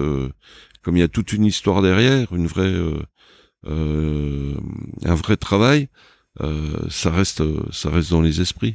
comme 0.83 0.97
il 0.97 1.01
y 1.01 1.05
a 1.05 1.09
toute 1.09 1.33
une 1.33 1.45
histoire 1.45 1.81
derrière, 1.81 2.33
une 2.33 2.49
vraie 2.49 2.75
un 3.67 5.15
vrai 5.15 5.37
travail, 5.37 5.89
ça 6.89 7.11
reste 7.11 7.43
ça 7.71 7.91
reste 7.91 8.11
dans 8.11 8.23
les 8.23 8.41
esprits. 8.41 8.75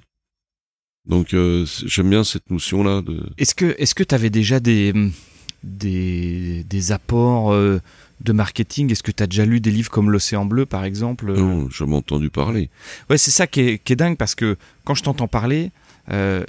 Donc 1.07 1.33
euh, 1.33 1.65
j'aime 1.85 2.09
bien 2.09 2.23
cette 2.23 2.49
notion 2.49 2.83
là 2.83 3.01
de. 3.01 3.23
Est-ce 3.37 3.55
que 3.55 3.75
est-ce 3.77 3.95
que 3.95 4.03
tu 4.03 4.13
avais 4.13 4.29
déjà 4.29 4.59
des 4.59 4.93
des, 5.63 6.63
des 6.63 6.91
apports 6.91 7.53
euh, 7.53 7.79
de 8.21 8.33
marketing? 8.33 8.91
Est-ce 8.91 9.03
que 9.03 9.11
tu 9.11 9.23
as 9.23 9.27
déjà 9.27 9.45
lu 9.45 9.59
des 9.59 9.71
livres 9.71 9.89
comme 9.89 10.11
L'Océan 10.11 10.45
Bleu 10.45 10.65
par 10.65 10.83
exemple 10.83 11.33
Non, 11.33 11.69
j'en 11.69 11.89
ai 11.91 11.95
entendu 11.95 12.29
parler. 12.29 12.69
Ouais, 13.09 13.17
c'est 13.17 13.31
ça 13.31 13.47
qui 13.47 13.61
est, 13.61 13.77
qui 13.79 13.93
est 13.93 13.95
dingue 13.95 14.17
parce 14.17 14.35
que 14.35 14.57
quand 14.83 14.95
je 14.95 15.03
t'entends 15.03 15.27
parler, 15.27 15.71
euh, 16.11 16.43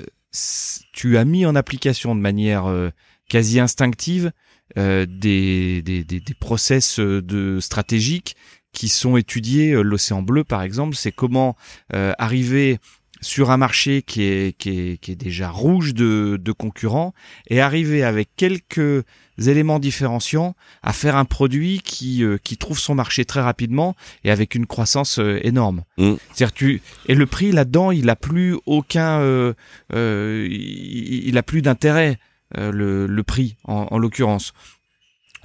tu 0.93 1.17
as 1.17 1.25
mis 1.25 1.47
en 1.47 1.55
application 1.55 2.15
de 2.15 2.21
manière 2.21 2.67
euh, 2.67 2.91
quasi 3.29 3.61
instinctive 3.61 4.33
euh, 4.77 5.07
des, 5.09 5.83
des, 5.83 6.05
des, 6.05 6.21
des, 6.21 6.35
process 6.35 7.01
de 7.01 7.59
stratégiques 7.61 8.37
qui 8.73 8.89
sont 8.89 9.17
étudiés. 9.17 9.73
L'Océan 9.83 10.23
Bleu 10.23 10.45
par 10.45 10.63
exemple, 10.63 10.95
c'est 10.95 11.13
comment 11.13 11.57
arriver 11.93 12.79
sur 13.21 13.51
un 13.51 13.57
marché 13.57 14.03
qui 14.03 14.23
est, 14.23 14.57
qui 14.57 14.71
est, 14.71 14.99
qui 14.99 15.13
est 15.13 15.17
déjà 15.17 15.51
rouge 15.51 15.95
de, 15.95 16.39
de 16.41 16.53
concurrents 16.53 17.15
et 17.49 17.61
arriver 17.61 18.03
avec 18.03 18.31
quelques 18.37 19.05
éléments 19.39 19.79
différenciants 19.79 20.55
à 20.83 20.93
faire 20.93 21.17
un 21.17 21.25
produit 21.25 21.81
qui, 21.85 22.25
euh, 22.25 22.39
qui 22.43 22.57
trouve 22.57 22.79
son 22.79 22.95
marché 22.95 23.25
très 23.25 23.41
rapidement 23.41 23.95
et 24.25 24.31
avec 24.31 24.55
une 24.55 24.67
croissance 24.67 25.19
euh, 25.19 25.39
énorme. 25.43 25.85
Mm. 25.97 26.15
C'est-à-dire 26.33 26.53
tu 26.53 26.83
et 27.07 27.15
le 27.15 27.27
prix 27.27 27.53
là-dedans, 27.53 27.91
il 27.91 28.09
a 28.11 28.17
plus 28.17 28.57
aucun, 28.67 29.21
euh, 29.21 29.55
il, 29.93 31.29
il, 31.29 31.39
a 31.39 31.43
plus 31.43 31.63
d'intérêt 31.63 32.19
le, 32.57 33.07
le 33.07 33.23
prix 33.23 33.57
en, 33.65 33.89
en 33.91 33.99
l'occurrence 33.99 34.55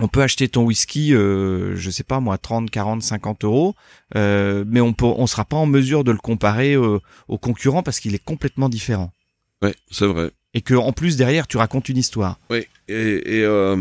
on 0.03 0.09
peut 0.09 0.21
acheter 0.21 0.49
ton 0.49 0.65
whisky, 0.65 1.15
euh, 1.15 1.77
je 1.77 1.89
sais 1.89 2.03
pas 2.03 2.19
moi, 2.19 2.37
30, 2.37 2.69
40, 2.69 3.01
50 3.01 3.45
euros, 3.45 3.73
euh, 4.17 4.65
mais 4.67 4.81
on 4.81 4.91
peut, 4.91 5.05
on 5.05 5.27
sera 5.27 5.45
pas 5.45 5.55
en 5.55 5.65
mesure 5.65 6.03
de 6.03 6.11
le 6.11 6.17
comparer 6.17 6.73
euh, 6.73 6.99
aux 7.29 7.37
concurrents 7.37 7.83
parce 7.83 8.01
qu'il 8.01 8.13
est 8.13 8.23
complètement 8.23 8.67
différent. 8.67 9.13
Ouais, 9.61 9.73
c'est 9.89 10.05
vrai. 10.05 10.31
Et 10.53 10.59
que 10.59 10.73
en 10.73 10.91
plus 10.91 11.15
derrière, 11.15 11.47
tu 11.47 11.55
racontes 11.55 11.87
une 11.87 11.95
histoire. 11.95 12.37
Oui, 12.49 12.67
et, 12.89 13.37
et 13.37 13.45
euh, 13.45 13.77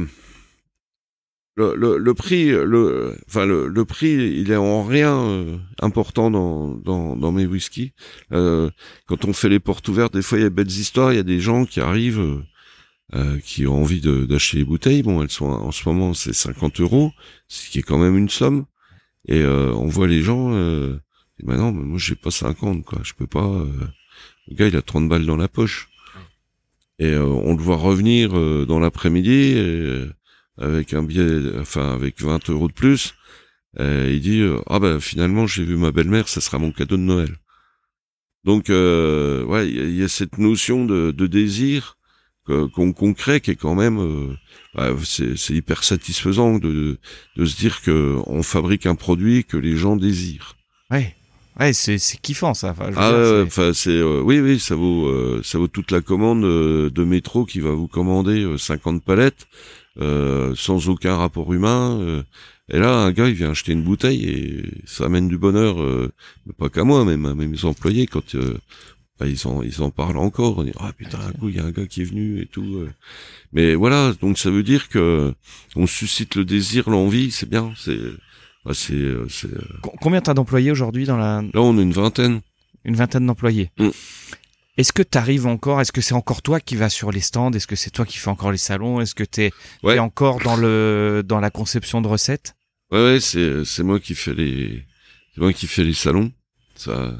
le, 1.57 1.75
le, 1.75 1.99
le, 1.99 2.15
prix, 2.15 2.51
le, 2.51 3.19
enfin 3.27 3.45
le, 3.45 3.67
le, 3.67 3.85
prix, 3.85 4.13
il 4.13 4.53
est 4.53 4.57
en 4.57 4.85
rien 4.85 5.17
euh, 5.17 5.57
important 5.81 6.31
dans, 6.31 6.69
dans, 6.69 7.17
dans 7.17 7.33
mes 7.33 7.47
whiskies. 7.47 7.95
quand 8.31 9.25
on 9.25 9.33
fait 9.33 9.49
les 9.49 9.59
portes 9.59 9.89
ouvertes, 9.89 10.15
des 10.15 10.23
fois 10.23 10.39
il 10.39 10.43
y 10.43 10.47
a 10.47 10.51
belles 10.51 10.69
histoires, 10.69 11.13
il 11.13 11.17
y 11.17 11.19
a 11.21 11.25
des 11.25 11.41
gens 11.41 11.65
qui 11.65 11.81
arrivent 11.81 12.45
euh, 13.15 13.39
qui 13.41 13.67
ont 13.67 13.83
envie 13.83 14.01
d'acheter 14.01 14.59
les 14.59 14.65
bouteilles. 14.65 15.03
Bon, 15.03 15.23
elles 15.23 15.31
sont 15.31 15.47
en 15.47 15.71
ce 15.71 15.89
moment 15.89 16.15
c'est 16.15 16.33
50 16.33 16.81
euros, 16.81 17.13
ce 17.49 17.69
qui 17.71 17.79
est 17.79 17.83
quand 17.83 17.99
même 17.99 18.17
une 18.17 18.31
somme. 18.31 18.65
Et 19.27 19.41
euh, 19.41 19.73
on 19.75 19.87
voit 19.87 20.07
les 20.07 20.23
gens. 20.23 20.53
Euh, 20.55 20.99
et 21.41 21.47
ben 21.47 21.57
non, 21.57 21.73
mais 21.73 21.85
moi 21.85 21.99
j'ai 21.99 22.15
pas 22.15 22.31
50 22.31 22.85
quoi. 22.85 23.01
Je 23.03 23.15
peux 23.15 23.27
pas. 23.27 23.47
Euh, 23.47 23.71
le 24.49 24.57
gars 24.57 24.69
il 24.69 24.77
a 24.77 24.83
30 24.83 25.09
balles 25.09 25.27
dans 25.27 25.37
la 25.37 25.49
poche. 25.49 25.89
Et 26.99 27.17
on 27.17 27.57
le 27.57 27.63
voit 27.63 27.79
revenir 27.79 28.31
dans 28.67 28.79
l'après-midi 28.79 29.57
avec 30.59 30.95
un 30.95 31.03
billet, 31.03 31.59
enfin 31.59 31.93
avec 31.95 32.21
20 32.21 32.51
euros 32.51 32.69
de 32.69 32.73
plus. 32.73 33.15
il 33.79 34.21
dit 34.21 34.45
ah 34.69 34.79
ben 34.79 35.01
finalement 35.01 35.49
j'ai 35.49 35.65
vu 35.65 35.77
ma 35.77 35.91
belle-mère, 35.91 36.29
ça 36.29 36.41
sera 36.41 36.59
mon 36.59 36.71
cadeau 36.71 36.97
de 36.97 37.03
Noël. 37.03 37.37
Donc 38.45 38.69
ouais, 38.69 39.69
il 39.69 39.97
y, 39.97 40.05
a 40.05 40.09
cette 40.09 40.39
notion 40.39 40.85
de, 40.85 41.11
de 41.11 41.27
désir 41.27 41.99
qu'on 42.47 43.15
crée 43.15 43.41
qui 43.41 43.53
est 43.53 43.57
quand 43.57 43.75
même 43.75 43.99
euh, 44.01 44.35
bah, 44.75 44.91
c'est 45.05 45.55
hyper 45.55 45.85
satisfaisant 45.85 46.59
de, 46.59 46.99
de 47.37 47.45
se 47.45 47.57
dire 47.57 47.83
que 47.83 48.17
on 48.27 48.43
fabrique 48.43 48.87
un 48.87 48.97
produit 48.97 49.45
que 49.45 49.57
les 49.57 49.77
gens 49.77 49.97
désirent. 49.97 50.57
Ouais. 50.91 51.15
Ouais, 51.61 51.75
c'est 51.75 51.99
kiffant 52.23 52.55
ça. 52.55 52.71
Enfin, 52.71 52.91
ah, 52.97 53.43
enfin 53.47 53.73
c'est 53.75 53.91
euh, 53.91 54.23
oui 54.25 54.41
oui 54.41 54.59
ça 54.59 54.75
vaut 54.75 55.07
euh, 55.07 55.43
ça 55.45 55.59
vaut 55.59 55.69
toute 55.69 55.91
la 55.91 56.01
commande 56.01 56.43
de 56.43 57.05
métro 57.05 57.45
qui 57.45 57.61
va 57.61 57.73
vous 57.73 57.89
commander 57.89 58.55
50 58.57 59.05
palettes 59.05 59.47
sans 59.99 60.89
aucun 60.89 61.17
rapport 61.17 61.53
humain. 61.53 62.25
et 62.73 62.79
là 62.79 62.95
un 62.95 63.13
gars 63.13 63.29
il 63.29 63.35
vient 63.35 63.51
acheter 63.51 63.73
une 63.73 63.83
bouteille 63.83 64.25
et 64.31 64.65
ça 64.87 65.05
amène 65.05 65.29
du 65.29 65.37
bonheur, 65.37 65.77
pas 66.59 66.71
qu'à 66.71 66.85
moi 66.85 67.05
même 67.05 67.27
à 67.27 67.35
mes 67.35 67.65
employés 67.67 68.07
quand 68.07 68.35
bah, 69.23 69.29
ils 69.29 69.47
en 69.47 69.63
ils 69.63 69.83
en 69.83 69.91
parlent 69.91 70.19
encore. 70.19 70.59
On 70.59 70.65
dit, 70.65 70.73
ah 70.81 70.93
putain, 70.93 71.21
un 71.21 71.33
coup 71.33 71.49
il 71.49 71.57
y 71.57 71.61
a 71.61 71.65
un 71.65 71.71
gars 71.71 71.87
qui 71.87 72.03
est 72.03 72.05
venu 72.05 72.41
et 72.41 72.47
tout. 72.47 72.79
Euh. 72.79 72.91
Mais 73.53 73.75
voilà, 73.77 74.13
donc 74.21 74.37
ça 74.37 74.51
veut 74.51 74.65
dire 74.65 74.89
que 74.89 75.33
on 75.77 75.87
suscite 75.87 76.35
le 76.35 76.45
désir, 76.45 76.91
l'envie, 76.91 77.31
c'est 77.31 77.49
bien. 77.49 77.73
C'est 77.77 77.99
bah, 78.65 78.73
c'est 78.75 78.95
euh, 78.95 79.27
c'est. 79.29 79.53
Euh. 79.53 79.63
Combien 80.01 80.21
t'as 80.21 80.35
d'employés 80.35 80.73
aujourd'hui 80.73 81.05
dans 81.05 81.17
la 81.17 81.43
Là, 81.43 81.61
on 81.61 81.79
a 81.79 81.83
une 81.83 81.93
vingtaine. 81.93 82.41
Une 82.85 82.97
vingtaine 82.97 83.27
d'employés. 83.27 83.71
Mm. 83.79 83.91
Est-ce 84.77 84.93
que 84.93 85.05
tu 85.05 85.19
arrives 85.19 85.47
encore 85.47 85.81
Est-ce 85.81 85.93
que 85.93 86.01
c'est 86.01 86.15
encore 86.15 86.43
toi 86.43 86.59
qui 86.59 86.75
vas 86.75 86.89
sur 86.89 87.13
les 87.13 87.21
stands 87.21 87.53
Est-ce 87.53 87.69
que 87.69 87.77
c'est 87.77 87.91
toi 87.91 88.05
qui 88.05 88.19
fais 88.19 88.31
encore 88.31 88.51
les 88.51 88.59
salons 88.59 89.01
Est-ce 89.01 89.15
que 89.15 89.25
t'es 89.25 89.53
es 89.85 89.99
encore 90.01 90.41
dans 90.41 90.57
le 90.57 91.23
dans 91.25 91.39
la 91.39 91.51
conception 91.51 92.01
de 92.01 92.09
recettes? 92.09 92.57
Ouais, 92.91 93.05
ouais, 93.05 93.21
c'est 93.21 93.65
c'est 93.65 93.85
moi 93.85 94.01
qui 94.01 94.17
fais 94.17 94.35
les 94.35 94.83
c'est 95.35 95.41
moi 95.41 95.53
qui 95.53 95.69
fais 95.69 95.85
les 95.85 95.95
salons. 95.95 96.33
Ça 96.75 97.15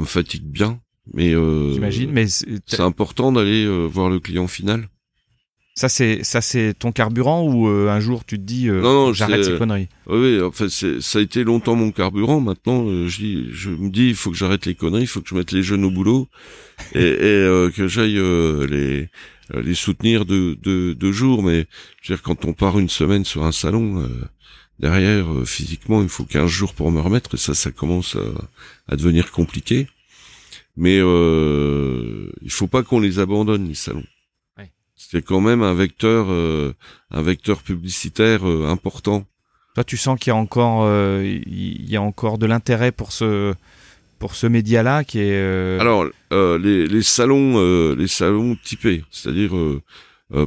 me 0.00 0.06
fatigue 0.06 0.44
bien 0.44 0.80
Mais 1.12 1.34
euh, 1.34 1.72
j'imagine. 1.74 2.10
Mais 2.10 2.26
c'est 2.26 2.80
important 2.80 3.32
d'aller 3.32 3.66
voir 3.86 4.08
le 4.08 4.18
client 4.18 4.46
final. 4.46 4.88
Ça 5.74 5.88
c'est 5.88 6.24
ça 6.24 6.40
c'est 6.40 6.74
ton 6.74 6.92
carburant 6.92 7.42
ou 7.42 7.66
un 7.68 8.00
jour 8.00 8.24
tu 8.24 8.36
te 8.36 8.42
dis 8.42 8.66
non, 8.66 9.06
non 9.06 9.12
j'arrête 9.12 9.44
ces 9.44 9.56
conneries? 9.56 9.88
Oui, 10.08 10.40
en 10.40 10.50
fait 10.50 10.68
ça 10.68 11.18
a 11.18 11.22
été 11.22 11.44
longtemps 11.44 11.76
mon 11.76 11.90
carburant. 11.90 12.40
Maintenant 12.40 12.86
je 13.06 13.16
dis 13.16 13.46
je 13.52 13.70
me 13.70 13.88
dis 13.90 14.08
il 14.08 14.14
faut 14.14 14.30
que 14.30 14.36
j'arrête 14.36 14.66
les 14.66 14.74
conneries, 14.74 15.02
il 15.02 15.06
faut 15.06 15.20
que 15.20 15.28
je 15.28 15.34
mette 15.34 15.52
les 15.52 15.62
jeunes 15.62 15.84
au 15.84 15.90
boulot 15.90 16.28
et, 16.94 17.00
et 17.02 17.68
que 17.74 17.86
j'aille 17.86 18.20
les 18.68 19.08
les 19.54 19.74
soutenir 19.74 20.24
de 20.26 20.58
de, 20.60 20.92
de 20.92 21.12
jours. 21.12 21.42
Mais 21.42 21.66
je 22.02 22.12
veux 22.12 22.16
dire 22.16 22.22
quand 22.22 22.44
on 22.44 22.52
part 22.52 22.78
une 22.78 22.90
semaine 22.90 23.24
sur 23.24 23.44
un 23.44 23.52
salon 23.52 24.06
derrière, 24.80 25.30
euh, 25.30 25.44
physiquement, 25.44 26.02
il 26.02 26.08
faut 26.08 26.24
15 26.24 26.48
jours 26.48 26.74
pour 26.74 26.90
me 26.90 27.00
remettre, 27.00 27.34
et 27.34 27.38
ça, 27.38 27.54
ça 27.54 27.70
commence 27.70 28.16
à, 28.88 28.96
devenir 28.96 29.30
compliqué. 29.30 29.86
Mais 30.76 30.98
euh, 31.00 32.30
il 32.42 32.50
faut 32.50 32.66
pas 32.66 32.82
qu'on 32.82 33.00
les 33.00 33.18
abandonne, 33.18 33.68
les 33.68 33.74
salons. 33.74 34.04
C'est 34.96 35.22
quand 35.22 35.40
même 35.40 35.62
un 35.62 35.74
vecteur, 35.74 36.26
euh, 36.28 36.72
un 37.10 37.22
vecteur 37.22 37.62
publicitaire 37.62 38.48
euh, 38.48 38.68
important. 38.68 39.24
Toi, 39.74 39.82
tu 39.82 39.96
sens 39.96 40.18
qu'il 40.18 40.30
y 40.30 40.34
a 40.34 40.36
encore, 40.36 40.86
il 41.22 41.90
y 41.90 41.96
a 41.96 42.02
encore 42.02 42.38
de 42.38 42.46
l'intérêt 42.46 42.92
pour 42.92 43.12
ce, 43.12 43.54
pour 44.18 44.34
ce 44.34 44.46
média-là 44.46 45.04
qui 45.04 45.20
est. 45.20 45.80
Alors, 45.80 46.04
les, 46.30 46.86
les 46.86 47.02
salons, 47.02 47.94
les 47.94 48.08
salons 48.08 48.56
typés, 48.62 49.04
c'est-à-dire 49.10 49.52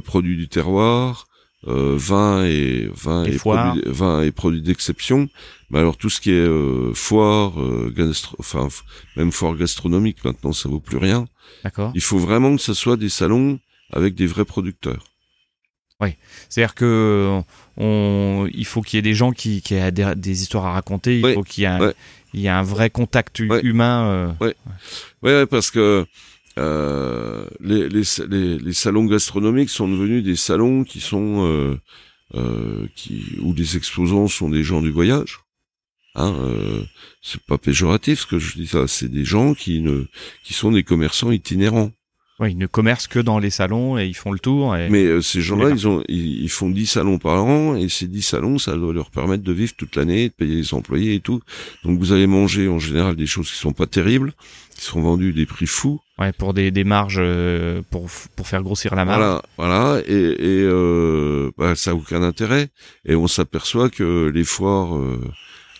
produits 0.04 0.36
du 0.36 0.48
terroir, 0.48 1.26
euh, 1.66 1.94
vin 1.96 2.44
et 2.44 2.90
vin 2.94 3.24
et, 3.24 3.36
produits, 3.36 3.82
vin 3.86 4.22
et 4.22 4.32
produits 4.32 4.62
d'exception. 4.62 5.28
Mais 5.70 5.78
alors 5.78 5.96
tout 5.96 6.10
ce 6.10 6.20
qui 6.20 6.30
est 6.30 6.34
euh, 6.34 6.92
foire, 6.94 7.60
euh, 7.60 7.92
gastro, 7.96 8.36
enfin 8.38 8.68
même 9.16 9.32
foire 9.32 9.56
gastronomique 9.56 10.24
maintenant 10.24 10.52
ça 10.52 10.68
vaut 10.68 10.80
plus 10.80 10.98
rien. 10.98 11.26
D'accord. 11.62 11.92
Il 11.94 12.02
faut 12.02 12.18
vraiment 12.18 12.54
que 12.56 12.62
ce 12.62 12.74
soit 12.74 12.96
des 12.96 13.08
salons 13.08 13.58
avec 13.92 14.14
des 14.14 14.26
vrais 14.26 14.44
producteurs. 14.44 15.04
Oui, 16.00 16.16
c'est-à-dire 16.48 16.74
que 16.74 17.40
on, 17.76 18.48
il 18.52 18.66
faut 18.66 18.82
qu'il 18.82 18.96
y 18.96 18.98
ait 18.98 19.02
des 19.02 19.14
gens 19.14 19.32
qui, 19.32 19.62
qui 19.62 19.74
aient 19.74 19.92
des, 19.92 20.42
histoires 20.42 20.66
à 20.66 20.72
raconter. 20.72 21.20
Il 21.20 21.34
faut 21.34 21.42
qu'il 21.42 21.62
y 21.62 21.64
ait 21.64 21.70
un, 21.70 21.92
il 22.34 22.40
y 22.40 22.48
a 22.48 22.58
un 22.58 22.62
vrai 22.62 22.90
contact 22.90 23.38
humain. 23.38 24.06
Euh... 24.06 24.32
Ouais. 24.40 24.54
ouais, 25.22 25.46
parce 25.46 25.70
que 25.70 26.04
euh, 26.58 27.46
les, 27.60 27.88
les, 27.88 28.58
les, 28.58 28.72
salons 28.72 29.06
gastronomiques 29.06 29.70
sont 29.70 29.88
devenus 29.88 30.22
des 30.22 30.36
salons 30.36 30.84
qui 30.84 31.00
sont 31.00 31.44
euh, 31.46 31.76
euh, 32.34 32.86
qui 32.94 33.36
où 33.40 33.52
les 33.52 33.76
exposants 33.76 34.28
sont 34.28 34.48
des 34.48 34.62
gens 34.62 34.80
du 34.80 34.90
voyage. 34.90 35.40
Hein, 36.14 36.34
euh, 36.38 36.84
c'est 37.22 37.42
pas 37.42 37.58
péjoratif 37.58 38.20
ce 38.20 38.26
que 38.26 38.38
je 38.38 38.54
dis 38.54 38.68
ça, 38.68 38.86
c'est 38.86 39.10
des 39.10 39.24
gens 39.24 39.54
qui 39.54 39.80
ne 39.80 40.04
qui 40.44 40.54
sont 40.54 40.70
des 40.70 40.84
commerçants 40.84 41.32
itinérants. 41.32 41.90
Oui, 42.40 42.50
ils 42.50 42.58
ne 42.58 42.66
commercent 42.66 43.06
que 43.06 43.20
dans 43.20 43.38
les 43.38 43.50
salons 43.50 43.96
et 43.96 44.06
ils 44.06 44.14
font 44.14 44.32
le 44.32 44.40
tour. 44.40 44.76
Et... 44.76 44.88
Mais 44.88 45.04
euh, 45.04 45.20
ces 45.20 45.40
gens-là, 45.40 45.70
ils 45.70 45.86
ont, 45.86 46.02
ils, 46.08 46.48
font 46.48 46.68
10 46.68 46.86
salons 46.86 47.18
par 47.18 47.44
an 47.44 47.76
et 47.76 47.88
ces 47.88 48.08
10 48.08 48.22
salons, 48.22 48.58
ça 48.58 48.74
doit 48.74 48.92
leur 48.92 49.12
permettre 49.12 49.44
de 49.44 49.52
vivre 49.52 49.74
toute 49.76 49.94
l'année, 49.94 50.28
de 50.28 50.34
payer 50.34 50.56
les 50.56 50.74
employés 50.74 51.14
et 51.14 51.20
tout. 51.20 51.40
Donc 51.84 52.00
vous 52.00 52.12
allez 52.12 52.26
manger 52.26 52.66
en 52.66 52.80
général 52.80 53.14
des 53.14 53.26
choses 53.26 53.50
qui 53.50 53.56
sont 53.56 53.72
pas 53.72 53.86
terribles, 53.86 54.32
qui 54.76 54.84
sont 54.84 55.00
vendues 55.00 55.32
des 55.32 55.46
prix 55.46 55.66
fous. 55.66 56.00
Ouais, 56.18 56.32
pour 56.32 56.54
des, 56.54 56.70
des 56.70 56.84
marges, 56.84 57.18
euh, 57.18 57.82
pour 57.90 58.08
pour 58.36 58.46
faire 58.46 58.62
grossir 58.62 58.94
la 58.94 59.04
marge. 59.04 59.18
Voilà, 59.18 59.42
voilà, 59.56 60.02
et, 60.06 60.12
et 60.12 60.62
euh, 60.62 61.50
bah, 61.58 61.74
ça 61.74 61.90
a 61.90 61.94
aucun 61.94 62.22
intérêt. 62.22 62.68
Et 63.04 63.16
on 63.16 63.26
s'aperçoit 63.26 63.90
que 63.90 64.30
les 64.32 64.44
foires. 64.44 64.96
Euh, 64.96 65.20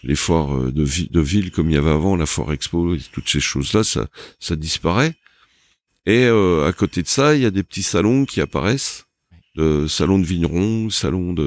les 0.06 0.16
foires 0.16 0.70
de, 0.70 0.84
de 1.10 1.20
ville 1.20 1.50
comme 1.50 1.70
il 1.70 1.74
y 1.76 1.78
avait 1.78 1.90
avant, 1.90 2.14
la 2.14 2.26
foire 2.26 2.52
expo, 2.52 2.94
et 2.94 3.00
toutes 3.10 3.26
ces 3.26 3.40
choses-là, 3.40 3.84
ça, 3.84 4.06
ça 4.38 4.54
disparaît. 4.54 5.14
Et 6.06 6.24
euh, 6.26 6.66
à 6.66 6.72
côté 6.72 7.02
de 7.02 7.08
ça, 7.08 7.34
il 7.34 7.42
y 7.42 7.46
a 7.46 7.50
des 7.50 7.62
petits 7.62 7.82
salons 7.82 8.26
qui 8.26 8.40
apparaissent, 8.40 9.06
de 9.56 9.86
salons 9.86 10.18
de 10.18 10.26
vignerons, 10.26 10.90
salons 10.90 11.32
de 11.32 11.42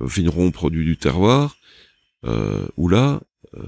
euh, 0.00 0.06
vignerons 0.06 0.50
produits 0.50 0.84
du 0.84 0.96
terroir, 0.96 1.56
euh, 2.24 2.66
où 2.76 2.88
là, 2.88 3.20
euh, 3.54 3.62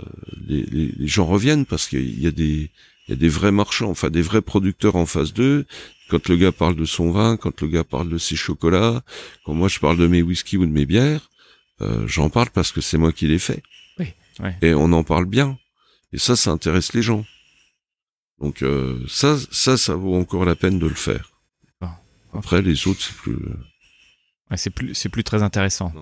les, 0.47 0.62
les, 0.62 0.93
les, 0.97 1.07
gens 1.07 1.27
reviennent 1.27 1.66
parce 1.66 1.89
qu'il 1.89 2.20
y 2.20 2.27
a 2.27 2.31
des 2.31 2.70
il 3.11 3.15
y 3.15 3.16
a 3.16 3.19
des 3.19 3.28
vrais 3.28 3.51
marchands, 3.51 3.91
enfin 3.91 4.09
des 4.09 4.23
vrais 4.23 4.41
producteurs 4.41 4.95
en 4.95 5.05
face 5.05 5.32
d'eux. 5.32 5.66
Quand 6.09 6.28
le 6.28 6.37
gars 6.37 6.53
parle 6.53 6.77
de 6.77 6.85
son 6.85 7.11
vin, 7.11 7.37
quand 7.37 7.61
le 7.61 7.66
gars 7.66 7.82
parle 7.82 8.09
de 8.09 8.19
ses 8.19 8.37
chocolats, 8.37 9.03
quand 9.45 9.53
moi 9.53 9.66
je 9.66 9.81
parle 9.81 9.97
de 9.97 10.07
mes 10.07 10.23
whisky 10.23 10.57
ou 10.57 10.65
de 10.65 10.70
mes 10.70 10.87
bières, 10.87 11.28
euh, 11.81 12.07
j'en 12.07 12.31
parle 12.31 12.51
parce 12.51 12.70
que 12.70 12.81
c'est 12.81 12.99
moi 12.99 13.11
qui 13.11 13.27
les 13.27 13.41
fais. 13.41 13.65
Oui, 13.99 14.12
Et 14.62 14.74
on 14.74 14.93
en 14.93 15.03
parle 15.03 15.24
bien. 15.24 15.59
Et 16.12 16.19
ça, 16.19 16.37
ça 16.37 16.53
intéresse 16.53 16.93
les 16.93 17.03
gens. 17.03 17.24
Donc 18.41 18.62
euh, 18.62 19.05
ça, 19.09 19.37
ça, 19.51 19.77
ça 19.77 19.97
vaut 19.97 20.15
encore 20.15 20.45
la 20.45 20.55
peine 20.55 20.78
de 20.78 20.87
le 20.87 20.95
faire. 20.95 21.32
Après, 22.32 22.62
les 22.62 22.87
autres, 22.87 23.01
c'est 23.03 23.16
plus. 23.16 23.35
Ouais, 24.53 24.57
c'est 24.57 24.70
plus, 24.70 24.95
c'est 24.95 25.09
plus 25.09 25.24
très 25.24 25.43
intéressant. 25.43 25.93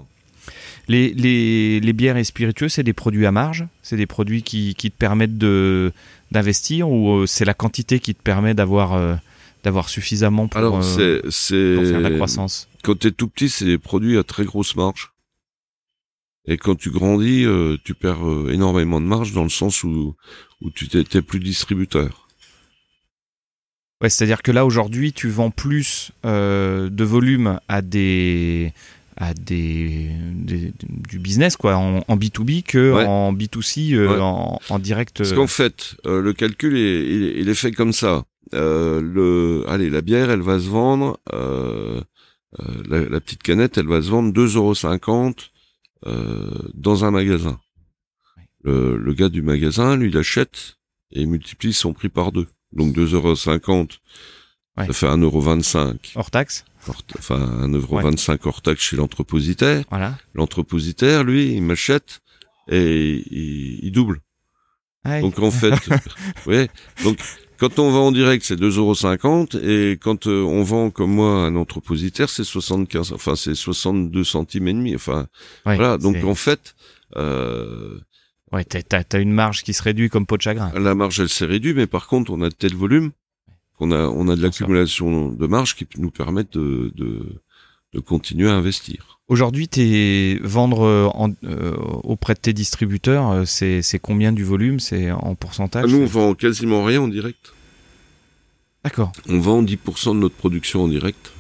Les, 0.89 1.13
les, 1.13 1.81
les, 1.81 1.93
bières 1.93 2.17
et 2.17 2.25
spiritueux, 2.25 2.69
c'est 2.69 2.83
des 2.83 2.95
produits 2.95 3.27
à 3.27 3.33
marge 3.33 3.67
C'est 3.83 3.97
des 3.97 4.07
produits 4.07 4.43
qui, 4.43 4.75
qui 4.75 4.91
te 4.91 4.97
permettent 4.97 5.37
d'investir 5.39 6.91
ou 6.91 7.11
euh, 7.11 7.27
c'est 7.27 7.45
la 7.45 7.55
quantité 7.55 8.01
qui 8.01 8.15
te 8.15 8.23
permet 8.23 8.55
d'avoir 8.55 8.95
euh, 8.95 9.15
d'avoir 9.65 9.89
suffisamment 9.89 10.49
pour, 10.49 10.59
Alors, 10.59 10.81
pour 10.81 10.85
faire 10.85 12.01
la 12.01 12.11
croissance 12.11 12.69
Quand 12.83 12.99
t'es 12.99 13.11
tout 13.11 13.29
petit, 13.29 13.49
c'est 13.49 13.67
des 13.67 13.79
produits 13.79 14.17
à 14.17 14.23
très 14.23 14.45
grosse 14.45 14.77
marge. 14.77 15.13
Et 16.47 16.57
quand 16.57 16.77
tu 16.77 16.91
grandis, 16.91 17.45
tu 17.85 17.93
perds 17.95 18.25
énormément 18.51 19.03
de 19.03 19.07
marge 19.07 19.33
dans 19.33 19.43
le 19.43 19.51
sens 19.51 19.85
où, 19.85 20.15
où 20.63 20.71
tu 20.71 20.89
t'es 20.89 21.21
plus 21.21 21.41
distributeur. 21.41 22.29
Ouais, 24.01 24.11
c'est-à-dire 24.11 24.43
que 24.43 24.53
là 24.53 24.65
aujourd'hui, 24.65 25.13
tu 25.13 25.29
vends 25.29 25.51
plus 25.51 26.13
euh, 26.25 26.89
de 26.89 27.05
volume 27.05 27.59
à 27.67 27.83
des 27.83 28.73
à 29.19 29.35
des, 29.35 30.11
du 30.33 31.19
business 31.19 31.57
quoi 31.57 31.77
en, 31.77 32.05
en 32.07 32.17
B2B 32.17 32.63
que 32.63 33.05
en 33.05 33.33
B2C 33.33 33.95
euh, 33.95 34.21
en, 34.21 34.61
en, 34.69 34.79
direct. 34.79 35.19
Parce 35.19 35.33
qu'en 35.33 35.49
fait, 35.49 35.97
euh, 36.07 36.23
le 36.23 36.33
calcul 36.33 36.77
est, 36.77 37.05
il, 37.05 37.41
il, 37.41 37.49
est 37.49 37.55
fait 37.55 37.73
comme 37.73 37.93
ça. 37.93 38.25
Euh, 38.55 39.01
le 39.03 39.65
allez, 39.69 39.91
la 39.91 40.03
bière, 40.03 40.31
elle 40.31 40.41
va 40.41 40.59
se 40.61 40.69
vendre 40.69 41.19
la, 42.89 43.01
la, 43.09 43.21
petite 43.21 43.43
canette, 43.43 43.77
elle 43.77 43.89
va 43.89 44.01
se 44.01 44.09
vendre 44.09 44.33
2,50 44.33 44.57
euros 46.07 46.65
dans 46.75 47.05
un 47.05 47.11
magasin. 47.11 47.59
Le, 48.63 48.97
le 48.97 49.15
gars 49.15 49.29
du 49.29 49.43
magasin, 49.43 49.97
lui, 49.97 50.11
il 50.11 50.17
achète 50.17 50.79
et 51.13 51.23
il 51.23 51.29
multiplie 51.29 51.73
son 51.73 51.93
prix 51.93 52.09
par 52.09 52.33
deux. 52.33 52.47
Donc 52.73 52.95
2,50€, 52.95 53.99
ouais. 54.77 54.87
ça 54.87 54.93
fait 54.93 55.07
1,25€. 55.07 56.13
Hors 56.15 56.31
taxe? 56.31 56.65
Enfin, 57.19 57.69
1,25€ 57.69 58.31
ouais. 58.31 58.39
hors 58.45 58.63
taxe 58.63 58.83
chez 58.83 58.97
l'entrepositaire. 58.97 59.85
Voilà. 59.91 60.19
L'entrepositaire, 60.35 61.25
lui, 61.25 61.55
il 61.55 61.63
m'achète 61.63 62.21
et 62.71 63.25
il, 63.31 63.91
double. 63.93 64.21
Donc 65.05 65.39
en 65.39 65.51
fait, 65.51 65.75
ouais. 66.47 66.69
Donc 67.03 67.19
quand 67.59 67.79
on 67.79 67.91
vend 67.91 68.09
en 68.09 68.13
direct, 68.13 68.45
c'est 68.45 68.61
2,50€ 68.61 69.59
et 69.65 69.97
quand 69.97 70.27
euh, 70.27 70.43
on 70.43 70.63
vend 70.63 70.91
comme 70.91 71.13
moi 71.13 71.31
un 71.31 71.57
entrepositaire, 71.57 72.29
c'est 72.29 72.45
75, 72.45 73.13
enfin 73.13 73.35
c'est 73.37 73.55
62 73.55 74.23
centimes 74.23 74.69
et 74.69 74.73
demi. 74.75 74.95
Enfin 74.95 75.29
voilà. 75.65 75.97
Donc 75.97 76.23
en 76.25 76.35
fait, 76.35 76.75
euh, 77.17 77.99
Ouais, 78.53 78.65
t'as, 78.65 79.03
as 79.13 79.19
une 79.19 79.33
marge 79.33 79.63
qui 79.63 79.75
se 79.75 79.83
réduit 79.83 80.09
comme 80.09 80.27
peau 80.27 80.37
de 80.37 80.43
chagrin. 80.43 80.73
La 80.79 80.95
marge, 80.95 81.21
elle 81.21 81.29
s'est 81.29 81.45
réduite, 81.45 81.77
mais 81.77 81.87
par 81.87 82.07
contre, 82.07 82.33
on 82.33 82.41
a 82.41 82.51
tel 82.51 82.75
volume 82.75 83.11
qu'on 83.79 83.93
a, 83.93 84.09
on 84.09 84.29
a 84.29 84.37
de 84.37 84.43
l'accumulation 84.43 85.31
de 85.31 85.47
marge 85.47 85.77
qui 85.77 85.87
nous 85.99 86.11
permettent 86.11 86.53
de, 86.55 86.93
de, 86.97 87.41
de 87.95 88.01
continuer 88.01 88.49
à 88.49 88.55
investir. 88.55 89.21
Aujourd'hui, 89.29 89.69
tes 89.69 90.39
vendre 90.43 90.83
euh, 90.83 91.07
en, 91.15 91.31
euh, 91.45 91.77
auprès 92.03 92.35
de 92.35 92.41
tes 92.41 92.53
distributeurs, 92.53 93.31
euh, 93.31 93.45
c'est, 93.45 93.83
c'est 93.83 93.99
combien 93.99 94.33
du 94.33 94.43
volume? 94.43 94.81
C'est 94.81 95.11
en 95.11 95.35
pourcentage? 95.35 95.91
Nous, 95.91 96.01
on 96.01 96.07
vend 96.07 96.35
quasiment 96.35 96.85
rien 96.85 97.03
en 97.03 97.09
direct. 97.09 97.53
D'accord. 98.85 99.13
On 99.29 99.39
vend 99.39 99.63
10% 99.63 100.15
de 100.15 100.21
notre 100.21 100.35
production 100.35 100.85
en 100.85 100.89
direct 100.89 101.33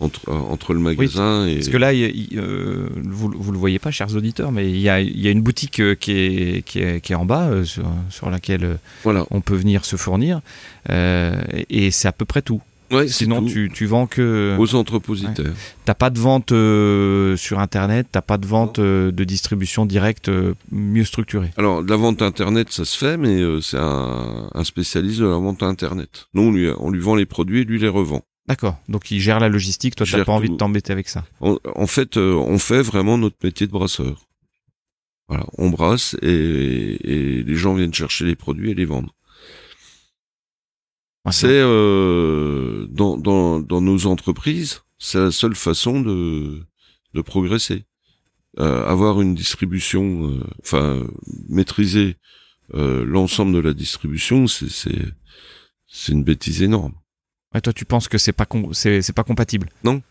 entre, 0.00 0.30
entre 0.30 0.74
le 0.74 0.80
magasin 0.80 1.46
et... 1.46 1.56
Parce 1.56 1.68
que 1.68 1.76
là, 1.76 1.92
euh, 1.92 2.88
vous, 3.04 3.32
vous 3.36 3.52
le 3.52 3.58
voyez 3.58 3.78
pas, 3.78 3.90
chers 3.90 4.14
auditeurs, 4.16 4.50
mais 4.50 4.68
il 4.70 4.80
y 4.80 4.88
a, 4.88 5.00
y 5.00 5.28
a 5.28 5.30
une 5.30 5.42
boutique 5.42 5.80
euh, 5.80 5.94
qui 5.94 6.12
est, 6.12 6.64
qui 6.64 6.80
est, 6.80 7.00
qui 7.00 7.12
est 7.12 7.16
en 7.16 7.24
bas, 7.26 7.48
euh, 7.48 7.64
sur, 7.64 7.84
sur, 8.08 8.30
laquelle 8.30 8.78
voilà. 9.04 9.26
on 9.30 9.40
peut 9.40 9.54
venir 9.54 9.84
se 9.84 9.96
fournir, 9.96 10.40
et 10.88 11.90
c'est 11.90 12.08
à 12.08 12.12
peu 12.12 12.24
près 12.24 12.42
tout. 12.42 12.60
Ouais, 12.90 13.06
Sinon, 13.06 13.44
Tu, 13.44 13.70
tu 13.72 13.86
vends 13.86 14.06
que 14.06 14.56
aux 14.58 14.74
entrepositaires. 14.74 15.44
Ouais. 15.44 15.52
T'as 15.84 15.94
pas 15.94 16.10
de 16.10 16.18
vente 16.18 16.50
euh, 16.50 17.36
sur 17.36 17.60
Internet, 17.60 18.08
t'as 18.10 18.20
pas 18.20 18.36
de 18.36 18.46
vente 18.46 18.80
euh, 18.80 19.12
de 19.12 19.22
distribution 19.24 19.86
directe 19.86 20.28
euh, 20.28 20.54
mieux 20.72 21.04
structurée. 21.04 21.52
Alors, 21.56 21.84
de 21.84 21.90
la 21.90 21.96
vente 21.96 22.20
Internet, 22.20 22.72
ça 22.72 22.84
se 22.84 22.98
fait, 22.98 23.16
mais 23.16 23.42
c'est 23.62 23.78
un, 23.78 24.50
un, 24.52 24.64
spécialiste 24.64 25.20
de 25.20 25.26
la 25.26 25.36
vente 25.36 25.62
Internet. 25.62 26.26
Nous, 26.34 26.42
on 26.42 26.50
lui, 26.50 26.68
on 26.78 26.90
lui 26.90 27.00
vend 27.00 27.14
les 27.14 27.26
produits 27.26 27.60
et 27.60 27.64
lui 27.64 27.78
les 27.78 27.88
revend. 27.88 28.22
D'accord. 28.50 28.76
Donc 28.88 29.12
il 29.12 29.20
gère 29.20 29.38
la 29.38 29.48
logistique. 29.48 29.94
Toi, 29.94 30.04
t'as 30.10 30.24
pas 30.24 30.32
envie 30.32 30.50
de 30.50 30.56
t'embêter 30.56 30.92
avec 30.92 31.08
ça. 31.08 31.24
En, 31.40 31.86
fait, 31.86 32.16
euh, 32.16 32.34
on 32.34 32.58
fait 32.58 32.82
vraiment 32.82 33.16
notre 33.16 33.36
métier 33.44 33.68
de 33.68 33.70
brasseur. 33.70 34.26
Voilà, 35.28 35.46
on 35.56 35.70
brasse 35.70 36.16
et, 36.20 36.28
et, 36.28 37.44
les 37.44 37.54
gens 37.54 37.74
viennent 37.74 37.94
chercher 37.94 38.24
les 38.24 38.34
produits 38.34 38.72
et 38.72 38.74
les 38.74 38.86
vendre. 38.86 39.14
c'est 41.30 41.46
euh, 41.46 42.88
dans, 42.90 43.16
dans, 43.16 43.60
dans 43.60 43.80
nos 43.80 44.08
entreprises, 44.08 44.82
c'est 44.98 45.20
la 45.20 45.30
seule 45.30 45.54
façon 45.54 46.00
de, 46.00 46.66
de 47.14 47.22
progresser. 47.22 47.84
Euh, 48.58 48.84
avoir 48.84 49.20
une 49.20 49.36
distribution, 49.36 50.28
euh, 50.28 50.44
enfin 50.60 51.06
maîtriser 51.48 52.16
euh, 52.74 53.04
l'ensemble 53.04 53.52
de 53.52 53.60
la 53.60 53.74
distribution, 53.74 54.48
c'est 54.48 54.68
c'est 54.68 55.04
c'est 55.86 56.10
une 56.10 56.24
bêtise 56.24 56.60
énorme. 56.62 56.94
Toi 57.62 57.72
tu 57.72 57.84
penses 57.84 58.08
que 58.08 58.18
c'est 58.18 58.32
pas 58.32 58.46
pas 58.46 59.24
compatible 59.24 59.68
Non, 59.84 60.02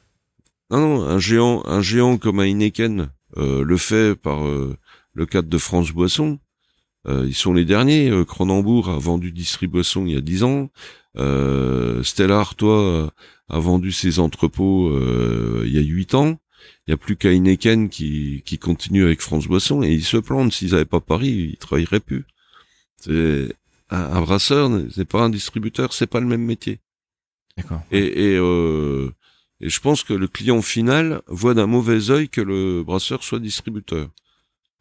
non, 0.72 0.80
non, 0.80 1.04
un 1.04 1.20
géant 1.20 1.64
un 1.66 1.82
géant 1.82 2.18
comme 2.18 2.40
un 2.40 2.46
Heineken 2.46 3.10
le 3.38 3.78
fait 3.78 4.16
par 4.16 4.40
le 4.44 5.26
cadre 5.26 5.48
de 5.48 5.58
France 5.58 5.92
Boisson. 5.92 6.40
ils 7.08 7.34
sont 7.34 7.54
les 7.54 7.66
derniers. 7.66 8.12
Cronenbourg 8.28 8.90
a 8.90 8.98
vendu 8.98 9.32
Distribution 9.32 10.06
il 10.06 10.14
y 10.14 10.18
a 10.18 10.22
dix 10.22 10.44
ans. 10.44 10.70
Euh, 11.18 12.04
Stella 12.04 12.40
Artois 12.40 13.14
a 13.50 13.60
vendu 13.60 13.92
ses 13.92 14.20
entrepôts 14.20 14.92
il 15.64 15.72
y 15.72 15.78
a 15.78 15.82
huit 15.82 16.14
ans. 16.16 16.40
Il 16.88 16.92
y 16.92 16.94
a 16.94 16.98
plus 16.98 17.16
qu'à 17.16 17.32
qui, 17.90 18.42
qui 18.46 18.58
continue 18.58 19.04
avec 19.04 19.22
France 19.22 19.48
Boisson 19.48 19.84
et 19.84 19.92
ils 19.92 20.04
se 20.04 20.18
plantent. 20.18 20.54
S'ils 20.54 20.72
n'avaient 20.72 20.86
pas 20.86 21.00
Paris, 21.00 21.52
ils 21.52 21.58
travailleraient 21.58 22.00
plus. 22.00 22.26
C'est 22.98 23.56
un, 23.90 24.22
brasseur, 24.22 24.70
c'est 24.92 25.06
pas 25.06 25.22
un 25.22 25.30
distributeur, 25.30 25.94
c'est 25.94 26.08
pas 26.08 26.20
le 26.20 26.26
même 26.26 26.44
métier. 26.44 26.80
Et, 27.92 28.34
et, 28.34 28.38
euh, 28.38 29.12
et 29.62 29.70
je 29.70 29.80
pense 29.80 30.04
que 30.04 30.14
le 30.14 30.28
client 30.28 30.62
final 30.62 31.22
voit 31.28 31.54
d'un 31.54 31.68
mauvais 31.68 32.10
œil 32.10 32.30
que 32.30 32.42
le 32.42 32.84
brasseur 32.84 33.24
soit 33.24 33.40
distributeur. 33.40 34.10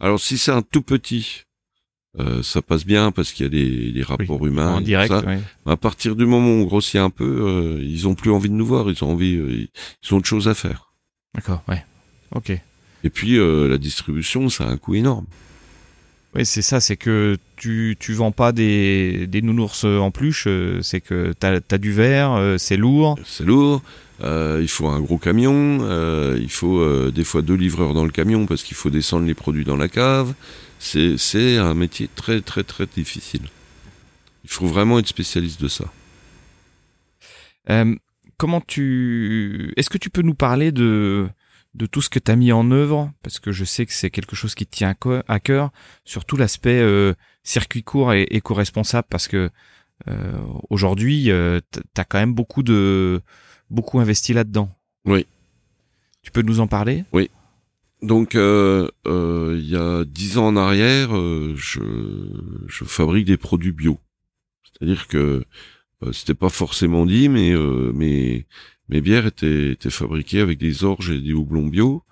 Alors 0.00 0.20
si 0.20 0.38
c'est 0.38 0.52
un 0.52 0.62
tout 0.62 0.82
petit, 0.82 1.42
euh, 2.18 2.42
ça 2.42 2.62
passe 2.62 2.84
bien 2.84 3.10
parce 3.10 3.32
qu'il 3.32 3.44
y 3.44 3.46
a 3.46 3.50
des, 3.50 3.92
des 3.92 4.02
rapports 4.02 4.46
humains. 4.46 4.76
En 4.76 4.80
direct. 4.80 5.12
À 5.66 5.76
partir 5.76 6.16
du 6.16 6.26
moment 6.26 6.48
où 6.48 6.62
on 6.62 6.64
grossit 6.64 6.96
un 6.96 7.10
peu, 7.10 7.24
euh, 7.24 7.82
ils 7.82 8.06
ont 8.06 8.14
plus 8.14 8.30
envie 8.30 8.48
de 8.48 8.54
nous 8.54 8.66
voir. 8.66 8.90
Ils 8.90 9.04
ont 9.04 9.10
envie, 9.12 9.32
ils 9.32 10.14
ont 10.14 10.18
autre 10.18 10.26
chose 10.28 10.48
à 10.48 10.54
faire. 10.54 10.92
D'accord. 11.34 11.62
Ouais. 11.68 11.84
Ok. 12.34 12.50
Et 13.04 13.10
puis 13.10 13.36
la 13.38 13.78
distribution, 13.78 14.48
ça 14.48 14.64
a 14.64 14.70
un 14.70 14.76
coût 14.76 14.94
énorme. 14.94 15.26
Oui, 16.34 16.44
c'est 16.44 16.62
ça, 16.62 16.80
c'est 16.80 16.96
que 16.96 17.38
tu 17.56 17.96
tu 17.98 18.12
vends 18.12 18.32
pas 18.32 18.52
des, 18.52 19.26
des 19.26 19.40
nounours 19.40 19.84
en 19.84 20.10
pluche, 20.10 20.44
euh, 20.46 20.80
c'est 20.82 21.00
que 21.00 21.32
tu 21.38 21.46
as, 21.46 21.78
du 21.78 21.92
verre, 21.92 22.32
euh, 22.32 22.58
c'est 22.58 22.76
lourd. 22.76 23.18
C'est 23.24 23.44
lourd. 23.44 23.82
il 24.22 24.68
faut 24.68 24.88
un 24.88 25.00
gros 25.00 25.18
camion, 25.18 25.78
il 26.36 26.50
faut 26.50 27.10
des 27.10 27.24
fois 27.24 27.40
deux 27.42 27.54
livreurs 27.54 27.94
dans 27.94 28.04
le 28.04 28.10
camion 28.10 28.46
parce 28.46 28.62
qu'il 28.62 28.76
faut 28.76 28.90
descendre 28.90 29.26
les 29.26 29.34
produits 29.34 29.64
dans 29.64 29.76
la 29.76 29.88
cave. 29.88 30.34
C'est 30.78 31.16
c'est 31.16 31.56
un 31.56 31.74
métier 31.74 32.08
très 32.14 32.40
très 32.40 32.62
très 32.62 32.86
difficile. 32.86 33.48
Il 34.44 34.50
faut 34.50 34.66
vraiment 34.66 34.98
être 34.98 35.08
spécialiste 35.08 35.60
de 35.62 35.68
ça. 35.68 35.86
comment 38.36 38.60
tu 38.60 39.72
est-ce 39.76 39.88
que 39.88 39.98
tu 39.98 40.10
peux 40.10 40.22
nous 40.22 40.34
parler 40.34 40.72
de 40.72 41.28
de 41.74 41.86
tout 41.86 42.00
ce 42.00 42.08
que 42.08 42.18
tu 42.18 42.30
as 42.30 42.36
mis 42.36 42.52
en 42.52 42.70
œuvre, 42.70 43.12
parce 43.22 43.38
que 43.38 43.52
je 43.52 43.64
sais 43.64 43.86
que 43.86 43.92
c'est 43.92 44.10
quelque 44.10 44.34
chose 44.34 44.54
qui 44.54 44.66
te 44.66 44.76
tient 44.76 44.94
à 45.28 45.40
cœur, 45.40 45.70
surtout 46.04 46.36
l'aspect 46.36 46.80
euh, 46.80 47.14
circuit 47.42 47.82
court 47.82 48.12
et 48.12 48.22
éco-responsable, 48.30 49.06
parce 49.10 49.28
que 49.28 49.50
euh, 50.08 50.38
aujourd'hui, 50.70 51.30
euh, 51.30 51.60
tu 51.72 52.00
as 52.00 52.04
quand 52.04 52.18
même 52.18 52.34
beaucoup 52.34 52.62
de 52.62 53.20
beaucoup 53.70 54.00
investi 54.00 54.32
là-dedans. 54.32 54.74
Oui. 55.04 55.26
Tu 56.22 56.30
peux 56.30 56.42
nous 56.42 56.60
en 56.60 56.66
parler? 56.66 57.04
Oui. 57.12 57.30
Donc, 58.02 58.34
il 58.34 58.40
y 58.40 59.76
a 59.76 60.04
dix 60.04 60.38
ans 60.38 60.46
en 60.46 60.56
arrière, 60.56 61.10
je, 61.10 61.80
je 62.66 62.84
fabrique 62.84 63.26
des 63.26 63.36
produits 63.36 63.72
bio. 63.72 63.98
C'est-à-dire 64.62 65.08
que 65.08 65.44
c'était 66.12 66.34
pas 66.34 66.48
forcément 66.48 67.06
dit, 67.06 67.28
mais 67.28 67.54
mais 67.94 68.46
mes 68.88 69.00
bières 69.00 69.26
étaient, 69.26 69.76
fabriquées 69.90 70.40
avec 70.40 70.58
des 70.58 70.84
orges 70.84 71.10
et 71.10 71.20
des 71.20 71.32
houblons 71.32 71.66
bio. 71.66 72.02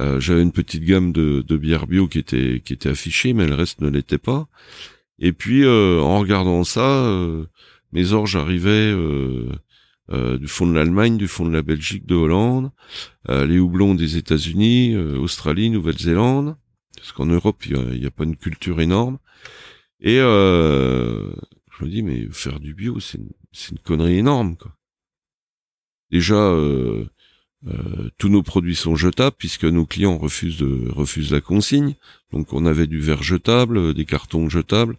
Euh, 0.00 0.20
J'avais 0.20 0.42
une 0.42 0.52
petite 0.52 0.84
gamme 0.84 1.12
de, 1.12 1.56
bières 1.56 1.86
bio 1.86 2.08
qui 2.08 2.18
était 2.18 2.60
qui 2.64 2.76
affichée, 2.88 3.32
mais 3.32 3.46
le 3.46 3.54
reste 3.54 3.80
ne 3.80 3.88
l'était 3.88 4.18
pas. 4.18 4.48
Et 5.18 5.32
puis 5.32 5.64
euh, 5.64 6.00
en 6.00 6.20
regardant 6.20 6.64
ça, 6.64 7.04
euh, 7.04 7.46
mes 7.92 8.12
orges 8.12 8.36
arrivaient 8.36 8.70
euh, 8.70 9.50
euh, 10.10 10.38
du 10.38 10.48
fond 10.48 10.66
de 10.66 10.74
l'Allemagne, 10.74 11.16
du 11.16 11.28
fond 11.28 11.44
de 11.44 11.52
la 11.52 11.62
Belgique, 11.62 12.06
de 12.06 12.14
Hollande, 12.14 12.70
les 13.28 13.58
houblons 13.58 13.94
des 13.94 14.16
États-Unis, 14.16 14.96
Australie, 14.96 15.70
Nouvelle-Zélande, 15.70 16.56
parce 16.96 17.12
qu'en 17.12 17.26
Europe 17.26 17.64
il 17.66 17.76
n'y 17.76 18.04
a, 18.04 18.08
a, 18.08 18.10
pas 18.10 18.24
une 18.24 18.36
culture 18.36 18.80
énorme. 18.80 19.18
Et 20.00 20.18
je 21.80 21.84
me 21.84 21.90
dis 21.90 22.02
mais 22.02 22.28
faire 22.30 22.60
du 22.60 22.74
bio, 22.74 23.00
c'est 23.00 23.18
une, 23.18 23.30
une 23.72 23.78
connerie 23.78 24.18
énorme 24.18 24.56
quoi. 24.56 24.76
Déjà, 26.10 26.34
euh, 26.34 27.04
euh, 27.66 28.10
tous 28.18 28.28
nos 28.28 28.42
produits 28.42 28.74
sont 28.74 28.96
jetables 28.96 29.36
puisque 29.38 29.64
nos 29.64 29.86
clients 29.86 30.18
refusent 30.18 30.58
de 30.58 30.90
refusent 30.90 31.32
la 31.32 31.40
consigne. 31.40 31.94
Donc 32.32 32.52
on 32.52 32.66
avait 32.66 32.86
du 32.86 32.98
verre 32.98 33.22
jetable, 33.22 33.94
des 33.94 34.04
cartons 34.04 34.48
jetables. 34.48 34.98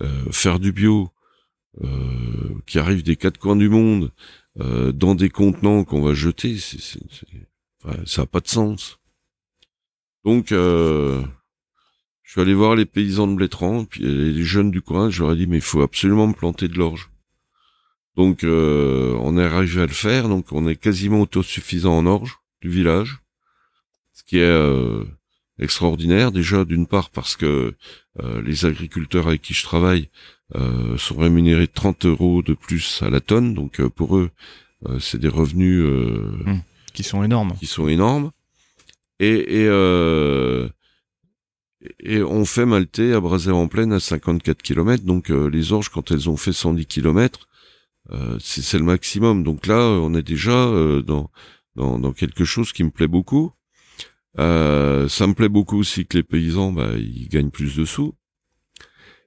Euh, 0.00 0.30
faire 0.30 0.58
du 0.58 0.72
bio 0.72 1.10
qui 2.66 2.78
arrive 2.78 3.02
des 3.02 3.16
quatre 3.16 3.38
coins 3.38 3.56
du 3.56 3.70
monde 3.70 4.12
dans 4.56 5.14
des 5.14 5.30
contenants 5.30 5.84
qu'on 5.84 6.02
va 6.02 6.12
jeter, 6.12 6.58
ça 6.58 6.98
n'a 8.18 8.26
pas 8.26 8.40
de 8.40 8.48
sens. 8.48 8.98
Donc 10.22 10.52
je 12.32 12.40
suis 12.40 12.48
allé 12.48 12.54
voir 12.54 12.76
les 12.76 12.86
paysans 12.86 13.26
de 13.26 13.34
Blétran, 13.34 13.84
puis 13.84 14.04
les 14.04 14.42
jeunes 14.42 14.70
du 14.70 14.80
coin, 14.80 15.10
je 15.10 15.22
leur 15.22 15.32
ai 15.32 15.36
dit 15.36 15.46
mais 15.46 15.58
il 15.58 15.62
faut 15.62 15.82
absolument 15.82 16.26
me 16.26 16.32
planter 16.32 16.66
de 16.66 16.78
l'orge. 16.78 17.10
Donc 18.16 18.42
euh, 18.42 19.14
on 19.20 19.36
est 19.36 19.44
arrivé 19.44 19.82
à 19.82 19.86
le 19.86 19.92
faire, 19.92 20.30
donc 20.30 20.50
on 20.50 20.66
est 20.66 20.76
quasiment 20.76 21.20
autosuffisant 21.20 21.94
en 21.94 22.06
orge 22.06 22.38
du 22.62 22.70
village, 22.70 23.18
ce 24.14 24.22
qui 24.22 24.38
est 24.38 24.44
euh, 24.44 25.04
extraordinaire 25.58 26.32
déjà 26.32 26.64
d'une 26.64 26.86
part 26.86 27.10
parce 27.10 27.36
que 27.36 27.74
euh, 28.22 28.40
les 28.40 28.64
agriculteurs 28.64 29.26
avec 29.26 29.42
qui 29.42 29.52
je 29.52 29.64
travaille 29.64 30.08
sont 30.96 31.18
rémunérés 31.18 31.68
30 31.68 32.06
euros 32.06 32.42
de 32.42 32.54
plus 32.54 33.02
à 33.02 33.10
la 33.10 33.20
tonne, 33.20 33.52
donc 33.52 33.86
pour 33.88 34.16
eux 34.16 34.30
c'est 35.00 35.18
des 35.18 35.28
revenus 35.28 35.84
mmh. 35.84 36.60
qui 36.94 37.02
sont 37.02 37.22
énormes, 37.24 37.52
qui 37.58 37.66
sont 37.66 37.88
énormes, 37.88 38.30
et, 39.18 39.64
et 39.64 39.68
et 42.00 42.22
on 42.22 42.44
fait 42.44 42.66
malter 42.66 43.12
à 43.12 43.20
Braser 43.20 43.50
en 43.50 43.68
plaine 43.68 43.92
à 43.92 44.00
54 44.00 44.62
km, 44.62 45.04
donc 45.04 45.28
les 45.28 45.72
orges 45.72 45.88
quand 45.88 46.10
elles 46.10 46.30
ont 46.30 46.36
fait 46.36 46.52
110 46.52 46.86
km, 46.86 47.48
euh, 48.10 48.36
c'est 48.40 48.78
le 48.78 48.84
maximum. 48.84 49.42
Donc 49.44 49.66
là, 49.66 49.76
on 49.78 50.14
est 50.14 50.22
déjà 50.22 50.68
euh, 50.68 51.02
dans, 51.02 51.30
dans, 51.76 51.98
dans 51.98 52.12
quelque 52.12 52.44
chose 52.44 52.72
qui 52.72 52.84
me 52.84 52.90
plaît 52.90 53.08
beaucoup. 53.08 53.52
Euh, 54.38 55.08
ça 55.08 55.26
me 55.26 55.34
plaît 55.34 55.48
beaucoup 55.48 55.78
aussi 55.78 56.06
que 56.06 56.16
les 56.16 56.22
paysans, 56.22 56.72
bah, 56.72 56.92
ils 56.96 57.28
gagnent 57.28 57.50
plus 57.50 57.76
de 57.76 57.84
sous. 57.84 58.14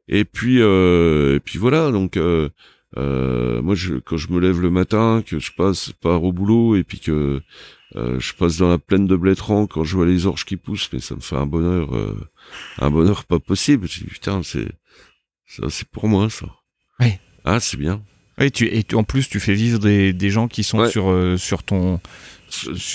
Et 0.08 0.26
puis, 0.26 0.60
et 0.60 1.40
puis 1.44 1.58
voilà. 1.58 1.92
Donc, 1.92 2.18
moi, 2.18 3.76
je, 3.76 3.96
quand 3.96 4.18
je 4.18 4.32
me 4.32 4.40
lève 4.40 4.62
le 4.62 4.70
matin, 4.70 5.24
que 5.26 5.40
je 5.40 5.52
passe 5.52 5.92
par 5.94 6.24
au 6.24 6.32
boulot 6.32 6.76
et 6.76 6.84
puis 6.84 7.00
que 7.00 7.42
je 7.96 8.34
passe 8.34 8.58
dans 8.58 8.70
la 8.70 8.78
plaine 8.78 9.08
de 9.08 9.16
Blétran 9.16 9.66
quand 9.68 9.84
je 9.84 9.96
vois 9.96 10.06
les 10.06 10.28
orges 10.28 10.46
qui 10.46 10.58
poussent, 10.58 10.90
mais 10.94 11.00
ça 11.00 11.16
me 11.16 11.22
fait 11.22 11.38
un 11.38 11.48
bonheur, 11.48 11.90
un 12.80 12.90
bonheur 12.92 13.26
pas 13.26 13.40
possible. 13.40 13.88
Je 13.88 14.00
dis 14.00 14.06
putain, 14.06 14.44
c'est 14.44 14.68
ça, 15.48 15.64
c'est 15.70 15.88
pour 15.88 16.08
moi 16.08 16.30
ça. 16.30 16.48
Oui. 17.00 17.14
Ah, 17.44 17.60
c'est 17.60 17.78
bien. 17.78 18.02
Oui, 18.38 18.52
tu, 18.52 18.66
et 18.68 18.86
en 18.94 19.04
plus, 19.04 19.30
tu 19.30 19.40
fais 19.40 19.54
vivre 19.54 19.80
des, 19.80 20.12
des 20.12 20.30
gens 20.30 20.48
qui 20.48 20.64
sont 20.64 20.90
sur, 20.90 21.10
euh, 21.10 21.38
sur 21.38 21.64
ton. 21.64 22.02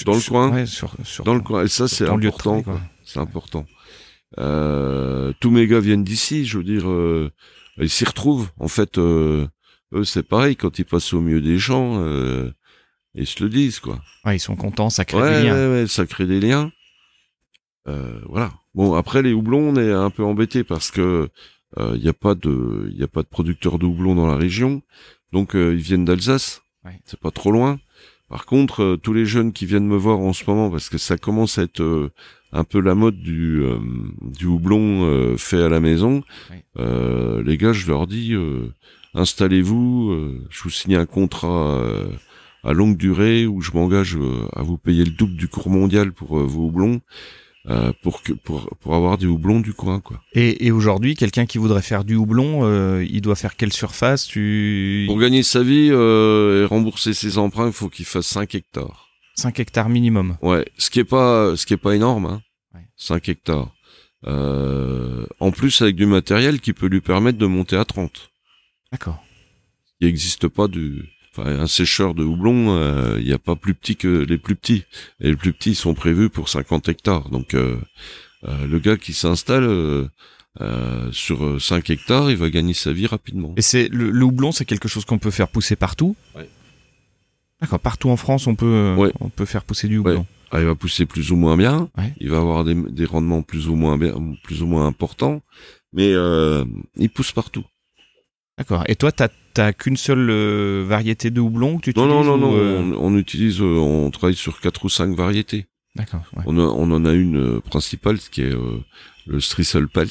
dans 0.05 0.14
le 0.14 0.28
coin. 0.28 0.51
Ouais, 0.51 0.66
sur, 0.66 0.94
sur 1.02 1.24
dans 1.24 1.35
le 1.35 1.40
coin. 1.40 1.64
Et 1.64 1.68
ça, 1.68 1.89
c'est 1.89 2.06
important. 2.06 2.62
C'est 3.05 3.20
important. 3.20 3.66
Euh, 4.39 5.32
tous 5.40 5.51
mes 5.51 5.66
gars 5.66 5.81
viennent 5.81 6.05
d'ici. 6.05 6.44
Je 6.44 6.59
veux 6.59 6.64
dire, 6.64 6.89
euh, 6.90 7.31
ils 7.78 7.89
s'y 7.89 8.05
retrouvent. 8.05 8.51
En 8.59 8.68
fait, 8.68 8.98
euh, 8.98 9.48
eux, 9.94 10.05
c'est 10.05 10.22
pareil. 10.22 10.56
Quand 10.56 10.78
ils 10.78 10.85
passent 10.85 11.12
au 11.14 11.20
milieu 11.20 11.40
des 11.40 11.59
gens, 11.59 12.01
euh, 12.02 12.52
ils 13.14 13.27
se 13.27 13.43
le 13.43 13.48
disent, 13.48 13.81
quoi. 13.81 14.01
Ouais, 14.27 14.36
ils 14.36 14.40
sont 14.40 14.56
contents. 14.56 14.90
Ça 14.90 15.05
crée 15.06 15.22
des 15.22 15.44
liens. 15.44 15.55
Ouais, 15.55 15.81
ouais, 15.82 15.86
ça 15.89 16.05
crée 16.06 16.27
des 16.27 16.40
liens. 16.40 16.70
voilà. 17.86 18.52
Bon, 18.74 18.94
après, 18.94 19.22
les 19.22 19.32
houblons, 19.32 19.70
on 19.70 19.76
est 19.76 19.92
un 19.92 20.10
peu 20.10 20.24
embêtés 20.24 20.64
parce 20.64 20.90
que 20.90 21.28
il 21.78 22.01
n'y 22.02 22.09
a 22.09 22.12
pas 22.12 22.34
de, 22.34 22.90
il 22.92 23.02
a 23.02 23.09
pas 23.09 23.22
de 23.22 23.28
producteurs 23.28 23.78
de 23.78 23.86
houblons 23.86 24.16
dans 24.16 24.26
la 24.26 24.36
région. 24.36 24.82
Donc 25.32 25.55
euh, 25.55 25.74
ils 25.74 25.80
viennent 25.80 26.05
d'Alsace. 26.05 26.62
C'est 27.05 27.20
pas 27.20 27.30
trop 27.30 27.52
loin. 27.52 27.78
Par 28.28 28.47
contre, 28.47 28.82
euh, 28.82 28.97
tous 28.97 29.12
les 29.12 29.26
jeunes 29.26 29.52
qui 29.52 29.66
viennent 29.66 29.86
me 29.86 29.97
voir 29.97 30.18
en 30.18 30.32
ce 30.32 30.44
moment, 30.47 30.70
parce 30.70 30.88
que 30.88 30.98
ça 30.98 31.18
commence 31.18 31.59
à 31.59 31.62
être 31.62 31.82
euh, 31.82 32.10
un 32.52 32.64
peu 32.64 32.80
la 32.80 32.94
mode 32.94 33.20
du, 33.20 33.62
du 34.20 34.47
houblon 34.47 35.36
fait 35.36 35.62
à 35.62 35.68
la 35.68 35.78
maison, 35.78 36.24
les 36.76 37.56
gars, 37.56 37.72
je 37.72 37.86
leur 37.86 38.09
dis, 38.09 38.34
installez-vous, 39.14 40.40
je 40.51 40.62
vous 40.64 40.70
signe 40.70 40.97
un 40.97 41.06
contrat 41.06 41.80
à 42.64 42.72
longue 42.72 42.97
durée 42.97 43.47
où 43.47 43.60
je 43.60 43.70
m'engage 43.70 44.18
à 44.52 44.62
vous 44.64 44.78
payer 44.78 45.05
le 45.05 45.12
double 45.12 45.36
du 45.36 45.47
cours 45.47 45.70
mondial 45.70 46.10
pour 46.12 46.38
vos 46.38 46.66
houblons. 46.66 47.01
Euh, 47.68 47.92
pour 48.02 48.22
que 48.22 48.32
pour 48.32 48.74
pour 48.80 48.94
avoir 48.94 49.18
du 49.18 49.26
houblon 49.26 49.60
du 49.60 49.74
coin 49.74 50.00
quoi. 50.00 50.22
Et, 50.32 50.66
et 50.66 50.70
aujourd'hui, 50.70 51.14
quelqu'un 51.14 51.46
qui 51.46 51.58
voudrait 51.58 51.82
faire 51.82 52.04
du 52.04 52.14
houblon, 52.14 52.60
euh, 52.64 53.04
il 53.08 53.20
doit 53.20 53.34
faire 53.36 53.56
quelle 53.56 53.72
surface? 53.72 54.26
Tu 54.26 55.04
pour 55.06 55.18
gagner 55.18 55.42
sa 55.42 55.62
vie 55.62 55.88
euh, 55.90 56.62
et 56.62 56.66
rembourser 56.66 57.12
ses 57.12 57.38
emprunts, 57.38 57.66
il 57.66 57.72
faut 57.72 57.88
qu'il 57.88 58.06
fasse 58.06 58.26
5 58.26 58.54
hectares. 58.54 59.08
5 59.36 59.60
hectares 59.60 59.88
minimum. 59.88 60.36
Ouais, 60.42 60.64
ce 60.78 60.90
qui 60.90 61.00
est 61.00 61.04
pas 61.04 61.54
ce 61.56 61.66
qui 61.66 61.74
est 61.74 61.78
pas 61.78 61.94
énorme 61.94 62.26
hein. 62.26 62.42
Ouais. 62.74 62.86
5 62.96 63.28
hectares. 63.28 63.74
Euh, 64.26 65.26
en 65.38 65.50
plus 65.50 65.80
avec 65.80 65.96
du 65.96 66.04
matériel 66.06 66.60
qui 66.60 66.72
peut 66.72 66.86
lui 66.86 67.00
permettre 67.00 67.38
de 67.38 67.46
monter 67.46 67.76
à 67.76 67.84
30. 67.84 68.30
D'accord. 68.92 69.22
Il 70.00 70.06
n'existe 70.06 70.48
pas 70.48 70.66
du 70.68 71.08
enfin 71.36 71.48
un 71.48 71.66
sécheur 71.66 72.15
de 72.15 72.24
houblon, 72.24 72.74
euh, 72.77 73.16
il 73.19 73.24
n'y 73.27 73.32
a 73.32 73.39
pas 73.39 73.57
plus 73.57 73.74
petit 73.74 73.97
que 73.97 74.09
les 74.09 74.39
plus 74.39 74.57
petits. 74.57 74.85
Et 75.20 75.28
les 75.31 75.36
plus 75.36 75.52
petits 75.52 75.74
sont 75.74 75.94
prévus 75.94 76.28
pour 76.31 76.48
50 76.48 76.89
hectares. 76.89 77.28
Donc 77.31 77.55
euh, 77.55 77.77
euh, 78.44 78.66
le 78.66 78.78
gars 78.78 78.97
qui 78.97 79.12
s'installe 79.12 79.65
euh, 79.65 80.09
euh, 80.61 81.11
sur 81.12 81.61
5 81.61 81.89
hectares, 81.90 82.31
il 82.31 82.36
va 82.36 82.51
gagner 82.51 82.74
sa 82.74 82.93
vie 82.93 83.07
rapidement. 83.07 83.55
Et 83.57 83.62
c'est 83.62 83.89
le, 83.89 84.11
le 84.11 84.24
houblon, 84.24 84.51
c'est 84.52 84.65
quelque 84.65 84.89
chose 84.89 85.05
qu'on 85.05 85.19
peut 85.19 85.31
faire 85.31 85.48
pousser 85.48 85.77
partout. 85.77 86.16
Ouais. 86.36 86.48
D'accord. 87.61 87.78
Partout 87.81 88.09
en 88.11 88.16
France, 88.16 88.47
on 88.47 88.55
peut 88.55 88.66
euh, 88.66 88.97
Ouais. 88.97 89.12
on 89.20 89.28
peut 89.28 89.44
faire 89.44 89.65
pousser 89.65 89.86
du 89.89 89.98
houblon. 89.98 90.27
Ah, 90.52 90.59
il 90.61 90.66
va 90.66 90.74
pousser 90.74 91.07
plus 91.07 91.31
ou 91.31 91.36
moins 91.36 91.57
bien. 91.57 91.89
Il 92.19 92.31
va 92.31 92.39
avoir 92.39 92.65
des, 92.65 92.74
des 92.74 93.05
rendements 93.05 93.43
plus 93.43 93.69
ou 93.69 93.77
moins 93.77 93.97
bien, 93.98 94.15
plus 94.43 94.62
ou 94.62 94.66
moins 94.66 94.85
importants, 94.86 95.43
mais 95.93 96.11
euh, 96.12 96.65
il 96.97 97.09
pousse 97.09 97.31
partout. 97.31 97.62
D'accord. 98.60 98.84
Et 98.88 98.94
toi, 98.96 99.10
t'as 99.10 99.28
t'as 99.54 99.72
qu'une 99.72 99.96
seule 99.96 100.28
euh, 100.30 100.84
variété 100.86 101.30
de 101.30 101.40
houblon 101.40 101.78
que 101.78 101.90
tu 101.90 101.98
Non, 101.98 102.06
non, 102.06 102.20
utilises 102.20 102.26
non, 102.28 102.34
ou, 102.36 102.40
non. 102.40 102.56
euh, 102.56 102.78
On, 103.00 103.14
on 103.14 103.18
utilise, 103.18 103.60
euh, 103.60 103.64
on 103.78 104.10
travaille 104.10 104.36
sur 104.36 104.60
quatre 104.60 104.84
ou 104.84 104.88
cinq 104.90 105.16
variétés. 105.16 105.66
D'accord. 105.96 106.22
ouais. 106.36 106.44
On, 106.46 106.56
a- 106.58 106.62
on 106.62 106.90
en 106.92 107.04
a 107.06 107.12
une 107.14 107.38
euh, 107.56 107.60
principale, 107.60 108.18
qui 108.18 108.42
est 108.42 108.54
euh, 108.54 108.78
le 109.26 109.40
Strissel 109.40 109.88
Pels. 109.88 110.08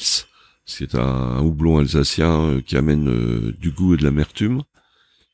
C'est 0.66 0.94
un 0.94 1.38
houblon 1.40 1.78
alsacien 1.78 2.40
euh, 2.42 2.60
qui 2.60 2.76
amène 2.76 3.08
euh, 3.08 3.56
du 3.60 3.70
goût 3.70 3.94
et 3.94 3.96
de 3.96 4.04
l'amertume. 4.04 4.62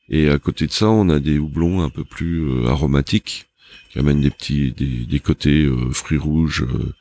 Et 0.09 0.29
à 0.29 0.37
côté 0.39 0.67
de 0.67 0.71
ça, 0.71 0.87
on 0.87 1.09
a 1.09 1.19
des 1.19 1.37
houblons 1.39 1.81
un 1.81 1.89
peu 1.89 2.03
plus 2.05 2.47
euh, 2.47 2.67
aromatiques 2.67 3.47
qui 3.91 3.99
amènent 3.99 4.21
des 4.21 4.29
petits, 4.29 4.71
des, 4.71 5.05
des 5.05 5.19
côtés 5.19 5.63
euh, 5.65 5.91
fruits 5.91 6.17
rouges, 6.17 6.63
euh, 6.63 6.93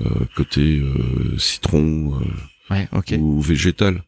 euh, 0.00 0.24
côté 0.36 0.80
euh, 0.80 1.36
citron 1.38 2.14
euh, 2.20 2.24
Ouais. 2.74 2.88
Ok. 2.92 3.14
ou 3.18 3.40
végétal. 3.40 4.04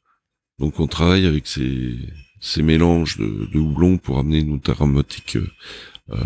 Donc 0.58 0.80
on 0.80 0.86
travaille 0.86 1.26
avec 1.26 1.46
ces, 1.46 1.96
ces 2.40 2.62
mélanges 2.62 3.16
de, 3.18 3.48
de 3.52 3.58
houblons 3.58 3.98
pour 3.98 4.18
amener 4.18 4.42
notre 4.42 4.70
aromatique 4.70 5.36
euh, 5.36 6.16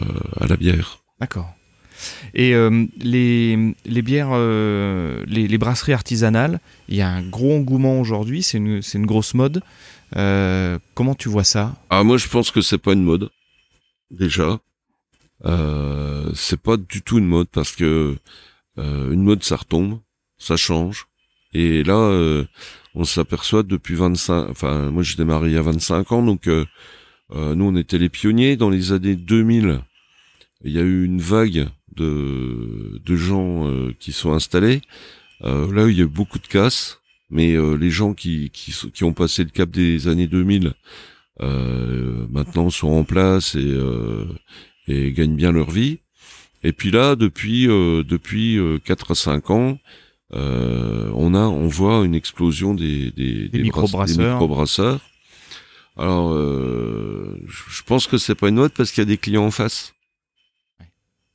à 0.40 0.46
la 0.46 0.56
bière. 0.56 0.98
D'accord. 1.20 1.54
Et 2.32 2.54
euh, 2.54 2.86
les, 2.98 3.74
les 3.84 4.02
bières, 4.02 4.30
euh, 4.32 5.24
les, 5.26 5.48
les 5.48 5.58
brasseries 5.58 5.94
artisanales, 5.94 6.60
il 6.88 6.96
y 6.96 7.00
a 7.00 7.08
un 7.08 7.22
gros 7.22 7.56
engouement 7.56 8.00
aujourd'hui, 8.00 8.42
c'est 8.44 8.58
une, 8.58 8.82
c'est 8.82 8.98
une 8.98 9.06
grosse 9.06 9.34
mode. 9.34 9.62
Euh, 10.16 10.78
comment 10.94 11.14
tu 11.14 11.28
vois 11.28 11.44
ça? 11.44 11.74
Ah 11.90 12.04
moi 12.04 12.16
je 12.16 12.28
pense 12.28 12.50
que 12.50 12.60
c'est 12.60 12.78
pas 12.78 12.92
une 12.92 13.02
mode 13.02 13.30
déjà. 14.10 14.60
Euh, 15.44 16.30
c'est 16.34 16.60
pas 16.60 16.76
du 16.76 17.02
tout 17.02 17.18
une 17.18 17.26
mode 17.26 17.48
parce 17.48 17.74
que 17.74 18.16
euh, 18.78 19.12
une 19.12 19.22
mode 19.22 19.42
ça 19.42 19.56
retombe, 19.56 19.98
ça 20.38 20.56
change. 20.56 21.06
Et 21.52 21.82
là 21.82 21.94
euh, 21.94 22.44
on 22.94 23.04
s'aperçoit 23.04 23.62
depuis 23.62 23.94
25 23.94 24.48
enfin 24.50 24.90
moi 24.90 25.02
j'ai 25.02 25.16
démarré 25.16 25.48
il 25.48 25.54
y 25.54 25.58
a 25.58 25.62
25 25.62 26.12
ans 26.12 26.22
donc 26.22 26.48
euh, 26.48 26.64
euh, 27.32 27.54
nous 27.54 27.66
on 27.66 27.76
était 27.76 27.98
les 27.98 28.08
pionniers 28.08 28.56
dans 28.56 28.70
les 28.70 28.92
années 28.92 29.16
2000. 29.16 29.80
Il 30.64 30.72
y 30.72 30.78
a 30.78 30.82
eu 30.82 31.04
une 31.04 31.20
vague 31.20 31.68
de 31.94 33.00
de 33.04 33.16
gens 33.16 33.68
euh, 33.68 33.92
qui 33.98 34.12
sont 34.12 34.32
installés. 34.32 34.80
Euh, 35.44 35.72
là 35.72 35.88
il 35.88 35.96
y 35.96 36.00
a 36.00 36.04
eu 36.04 36.08
beaucoup 36.08 36.38
de 36.38 36.46
casse 36.46 37.00
mais 37.30 37.54
euh, 37.54 37.74
les 37.76 37.90
gens 37.90 38.14
qui, 38.14 38.50
qui 38.50 38.72
qui 38.92 39.04
ont 39.04 39.12
passé 39.12 39.44
le 39.44 39.50
cap 39.50 39.70
des 39.70 40.08
années 40.08 40.26
2000 40.26 40.72
euh, 41.40 42.26
maintenant 42.30 42.70
sont 42.70 42.88
en 42.88 43.04
place 43.04 43.54
et, 43.54 43.78
et 44.88 45.12
gagnent 45.12 45.36
bien 45.36 45.52
leur 45.52 45.70
vie. 45.70 46.00
Et 46.64 46.72
puis 46.72 46.90
là, 46.90 47.14
depuis 47.14 47.66
depuis 47.66 48.58
euh, 48.58 48.78
4 48.84 49.12
à 49.12 49.14
5 49.14 49.50
ans, 49.50 49.78
euh, 50.34 51.10
on 51.14 51.34
a 51.34 51.40
on 51.40 51.66
voit 51.68 52.04
une 52.04 52.14
explosion 52.14 52.74
des 52.74 53.10
des, 53.12 53.48
Des 53.48 53.62
brasse- 53.70 54.16
microbrasseurs. 54.34 55.00
Alors, 55.96 56.32
euh, 56.32 57.36
je 57.46 57.82
pense 57.82 58.06
que 58.06 58.18
c'est 58.18 58.34
pas 58.36 58.48
une 58.50 58.54
mode 58.56 58.72
parce 58.72 58.92
qu'il 58.92 59.00
y 59.02 59.06
a 59.06 59.12
des 59.12 59.16
clients 59.18 59.46
en 59.46 59.50
face. 59.50 59.94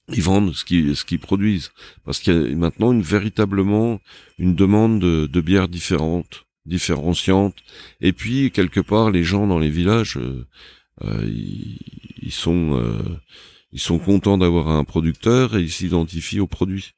Ils 0.10 0.22
vendent 0.22 0.53
ce 0.53 0.64
qu'ils 0.65 0.95
ce 0.95 1.06
qu'ils 1.06 1.20
produisent 1.20 1.72
parce 2.06 2.20
qu'il 2.20 2.34
y 2.34 2.52
a 2.53 2.56
maintenant 2.56 2.91
une 2.91 3.02
véritablement 3.02 3.99
une 4.38 4.53
demande 4.56 4.99
de, 4.99 5.28
de 5.28 5.41
bières 5.41 5.68
différentes, 5.70 6.45
différenciantes. 6.65 7.56
Et 8.02 8.14
puis 8.14 8.52
quelque 8.52 8.80
part, 8.82 9.11
les 9.11 9.24
gens 9.24 9.48
dans 9.48 9.60
les 9.60 9.70
villages, 9.70 10.18
euh, 10.18 10.45
euh, 11.03 11.26
ils, 11.26 11.80
ils 12.22 12.32
sont 12.34 12.78
euh, 12.80 13.02
ils 13.72 13.80
sont 13.80 13.98
contents 13.98 14.38
d'avoir 14.38 14.68
un 14.70 14.84
producteur 14.84 15.56
et 15.57 15.61
ils 15.61 15.72
s'identifient 15.72 16.41
au 16.41 16.48
produit, 16.48 16.91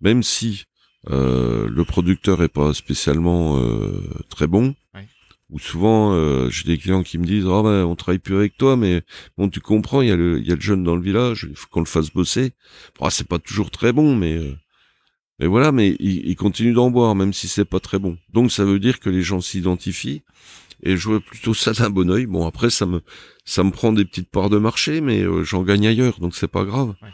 même 0.00 0.22
si 0.22 0.64
euh, 1.10 1.68
le 1.68 1.84
producteur 1.84 2.42
est 2.42 2.48
pas 2.48 2.74
spécialement 2.74 3.58
euh, 3.58 4.02
très 4.28 4.46
bon. 4.46 4.74
Ouais. 4.94 5.06
Ou 5.50 5.58
souvent, 5.58 6.12
euh, 6.12 6.50
j'ai 6.50 6.64
des 6.64 6.76
clients 6.76 7.02
qui 7.02 7.16
me 7.16 7.24
disent 7.24 7.46
ah 7.46 7.62
ben 7.62 7.84
on 7.84 7.96
travaille 7.96 8.18
plus 8.18 8.36
avec 8.36 8.56
toi, 8.58 8.76
mais 8.76 9.02
bon 9.38 9.48
tu 9.48 9.60
comprends, 9.60 10.02
il 10.02 10.08
y 10.08 10.12
a 10.12 10.16
le 10.16 10.38
il 10.38 10.46
y 10.46 10.52
a 10.52 10.54
le 10.54 10.60
jeune 10.60 10.84
dans 10.84 10.96
le 10.96 11.02
village, 11.02 11.46
il 11.48 11.56
faut 11.56 11.68
qu'on 11.70 11.80
le 11.80 11.86
fasse 11.86 12.10
bosser. 12.10 12.52
Bon, 12.98 13.08
c'est 13.10 13.26
pas 13.26 13.38
toujours 13.38 13.70
très 13.70 13.92
bon, 13.92 14.14
mais 14.14 14.34
euh, 14.34 14.54
mais 15.38 15.46
voilà, 15.46 15.72
mais 15.72 15.96
il, 16.00 16.28
il 16.28 16.36
continue 16.36 16.72
d'en 16.72 16.90
boire 16.90 17.14
même 17.14 17.32
si 17.32 17.48
c'est 17.48 17.64
pas 17.64 17.80
très 17.80 17.98
bon. 17.98 18.18
Donc 18.34 18.52
ça 18.52 18.64
veut 18.64 18.80
dire 18.80 19.00
que 19.00 19.08
les 19.08 19.22
gens 19.22 19.40
s'identifient 19.40 20.22
et 20.82 20.96
je 20.96 21.08
vois 21.08 21.20
plutôt 21.20 21.54
ça 21.54 21.72
d'un 21.72 21.90
bon 21.90 22.10
oeil. 22.10 22.26
Bon 22.26 22.46
après 22.46 22.70
ça 22.70 22.84
me 22.86 23.00
ça 23.44 23.64
me 23.64 23.70
prend 23.70 23.92
des 23.92 24.04
petites 24.04 24.30
parts 24.30 24.50
de 24.50 24.58
marché, 24.58 25.00
mais 25.00 25.22
euh, 25.22 25.44
j'en 25.44 25.62
gagne 25.62 25.86
ailleurs, 25.86 26.18
donc 26.20 26.34
c'est 26.34 26.48
pas 26.48 26.64
grave. 26.64 26.94
Ouais. 27.02 27.08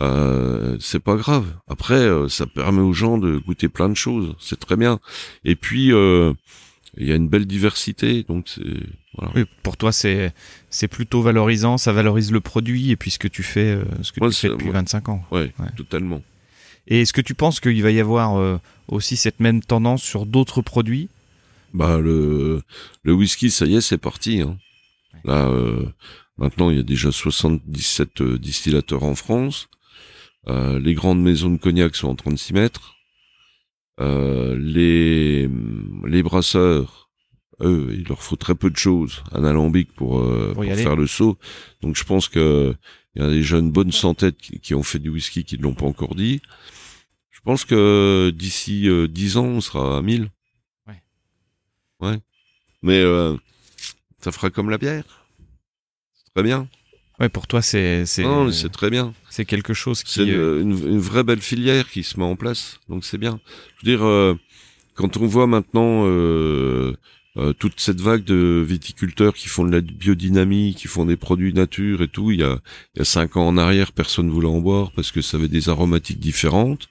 Euh, 0.00 0.76
c'est 0.80 1.00
pas 1.02 1.16
grave. 1.16 1.46
Après, 1.66 1.94
euh, 1.94 2.28
ça 2.28 2.46
permet 2.46 2.80
aux 2.80 2.92
gens 2.92 3.18
de 3.18 3.38
goûter 3.38 3.68
plein 3.68 3.88
de 3.88 3.94
choses. 3.96 4.34
C'est 4.38 4.58
très 4.60 4.76
bien. 4.76 5.00
Et 5.44 5.56
puis, 5.56 5.92
euh, 5.92 6.32
il 6.96 7.06
y 7.08 7.12
a 7.12 7.16
une 7.16 7.28
belle 7.28 7.46
diversité, 7.46 8.22
donc 8.24 8.46
c'est 8.48 8.62
voilà. 9.16 9.32
Oui, 9.34 9.44
pour 9.62 9.76
toi, 9.76 9.90
c'est 9.92 10.32
c'est 10.70 10.88
plutôt 10.88 11.22
valorisant, 11.22 11.78
ça 11.78 11.92
valorise 11.92 12.30
le 12.32 12.40
produit 12.40 12.90
et 12.90 12.96
puis 12.96 13.10
ce 13.10 13.18
que 13.18 13.28
tu 13.28 13.42
fais, 13.42 13.74
euh, 13.76 13.84
ce 14.02 14.12
que 14.12 14.20
tu 14.24 14.32
fais 14.32 14.48
depuis 14.48 14.66
ouais. 14.68 14.72
25 14.72 15.08
ans. 15.08 15.24
Ouais, 15.30 15.52
Ouais. 15.58 15.66
totalement. 15.76 16.22
Et 16.86 17.02
est-ce 17.02 17.12
que 17.12 17.20
tu 17.20 17.34
penses 17.34 17.60
qu'il 17.60 17.82
va 17.82 17.90
y 17.90 18.00
avoir 18.00 18.36
euh, 18.38 18.58
aussi 18.88 19.16
cette 19.16 19.40
même 19.40 19.60
tendance 19.62 20.02
sur 20.02 20.24
d'autres 20.26 20.62
produits? 20.62 21.08
Bah 21.74 21.98
le 21.98 22.62
le 23.02 23.12
whisky, 23.12 23.50
ça 23.50 23.66
y 23.66 23.76
est, 23.76 23.80
c'est 23.80 23.98
parti. 23.98 24.40
Hein. 24.40 24.56
Là, 25.24 25.48
euh, 25.48 25.86
maintenant, 26.38 26.70
il 26.70 26.76
y 26.76 26.80
a 26.80 26.84
déjà 26.84 27.12
77 27.12 28.20
euh, 28.22 28.38
distillateurs 28.38 29.02
en 29.02 29.14
France. 29.14 29.68
Euh, 30.46 30.78
les 30.78 30.94
grandes 30.94 31.22
maisons 31.22 31.50
de 31.50 31.58
cognac 31.58 31.96
sont 31.96 32.08
en 32.08 32.14
train 32.14 32.30
de 32.30 32.36
s'y 32.36 32.52
mettre. 32.52 32.94
Euh, 34.00 34.56
les 34.56 35.48
les 36.06 36.22
brasseurs, 36.22 37.10
eux, 37.60 37.88
il 37.92 38.04
leur 38.04 38.22
faut 38.22 38.36
très 38.36 38.54
peu 38.54 38.70
de 38.70 38.76
choses, 38.76 39.24
un 39.32 39.44
alambic 39.44 39.92
pour, 39.92 40.20
euh, 40.20 40.52
Pour 40.54 40.64
faire 40.64 40.96
le 40.96 41.06
saut. 41.06 41.36
Donc, 41.82 41.96
je 41.96 42.04
pense 42.04 42.28
que 42.28 42.74
il 43.14 43.22
y 43.22 43.24
a 43.24 43.28
des 43.28 43.42
jeunes 43.42 43.72
bonnes 43.72 43.90
sans 43.90 44.14
tête 44.14 44.36
qui, 44.38 44.60
qui 44.60 44.74
ont 44.74 44.84
fait 44.84 45.00
du 45.00 45.08
whisky 45.08 45.42
qui 45.42 45.58
ne 45.58 45.64
l'ont 45.64 45.74
pas 45.74 45.86
encore 45.86 46.14
dit. 46.14 46.40
Je 47.30 47.40
pense 47.40 47.64
que 47.64 48.30
d'ici 48.34 48.88
euh, 48.88 49.08
10 49.08 49.36
ans, 49.38 49.46
on 49.46 49.60
sera 49.60 49.98
à 49.98 50.02
1000. 50.02 50.30
Ouais. 50.86 51.02
Ouais. 52.00 52.18
Mais 52.82 53.00
euh, 53.00 53.36
ça 54.20 54.32
fera 54.32 54.50
comme 54.50 54.70
la 54.70 54.78
bière. 54.78 55.26
C'est 56.14 56.32
très 56.34 56.42
bien. 56.42 56.68
Ouais, 57.20 57.28
pour 57.28 57.46
toi, 57.46 57.62
c'est 57.62 58.06
c'est 58.06 58.22
Non, 58.22 58.50
c'est 58.52 58.68
très 58.70 58.90
bien. 58.90 59.12
c'est 59.28 59.44
quelque 59.44 59.74
chose 59.74 60.02
qui 60.02 60.12
C'est 60.14 60.30
euh, 60.30 60.60
une, 60.60 60.70
une, 60.70 61.00
vraie 61.00 61.24
belle 61.24 61.40
filière 61.40 61.90
qui 61.90 62.02
se 62.02 62.18
met 62.18 62.24
en 62.24 62.36
place. 62.36 62.78
Donc 62.88 63.04
c'est 63.04 63.18
bien. 63.18 63.40
Je 63.76 63.86
veux 63.86 63.96
dire, 63.96 64.06
euh, 64.06 64.34
quand 64.94 65.16
on 65.16 65.26
voit 65.26 65.46
maintenant 65.46 66.04
euh, 66.06 66.94
euh, 67.36 67.52
toute 67.52 67.78
cette 67.78 68.00
vague 68.00 68.24
de 68.24 68.64
viticulteurs 68.66 69.34
qui 69.34 69.48
font 69.48 69.64
de 69.64 69.70
la 69.70 69.80
biodynamie, 69.80 70.74
qui 70.76 70.88
font 70.88 71.04
des 71.04 71.16
produits 71.16 71.52
nature 71.52 72.02
et 72.02 72.08
tout, 72.08 72.32
il 72.32 72.40
y 72.40 72.42
a, 72.42 72.58
il 72.94 72.98
y 72.98 73.02
a 73.02 73.04
cinq 73.04 73.36
ans 73.36 73.46
en 73.46 73.56
arrière, 73.56 73.92
personne 73.92 74.28
voulait 74.28 74.48
en 74.48 74.58
boire 74.58 74.90
parce 74.92 75.12
que 75.12 75.20
ça 75.20 75.36
avait 75.36 75.48
des 75.48 75.68
aromatiques 75.68 76.18
différentes. 76.18 76.88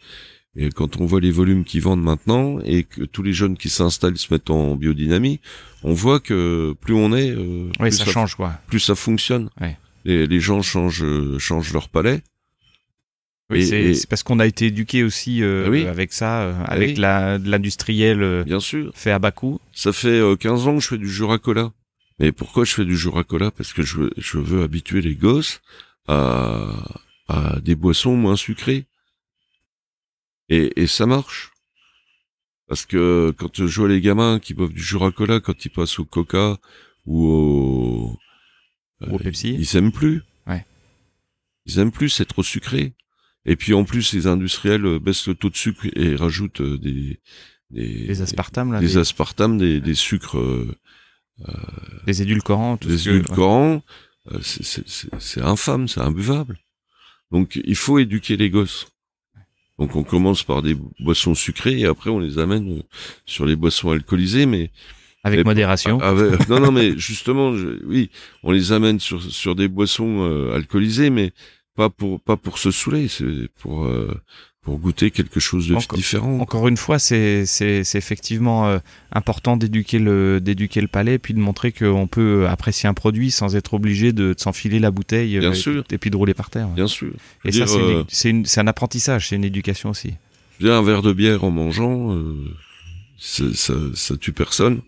Et 0.56 0.70
quand 0.70 1.02
on 1.02 1.06
voit 1.06 1.20
les 1.20 1.32
volumes 1.32 1.66
qu'ils 1.66 1.82
vendent 1.82 2.02
maintenant 2.02 2.60
et 2.64 2.84
que 2.84 3.04
tous 3.04 3.24
les 3.24 3.34
jeunes 3.34 3.58
qui 3.58 3.70
s'installent 3.70 4.18
se 4.18 4.34
mettent 4.34 4.50
en 4.50 4.76
biodynamie, 4.76 5.42
on 5.84 5.94
voit 5.94 6.20
que 6.22 6.74
plus 6.80 6.96
on 6.96 7.14
est, 7.14 7.32
euh, 7.32 7.70
ouais, 7.80 7.90
plus 7.90 7.98
ça 7.98 8.06
change 8.06 8.36
quoi. 8.36 8.54
plus 8.68 8.80
ça 8.80 8.96
fonctionne. 8.96 9.50
Ouais. 9.60 9.78
Les, 10.08 10.26
les 10.26 10.40
gens 10.40 10.62
changent, 10.64 11.04
euh, 11.04 11.38
changent 11.38 11.74
leur 11.74 11.90
palais. 11.90 12.24
Oui, 13.50 13.66
c'est 13.66 14.10
parce 14.10 14.24
qu'on 14.24 14.40
a 14.40 14.46
été 14.46 14.66
éduqué 14.66 15.04
aussi 15.04 15.42
euh, 15.44 15.66
Ah 15.68 15.70
oui. 15.70 15.86
avec 15.86 16.12
ça, 16.12 16.42
euh, 16.44 16.64
avec 16.66 16.90
oui. 16.90 16.96
la 16.96 17.38
de 17.40 17.50
l'industriel 17.50 18.22
euh, 18.22 18.44
Bien 18.44 18.60
sûr. 18.60 18.92
fait 18.96 19.12
à 19.12 19.20
bas 19.20 19.32
coût. 19.32 19.60
Ça 19.74 19.94
fait 19.94 20.20
euh, 20.20 20.36
15 20.36 20.68
ans 20.68 20.76
que 20.76 20.82
je 20.84 20.88
fais 20.90 20.98
du 20.98 21.10
Juracola. 21.10 21.72
Mais 22.20 22.32
pourquoi 22.34 22.66
je 22.66 22.74
fais 22.74 22.84
du 22.86 22.98
Juracola? 22.98 23.52
Parce 23.52 23.72
que 23.74 23.84
je 23.84 23.98
veux, 23.98 24.12
je 24.18 24.38
veux 24.38 24.64
habituer 24.64 25.02
les 25.02 25.16
gosses 25.16 25.62
à, 26.08 26.74
à 27.30 27.60
des 27.62 27.76
boissons 27.76 28.16
moins 28.18 28.36
sucrées. 28.36 28.86
Et, 30.50 30.82
et 30.82 30.88
ça 30.88 31.06
marche. 31.06 31.52
Parce 32.68 32.86
que 32.86 33.34
quand 33.38 33.66
je 33.66 33.80
vois 33.80 33.88
les 33.90 34.02
gamins 34.02 34.40
qui 34.40 34.54
boivent 34.54 34.74
du 34.74 34.82
Juracola 34.84 35.40
quand 35.40 35.64
ils 35.64 35.70
passent 35.70 36.00
au 36.00 36.06
Coca 36.06 36.58
ou 37.06 37.26
au, 37.28 38.20
ou 39.06 39.16
au 39.16 39.20
Pepsi, 39.20 39.54
ils 39.54 39.78
aiment 39.78 39.92
plus. 39.92 40.24
Ouais. 40.48 40.66
Ils 41.66 41.80
aiment 41.80 41.92
plus, 41.92 42.10
c'est 42.10 42.26
trop 42.26 42.44
sucré. 42.44 42.94
Et 43.46 43.56
puis 43.56 43.74
en 43.74 43.84
plus, 43.84 44.14
les 44.14 44.28
industriels 44.28 45.00
baissent 45.00 45.28
le 45.28 45.36
taux 45.36 45.50
de 45.50 45.56
sucre 45.56 45.88
et 45.96 46.16
rajoutent 46.16 46.62
des 46.62 47.20
des, 47.70 48.08
des 48.08 48.22
aspartames, 48.22 48.72
là, 48.72 48.80
des, 48.80 48.88
des... 48.88 48.98
aspartames, 48.98 49.58
des, 49.58 49.82
des 49.82 49.94
sucres, 49.94 50.38
euh, 50.38 50.78
des 52.06 52.22
édulcorants, 52.22 52.78
tout 52.78 52.88
des 52.88 52.98
ce 52.98 53.10
édulcorants. 53.10 53.82
Que, 54.30 54.42
c'est 54.42 55.42
infâme, 55.42 55.88
c'est 55.88 56.02
imbuvable. 56.02 56.60
Donc 57.32 57.60
il 57.64 57.76
faut 57.76 58.00
éduquer 58.00 58.38
les 58.38 58.50
gosses. 58.50 58.88
Donc 59.80 59.96
on 59.96 60.04
commence 60.04 60.44
par 60.44 60.62
des 60.62 60.76
boissons 61.00 61.36
sucrées 61.36 61.80
et 61.80 61.86
après 61.86 62.10
on 62.10 62.20
les 62.20 62.40
amène 62.40 62.82
sur 63.26 63.46
les 63.46 63.56
boissons 63.56 63.92
alcoolisées, 63.92 64.46
mais 64.46 64.72
avec 65.28 65.46
modération. 65.46 66.00
Avec, 66.00 66.48
non, 66.50 66.60
non, 66.60 66.72
mais 66.72 66.98
justement, 66.98 67.56
je, 67.56 67.68
oui, 67.86 68.10
on 68.44 68.52
les 68.52 68.72
amène 68.72 69.00
sur 69.00 69.22
sur 69.22 69.56
des 69.56 69.68
boissons 69.68 70.22
euh, 70.22 70.56
alcoolisées, 70.56 71.10
mais 71.10 71.32
pas 71.76 71.90
pour 71.90 72.20
pas 72.20 72.38
pour 72.38 72.58
se 72.58 72.72
saouler, 72.72 73.08
c'est 73.08 73.50
pour 73.60 73.86
euh, 73.86 74.14
pour 74.62 74.80
goûter 74.80 75.12
quelque 75.12 75.40
chose 75.40 75.70
de 75.70 75.76
encore, 75.76 75.98
différent. 75.98 76.40
Encore 76.40 76.68
une 76.68 76.76
fois, 76.76 77.00
c'est 77.00 77.46
c'est 77.46 77.86
c'est 77.86 77.98
effectivement 77.98 78.68
euh, 78.68 78.80
important 79.14 79.56
d'éduquer 79.56 79.98
le 79.98 80.42
d'éduquer 80.42 80.82
le 80.82 80.90
palais, 80.90 81.20
puis 81.20 81.34
de 81.34 81.40
montrer 81.40 81.72
qu'on 81.72 82.08
peut 82.08 82.48
apprécier 82.50 82.90
un 82.90 82.94
produit 82.94 83.32
sans 83.32 83.56
être 83.56 83.76
obligé 83.76 84.12
de, 84.12 84.34
de 84.34 84.40
s'enfiler 84.40 84.80
la 84.80 84.92
bouteille 84.92 85.40
Bien 85.40 85.54
et, 85.54 85.56
sûr. 85.56 85.86
et 85.90 85.98
puis 85.98 86.10
de 86.10 86.18
rouler 86.18 86.34
par 86.34 86.50
terre. 86.50 86.68
Bien 86.68 86.88
sûr. 86.88 87.12
Et 87.46 87.52
ça, 87.54 87.64
veux 87.66 88.04
c'est 88.10 88.60
un 88.60 88.68
apprentissage, 88.68 89.30
c'est 89.30 89.38
une 89.38 89.46
éducation 89.46 89.92
aussi. 89.92 90.16
Bien 90.60 90.80
un 90.80 90.82
verre 90.84 91.02
de 91.04 91.14
bière 91.14 91.44
en 91.44 91.52
mangeant, 91.52 92.14
euh, 92.14 92.34
ça, 93.20 93.44
ça 93.94 94.18
tue 94.18 94.34
personne. 94.34 94.82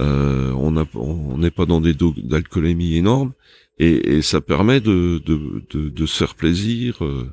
Euh, 0.00 0.52
on 0.56 0.76
a- 0.78 0.86
on 0.94 1.36
n'est 1.38 1.50
pas 1.50 1.66
dans 1.66 1.80
des 1.80 1.92
doses 1.94 2.14
d'alcoolémie 2.24 2.96
énormes 2.96 3.32
et, 3.78 4.16
et 4.16 4.22
ça 4.22 4.40
permet 4.40 4.80
de, 4.80 5.20
de, 5.26 5.62
de, 5.70 5.88
de 5.90 6.06
se 6.06 6.16
faire 6.16 6.34
plaisir. 6.34 7.04
euh, 7.04 7.28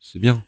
c'est 0.00 0.18
bien. 0.20 0.44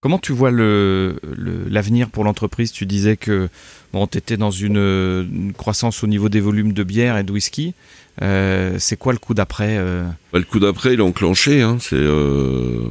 Comment 0.00 0.18
tu 0.18 0.32
vois 0.32 0.50
le 0.50 1.16
le- 1.36 1.68
l'avenir 1.68 2.08
pour 2.10 2.24
l'entreprise? 2.24 2.72
Tu 2.72 2.86
disais 2.86 3.16
que 3.16 3.48
bon, 3.92 4.06
tu 4.08 4.18
étais 4.18 4.36
dans 4.36 4.50
une, 4.50 4.76
une 4.78 5.52
croissance 5.52 6.02
au 6.02 6.06
niveau 6.08 6.28
des 6.28 6.40
volumes 6.40 6.72
de 6.72 6.82
bière 6.82 7.16
et 7.18 7.22
de 7.22 7.30
whisky. 7.32 7.74
Euh, 8.20 8.76
c'est 8.80 8.96
quoi 8.96 9.12
le 9.12 9.18
coup 9.20 9.32
d'après 9.34 9.76
euh? 9.78 10.04
Bah, 10.32 10.38
le 10.40 10.44
coup 10.44 10.58
d'après, 10.58 10.94
il 10.94 10.98
est 11.00 11.02
enclenché. 11.02 11.62
Hein, 11.62 11.78
c'est 11.80 11.94
euh, 11.96 12.88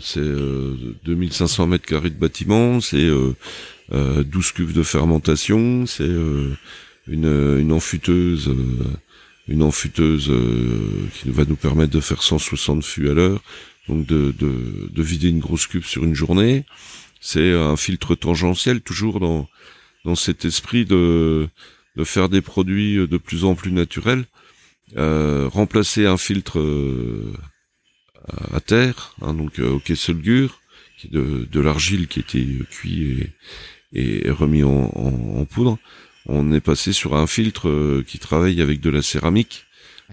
c'est 0.00 0.20
euh, 0.20 0.76
2500 1.04 1.66
mètres 1.66 1.86
carrés 1.86 2.10
de 2.10 2.18
bâtiment, 2.18 2.80
c'est 2.80 3.08
12 3.92 4.52
cuves 4.52 4.72
de 4.72 4.82
fermentation, 4.82 5.86
c'est 5.86 6.04
euh, 6.04 6.56
une, 7.06 7.58
une 7.58 7.72
enfuteuse, 7.72 8.48
euh, 8.48 8.86
une 9.48 9.62
enfuteuse 9.62 10.30
euh, 10.30 11.08
qui 11.14 11.30
va 11.30 11.44
nous 11.44 11.56
permettre 11.56 11.92
de 11.92 12.00
faire 12.00 12.22
160 12.22 12.84
fûts 12.84 13.08
à 13.10 13.14
l'heure, 13.14 13.42
donc 13.88 14.06
de, 14.06 14.32
de, 14.38 14.88
de 14.90 15.02
vider 15.02 15.28
une 15.28 15.40
grosse 15.40 15.66
cuve 15.66 15.86
sur 15.86 16.04
une 16.04 16.14
journée. 16.14 16.64
C'est 17.20 17.52
un 17.52 17.76
filtre 17.76 18.14
tangentiel, 18.14 18.80
toujours 18.80 19.20
dans 19.20 19.48
dans 20.04 20.16
cet 20.16 20.44
esprit 20.44 20.84
de 20.84 21.48
de 21.96 22.04
faire 22.04 22.28
des 22.28 22.40
produits 22.40 22.96
de 23.06 23.16
plus 23.18 23.44
en 23.44 23.54
plus 23.54 23.72
naturels. 23.72 24.24
Euh, 24.96 25.48
remplacer 25.48 26.06
un 26.06 26.18
filtre 26.18 26.58
euh, 26.58 27.32
à 28.52 28.60
terre, 28.60 29.14
hein, 29.22 29.32
donc 29.32 29.58
euh, 29.58 29.70
au 29.70 29.78
Kesselgur, 29.78 30.60
qui 30.98 31.08
de, 31.08 31.48
de 31.50 31.60
l'argile 31.60 32.08
qui 32.08 32.20
était 32.20 32.46
cuit 32.70 33.02
et, 33.02 33.30
et 33.92 34.30
remis 34.30 34.62
en, 34.62 34.90
en, 34.94 35.40
en 35.40 35.44
poudre. 35.44 35.78
On 36.26 36.52
est 36.52 36.60
passé 36.60 36.92
sur 36.92 37.14
un 37.16 37.26
filtre 37.26 37.68
euh, 37.68 38.04
qui 38.06 38.18
travaille 38.18 38.60
avec 38.62 38.80
de 38.80 38.90
la 38.90 39.02
céramique. 39.02 39.64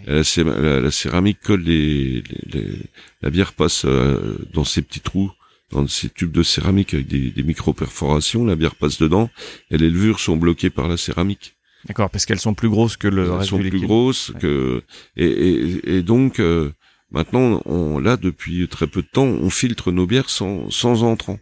La, 0.07 0.23
cé- 0.23 0.43
la- 0.45 0.79
la 0.79 0.91
céramique 0.91 1.39
colle 1.43 1.61
les, 1.61 2.21
les- 2.21 2.21
les- 2.61 2.79
la 3.21 3.29
bière 3.29 3.53
passe 3.53 3.83
euh, 3.85 4.37
dans 4.53 4.63
ces 4.63 4.81
petits 4.81 5.01
trous, 5.01 5.31
dans 5.71 5.85
ces 5.87 6.09
tubes 6.09 6.31
de 6.31 6.41
céramique 6.43 6.93
avec 6.93 7.07
des, 7.07 7.31
des 7.31 7.43
micro-perforations. 7.43 8.45
La 8.45 8.55
bière 8.55 8.75
passe 8.75 8.97
dedans 8.97 9.29
et 9.71 9.77
les 9.77 9.89
levures 9.89 10.19
sont 10.19 10.37
bloquées 10.37 10.69
par 10.69 10.87
la 10.87 10.97
céramique 10.97 11.55
D'accord, 11.85 12.09
parce 12.09 12.25
qu'elles 12.25 12.39
sont 12.39 12.53
plus 12.55 12.69
grosses 12.69 12.97
que 12.97 13.07
le 13.07 13.23
elles 13.25 13.31
reste 13.31 13.49
sont 13.49 13.57
du 13.57 13.63
plus 13.69 13.71
liquide. 13.71 13.87
grosses 13.87 14.29
Ouais. 14.29 14.39
que 14.41 14.83
et, 15.15 15.25
et, 15.27 15.95
et 15.97 16.01
donc 16.01 16.39
euh, 16.39 16.71
maintenant 17.11 17.61
on 17.65 17.99
là 17.99 18.17
depuis 18.17 18.67
très 18.67 18.87
peu 18.87 19.01
de 19.01 19.07
temps 19.07 19.23
on 19.25 19.49
filtre 19.49 19.91
nos 19.91 20.05
bières 20.05 20.29
sans 20.29 20.69
sans 20.71 21.03
entrant 21.03 21.39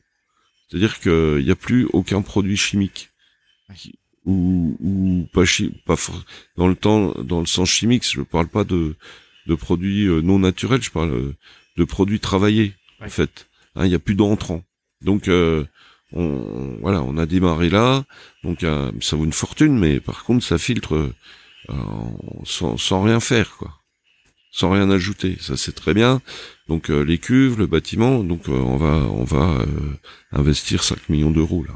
c'est-à-dire 0.70 1.00
qu'il 1.00 1.44
n'y 1.44 1.52
a 1.52 1.56
plus 1.56 1.86
aucun 1.94 2.22
produit 2.22 2.58
chimique. 2.58 3.10
Qui- 3.76 3.96
ou 4.26 4.76
ou 4.82 5.28
pas 5.34 5.44
pas 5.86 5.96
dans 6.58 6.68
le 6.68 6.76
temps 6.76 7.14
dans 7.24 7.40
le 7.40 7.46
sens 7.46 7.70
chimique 7.70 8.06
je 8.10 8.22
parle 8.22 8.48
pas 8.50 8.66
de 8.66 8.96
de 9.46 9.56
produits 9.56 10.06
euh, 10.06 10.22
non 10.22 10.38
naturels 10.40 10.82
je 10.82 10.92
parle 10.92 11.12
euh, 11.14 11.36
de 11.78 11.84
produits 11.86 12.20
travaillés 12.20 12.74
Ouais. 13.00 13.06
en 13.06 13.10
fait. 13.10 13.48
Hein, 13.76 13.86
il 13.86 13.90
n'y 13.90 13.96
a 13.96 14.00
plus 14.00 14.16
d'entrant 14.16 14.64
donc 15.02 15.28
euh, 15.30 15.64
on 16.12 16.78
voilà 16.82 17.02
on 17.04 17.18
a 17.18 17.26
démarré 17.26 17.70
là. 17.70 18.04
Donc 18.44 18.64
euh, 18.64 18.92
ça 19.02 19.16
vaut 19.16 19.24
une 19.26 19.32
fortune 19.34 19.78
mais 19.78 20.00
par 20.02 20.24
contre 20.26 20.44
ça 20.46 20.58
filtre 20.58 21.14
euh, 21.70 21.74
sans, 22.44 22.76
sans 22.78 23.02
rien 23.04 23.20
faire 23.22 23.56
quoi 23.58 23.80
sans 24.52 24.72
rien 24.72 24.90
ajouter 24.90 25.38
ça 25.40 25.58
c'est 25.58 25.74
très 25.74 25.94
bien 25.94 26.22
donc 26.68 26.90
euh, 26.90 27.02
les 27.04 27.18
cuves 27.18 27.58
le 27.60 27.68
bâtiment 27.68 28.24
donc 28.24 28.48
euh, 28.50 28.54
on 28.54 28.78
va 28.78 29.06
on 29.12 29.24
va 29.24 29.60
euh, 29.62 29.66
investir 30.32 30.84
5 30.84 31.10
millions 31.10 31.32
d'euros 31.32 31.64
là 31.68 31.74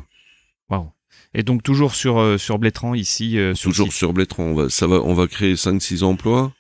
Waouh. 0.69 0.91
Et 1.34 1.43
donc 1.43 1.64
toujours 1.64 1.95
sur 1.95 2.39
sur 2.39 2.60
Blétran 2.60 2.93
ici 2.95 3.38
sur 3.56 3.69
toujours 3.72 3.88
site. 3.89 3.98
sur 3.98 4.14
Blétran 4.14 4.43
on 4.43 4.56
va 4.56 4.69
ça 4.69 4.88
va 4.88 4.98
on 5.02 5.14
va 5.14 5.27
créer 5.27 5.56
5 5.56 5.81
6 5.81 6.03
emplois 6.03 6.53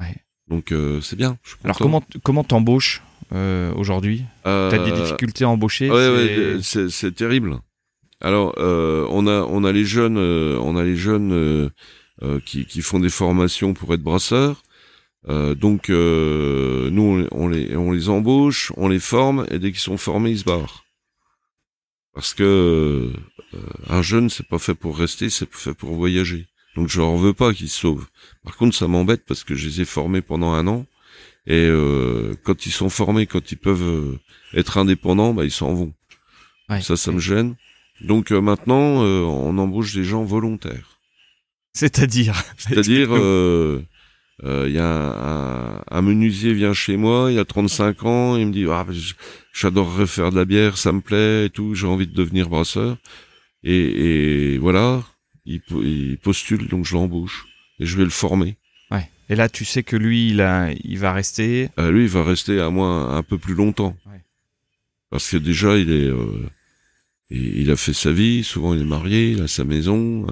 Ouais. 0.00 0.14
donc 0.48 0.72
c'est 1.02 1.16
bien 1.16 1.38
je 1.42 1.54
Alors 1.64 1.78
comment 1.78 2.02
comment 2.22 2.44
t'embauches 2.44 3.02
aujourd'hui? 3.76 4.24
T'as 4.44 4.84
des 4.84 4.92
difficultés 4.92 5.44
à 5.44 5.48
embaucher 5.50 5.88
Ouais, 5.90 6.58
c'est- 6.62 7.04
ouais, 7.04 7.12
terrible. 7.12 7.60
Alors, 8.20 8.54
on 8.58 9.26
a 9.28 9.42
on 9.42 9.62
a 9.64 9.72
les 9.72 9.84
jeunes, 9.84 10.18
on 10.18 10.76
a 10.76 10.82
les 10.82 10.96
jeunes 10.96 11.70
qui 12.44 12.66
qui 12.66 12.82
font 12.82 12.98
des 12.98 13.08
formations 13.10 13.72
pour 13.72 13.94
être 13.94 14.02
brasseurs. 14.02 14.62
Euh, 15.28 15.54
donc, 15.54 15.90
euh, 15.90 16.88
nous 16.90 17.02
on 17.02 17.16
les, 17.18 17.28
on 17.32 17.48
les 17.48 17.76
on 17.76 17.92
les 17.92 18.08
embauche, 18.08 18.72
on 18.76 18.88
les 18.88 19.00
forme 19.00 19.46
et 19.50 19.58
dès 19.58 19.70
qu'ils 19.70 19.80
sont 19.80 19.98
formés, 19.98 20.30
ils 20.30 20.38
se 20.38 20.44
barrent. 20.44 20.84
Parce 22.14 22.34
que 22.34 23.12
euh, 23.54 23.58
un 23.88 24.02
jeune, 24.02 24.30
c'est 24.30 24.46
pas 24.46 24.58
fait 24.58 24.74
pour 24.74 24.98
rester, 24.98 25.30
c'est 25.30 25.52
fait 25.52 25.74
pour 25.74 25.94
voyager. 25.94 26.46
Donc, 26.76 26.88
je 26.88 27.00
leur 27.00 27.16
veux 27.16 27.34
pas 27.34 27.52
qu'ils 27.52 27.68
se 27.68 27.80
sauvent. 27.80 28.06
Par 28.44 28.56
contre, 28.56 28.76
ça 28.76 28.86
m'embête 28.86 29.24
parce 29.26 29.44
que 29.44 29.54
je 29.54 29.68
les 29.68 29.80
ai 29.82 29.84
formés 29.84 30.22
pendant 30.22 30.52
un 30.52 30.66
an. 30.66 30.86
Et 31.46 31.66
euh, 31.66 32.34
quand 32.44 32.66
ils 32.66 32.72
sont 32.72 32.90
formés, 32.90 33.26
quand 33.26 33.50
ils 33.50 33.58
peuvent 33.58 33.82
euh, 33.82 34.18
être 34.54 34.78
indépendants, 34.78 35.34
bah, 35.34 35.44
ils 35.44 35.50
s'en 35.50 35.74
vont. 35.74 35.94
Ouais. 36.68 36.80
Ça, 36.80 36.96
ça 36.96 37.10
me 37.10 37.18
gêne. 37.18 37.56
Donc 38.02 38.30
euh, 38.30 38.40
maintenant, 38.40 39.02
euh, 39.02 39.22
on 39.22 39.58
embauche 39.58 39.94
des 39.94 40.04
gens 40.04 40.22
volontaires. 40.22 41.00
C'est-à-dire? 41.72 42.42
C'est-à-dire, 42.56 43.12
Explique-nous. 43.12 43.84
euh, 44.44 44.62
euh, 44.62 44.68
il 44.68 44.74
y 44.74 44.78
a 44.78 44.86
un, 44.86 45.76
un- 45.76 45.82
un 45.90 46.02
menuisier 46.02 46.52
vient 46.54 46.72
chez 46.72 46.96
moi, 46.96 47.30
il 47.32 47.38
a 47.38 47.44
35 47.44 48.04
ans, 48.04 48.36
il 48.36 48.46
me 48.46 48.52
dit 48.52 48.64
ah, 48.70 48.86
j'adorerais 49.52 50.06
faire 50.06 50.30
de 50.30 50.36
la 50.36 50.44
bière, 50.44 50.78
ça 50.78 50.92
me 50.92 51.00
plaît 51.00 51.46
et 51.46 51.50
tout, 51.50 51.74
j'ai 51.74 51.86
envie 51.86 52.06
de 52.06 52.14
devenir 52.14 52.48
brasseur. 52.48 52.96
Et, 53.62 54.54
et 54.54 54.58
voilà, 54.58 55.02
il, 55.44 55.60
po- 55.60 55.82
il 55.82 56.16
postule, 56.18 56.68
donc 56.68 56.86
je 56.86 56.94
l'embauche 56.94 57.46
et 57.78 57.86
je 57.86 57.96
vais 57.96 58.04
le 58.04 58.10
former. 58.10 58.56
Ouais. 58.90 59.08
Et 59.28 59.34
là, 59.36 59.48
tu 59.48 59.64
sais 59.64 59.82
que 59.82 59.96
lui, 59.96 60.30
il 60.30 60.40
a, 60.40 60.70
il 60.72 60.98
va 60.98 61.12
rester? 61.12 61.68
Euh, 61.78 61.90
lui, 61.90 62.02
il 62.04 62.08
va 62.08 62.24
rester 62.24 62.58
à 62.60 62.70
moi 62.70 63.14
un 63.14 63.22
peu 63.22 63.36
plus 63.38 63.54
longtemps. 63.54 63.96
Ouais. 64.06 64.22
Parce 65.10 65.28
que 65.30 65.36
déjà, 65.36 65.76
il 65.76 65.90
est, 65.92 66.06
euh, 66.08 66.46
il 67.30 67.60
il 67.62 67.70
a 67.70 67.76
fait 67.76 67.92
sa 67.92 68.10
vie. 68.12 68.42
Souvent, 68.42 68.72
il 68.74 68.80
est 68.80 68.84
marié, 68.84 69.32
il 69.32 69.42
a 69.42 69.48
sa 69.48 69.64
maison. 69.64 70.26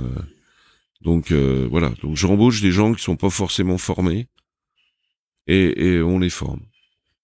Donc 1.03 1.33
euh, 1.33 1.66
voilà. 1.70 1.93
Donc 2.03 2.16
j'embauche 2.16 2.61
des 2.61 2.73
gens 2.73 2.93
qui 2.95 3.03
sont 3.03 3.16
pas 3.16 3.31
forcément 3.31 3.79
formés 3.79 4.29
et, 5.47 5.87
et 5.95 6.03
on 6.03 6.19
les 6.19 6.31
forme. 6.31 6.61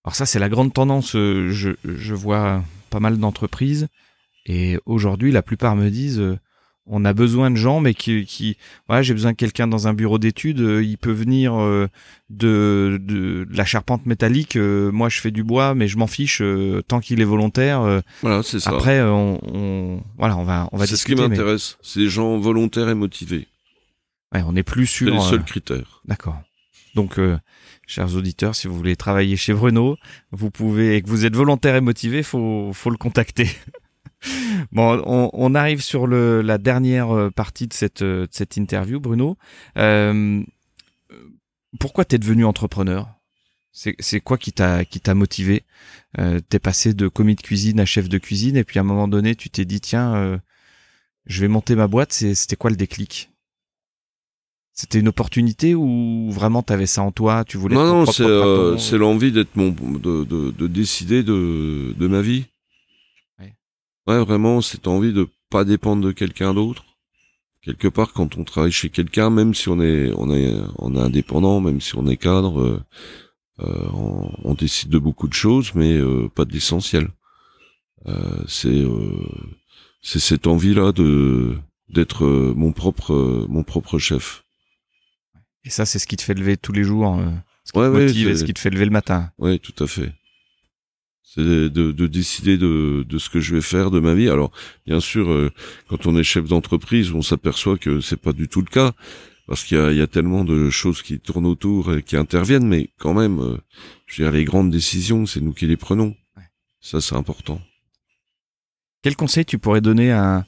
Alors 0.05 0.15
ça, 0.15 0.27
c'est 0.27 0.39
la 0.39 0.49
grande 0.49 0.73
tendance. 0.73 1.17
euh, 1.17 1.49
Je, 1.51 1.71
je 1.85 2.15
vois 2.15 2.63
pas 2.91 3.01
mal 3.01 3.19
d'entreprises 3.19 3.89
et 4.47 4.79
aujourd'hui, 4.87 5.33
la 5.33 5.43
plupart 5.43 5.75
me 5.77 5.89
disent, 5.91 6.21
euh, 6.21 6.39
on 6.87 7.07
a 7.07 7.15
besoin 7.15 7.51
de 7.51 7.57
gens, 7.57 7.81
mais 7.81 7.95
qui, 7.95 8.27
qui, 8.27 8.59
voilà, 8.89 9.01
j'ai 9.03 9.15
besoin 9.15 9.33
de 9.33 9.37
quelqu'un 9.39 9.67
dans 9.67 9.89
un 9.89 9.95
bureau 9.95 10.19
d'études. 10.19 10.61
euh, 10.61 10.85
Il 10.85 10.99
peut 10.99 11.13
venir 11.13 11.55
euh, 11.55 11.89
de, 12.29 13.01
de, 13.03 13.45
de 13.51 13.57
la 13.57 13.65
charpente 13.65 14.05
métallique. 14.05 14.57
euh, 14.57 14.93
Moi, 14.93 15.09
je 15.09 15.19
fais 15.23 15.31
du 15.31 15.43
bois, 15.43 15.75
mais 15.75 15.89
je 15.89 15.97
m'en 15.97 16.07
fiche 16.07 16.43
euh, 16.43 16.83
tant 16.87 17.01
qu'il 17.01 17.23
est 17.23 17.25
volontaire. 17.25 18.03
Voilà, 18.21 18.43
c'est 18.43 18.61
ça. 18.61 18.69
Après, 18.69 19.01
on, 19.01 19.41
on, 19.51 20.03
voilà, 20.19 20.37
on 20.37 20.45
va, 20.45 20.69
on 20.73 20.77
va 20.77 20.87
c'est 20.87 20.97
ce 20.97 21.07
qui 21.07 21.15
mais- 21.15 21.27
m'intéresse. 21.27 21.79
C'est 21.81 22.01
des 22.01 22.11
gens 22.11 22.37
volontaires 22.37 22.91
et 22.91 22.95
motivés. 22.95 23.49
Ouais, 24.35 24.43
on 24.43 24.53
n'est 24.53 24.63
plus 24.63 24.87
C'est 24.87 25.05
sur. 25.05 25.11
les 25.11 25.19
euh, 25.19 25.21
seuls 25.21 25.45
critères. 25.45 26.03
D'accord. 26.05 26.41
Donc, 26.95 27.19
chers 27.89 28.15
auditeurs, 28.15 28.55
si 28.55 28.69
vous 28.69 28.77
voulez 28.77 28.95
travailler 28.95 29.37
chez 29.37 29.53
Bruno, 29.53 29.97
vous 30.31 30.51
pouvez 30.53 30.95
et 30.97 31.03
que 31.03 31.09
vous 31.09 31.25
êtes 31.25 31.35
volontaire 31.35 31.75
et 31.75 31.81
motivé, 31.81 32.23
faut 32.23 32.73
faut 32.73 32.91
le 32.91 32.97
contacter. 32.97 33.49
bon, 34.73 35.03
on, 35.05 35.55
arrive 35.57 35.83
sur 35.83 36.07
le, 36.07 36.41
la 36.41 36.59
dernière 36.59 37.33
partie 37.35 37.67
de 37.67 37.73
cette 37.73 38.05
de 38.05 38.29
cette 38.31 38.57
interview, 38.57 39.01
Bruno. 39.01 39.37
Euh, 39.77 40.41
pourquoi 41.79 42.05
t'es 42.05 42.19
devenu 42.19 42.45
entrepreneur? 42.45 43.09
C'est 43.73 44.21
quoi 44.21 44.39
qui 44.39 44.53
t'a 44.53 44.85
qui 44.85 45.01
t'a 45.01 45.15
motivé? 45.15 45.65
Euh, 46.19 46.41
T'es 46.49 46.61
passé 46.61 46.95
de 46.95 47.09
commis 47.09 47.35
de 47.35 47.41
cuisine 47.41 47.81
à 47.81 47.85
chef 47.85 48.09
de 48.09 48.19
cuisine 48.19 48.57
et 48.57 48.63
puis 48.63 48.79
à 48.79 48.83
un 48.83 48.85
moment 48.85 49.09
donné 49.09 49.35
tu 49.35 49.51
t'es 49.51 49.65
dit 49.65 49.81
tiens 49.81 50.15
euh, 50.15 50.39
je 51.27 51.41
vais 51.41 51.49
monter 51.49 51.75
ma 51.75 51.89
boîte. 51.89 52.13
C'était 52.13 52.55
quoi 52.55 52.71
le 52.71 52.77
déclic? 52.77 53.33
C'était 54.75 54.99
une 54.99 55.09
opportunité 55.09 55.75
ou 55.75 56.29
vraiment 56.31 56.63
t'avais 56.63 56.87
ça 56.87 57.03
en 57.03 57.13
toi 57.13 57.45
Tu 57.45 57.57
voulais 57.57 57.77
Non 57.77 57.87
non 57.87 58.07
c'est 58.07 58.25
euh, 58.25 58.77
c'est 58.77 58.99
l'envie 58.99 59.31
d'être 59.31 59.55
mon 59.55 59.71
de, 59.71 60.25
de, 60.25 60.51
de 60.51 60.67
décider 60.67 61.23
de 61.23 61.95
de 61.97 62.07
ma 62.09 62.21
vie. 62.21 62.47
Ouais, 63.39 63.55
ouais 64.09 64.25
vraiment 64.25 64.61
cette 64.61 64.89
envie 64.89 65.13
de 65.13 65.29
pas 65.49 65.65
dépendre 65.65 66.05
de 66.05 66.13
quelqu'un 66.13 66.55
d'autre 66.55 66.85
quelque 67.65 67.89
part 67.89 68.13
quand 68.13 68.37
on 68.37 68.45
travaille 68.45 68.73
chez 68.73 68.91
quelqu'un, 68.91 69.31
même 69.31 69.55
si 69.55 69.69
on 69.69 69.81
est 69.81 70.13
on 70.17 70.31
est 70.31 70.55
on 70.79 70.95
est 70.95 71.01
indépendant, 71.01 71.61
même 71.61 71.81
si 71.81 71.97
on 71.97 72.07
est 72.07 72.17
cadre, 72.17 72.61
euh, 72.61 72.81
euh, 73.61 73.89
on, 74.43 74.55
décide 74.55 74.89
de 74.91 74.99
beaucoup 74.99 75.29
de 75.29 75.33
choses, 75.33 75.75
mais 75.75 75.93
euh, 75.93 76.29
pas 76.29 76.45
de 76.45 76.53
l'essentiel. 76.53 77.09
Euh, 78.07 78.43
c'est 78.47 78.85
c'est 80.03 80.19
cette 80.19 80.47
envie-là 80.47 80.93
de 80.93 81.57
d'être 81.89 82.27
mon 82.27 82.73
propre 82.73 83.47
mon 83.49 83.63
propre 83.63 83.99
chef. 83.99 84.44
Et 85.65 85.71
ça, 85.71 85.87
c'est 85.87 85.99
ce 85.99 86.07
qui 86.07 86.17
te 86.17 86.23
fait 86.23 86.35
lever 86.35 86.57
tous 86.57 86.73
les 86.73 86.85
jours, 86.85 87.19
ce 87.65 87.73
qui 87.73 87.79
te 87.79 87.89
motive 87.89 88.29
et 88.29 88.37
ce 88.37 88.45
qui 88.45 88.55
te 88.55 88.59
fait 88.59 88.71
lever 88.71 88.85
le 88.85 88.91
matin. 88.91 89.31
Oui, 89.39 89.59
tout 89.61 89.83
à 89.83 89.87
fait. 89.87 90.13
C'est 91.23 91.41
de, 91.41 91.69
de, 91.69 92.07
décider 92.07 92.59
de, 92.59 93.05
de 93.09 93.19
ce 93.19 93.29
que 93.29 93.41
je 93.41 93.55
vais 93.55 93.61
faire 93.61 93.91
de 93.91 93.99
ma 93.99 94.15
vie. 94.15 94.29
Alors, 94.29 94.53
bien 94.87 95.01
sûr, 95.01 95.51
quand 95.89 96.07
on 96.07 96.17
est 96.17 96.23
chef 96.23 96.45
d'entreprise, 96.45 97.13
on 97.13 97.23
s'aperçoit 97.23 97.79
que 97.79 98.01
c'est 98.01 98.21
pas 98.21 98.33
du 98.33 98.47
tout 98.47 98.61
le 98.61 98.71
cas 98.71 98.93
parce 99.47 99.65
qu'il 99.65 99.77
y, 99.77 99.97
y 99.97 100.01
a, 100.01 100.07
tellement 100.07 100.45
de 100.45 100.71
choses 100.71 101.03
qui 101.03 101.21
tournent 101.21 101.47
autour 101.47 101.95
et 101.95 102.03
qui 102.03 102.17
interviennent, 102.17 102.67
mais 102.67 102.91
quand 102.99 103.15
même, 103.15 103.41
euh, 103.41 103.59
je 104.07 104.23
veux 104.23 104.31
dire, 104.31 104.37
les 104.37 104.45
grandes 104.45 104.71
décisions, 104.71 105.27
c'est 105.27 105.41
nous 105.41 105.53
qui 105.53 105.67
les 105.67 105.77
prenons. 105.77 106.15
Ça, 106.81 107.01
c'est 107.01 107.15
important. 107.15 107.61
Quel 109.03 109.17
conseil 109.17 109.45
tu 109.45 109.59
pourrais 109.59 109.81
donner 109.81 110.13
à 110.13 110.47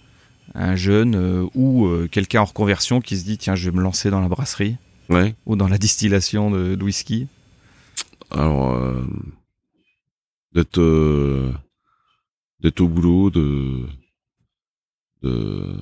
un, 0.55 0.77
jeune 0.77 1.15
euh, 1.15 1.47
ou 1.55 1.87
euh, 1.87 2.09
quelqu'un 2.11 2.41
en 2.41 2.45
reconversion 2.45 3.01
qui 3.01 3.17
se 3.17 3.25
dit, 3.25 3.39
tiens, 3.39 3.55
je 3.55 3.69
vais 3.69 3.77
me 3.77 3.83
lancer 3.83 4.11
dans 4.11 4.21
la 4.21 4.29
brasserie? 4.29 4.77
Ouais. 5.09 5.35
ou 5.47 5.57
dans 5.57 5.69
la 5.69 5.79
distillation 5.79 6.51
de, 6.51 6.75
de 6.75 6.85
whisky 6.85 7.27
Alors, 8.31 8.81
d'être 10.53 10.81
d'être 12.61 12.81
au 12.81 12.89
boulot, 12.89 13.31
de 13.31 13.87
de 15.23 15.77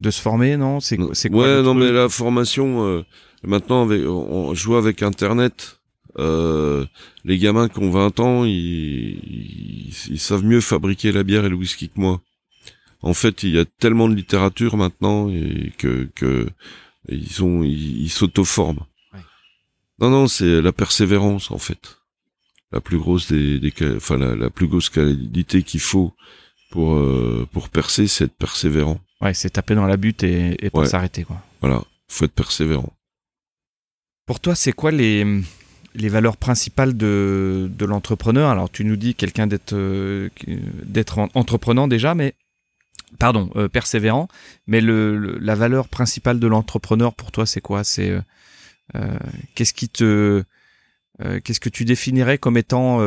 de 0.00 0.10
se 0.10 0.20
former, 0.20 0.56
non? 0.56 0.80
C'est 0.80 0.98
c'est 1.12 1.30
quoi 1.30 1.44
Ouais, 1.44 1.62
non, 1.62 1.74
mais 1.74 1.90
la 1.90 2.08
formation 2.08 2.84
euh, 2.84 3.02
maintenant 3.42 3.84
avec 3.84 4.06
on 4.06 4.54
joue 4.54 4.76
avec 4.76 5.02
Internet. 5.02 5.80
Euh, 6.18 6.86
les 7.24 7.38
gamins 7.38 7.68
qui 7.68 7.80
ont 7.80 7.90
20 7.90 8.20
ans, 8.20 8.44
ils, 8.44 9.18
ils, 10.10 10.20
savent 10.20 10.44
mieux 10.44 10.60
fabriquer 10.60 11.10
la 11.10 11.24
bière 11.24 11.44
et 11.44 11.48
le 11.48 11.56
whisky 11.56 11.88
que 11.88 11.98
moi. 11.98 12.20
En 13.02 13.14
fait, 13.14 13.42
il 13.42 13.50
y 13.50 13.58
a 13.58 13.64
tellement 13.64 14.08
de 14.08 14.14
littérature 14.14 14.76
maintenant 14.76 15.28
et 15.28 15.72
que, 15.76 16.08
que 16.14 16.46
ils 17.08 17.42
ont 17.42 17.62
ils, 17.62 18.10
s'auto-forment. 18.10 18.84
Non, 20.00 20.10
non, 20.10 20.26
c'est 20.26 20.60
la 20.60 20.72
persévérance 20.72 21.50
en 21.50 21.58
fait. 21.58 21.98
La 22.72 22.80
plus 22.80 22.98
grosse 22.98 23.30
des, 23.30 23.60
des 23.60 23.72
enfin 23.96 24.16
la, 24.18 24.34
la 24.34 24.50
plus 24.50 24.66
grosse 24.66 24.88
qualité 24.88 25.62
qu'il 25.62 25.80
faut 25.80 26.12
pour 26.70 26.94
euh, 26.94 27.46
pour 27.52 27.68
percer, 27.68 28.08
c'est 28.08 28.24
être 28.24 28.36
persévérant. 28.36 28.98
Ouais, 29.20 29.32
c'est 29.32 29.50
taper 29.50 29.76
dans 29.76 29.86
la 29.86 29.96
butte 29.96 30.24
et, 30.24 30.56
et 30.64 30.70
pas 30.70 30.84
s'arrêter, 30.86 31.22
quoi. 31.22 31.40
Voilà, 31.60 31.82
faut 32.08 32.24
être 32.24 32.34
persévérant. 32.34 32.92
Pour 34.26 34.40
toi, 34.40 34.54
c'est 34.54 34.72
quoi 34.72 34.90
les, 34.90 35.24
les 35.94 36.08
valeurs 36.08 36.36
principales 36.36 36.96
de, 36.96 37.70
de 37.70 37.84
l'entrepreneur? 37.84 38.50
Alors, 38.50 38.70
tu 38.70 38.84
nous 38.84 38.96
dis 38.96 39.14
quelqu'un 39.14 39.46
d'être 39.46 39.74
euh, 39.74 40.30
d'être 40.46 41.28
entreprenant 41.34 41.86
déjà, 41.86 42.14
mais 42.14 42.34
pardon, 43.18 43.50
euh, 43.56 43.68
persévérant. 43.68 44.28
Mais 44.66 44.80
le, 44.80 45.38
la 45.38 45.54
valeur 45.54 45.88
principale 45.88 46.40
de 46.40 46.46
l'entrepreneur 46.46 47.14
pour 47.14 47.32
toi, 47.32 47.46
c'est 47.46 47.60
quoi? 47.60 47.84
C'est 47.84 48.10
euh, 48.10 48.20
euh, 48.94 49.18
qu'est-ce 49.54 49.74
qui 49.74 49.88
te 49.88 50.44
qu'est-ce 51.44 51.60
que 51.60 51.68
tu 51.68 51.84
définirais 51.84 52.38
comme 52.38 52.56
étant 52.56 52.98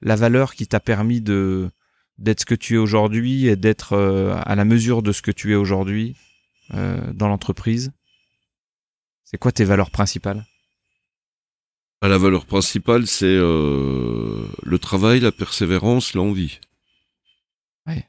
la 0.00 0.16
valeur 0.16 0.54
qui 0.54 0.66
t'a 0.66 0.80
permis 0.80 1.20
de 1.20 1.70
d'être 2.18 2.40
ce 2.40 2.46
que 2.46 2.54
tu 2.54 2.74
es 2.74 2.78
aujourd'hui 2.78 3.48
et 3.48 3.56
d'être 3.56 3.92
euh, 3.94 4.36
à 4.44 4.54
la 4.54 4.64
mesure 4.64 5.02
de 5.02 5.12
ce 5.12 5.20
que 5.20 5.30
tu 5.30 5.52
es 5.52 5.56
aujourd'hui 5.56 6.16
euh, 6.72 7.12
dans 7.12 7.28
l'entreprise? 7.28 7.92
C'est 9.24 9.38
quoi 9.38 9.52
tes 9.52 9.64
valeurs 9.64 9.90
principales? 9.90 10.46
Ah, 12.00 12.08
La 12.08 12.18
valeur 12.18 12.46
principale, 12.46 13.06
c'est 13.06 13.26
euh, 13.26 14.46
le 14.62 14.78
travail, 14.78 15.20
la 15.20 15.32
persévérance, 15.32 16.14
l'envie. 16.14 16.60
Ouais. 17.86 18.08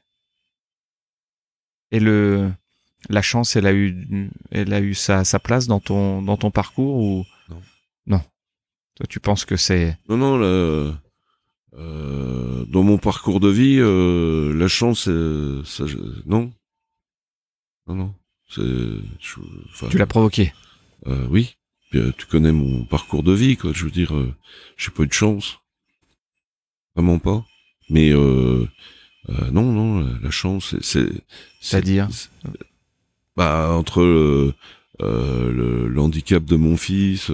Et 1.90 2.00
le 2.00 2.50
la 3.08 3.22
chance, 3.22 3.56
elle 3.56 3.66
a 3.66 3.72
eu, 3.72 4.30
elle 4.50 4.72
a 4.72 4.80
eu 4.80 4.94
sa, 4.94 5.24
sa 5.24 5.38
place 5.38 5.66
dans 5.66 5.80
ton 5.80 6.22
dans 6.22 6.36
ton 6.36 6.50
parcours 6.50 6.96
ou? 6.96 7.24
Non 7.48 7.62
Non. 8.06 8.22
Toi, 8.96 9.06
tu 9.08 9.20
penses 9.20 9.44
que 9.44 9.56
c'est 9.56 9.98
non 10.08 10.16
non 10.16 10.38
le 10.38 10.92
euh, 11.78 12.64
dans 12.66 12.82
mon 12.82 12.96
parcours 12.98 13.40
de 13.40 13.48
vie, 13.48 13.78
euh, 13.78 14.54
la 14.54 14.68
chance, 14.68 15.08
euh, 15.08 15.62
ça, 15.64 15.84
non, 16.24 16.52
non, 17.86 17.94
non. 17.94 18.14
C'est, 18.48 18.62
tu 19.90 19.98
l'as 19.98 20.06
provoqué. 20.06 20.52
Euh, 21.06 21.26
oui. 21.28 21.56
tu 21.90 22.26
connais 22.30 22.52
mon 22.52 22.84
parcours 22.84 23.22
de 23.22 23.32
vie, 23.32 23.56
quoi. 23.56 23.72
Je 23.74 23.84
veux 23.84 23.90
dire, 23.90 24.12
j'ai 24.76 24.90
pas 24.90 25.02
eu 25.02 25.06
de 25.06 25.12
chance, 25.12 25.58
vraiment 26.94 27.18
pas. 27.18 27.44
Mais 27.90 28.12
non, 29.52 29.72
non, 29.72 30.18
la 30.22 30.30
chance, 30.30 30.76
c'est. 30.80 31.08
C'est-à-dire. 31.60 32.08
Bah 33.36 33.70
entre 33.72 34.02
le, 34.02 34.54
le, 35.00 36.00
handicap 36.00 36.44
de 36.44 36.56
mon 36.56 36.76
fils, 36.76 37.30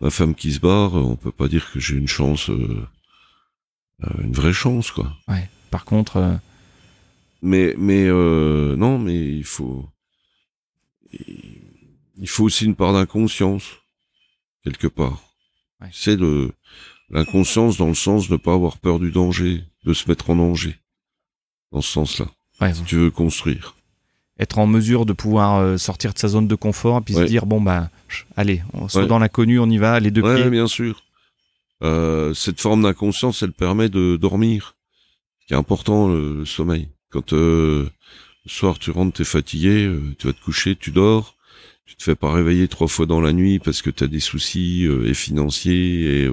ma 0.00 0.10
femme 0.10 0.34
qui 0.34 0.52
se 0.52 0.60
barre, 0.60 0.94
on 0.94 1.16
peut 1.16 1.32
pas 1.32 1.48
dire 1.48 1.70
que 1.72 1.80
j'ai 1.80 1.96
une 1.96 2.06
chance 2.08 2.50
euh, 4.04 4.08
une 4.22 4.32
vraie 4.32 4.52
chance, 4.52 4.90
quoi. 4.90 5.16
Ouais. 5.28 5.48
Par 5.70 5.84
contre. 5.84 6.16
Euh, 6.16 6.34
mais 7.42 7.74
mais 7.78 8.06
euh, 8.06 8.76
non, 8.76 8.98
mais 8.98 9.36
il 9.36 9.44
faut 9.44 9.88
il 11.12 12.28
faut 12.28 12.44
aussi 12.44 12.64
une 12.64 12.74
part 12.74 12.92
d'inconscience 12.92 13.64
quelque 14.64 14.86
part. 14.86 15.22
C'est 15.92 16.16
de 16.16 16.52
l'inconscience 17.10 17.76
dans 17.76 17.88
le 17.88 17.94
sens 17.94 18.28
de 18.28 18.32
ne 18.32 18.38
pas 18.38 18.54
avoir 18.54 18.78
peur 18.78 18.98
du 18.98 19.12
danger, 19.12 19.64
de 19.84 19.92
se 19.92 20.08
mettre 20.08 20.30
en 20.30 20.36
danger 20.36 20.76
dans 21.72 21.80
ce 21.80 21.92
sens-là. 21.92 22.26
Ouais, 22.60 22.72
si 22.72 22.82
tu 22.84 22.96
veux 22.96 23.10
construire. 23.10 23.74
Être 24.38 24.58
en 24.58 24.66
mesure 24.66 25.06
de 25.06 25.12
pouvoir 25.12 25.78
sortir 25.78 26.12
de 26.12 26.18
sa 26.18 26.28
zone 26.28 26.46
de 26.46 26.54
confort 26.54 26.98
et 26.98 27.00
puis 27.00 27.14
se 27.14 27.22
dire 27.22 27.46
bon 27.46 27.60
bah 27.60 27.90
allez, 28.36 28.62
on 28.74 28.88
saute 28.88 29.08
dans 29.08 29.18
l'inconnu, 29.18 29.58
on 29.58 29.68
y 29.68 29.78
va, 29.78 29.98
les 29.98 30.10
deux 30.10 30.22
pieds. 30.22 30.50
bien 30.50 30.66
sûr. 30.66 31.02
Euh, 31.82 32.32
cette 32.34 32.60
forme 32.60 32.82
d'inconscience, 32.82 33.42
elle 33.42 33.52
permet 33.52 33.88
de 33.88 34.16
dormir, 34.16 34.76
qui 35.46 35.54
est 35.54 35.56
important 35.56 36.08
le, 36.08 36.44
sommeil. 36.44 36.88
Quand 37.10 37.32
euh, 37.32 37.88
le 38.44 38.50
soir 38.50 38.78
tu 38.78 38.90
rentres, 38.90 39.18
t'es 39.18 39.24
fatigué, 39.24 39.86
euh, 39.86 40.14
tu 40.18 40.26
vas 40.26 40.32
te 40.32 40.42
coucher, 40.42 40.76
tu 40.76 40.90
dors, 40.90 41.36
tu 41.84 41.96
te 41.96 42.02
fais 42.02 42.16
pas 42.16 42.32
réveiller 42.32 42.68
trois 42.68 42.88
fois 42.88 43.06
dans 43.06 43.20
la 43.20 43.32
nuit 43.32 43.58
parce 43.58 43.82
que 43.82 43.90
tu 43.90 44.04
as 44.04 44.08
des 44.08 44.20
soucis 44.20 44.88
et 45.04 45.14
financiers 45.14 46.24
et 46.24 46.30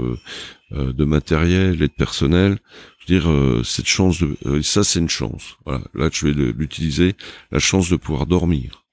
de 0.71 1.05
matériel 1.05 1.75
et 1.75 1.87
de 1.87 1.93
personnel. 1.93 2.57
Je 3.05 3.13
veux 3.13 3.19
dire, 3.19 3.65
cette 3.65 3.87
chance 3.87 4.19
de, 4.21 4.61
ça 4.61 4.83
c'est 4.83 4.99
une 4.99 5.09
chance. 5.09 5.57
Voilà, 5.65 5.83
là 5.93 6.09
je 6.11 6.27
vais 6.27 6.33
l'utiliser, 6.33 7.15
la 7.51 7.59
chance 7.59 7.89
de 7.89 7.95
pouvoir 7.95 8.25
dormir. 8.25 8.83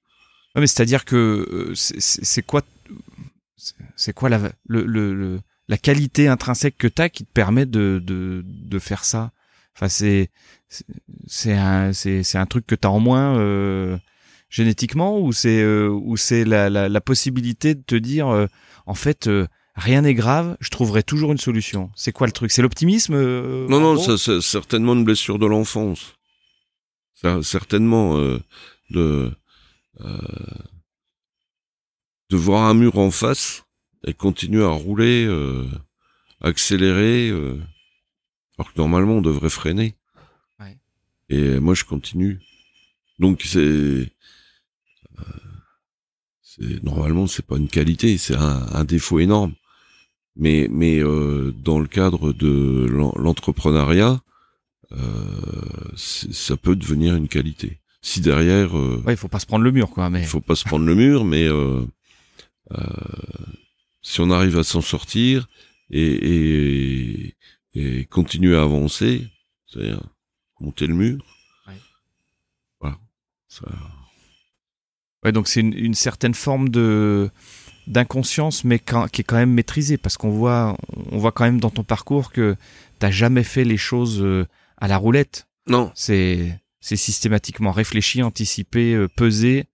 mais 0.56 0.66
c'est-à-dire 0.66 1.04
que 1.04 1.72
c'est 1.74 2.42
quoi, 2.42 2.62
c'est 3.96 4.12
quoi 4.12 4.28
la, 4.28 4.40
la 4.68 5.78
qualité 5.78 6.26
intrinsèque 6.26 6.76
que 6.76 6.88
tu 6.88 7.00
as 7.00 7.08
qui 7.08 7.24
te 7.24 7.32
permet 7.32 7.66
de, 7.66 8.02
de, 8.04 8.42
de 8.44 8.78
faire 8.78 9.04
ça? 9.04 9.32
Enfin, 9.76 9.88
c'est 9.88 10.30
c'est 11.26 11.54
un 11.54 11.92
c'est 11.92 12.36
un 12.36 12.46
truc 12.46 12.66
que 12.66 12.74
tu 12.74 12.86
as 12.86 12.90
en 12.90 13.00
moins 13.00 13.38
euh, 13.38 13.96
génétiquement 14.48 15.18
ou 15.20 15.32
c'est 15.32 15.62
euh, 15.62 15.88
ou 15.88 16.16
c'est 16.16 16.44
la, 16.44 16.68
la, 16.68 17.00
possibilité 17.00 17.74
de 17.74 17.82
te 17.82 17.94
dire 17.94 18.28
euh, 18.28 18.46
en 18.86 18.94
fait 18.94 19.26
euh, 19.26 19.46
rien 19.74 20.02
n'est 20.02 20.14
grave, 20.14 20.56
je 20.60 20.70
trouverai 20.70 21.02
toujours 21.02 21.32
une 21.32 21.38
solution. 21.38 21.90
C'est 21.94 22.12
quoi 22.12 22.26
le 22.26 22.32
truc? 22.32 22.50
C'est 22.50 22.62
l'optimisme 22.62 23.14
Non 23.14 23.80
non, 23.80 23.98
ça 23.98 24.18
c'est 24.18 24.40
certainement 24.40 24.94
une 24.94 25.04
blessure 25.04 25.38
de 25.38 25.46
l'enfance. 25.46 26.14
Certainement 27.42 28.16
de 28.90 29.32
de 32.30 32.36
voir 32.36 32.64
un 32.64 32.74
mur 32.74 32.96
en 32.98 33.10
face 33.10 33.64
elle 34.06 34.14
continue 34.14 34.62
à 34.62 34.68
rouler, 34.68 35.28
accélérer, 36.40 37.30
alors 37.30 38.72
que 38.72 38.78
normalement 38.78 39.14
on 39.14 39.22
devrait 39.22 39.50
freiner. 39.50 39.94
Ouais. 40.58 40.78
Et 41.28 41.60
moi 41.60 41.74
je 41.74 41.84
continue. 41.84 42.40
Donc 43.18 43.42
c'est 43.44 44.10
normalement 46.82 47.26
c'est 47.26 47.44
pas 47.44 47.56
une 47.56 47.68
qualité, 47.68 48.18
c'est 48.18 48.36
un, 48.36 48.84
défaut 48.84 49.18
énorme. 49.18 49.54
Mais 50.36 50.68
mais 50.70 50.98
euh, 50.98 51.52
dans 51.52 51.80
le 51.80 51.86
cadre 51.86 52.32
de 52.32 52.86
l'entrepreneuriat, 53.16 54.20
euh, 54.92 54.96
ça 55.96 56.56
peut 56.56 56.76
devenir 56.76 57.14
une 57.14 57.28
qualité. 57.28 57.80
Si 58.02 58.20
derrière, 58.20 58.76
euh, 58.78 59.02
ouais, 59.06 59.14
il 59.14 59.16
faut 59.16 59.28
pas 59.28 59.40
se 59.40 59.46
prendre 59.46 59.64
le 59.64 59.72
mur, 59.72 59.90
quoi. 59.90 60.08
Mais 60.08 60.20
il 60.20 60.26
faut 60.26 60.40
pas 60.40 60.54
se 60.54 60.64
prendre 60.64 60.86
le 60.86 60.94
mur, 60.94 61.24
mais 61.24 61.44
euh, 61.44 61.84
euh, 62.72 62.84
si 64.02 64.20
on 64.20 64.30
arrive 64.30 64.58
à 64.58 64.64
s'en 64.64 64.80
sortir 64.80 65.48
et, 65.90 66.02
et, 66.02 67.36
et 67.74 68.04
continuer 68.06 68.56
à 68.56 68.62
avancer, 68.62 69.26
c'est-à-dire 69.66 70.00
monter 70.60 70.86
le 70.86 70.94
mur, 70.94 71.24
ouais. 71.66 71.74
voilà, 72.80 72.98
ça 73.48 73.66
Ouais, 75.22 75.32
donc 75.32 75.48
c'est 75.48 75.60
une, 75.60 75.94
certaine 75.94 76.32
forme 76.32 76.70
de 76.70 77.30
d'inconscience, 77.90 78.64
mais 78.64 78.78
qui 78.78 79.20
est 79.20 79.24
quand 79.24 79.36
même 79.36 79.52
maîtrisée, 79.52 79.98
parce 79.98 80.16
qu'on 80.16 80.30
voit, 80.30 80.78
on 81.10 81.18
voit 81.18 81.32
quand 81.32 81.44
même 81.44 81.60
dans 81.60 81.70
ton 81.70 81.82
parcours 81.82 82.32
que 82.32 82.56
t'as 82.98 83.10
jamais 83.10 83.42
fait 83.42 83.64
les 83.64 83.76
choses 83.76 84.22
euh, 84.22 84.46
à 84.78 84.88
la 84.88 84.96
roulette. 84.96 85.46
Non. 85.66 85.92
C'est 85.94 86.58
c'est 86.80 86.96
systématiquement 86.96 87.72
réfléchi, 87.72 88.22
anticipé, 88.22 88.94
euh, 88.94 89.08
pesé. 89.08 89.64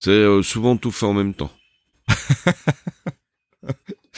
C'est 0.00 0.10
euh, 0.10 0.42
souvent 0.42 0.76
tout 0.76 0.90
fait 0.90 1.06
en 1.06 1.14
même 1.14 1.34
temps. 1.34 1.52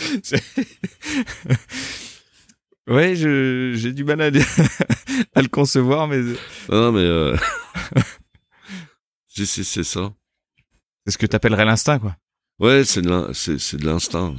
ouais, 2.88 3.14
j'ai 3.14 3.92
du 3.92 4.04
mal 4.04 4.22
à, 4.22 4.26
à, 5.34 5.42
le 5.42 5.48
concevoir, 5.48 6.08
mais. 6.08 6.22
Non, 6.70 6.92
mais. 6.92 7.36
C'est 9.26 9.44
c'est 9.46 9.84
ça. 9.84 10.14
C'est 11.04 11.12
ce 11.12 11.18
que 11.18 11.26
t'appellerais 11.26 11.66
l'instinct, 11.66 11.98
quoi. 11.98 12.16
Ouais, 12.60 12.84
c'est 12.84 13.00
de 13.02 13.84
l'instinct. 13.84 14.36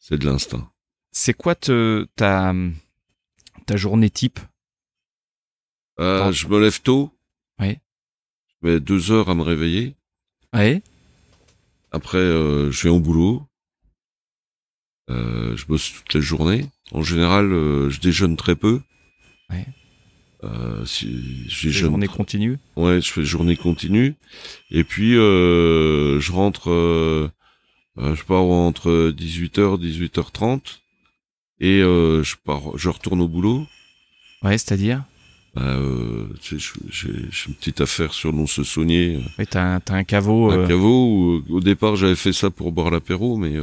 C'est 0.00 0.18
de 0.18 0.26
l'instinct. 0.26 0.70
C'est 1.12 1.32
quoi 1.32 1.54
te, 1.54 2.08
ta 2.16 2.52
ta 3.66 3.76
journée 3.76 4.10
type? 4.10 4.40
Euh, 6.00 6.32
Je 6.32 6.48
me 6.48 6.60
lève 6.60 6.82
tôt. 6.82 7.16
Oui. 7.60 7.78
Je 8.48 8.68
mets 8.68 8.80
deux 8.80 9.12
heures 9.12 9.30
à 9.30 9.34
me 9.36 9.42
réveiller. 9.42 9.94
Oui. 10.52 10.82
Après, 11.92 12.18
euh, 12.18 12.72
je 12.72 12.82
vais 12.82 12.88
au 12.94 12.98
boulot. 12.98 13.46
Euh, 15.08 15.56
je 15.56 15.66
bosse 15.66 15.92
toute 15.92 16.14
la 16.14 16.20
journée. 16.20 16.68
En 16.90 17.02
général, 17.02 17.48
je 17.90 18.00
déjeune 18.00 18.36
très 18.36 18.56
peu. 18.56 18.82
Oui. 19.50 19.58
Euh, 20.44 20.84
si 20.84 21.44
j'ai 21.48 21.70
journée 21.70 22.08
continue. 22.08 22.58
Ouais, 22.76 23.00
je 23.00 23.12
fais 23.12 23.24
journée 23.24 23.56
continue. 23.56 24.14
Et 24.70 24.84
puis 24.84 25.16
euh, 25.16 26.20
je 26.20 26.32
rentre, 26.32 26.70
euh, 26.70 27.30
euh 27.98 28.14
je 28.14 28.24
pars 28.24 28.42
entre 28.42 29.10
18h 29.10 29.80
18h30 29.80 30.60
et 31.60 31.80
euh, 31.80 32.22
je 32.22 32.36
pars, 32.44 32.76
je 32.76 32.88
retourne 32.88 33.20
au 33.20 33.28
boulot. 33.28 33.66
Ouais, 34.42 34.58
c'est-à-dire? 34.58 35.04
Bah, 35.54 35.62
euh, 35.62 36.26
j'ai 36.90 37.08
une 37.46 37.54
petite 37.54 37.80
affaire 37.80 38.12
sur 38.12 38.32
non 38.32 38.46
se 38.46 38.64
soigner. 38.64 39.20
Oui, 39.38 39.46
t'as 39.46 39.76
un, 39.76 39.80
un 39.88 40.04
caveau. 40.04 40.50
Un 40.50 40.66
caveau. 40.66 41.06
Où, 41.06 41.42
au 41.48 41.60
départ, 41.60 41.96
j'avais 41.96 42.16
fait 42.16 42.32
ça 42.32 42.50
pour 42.50 42.72
boire 42.72 42.90
l'apéro, 42.90 43.36
mais 43.36 43.54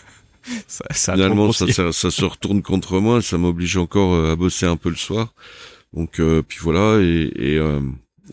ça, 0.66 0.86
ça 0.90 1.12
finalement, 1.12 1.52
ça, 1.52 1.70
ça, 1.70 1.92
ça, 1.92 2.10
se 2.10 2.24
retourne 2.24 2.62
contre 2.62 2.98
moi. 3.00 3.20
Ça 3.20 3.36
m'oblige 3.36 3.76
encore 3.76 4.30
à 4.30 4.34
bosser 4.34 4.64
un 4.64 4.78
peu 4.78 4.88
le 4.88 4.96
soir. 4.96 5.34
Donc 5.92 6.20
euh, 6.20 6.42
puis 6.42 6.58
voilà 6.60 7.00
et, 7.02 7.32
et 7.36 7.58
euh, 7.58 7.80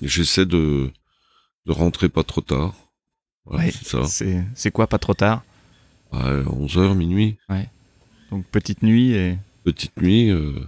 j'essaie 0.01 0.45
de 0.45 0.91
de 1.65 1.71
rentrer 1.71 2.07
pas 2.09 2.23
trop 2.23 2.41
tard. 2.41 2.73
ouais, 3.45 3.71
c'est 3.71 3.87
ça. 3.87 4.05
C'est 4.05 4.43
c'est 4.55 4.71
quoi 4.71 4.87
pas 4.87 4.99
trop 4.99 5.13
tard? 5.13 5.43
11 6.11 6.77
heures 6.77 6.95
minuit. 6.95 7.37
Ouais. 7.49 7.69
Donc 8.31 8.45
petite 8.45 8.81
nuit 8.83 9.11
et 9.11 9.37
petite 9.63 9.97
nuit 9.97 10.29
euh, 10.29 10.65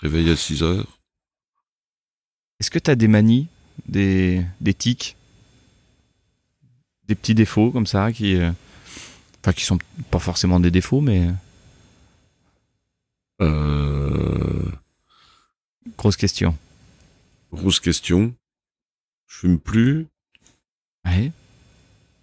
réveil 0.00 0.30
à 0.30 0.36
6 0.36 0.62
heures. 0.62 0.98
Est-ce 2.58 2.70
que 2.70 2.78
tu 2.78 2.90
as 2.90 2.96
des 2.96 3.08
manies, 3.08 3.46
des 3.86 4.44
des 4.60 4.74
tics? 4.74 5.16
Des 7.06 7.14
petits 7.14 7.34
défauts 7.34 7.70
comme 7.70 7.86
ça 7.86 8.12
qui 8.12 8.36
enfin 9.40 9.52
qui 9.52 9.64
sont 9.64 9.78
pas 10.10 10.18
forcément 10.18 10.60
des 10.60 10.70
défauts 10.70 11.00
mais 11.00 11.28
euh 13.40 14.70
Grosse 15.96 16.16
question. 16.16 16.56
Grosse 17.52 17.80
question. 17.80 18.34
Je 19.26 19.38
fume 19.38 19.58
plus. 19.58 20.06
Ouais. 21.04 21.32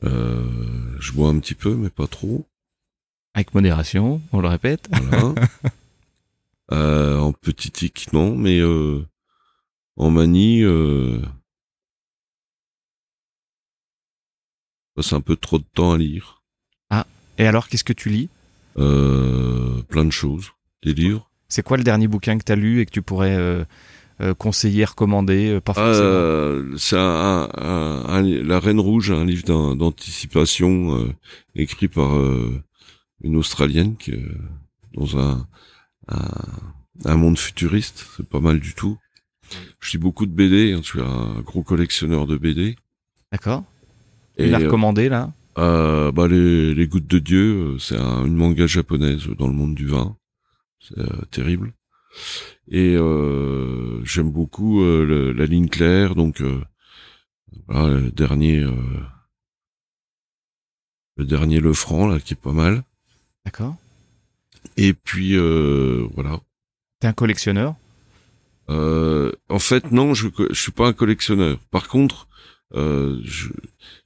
Euh, 0.04 0.96
je 1.00 1.12
bois 1.14 1.30
un 1.30 1.40
petit 1.40 1.56
peu, 1.56 1.76
mais 1.76 1.90
pas 1.90 2.08
trop. 2.08 2.46
Avec 3.34 3.54
modération, 3.54 4.22
on 4.32 4.40
le 4.40 4.48
répète. 4.48 4.88
Voilà. 4.92 5.36
euh, 6.72 7.20
en 7.20 7.34
petit 7.34 7.72
tic, 7.72 8.14
non, 8.14 8.36
mais 8.36 8.60
euh, 8.60 9.06
en 9.98 10.10
manie, 10.10 10.64
passe 14.96 15.14
un 15.14 15.22
peu 15.22 15.36
trop 15.36 15.60
de 15.60 15.66
temps 15.74 15.94
à 15.94 15.98
lire. 15.98 16.44
Ah, 16.90 17.06
et 17.38 17.46
alors, 17.46 17.68
qu'est-ce 17.68 17.84
que 17.84 17.94
tu 17.94 18.10
lis? 18.10 18.30
Plein 18.76 20.06
de 20.06 20.12
choses. 20.12 20.52
Des 20.84 20.94
livres. 20.94 21.30
C'est 21.48 21.64
quoi 21.64 21.78
le 21.78 21.84
dernier 21.84 22.08
bouquin 22.08 22.38
que 22.38 22.44
tu 22.44 22.52
as 22.52 22.56
lu 22.56 22.82
et 22.82 22.86
que 22.86 22.92
tu 22.92 23.02
pourrais 23.02 23.36
euh, 23.36 23.64
euh, 24.22 24.34
conseiller, 24.34 24.86
recommander 24.86 25.54
euh, 25.54 25.62
pas 25.62 25.74
forcément 25.74 26.78
C'est 26.78 26.98
un, 26.98 28.22
La 28.44 28.60
Reine 28.60 28.80
Rouge, 28.80 29.12
un 29.12 29.26
livre 29.26 29.76
d'anticipation 29.76 31.14
écrit 31.56 31.88
par 31.88 32.12
une 33.22 33.36
Australienne 33.36 33.96
qui 33.98 34.14
dans 34.94 35.18
un, 35.20 35.46
un, 36.08 37.16
monde 37.16 37.38
futuriste. 37.38 38.06
C'est 38.18 38.28
pas 38.28 38.40
mal 38.40 38.60
du 38.60 38.74
tout. 38.74 38.98
Je 39.80 39.92
lis 39.92 39.98
beaucoup 39.98 40.26
de 40.26 40.32
BD. 40.32 40.74
Hein, 40.74 40.80
je 40.82 40.88
suis 40.88 41.02
un 41.02 41.42
gros 41.42 41.64
collectionneur 41.64 42.26
de 42.26 42.38
BD. 42.38 42.76
D'accord. 43.32 43.64
Et 44.38 44.48
l'a 44.48 44.60
recommandé 44.60 45.10
là? 45.10 45.32
euh, 45.58 46.12
bah 46.12 46.28
les, 46.28 46.74
les 46.74 46.88
gouttes 46.88 47.08
de 47.08 47.20
Dieu, 47.20 47.78
c'est 47.80 47.98
un, 47.98 48.26
une 48.26 48.36
manga 48.36 48.68
japonaise 48.68 49.28
dans 49.38 49.48
le 49.48 49.54
monde 49.54 49.76
du 49.76 49.88
vin. 49.88 50.16
Euh, 50.98 51.22
terrible. 51.32 51.74
Et 52.70 52.96
euh, 52.96 54.04
j'aime 54.06 54.32
beaucoup 54.32 54.82
euh, 54.82 55.34
la 55.34 55.46
ligne 55.46 55.68
claire, 55.70 56.16
donc 56.16 56.42
voilà, 57.68 58.00
le 58.00 58.12
dernier 58.12 58.66
le 61.18 61.26
dernier 61.26 61.60
Le 61.60 61.74
Franc 61.74 62.08
là 62.08 62.20
qui 62.20 62.34
est 62.34 62.38
pas 62.42 62.52
mal. 62.54 62.84
D'accord. 63.46 63.76
Et 64.78 64.94
puis 64.94 65.38
voilà. 66.16 66.40
T'es 67.00 67.08
un 67.08 67.14
collectionneur? 67.14 67.76
Euh, 68.70 69.32
En 69.50 69.60
fait, 69.60 69.92
non, 69.92 70.14
je 70.14 70.28
je 70.50 70.60
suis 70.60 70.72
pas 70.72 70.88
un 70.88 70.94
collectionneur. 70.94 71.60
Par 71.72 71.88
contre, 71.88 72.28
euh, 72.74 73.20
je 73.24 73.50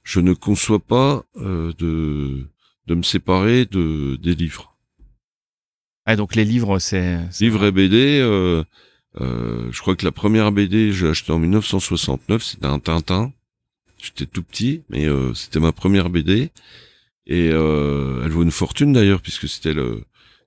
je 0.02 0.20
ne 0.20 0.34
conçois 0.34 0.80
pas 0.80 1.24
euh, 1.36 1.72
de 1.78 2.46
de 2.86 2.94
me 2.94 3.02
séparer 3.02 3.64
de 3.66 4.16
des 4.16 4.34
livres. 4.34 4.69
Ah, 6.10 6.16
donc 6.16 6.34
les 6.34 6.44
livres, 6.44 6.80
c'est... 6.80 7.20
Livres 7.38 7.66
et 7.66 7.70
BD, 7.70 8.18
euh, 8.20 8.64
euh, 9.20 9.68
je 9.70 9.80
crois 9.80 9.94
que 9.94 10.04
la 10.04 10.10
première 10.10 10.50
BD, 10.50 10.90
j'ai 10.90 11.06
acheté 11.06 11.30
en 11.30 11.38
1969, 11.38 12.42
c'était 12.42 12.66
un 12.66 12.80
Tintin. 12.80 13.32
J'étais 14.02 14.26
tout 14.26 14.42
petit, 14.42 14.82
mais 14.88 15.06
euh, 15.06 15.32
c'était 15.34 15.60
ma 15.60 15.70
première 15.70 16.10
BD. 16.10 16.50
Et 17.28 17.50
euh, 17.52 18.22
elle 18.24 18.32
vaut 18.32 18.42
une 18.42 18.50
fortune 18.50 18.92
d'ailleurs, 18.92 19.22
puisque 19.22 19.48
c'était 19.48 19.72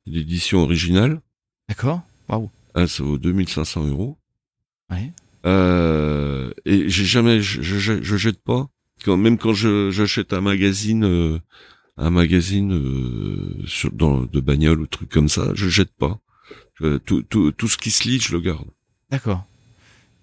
l'édition 0.05 0.63
originale. 0.63 1.21
D'accord, 1.69 2.01
waouh. 2.27 2.49
Ah, 2.75 2.85
ça 2.85 3.01
vaut 3.01 3.17
2500 3.17 3.87
euros. 3.87 4.17
Ouais. 4.91 5.13
Euh, 5.45 6.51
et 6.65 6.89
j'ai 6.89 7.05
jamais, 7.05 7.39
je, 7.39 7.61
je, 7.61 8.03
je, 8.03 8.17
jette 8.17 8.43
pas. 8.43 8.67
Quand, 9.05 9.15
même 9.15 9.37
quand 9.37 9.53
j'achète 9.53 10.33
un 10.33 10.41
magazine 10.41 11.05
euh, 11.05 11.39
un 11.97 12.09
magazine 12.09 12.73
euh, 12.73 13.63
sur, 13.67 13.91
dans, 13.91 14.21
de 14.21 14.39
bagnole 14.39 14.81
ou 14.81 14.87
truc 14.87 15.09
comme 15.09 15.29
ça, 15.29 15.51
je 15.53 15.69
jette 15.69 15.93
pas. 15.93 16.19
tout, 17.05 17.21
tout, 17.23 17.51
tout 17.51 17.67
ce 17.67 17.77
qui 17.77 17.91
se 17.91 18.07
lit, 18.07 18.19
je 18.19 18.33
le 18.33 18.41
garde. 18.41 18.67
D'accord. 19.09 19.45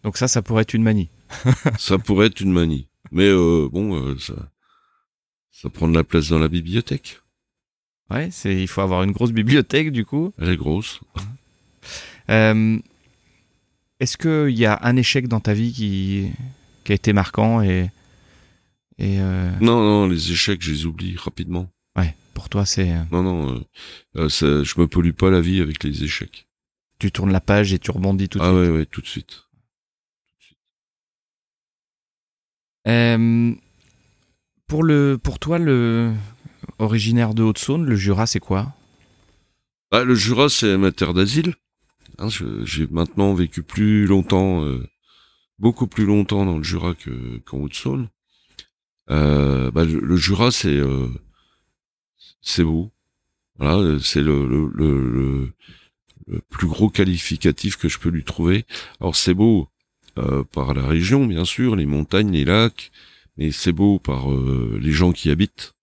Donc 0.03 0.17
ça, 0.17 0.29
ça 0.29 0.43
pourrait 0.43 0.63
être 0.63 0.75
une 0.75 0.83
manie. 0.83 1.11
ça 1.79 1.99
pourrait 1.99 2.27
être 2.27 2.41
une 2.41 2.53
manie. 2.53 2.89
Mais 3.13 3.29
euh, 3.29 3.69
bon, 3.71 3.95
euh, 3.95 4.19
ça, 4.19 4.35
ça 5.51 5.71
prend 5.71 5.89
de 5.89 5.95
la 5.95 6.05
place 6.05 6.29
dans 6.29 6.39
la 6.39 6.49
bibliothèque. 6.49 7.21
Ouais, 8.11 8.29
c'est, 8.33 8.61
il 8.61 8.67
faut 8.67 8.81
avoir 8.81 9.03
une 9.05 9.13
grosse 9.13 9.33
bibliothèque 9.33 9.93
du 9.93 10.05
coup. 10.05 10.33
Elle 10.39 10.51
est 10.51 10.57
grosse. 10.57 11.01
Est-ce 14.01 14.17
qu'il 14.17 14.57
y 14.57 14.67
a 14.67 14.79
un 14.83 14.97
échec 14.97 15.29
dans 15.29 15.41
ta 15.41 15.53
vie 15.53 15.73
qui, 15.73 16.31
qui 16.85 16.93
a 16.93 16.95
été 16.95 17.13
marquant 17.13 17.61
et 17.61 17.91
et 19.01 19.19
euh... 19.21 19.51
Non, 19.61 19.83
non, 19.83 20.07
les 20.07 20.31
échecs, 20.31 20.63
je 20.63 20.71
les 20.71 20.87
oublie 20.87 21.17
rapidement. 21.17 21.69
Ouais. 21.97 22.15
pour 22.35 22.49
toi, 22.49 22.65
c'est. 22.65 22.95
Non, 23.11 23.23
non, 23.23 23.65
euh, 24.17 24.29
je 24.29 24.81
me 24.81 24.87
pollue 24.87 25.13
pas 25.13 25.31
la 25.31 25.41
vie 25.41 25.61
avec 25.61 25.83
les 25.83 26.05
échecs. 26.05 26.47
Tu 26.99 27.11
tournes 27.11 27.33
la 27.33 27.41
page 27.41 27.73
et 27.73 27.79
tu 27.79 27.91
rebondis 27.91 28.29
tout 28.29 28.39
de 28.39 28.45
ah 28.45 28.49
suite. 28.49 28.59
Ah 28.59 28.63
ouais, 28.63 28.79
ouais, 28.79 28.87
tout 28.87 29.01
de 29.01 29.07
suite. 29.07 29.47
pour 34.67 34.83
le, 34.85 35.19
pour 35.21 35.39
toi, 35.39 35.59
le 35.59 36.15
originaire 36.79 37.35
de 37.35 37.43
Haute-Saône, 37.43 37.85
le 37.85 37.97
Jura, 37.97 38.27
c'est 38.27 38.41
quoi? 38.41 38.75
Ah, 39.91 40.05
Le 40.05 40.15
Jura, 40.15 40.49
c'est 40.49 40.77
ma 40.77 40.93
terre 40.93 41.15
d'asile. 41.15 41.55
Hein, 42.19 42.29
j'ai 42.65 42.87
maintenant 42.89 43.35
vécu 43.35 43.63
plus 43.63 44.07
longtemps, 44.07 44.65
euh, 44.65 44.87
beaucoup 45.59 45.87
plus 45.87 46.05
longtemps 46.05 46.45
dans 46.45 46.59
le 46.59 46.63
Jura 46.63 46.95
que 46.95 47.39
qu'en 47.39 47.59
Haute-Saône. 47.59 48.09
Euh, 49.11 49.71
bah, 49.71 49.85
le, 49.85 50.17
Jura, 50.17 50.51
c'est 50.51 50.77
euh, 50.77 51.09
c'est 52.41 52.65
beau. 52.65 52.91
Voilà, 53.59 53.99
c'est 54.03 54.23
le, 54.23 54.47
le, 54.47 54.71
le, 54.73 55.53
le, 56.27 56.41
plus 56.49 56.69
gros 56.69 56.89
qualificatif 56.89 57.77
que 57.77 57.89
je 57.89 57.99
peux 57.99 58.09
lui 58.09 58.25
trouver. 58.25 58.65
Alors 59.01 59.17
c'est 59.17 59.35
beau 59.35 59.69
euh, 60.19 60.45
par 60.45 60.75
la 60.75 60.87
région, 60.87 61.27
bien 61.27 61.45
sûr, 61.45 61.77
les 61.77 61.87
montagnes, 61.87 62.33
les 62.33 62.45
lacs, 62.45 62.91
mais 63.37 63.51
c'est 63.51 63.73
beau 63.73 63.99
par 63.99 64.33
euh, 64.33 64.79
les 64.81 64.93
gens 64.93 65.13
qui 65.13 65.31
habitent, 65.31 65.75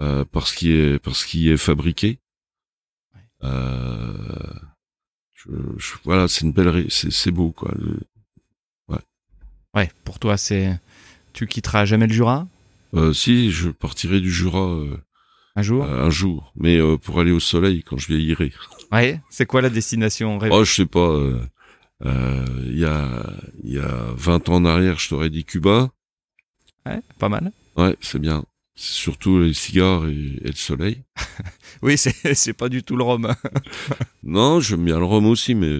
euh, 0.00 0.24
par 0.24 0.46
ce 0.46 0.56
qui 0.56 0.70
est 0.70 0.98
par 0.98 1.16
ce 1.16 1.26
qui 1.26 1.50
est 1.50 1.56
fabriqué. 1.56 2.18
Je, 3.42 3.48
je, 5.76 5.94
voilà, 6.04 6.28
c'est 6.28 6.42
une 6.42 6.52
belle, 6.52 6.86
c'est 6.90 7.30
beau 7.30 7.50
quoi. 7.50 7.74
Ouais. 8.88 8.98
Ouais, 9.74 9.90
pour 10.04 10.18
toi 10.18 10.38
c'est 10.38 10.80
tu 11.34 11.46
quitteras 11.46 11.84
jamais 11.84 12.06
le 12.06 12.12
Jura? 12.14 12.46
Euh, 12.94 13.12
Si, 13.12 13.50
je 13.50 13.68
partirai 13.68 14.20
du 14.20 14.30
Jura. 14.32 14.66
Euh, 14.70 14.96
un 15.56 15.62
jour? 15.62 15.84
euh, 15.84 16.06
Un 16.06 16.10
jour, 16.10 16.52
mais 16.56 16.78
pour 16.98 17.20
aller 17.20 17.32
au 17.32 17.40
soleil 17.40 17.82
quand 17.82 17.98
je 17.98 18.06
vieillirai. 18.08 18.52
Ouais, 18.92 19.20
c'est 19.30 19.46
quoi 19.46 19.60
la 19.60 19.70
destination 19.70 20.38
rêvée? 20.38 20.54
Oh, 20.54 20.64
je 20.64 20.72
sais 20.72 20.86
pas. 20.86 21.20
Il 22.04 22.78
y 22.78 22.84
a 22.84 23.26
y 23.62 23.78
a 23.78 24.06
20 24.16 24.48
ans 24.48 24.54
en 24.56 24.64
arrière, 24.64 24.98
je 24.98 25.08
t'aurais 25.08 25.30
dit 25.30 25.44
Cuba. 25.44 25.90
Ouais, 26.86 27.00
pas 27.18 27.28
mal. 27.28 27.52
Ouais, 27.76 27.96
c'est 28.00 28.18
bien. 28.18 28.44
C'est 28.76 28.94
surtout 28.94 29.38
les 29.40 29.54
cigares 29.54 30.06
et, 30.06 30.40
le 30.42 30.52
soleil. 30.52 31.04
oui, 31.82 31.96
c'est 31.96 32.34
c'est 32.34 32.52
pas 32.52 32.68
du 32.68 32.82
tout 32.82 32.96
le 32.96 33.04
rhum. 33.04 33.32
non, 34.22 34.60
j'aime 34.60 34.84
bien 34.84 34.98
le 34.98 35.04
rhum 35.04 35.26
aussi, 35.26 35.54
mais 35.54 35.78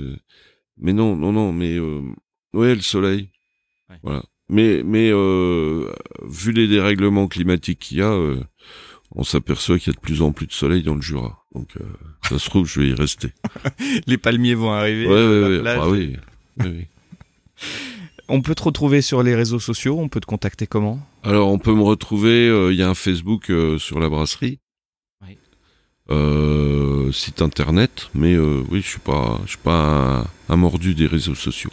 mais 0.79 0.93
non, 0.93 1.17
non, 1.17 1.33
non, 1.33 1.53
mais 1.53 1.79
ouais, 2.53 2.75
le 2.75 2.81
soleil. 2.81 3.31
Voilà. 4.03 4.23
Mais, 4.49 4.83
mais 4.85 5.11
euh, 5.11 5.91
vu 6.23 6.53
les 6.53 6.69
dérèglements 6.69 7.29
climatiques 7.29 7.79
qu'il 7.79 7.99
y 7.99 8.03
a, 8.03 8.11
euh, 8.11 8.43
on 9.15 9.25
s'aperçoit 9.25 9.79
qu'il 9.79 9.93
y 9.93 9.97
a 9.97 9.99
de 9.99 10.01
plus 10.01 10.23
en 10.23 10.33
plus 10.33 10.47
de 10.47 10.53
soleil 10.53 10.83
dans 10.83 10.95
le 10.95 11.01
Jura. 11.01 11.45
Donc, 11.55 11.69
euh, 11.81 11.85
ça 12.29 12.39
se 12.39 12.51
trouve, 12.51 12.67
je 12.67 12.81
vais 12.81 12.89
y 12.89 12.95
rester. 12.95 13.33
les 14.07 14.19
palmiers 14.19 14.55
vont 14.55 14.73
arriver. 14.73 15.07
Ouais, 15.07 15.13
ouais, 15.13 15.61
ouais. 15.61 15.71
Ah, 15.71 15.89
oui. 15.89 16.17
oui. 16.61 16.87
On 18.29 18.43
peut 18.43 18.55
te 18.55 18.63
retrouver 18.63 19.03
sur 19.03 19.23
les 19.23 19.35
réseaux 19.35 19.61
sociaux. 19.61 19.99
On 19.99 20.09
peut 20.09 20.21
te 20.21 20.27
contacter 20.27 20.67
comment? 20.67 21.01
Alors, 21.23 21.49
on 21.49 21.59
peut 21.59 21.75
me 21.75 21.83
retrouver. 21.83 22.49
Il 22.71 22.77
y 22.77 22.83
a 22.83 22.89
un 22.89 22.95
Facebook 22.95 23.53
sur 23.79 24.01
la 24.01 24.09
brasserie. 24.09 24.61
Oui. 25.23 25.39
site 27.13 27.43
internet, 27.43 28.11
mais 28.15 28.37
oui, 28.39 28.81
je 28.81 28.89
suis 28.89 28.99
pas, 28.99 29.41
je 29.45 29.51
suis 29.51 29.59
pas 29.59 30.27
un, 30.49 30.57
mordu 30.57 30.95
des 30.95 31.07
réseaux 31.07 31.35
sociaux. 31.35 31.73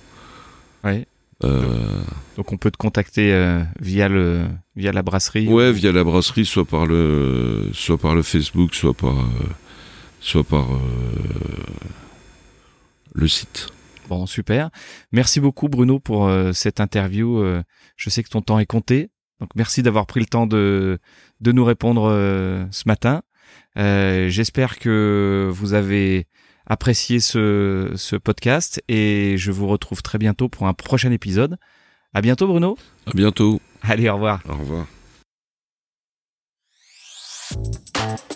Oui. 0.83 1.05
Euh, 1.43 2.01
Donc 2.37 2.51
on 2.51 2.57
peut 2.57 2.71
te 2.71 2.77
contacter 2.77 3.33
euh, 3.33 3.63
via 3.79 4.07
le 4.07 4.45
via 4.75 4.91
la 4.91 5.01
brasserie. 5.01 5.47
Ouais, 5.47 5.71
via 5.71 5.91
la 5.91 6.03
brasserie, 6.03 6.45
soit 6.45 6.65
par 6.65 6.85
le 6.85 7.69
soit 7.73 7.97
par 7.97 8.15
le 8.15 8.21
Facebook, 8.21 8.75
soit 8.75 8.93
par 8.93 9.19
euh, 9.19 9.49
soit 10.19 10.43
par 10.43 10.67
le 13.13 13.27
site. 13.27 13.69
Bon, 14.09 14.25
super. 14.25 14.69
Merci 15.11 15.39
beaucoup 15.39 15.69
Bruno 15.69 15.99
pour 15.99 16.29
cette 16.53 16.79
interview. 16.79 17.43
je 17.95 18.09
sais 18.09 18.23
que 18.23 18.29
ton 18.29 18.41
temps 18.41 18.59
est 18.59 18.65
compté. 18.65 19.09
Donc 19.39 19.49
merci 19.55 19.81
d'avoir 19.81 20.05
pris 20.05 20.19
le 20.19 20.25
temps 20.25 20.47
de 20.47 20.99
de 21.39 21.51
nous 21.51 21.63
répondre 21.63 22.09
ce 22.71 22.83
matin. 22.87 23.21
J'espère 23.75 24.79
que 24.79 25.49
vous 25.51 25.73
avez 25.73 26.27
apprécié 26.71 27.19
ce, 27.19 27.91
ce 27.95 28.15
podcast 28.15 28.81
et 28.87 29.35
je 29.37 29.51
vous 29.51 29.67
retrouve 29.67 30.01
très 30.01 30.17
bientôt 30.17 30.47
pour 30.47 30.67
un 30.67 30.73
prochain 30.73 31.11
épisode. 31.11 31.57
À 32.13 32.21
bientôt 32.21 32.47
Bruno. 32.47 32.77
À 33.07 33.11
bientôt. 33.13 33.59
Allez, 33.81 34.07
au 34.07 34.13
revoir. 34.13 34.41
Au 34.47 34.53
revoir. 34.53 34.85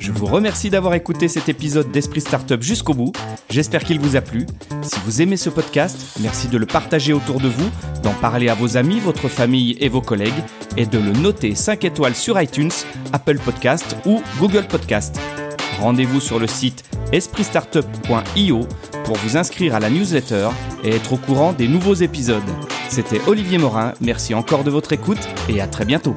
Je 0.01 0.11
vous 0.11 0.25
remercie 0.25 0.69
d'avoir 0.69 0.93
écouté 0.95 1.29
cet 1.29 1.47
épisode 1.47 1.89
d'Esprit 1.93 2.19
Startup 2.19 2.61
jusqu'au 2.61 2.93
bout. 2.93 3.13
J'espère 3.49 3.85
qu'il 3.85 4.01
vous 4.01 4.17
a 4.17 4.21
plu. 4.21 4.45
Si 4.81 4.99
vous 5.05 5.21
aimez 5.21 5.37
ce 5.37 5.49
podcast, 5.49 6.17
merci 6.19 6.49
de 6.49 6.57
le 6.57 6.65
partager 6.65 7.13
autour 7.13 7.39
de 7.39 7.47
vous, 7.47 7.69
d'en 8.03 8.13
parler 8.13 8.49
à 8.49 8.53
vos 8.53 8.75
amis, 8.75 8.99
votre 8.99 9.29
famille 9.29 9.77
et 9.79 9.87
vos 9.87 10.01
collègues, 10.01 10.43
et 10.75 10.85
de 10.85 10.97
le 10.97 11.13
noter 11.13 11.55
5 11.55 11.85
étoiles 11.85 12.15
sur 12.15 12.39
iTunes, 12.41 12.71
Apple 13.13 13.39
Podcast 13.39 13.95
ou 14.05 14.21
Google 14.39 14.67
Podcast. 14.67 15.17
Rendez-vous 15.79 16.19
sur 16.19 16.39
le 16.39 16.47
site 16.47 16.83
espritstartup.io 17.11 18.67
pour 19.03 19.15
vous 19.17 19.37
inscrire 19.37 19.75
à 19.75 19.79
la 19.79 19.89
newsletter 19.89 20.49
et 20.83 20.95
être 20.95 21.13
au 21.13 21.17
courant 21.17 21.53
des 21.53 21.67
nouveaux 21.67 21.93
épisodes. 21.93 22.41
C'était 22.89 23.21
Olivier 23.27 23.57
Morin, 23.57 23.93
merci 24.01 24.33
encore 24.33 24.63
de 24.63 24.71
votre 24.71 24.93
écoute 24.93 25.27
et 25.49 25.61
à 25.61 25.67
très 25.67 25.85
bientôt. 25.85 26.15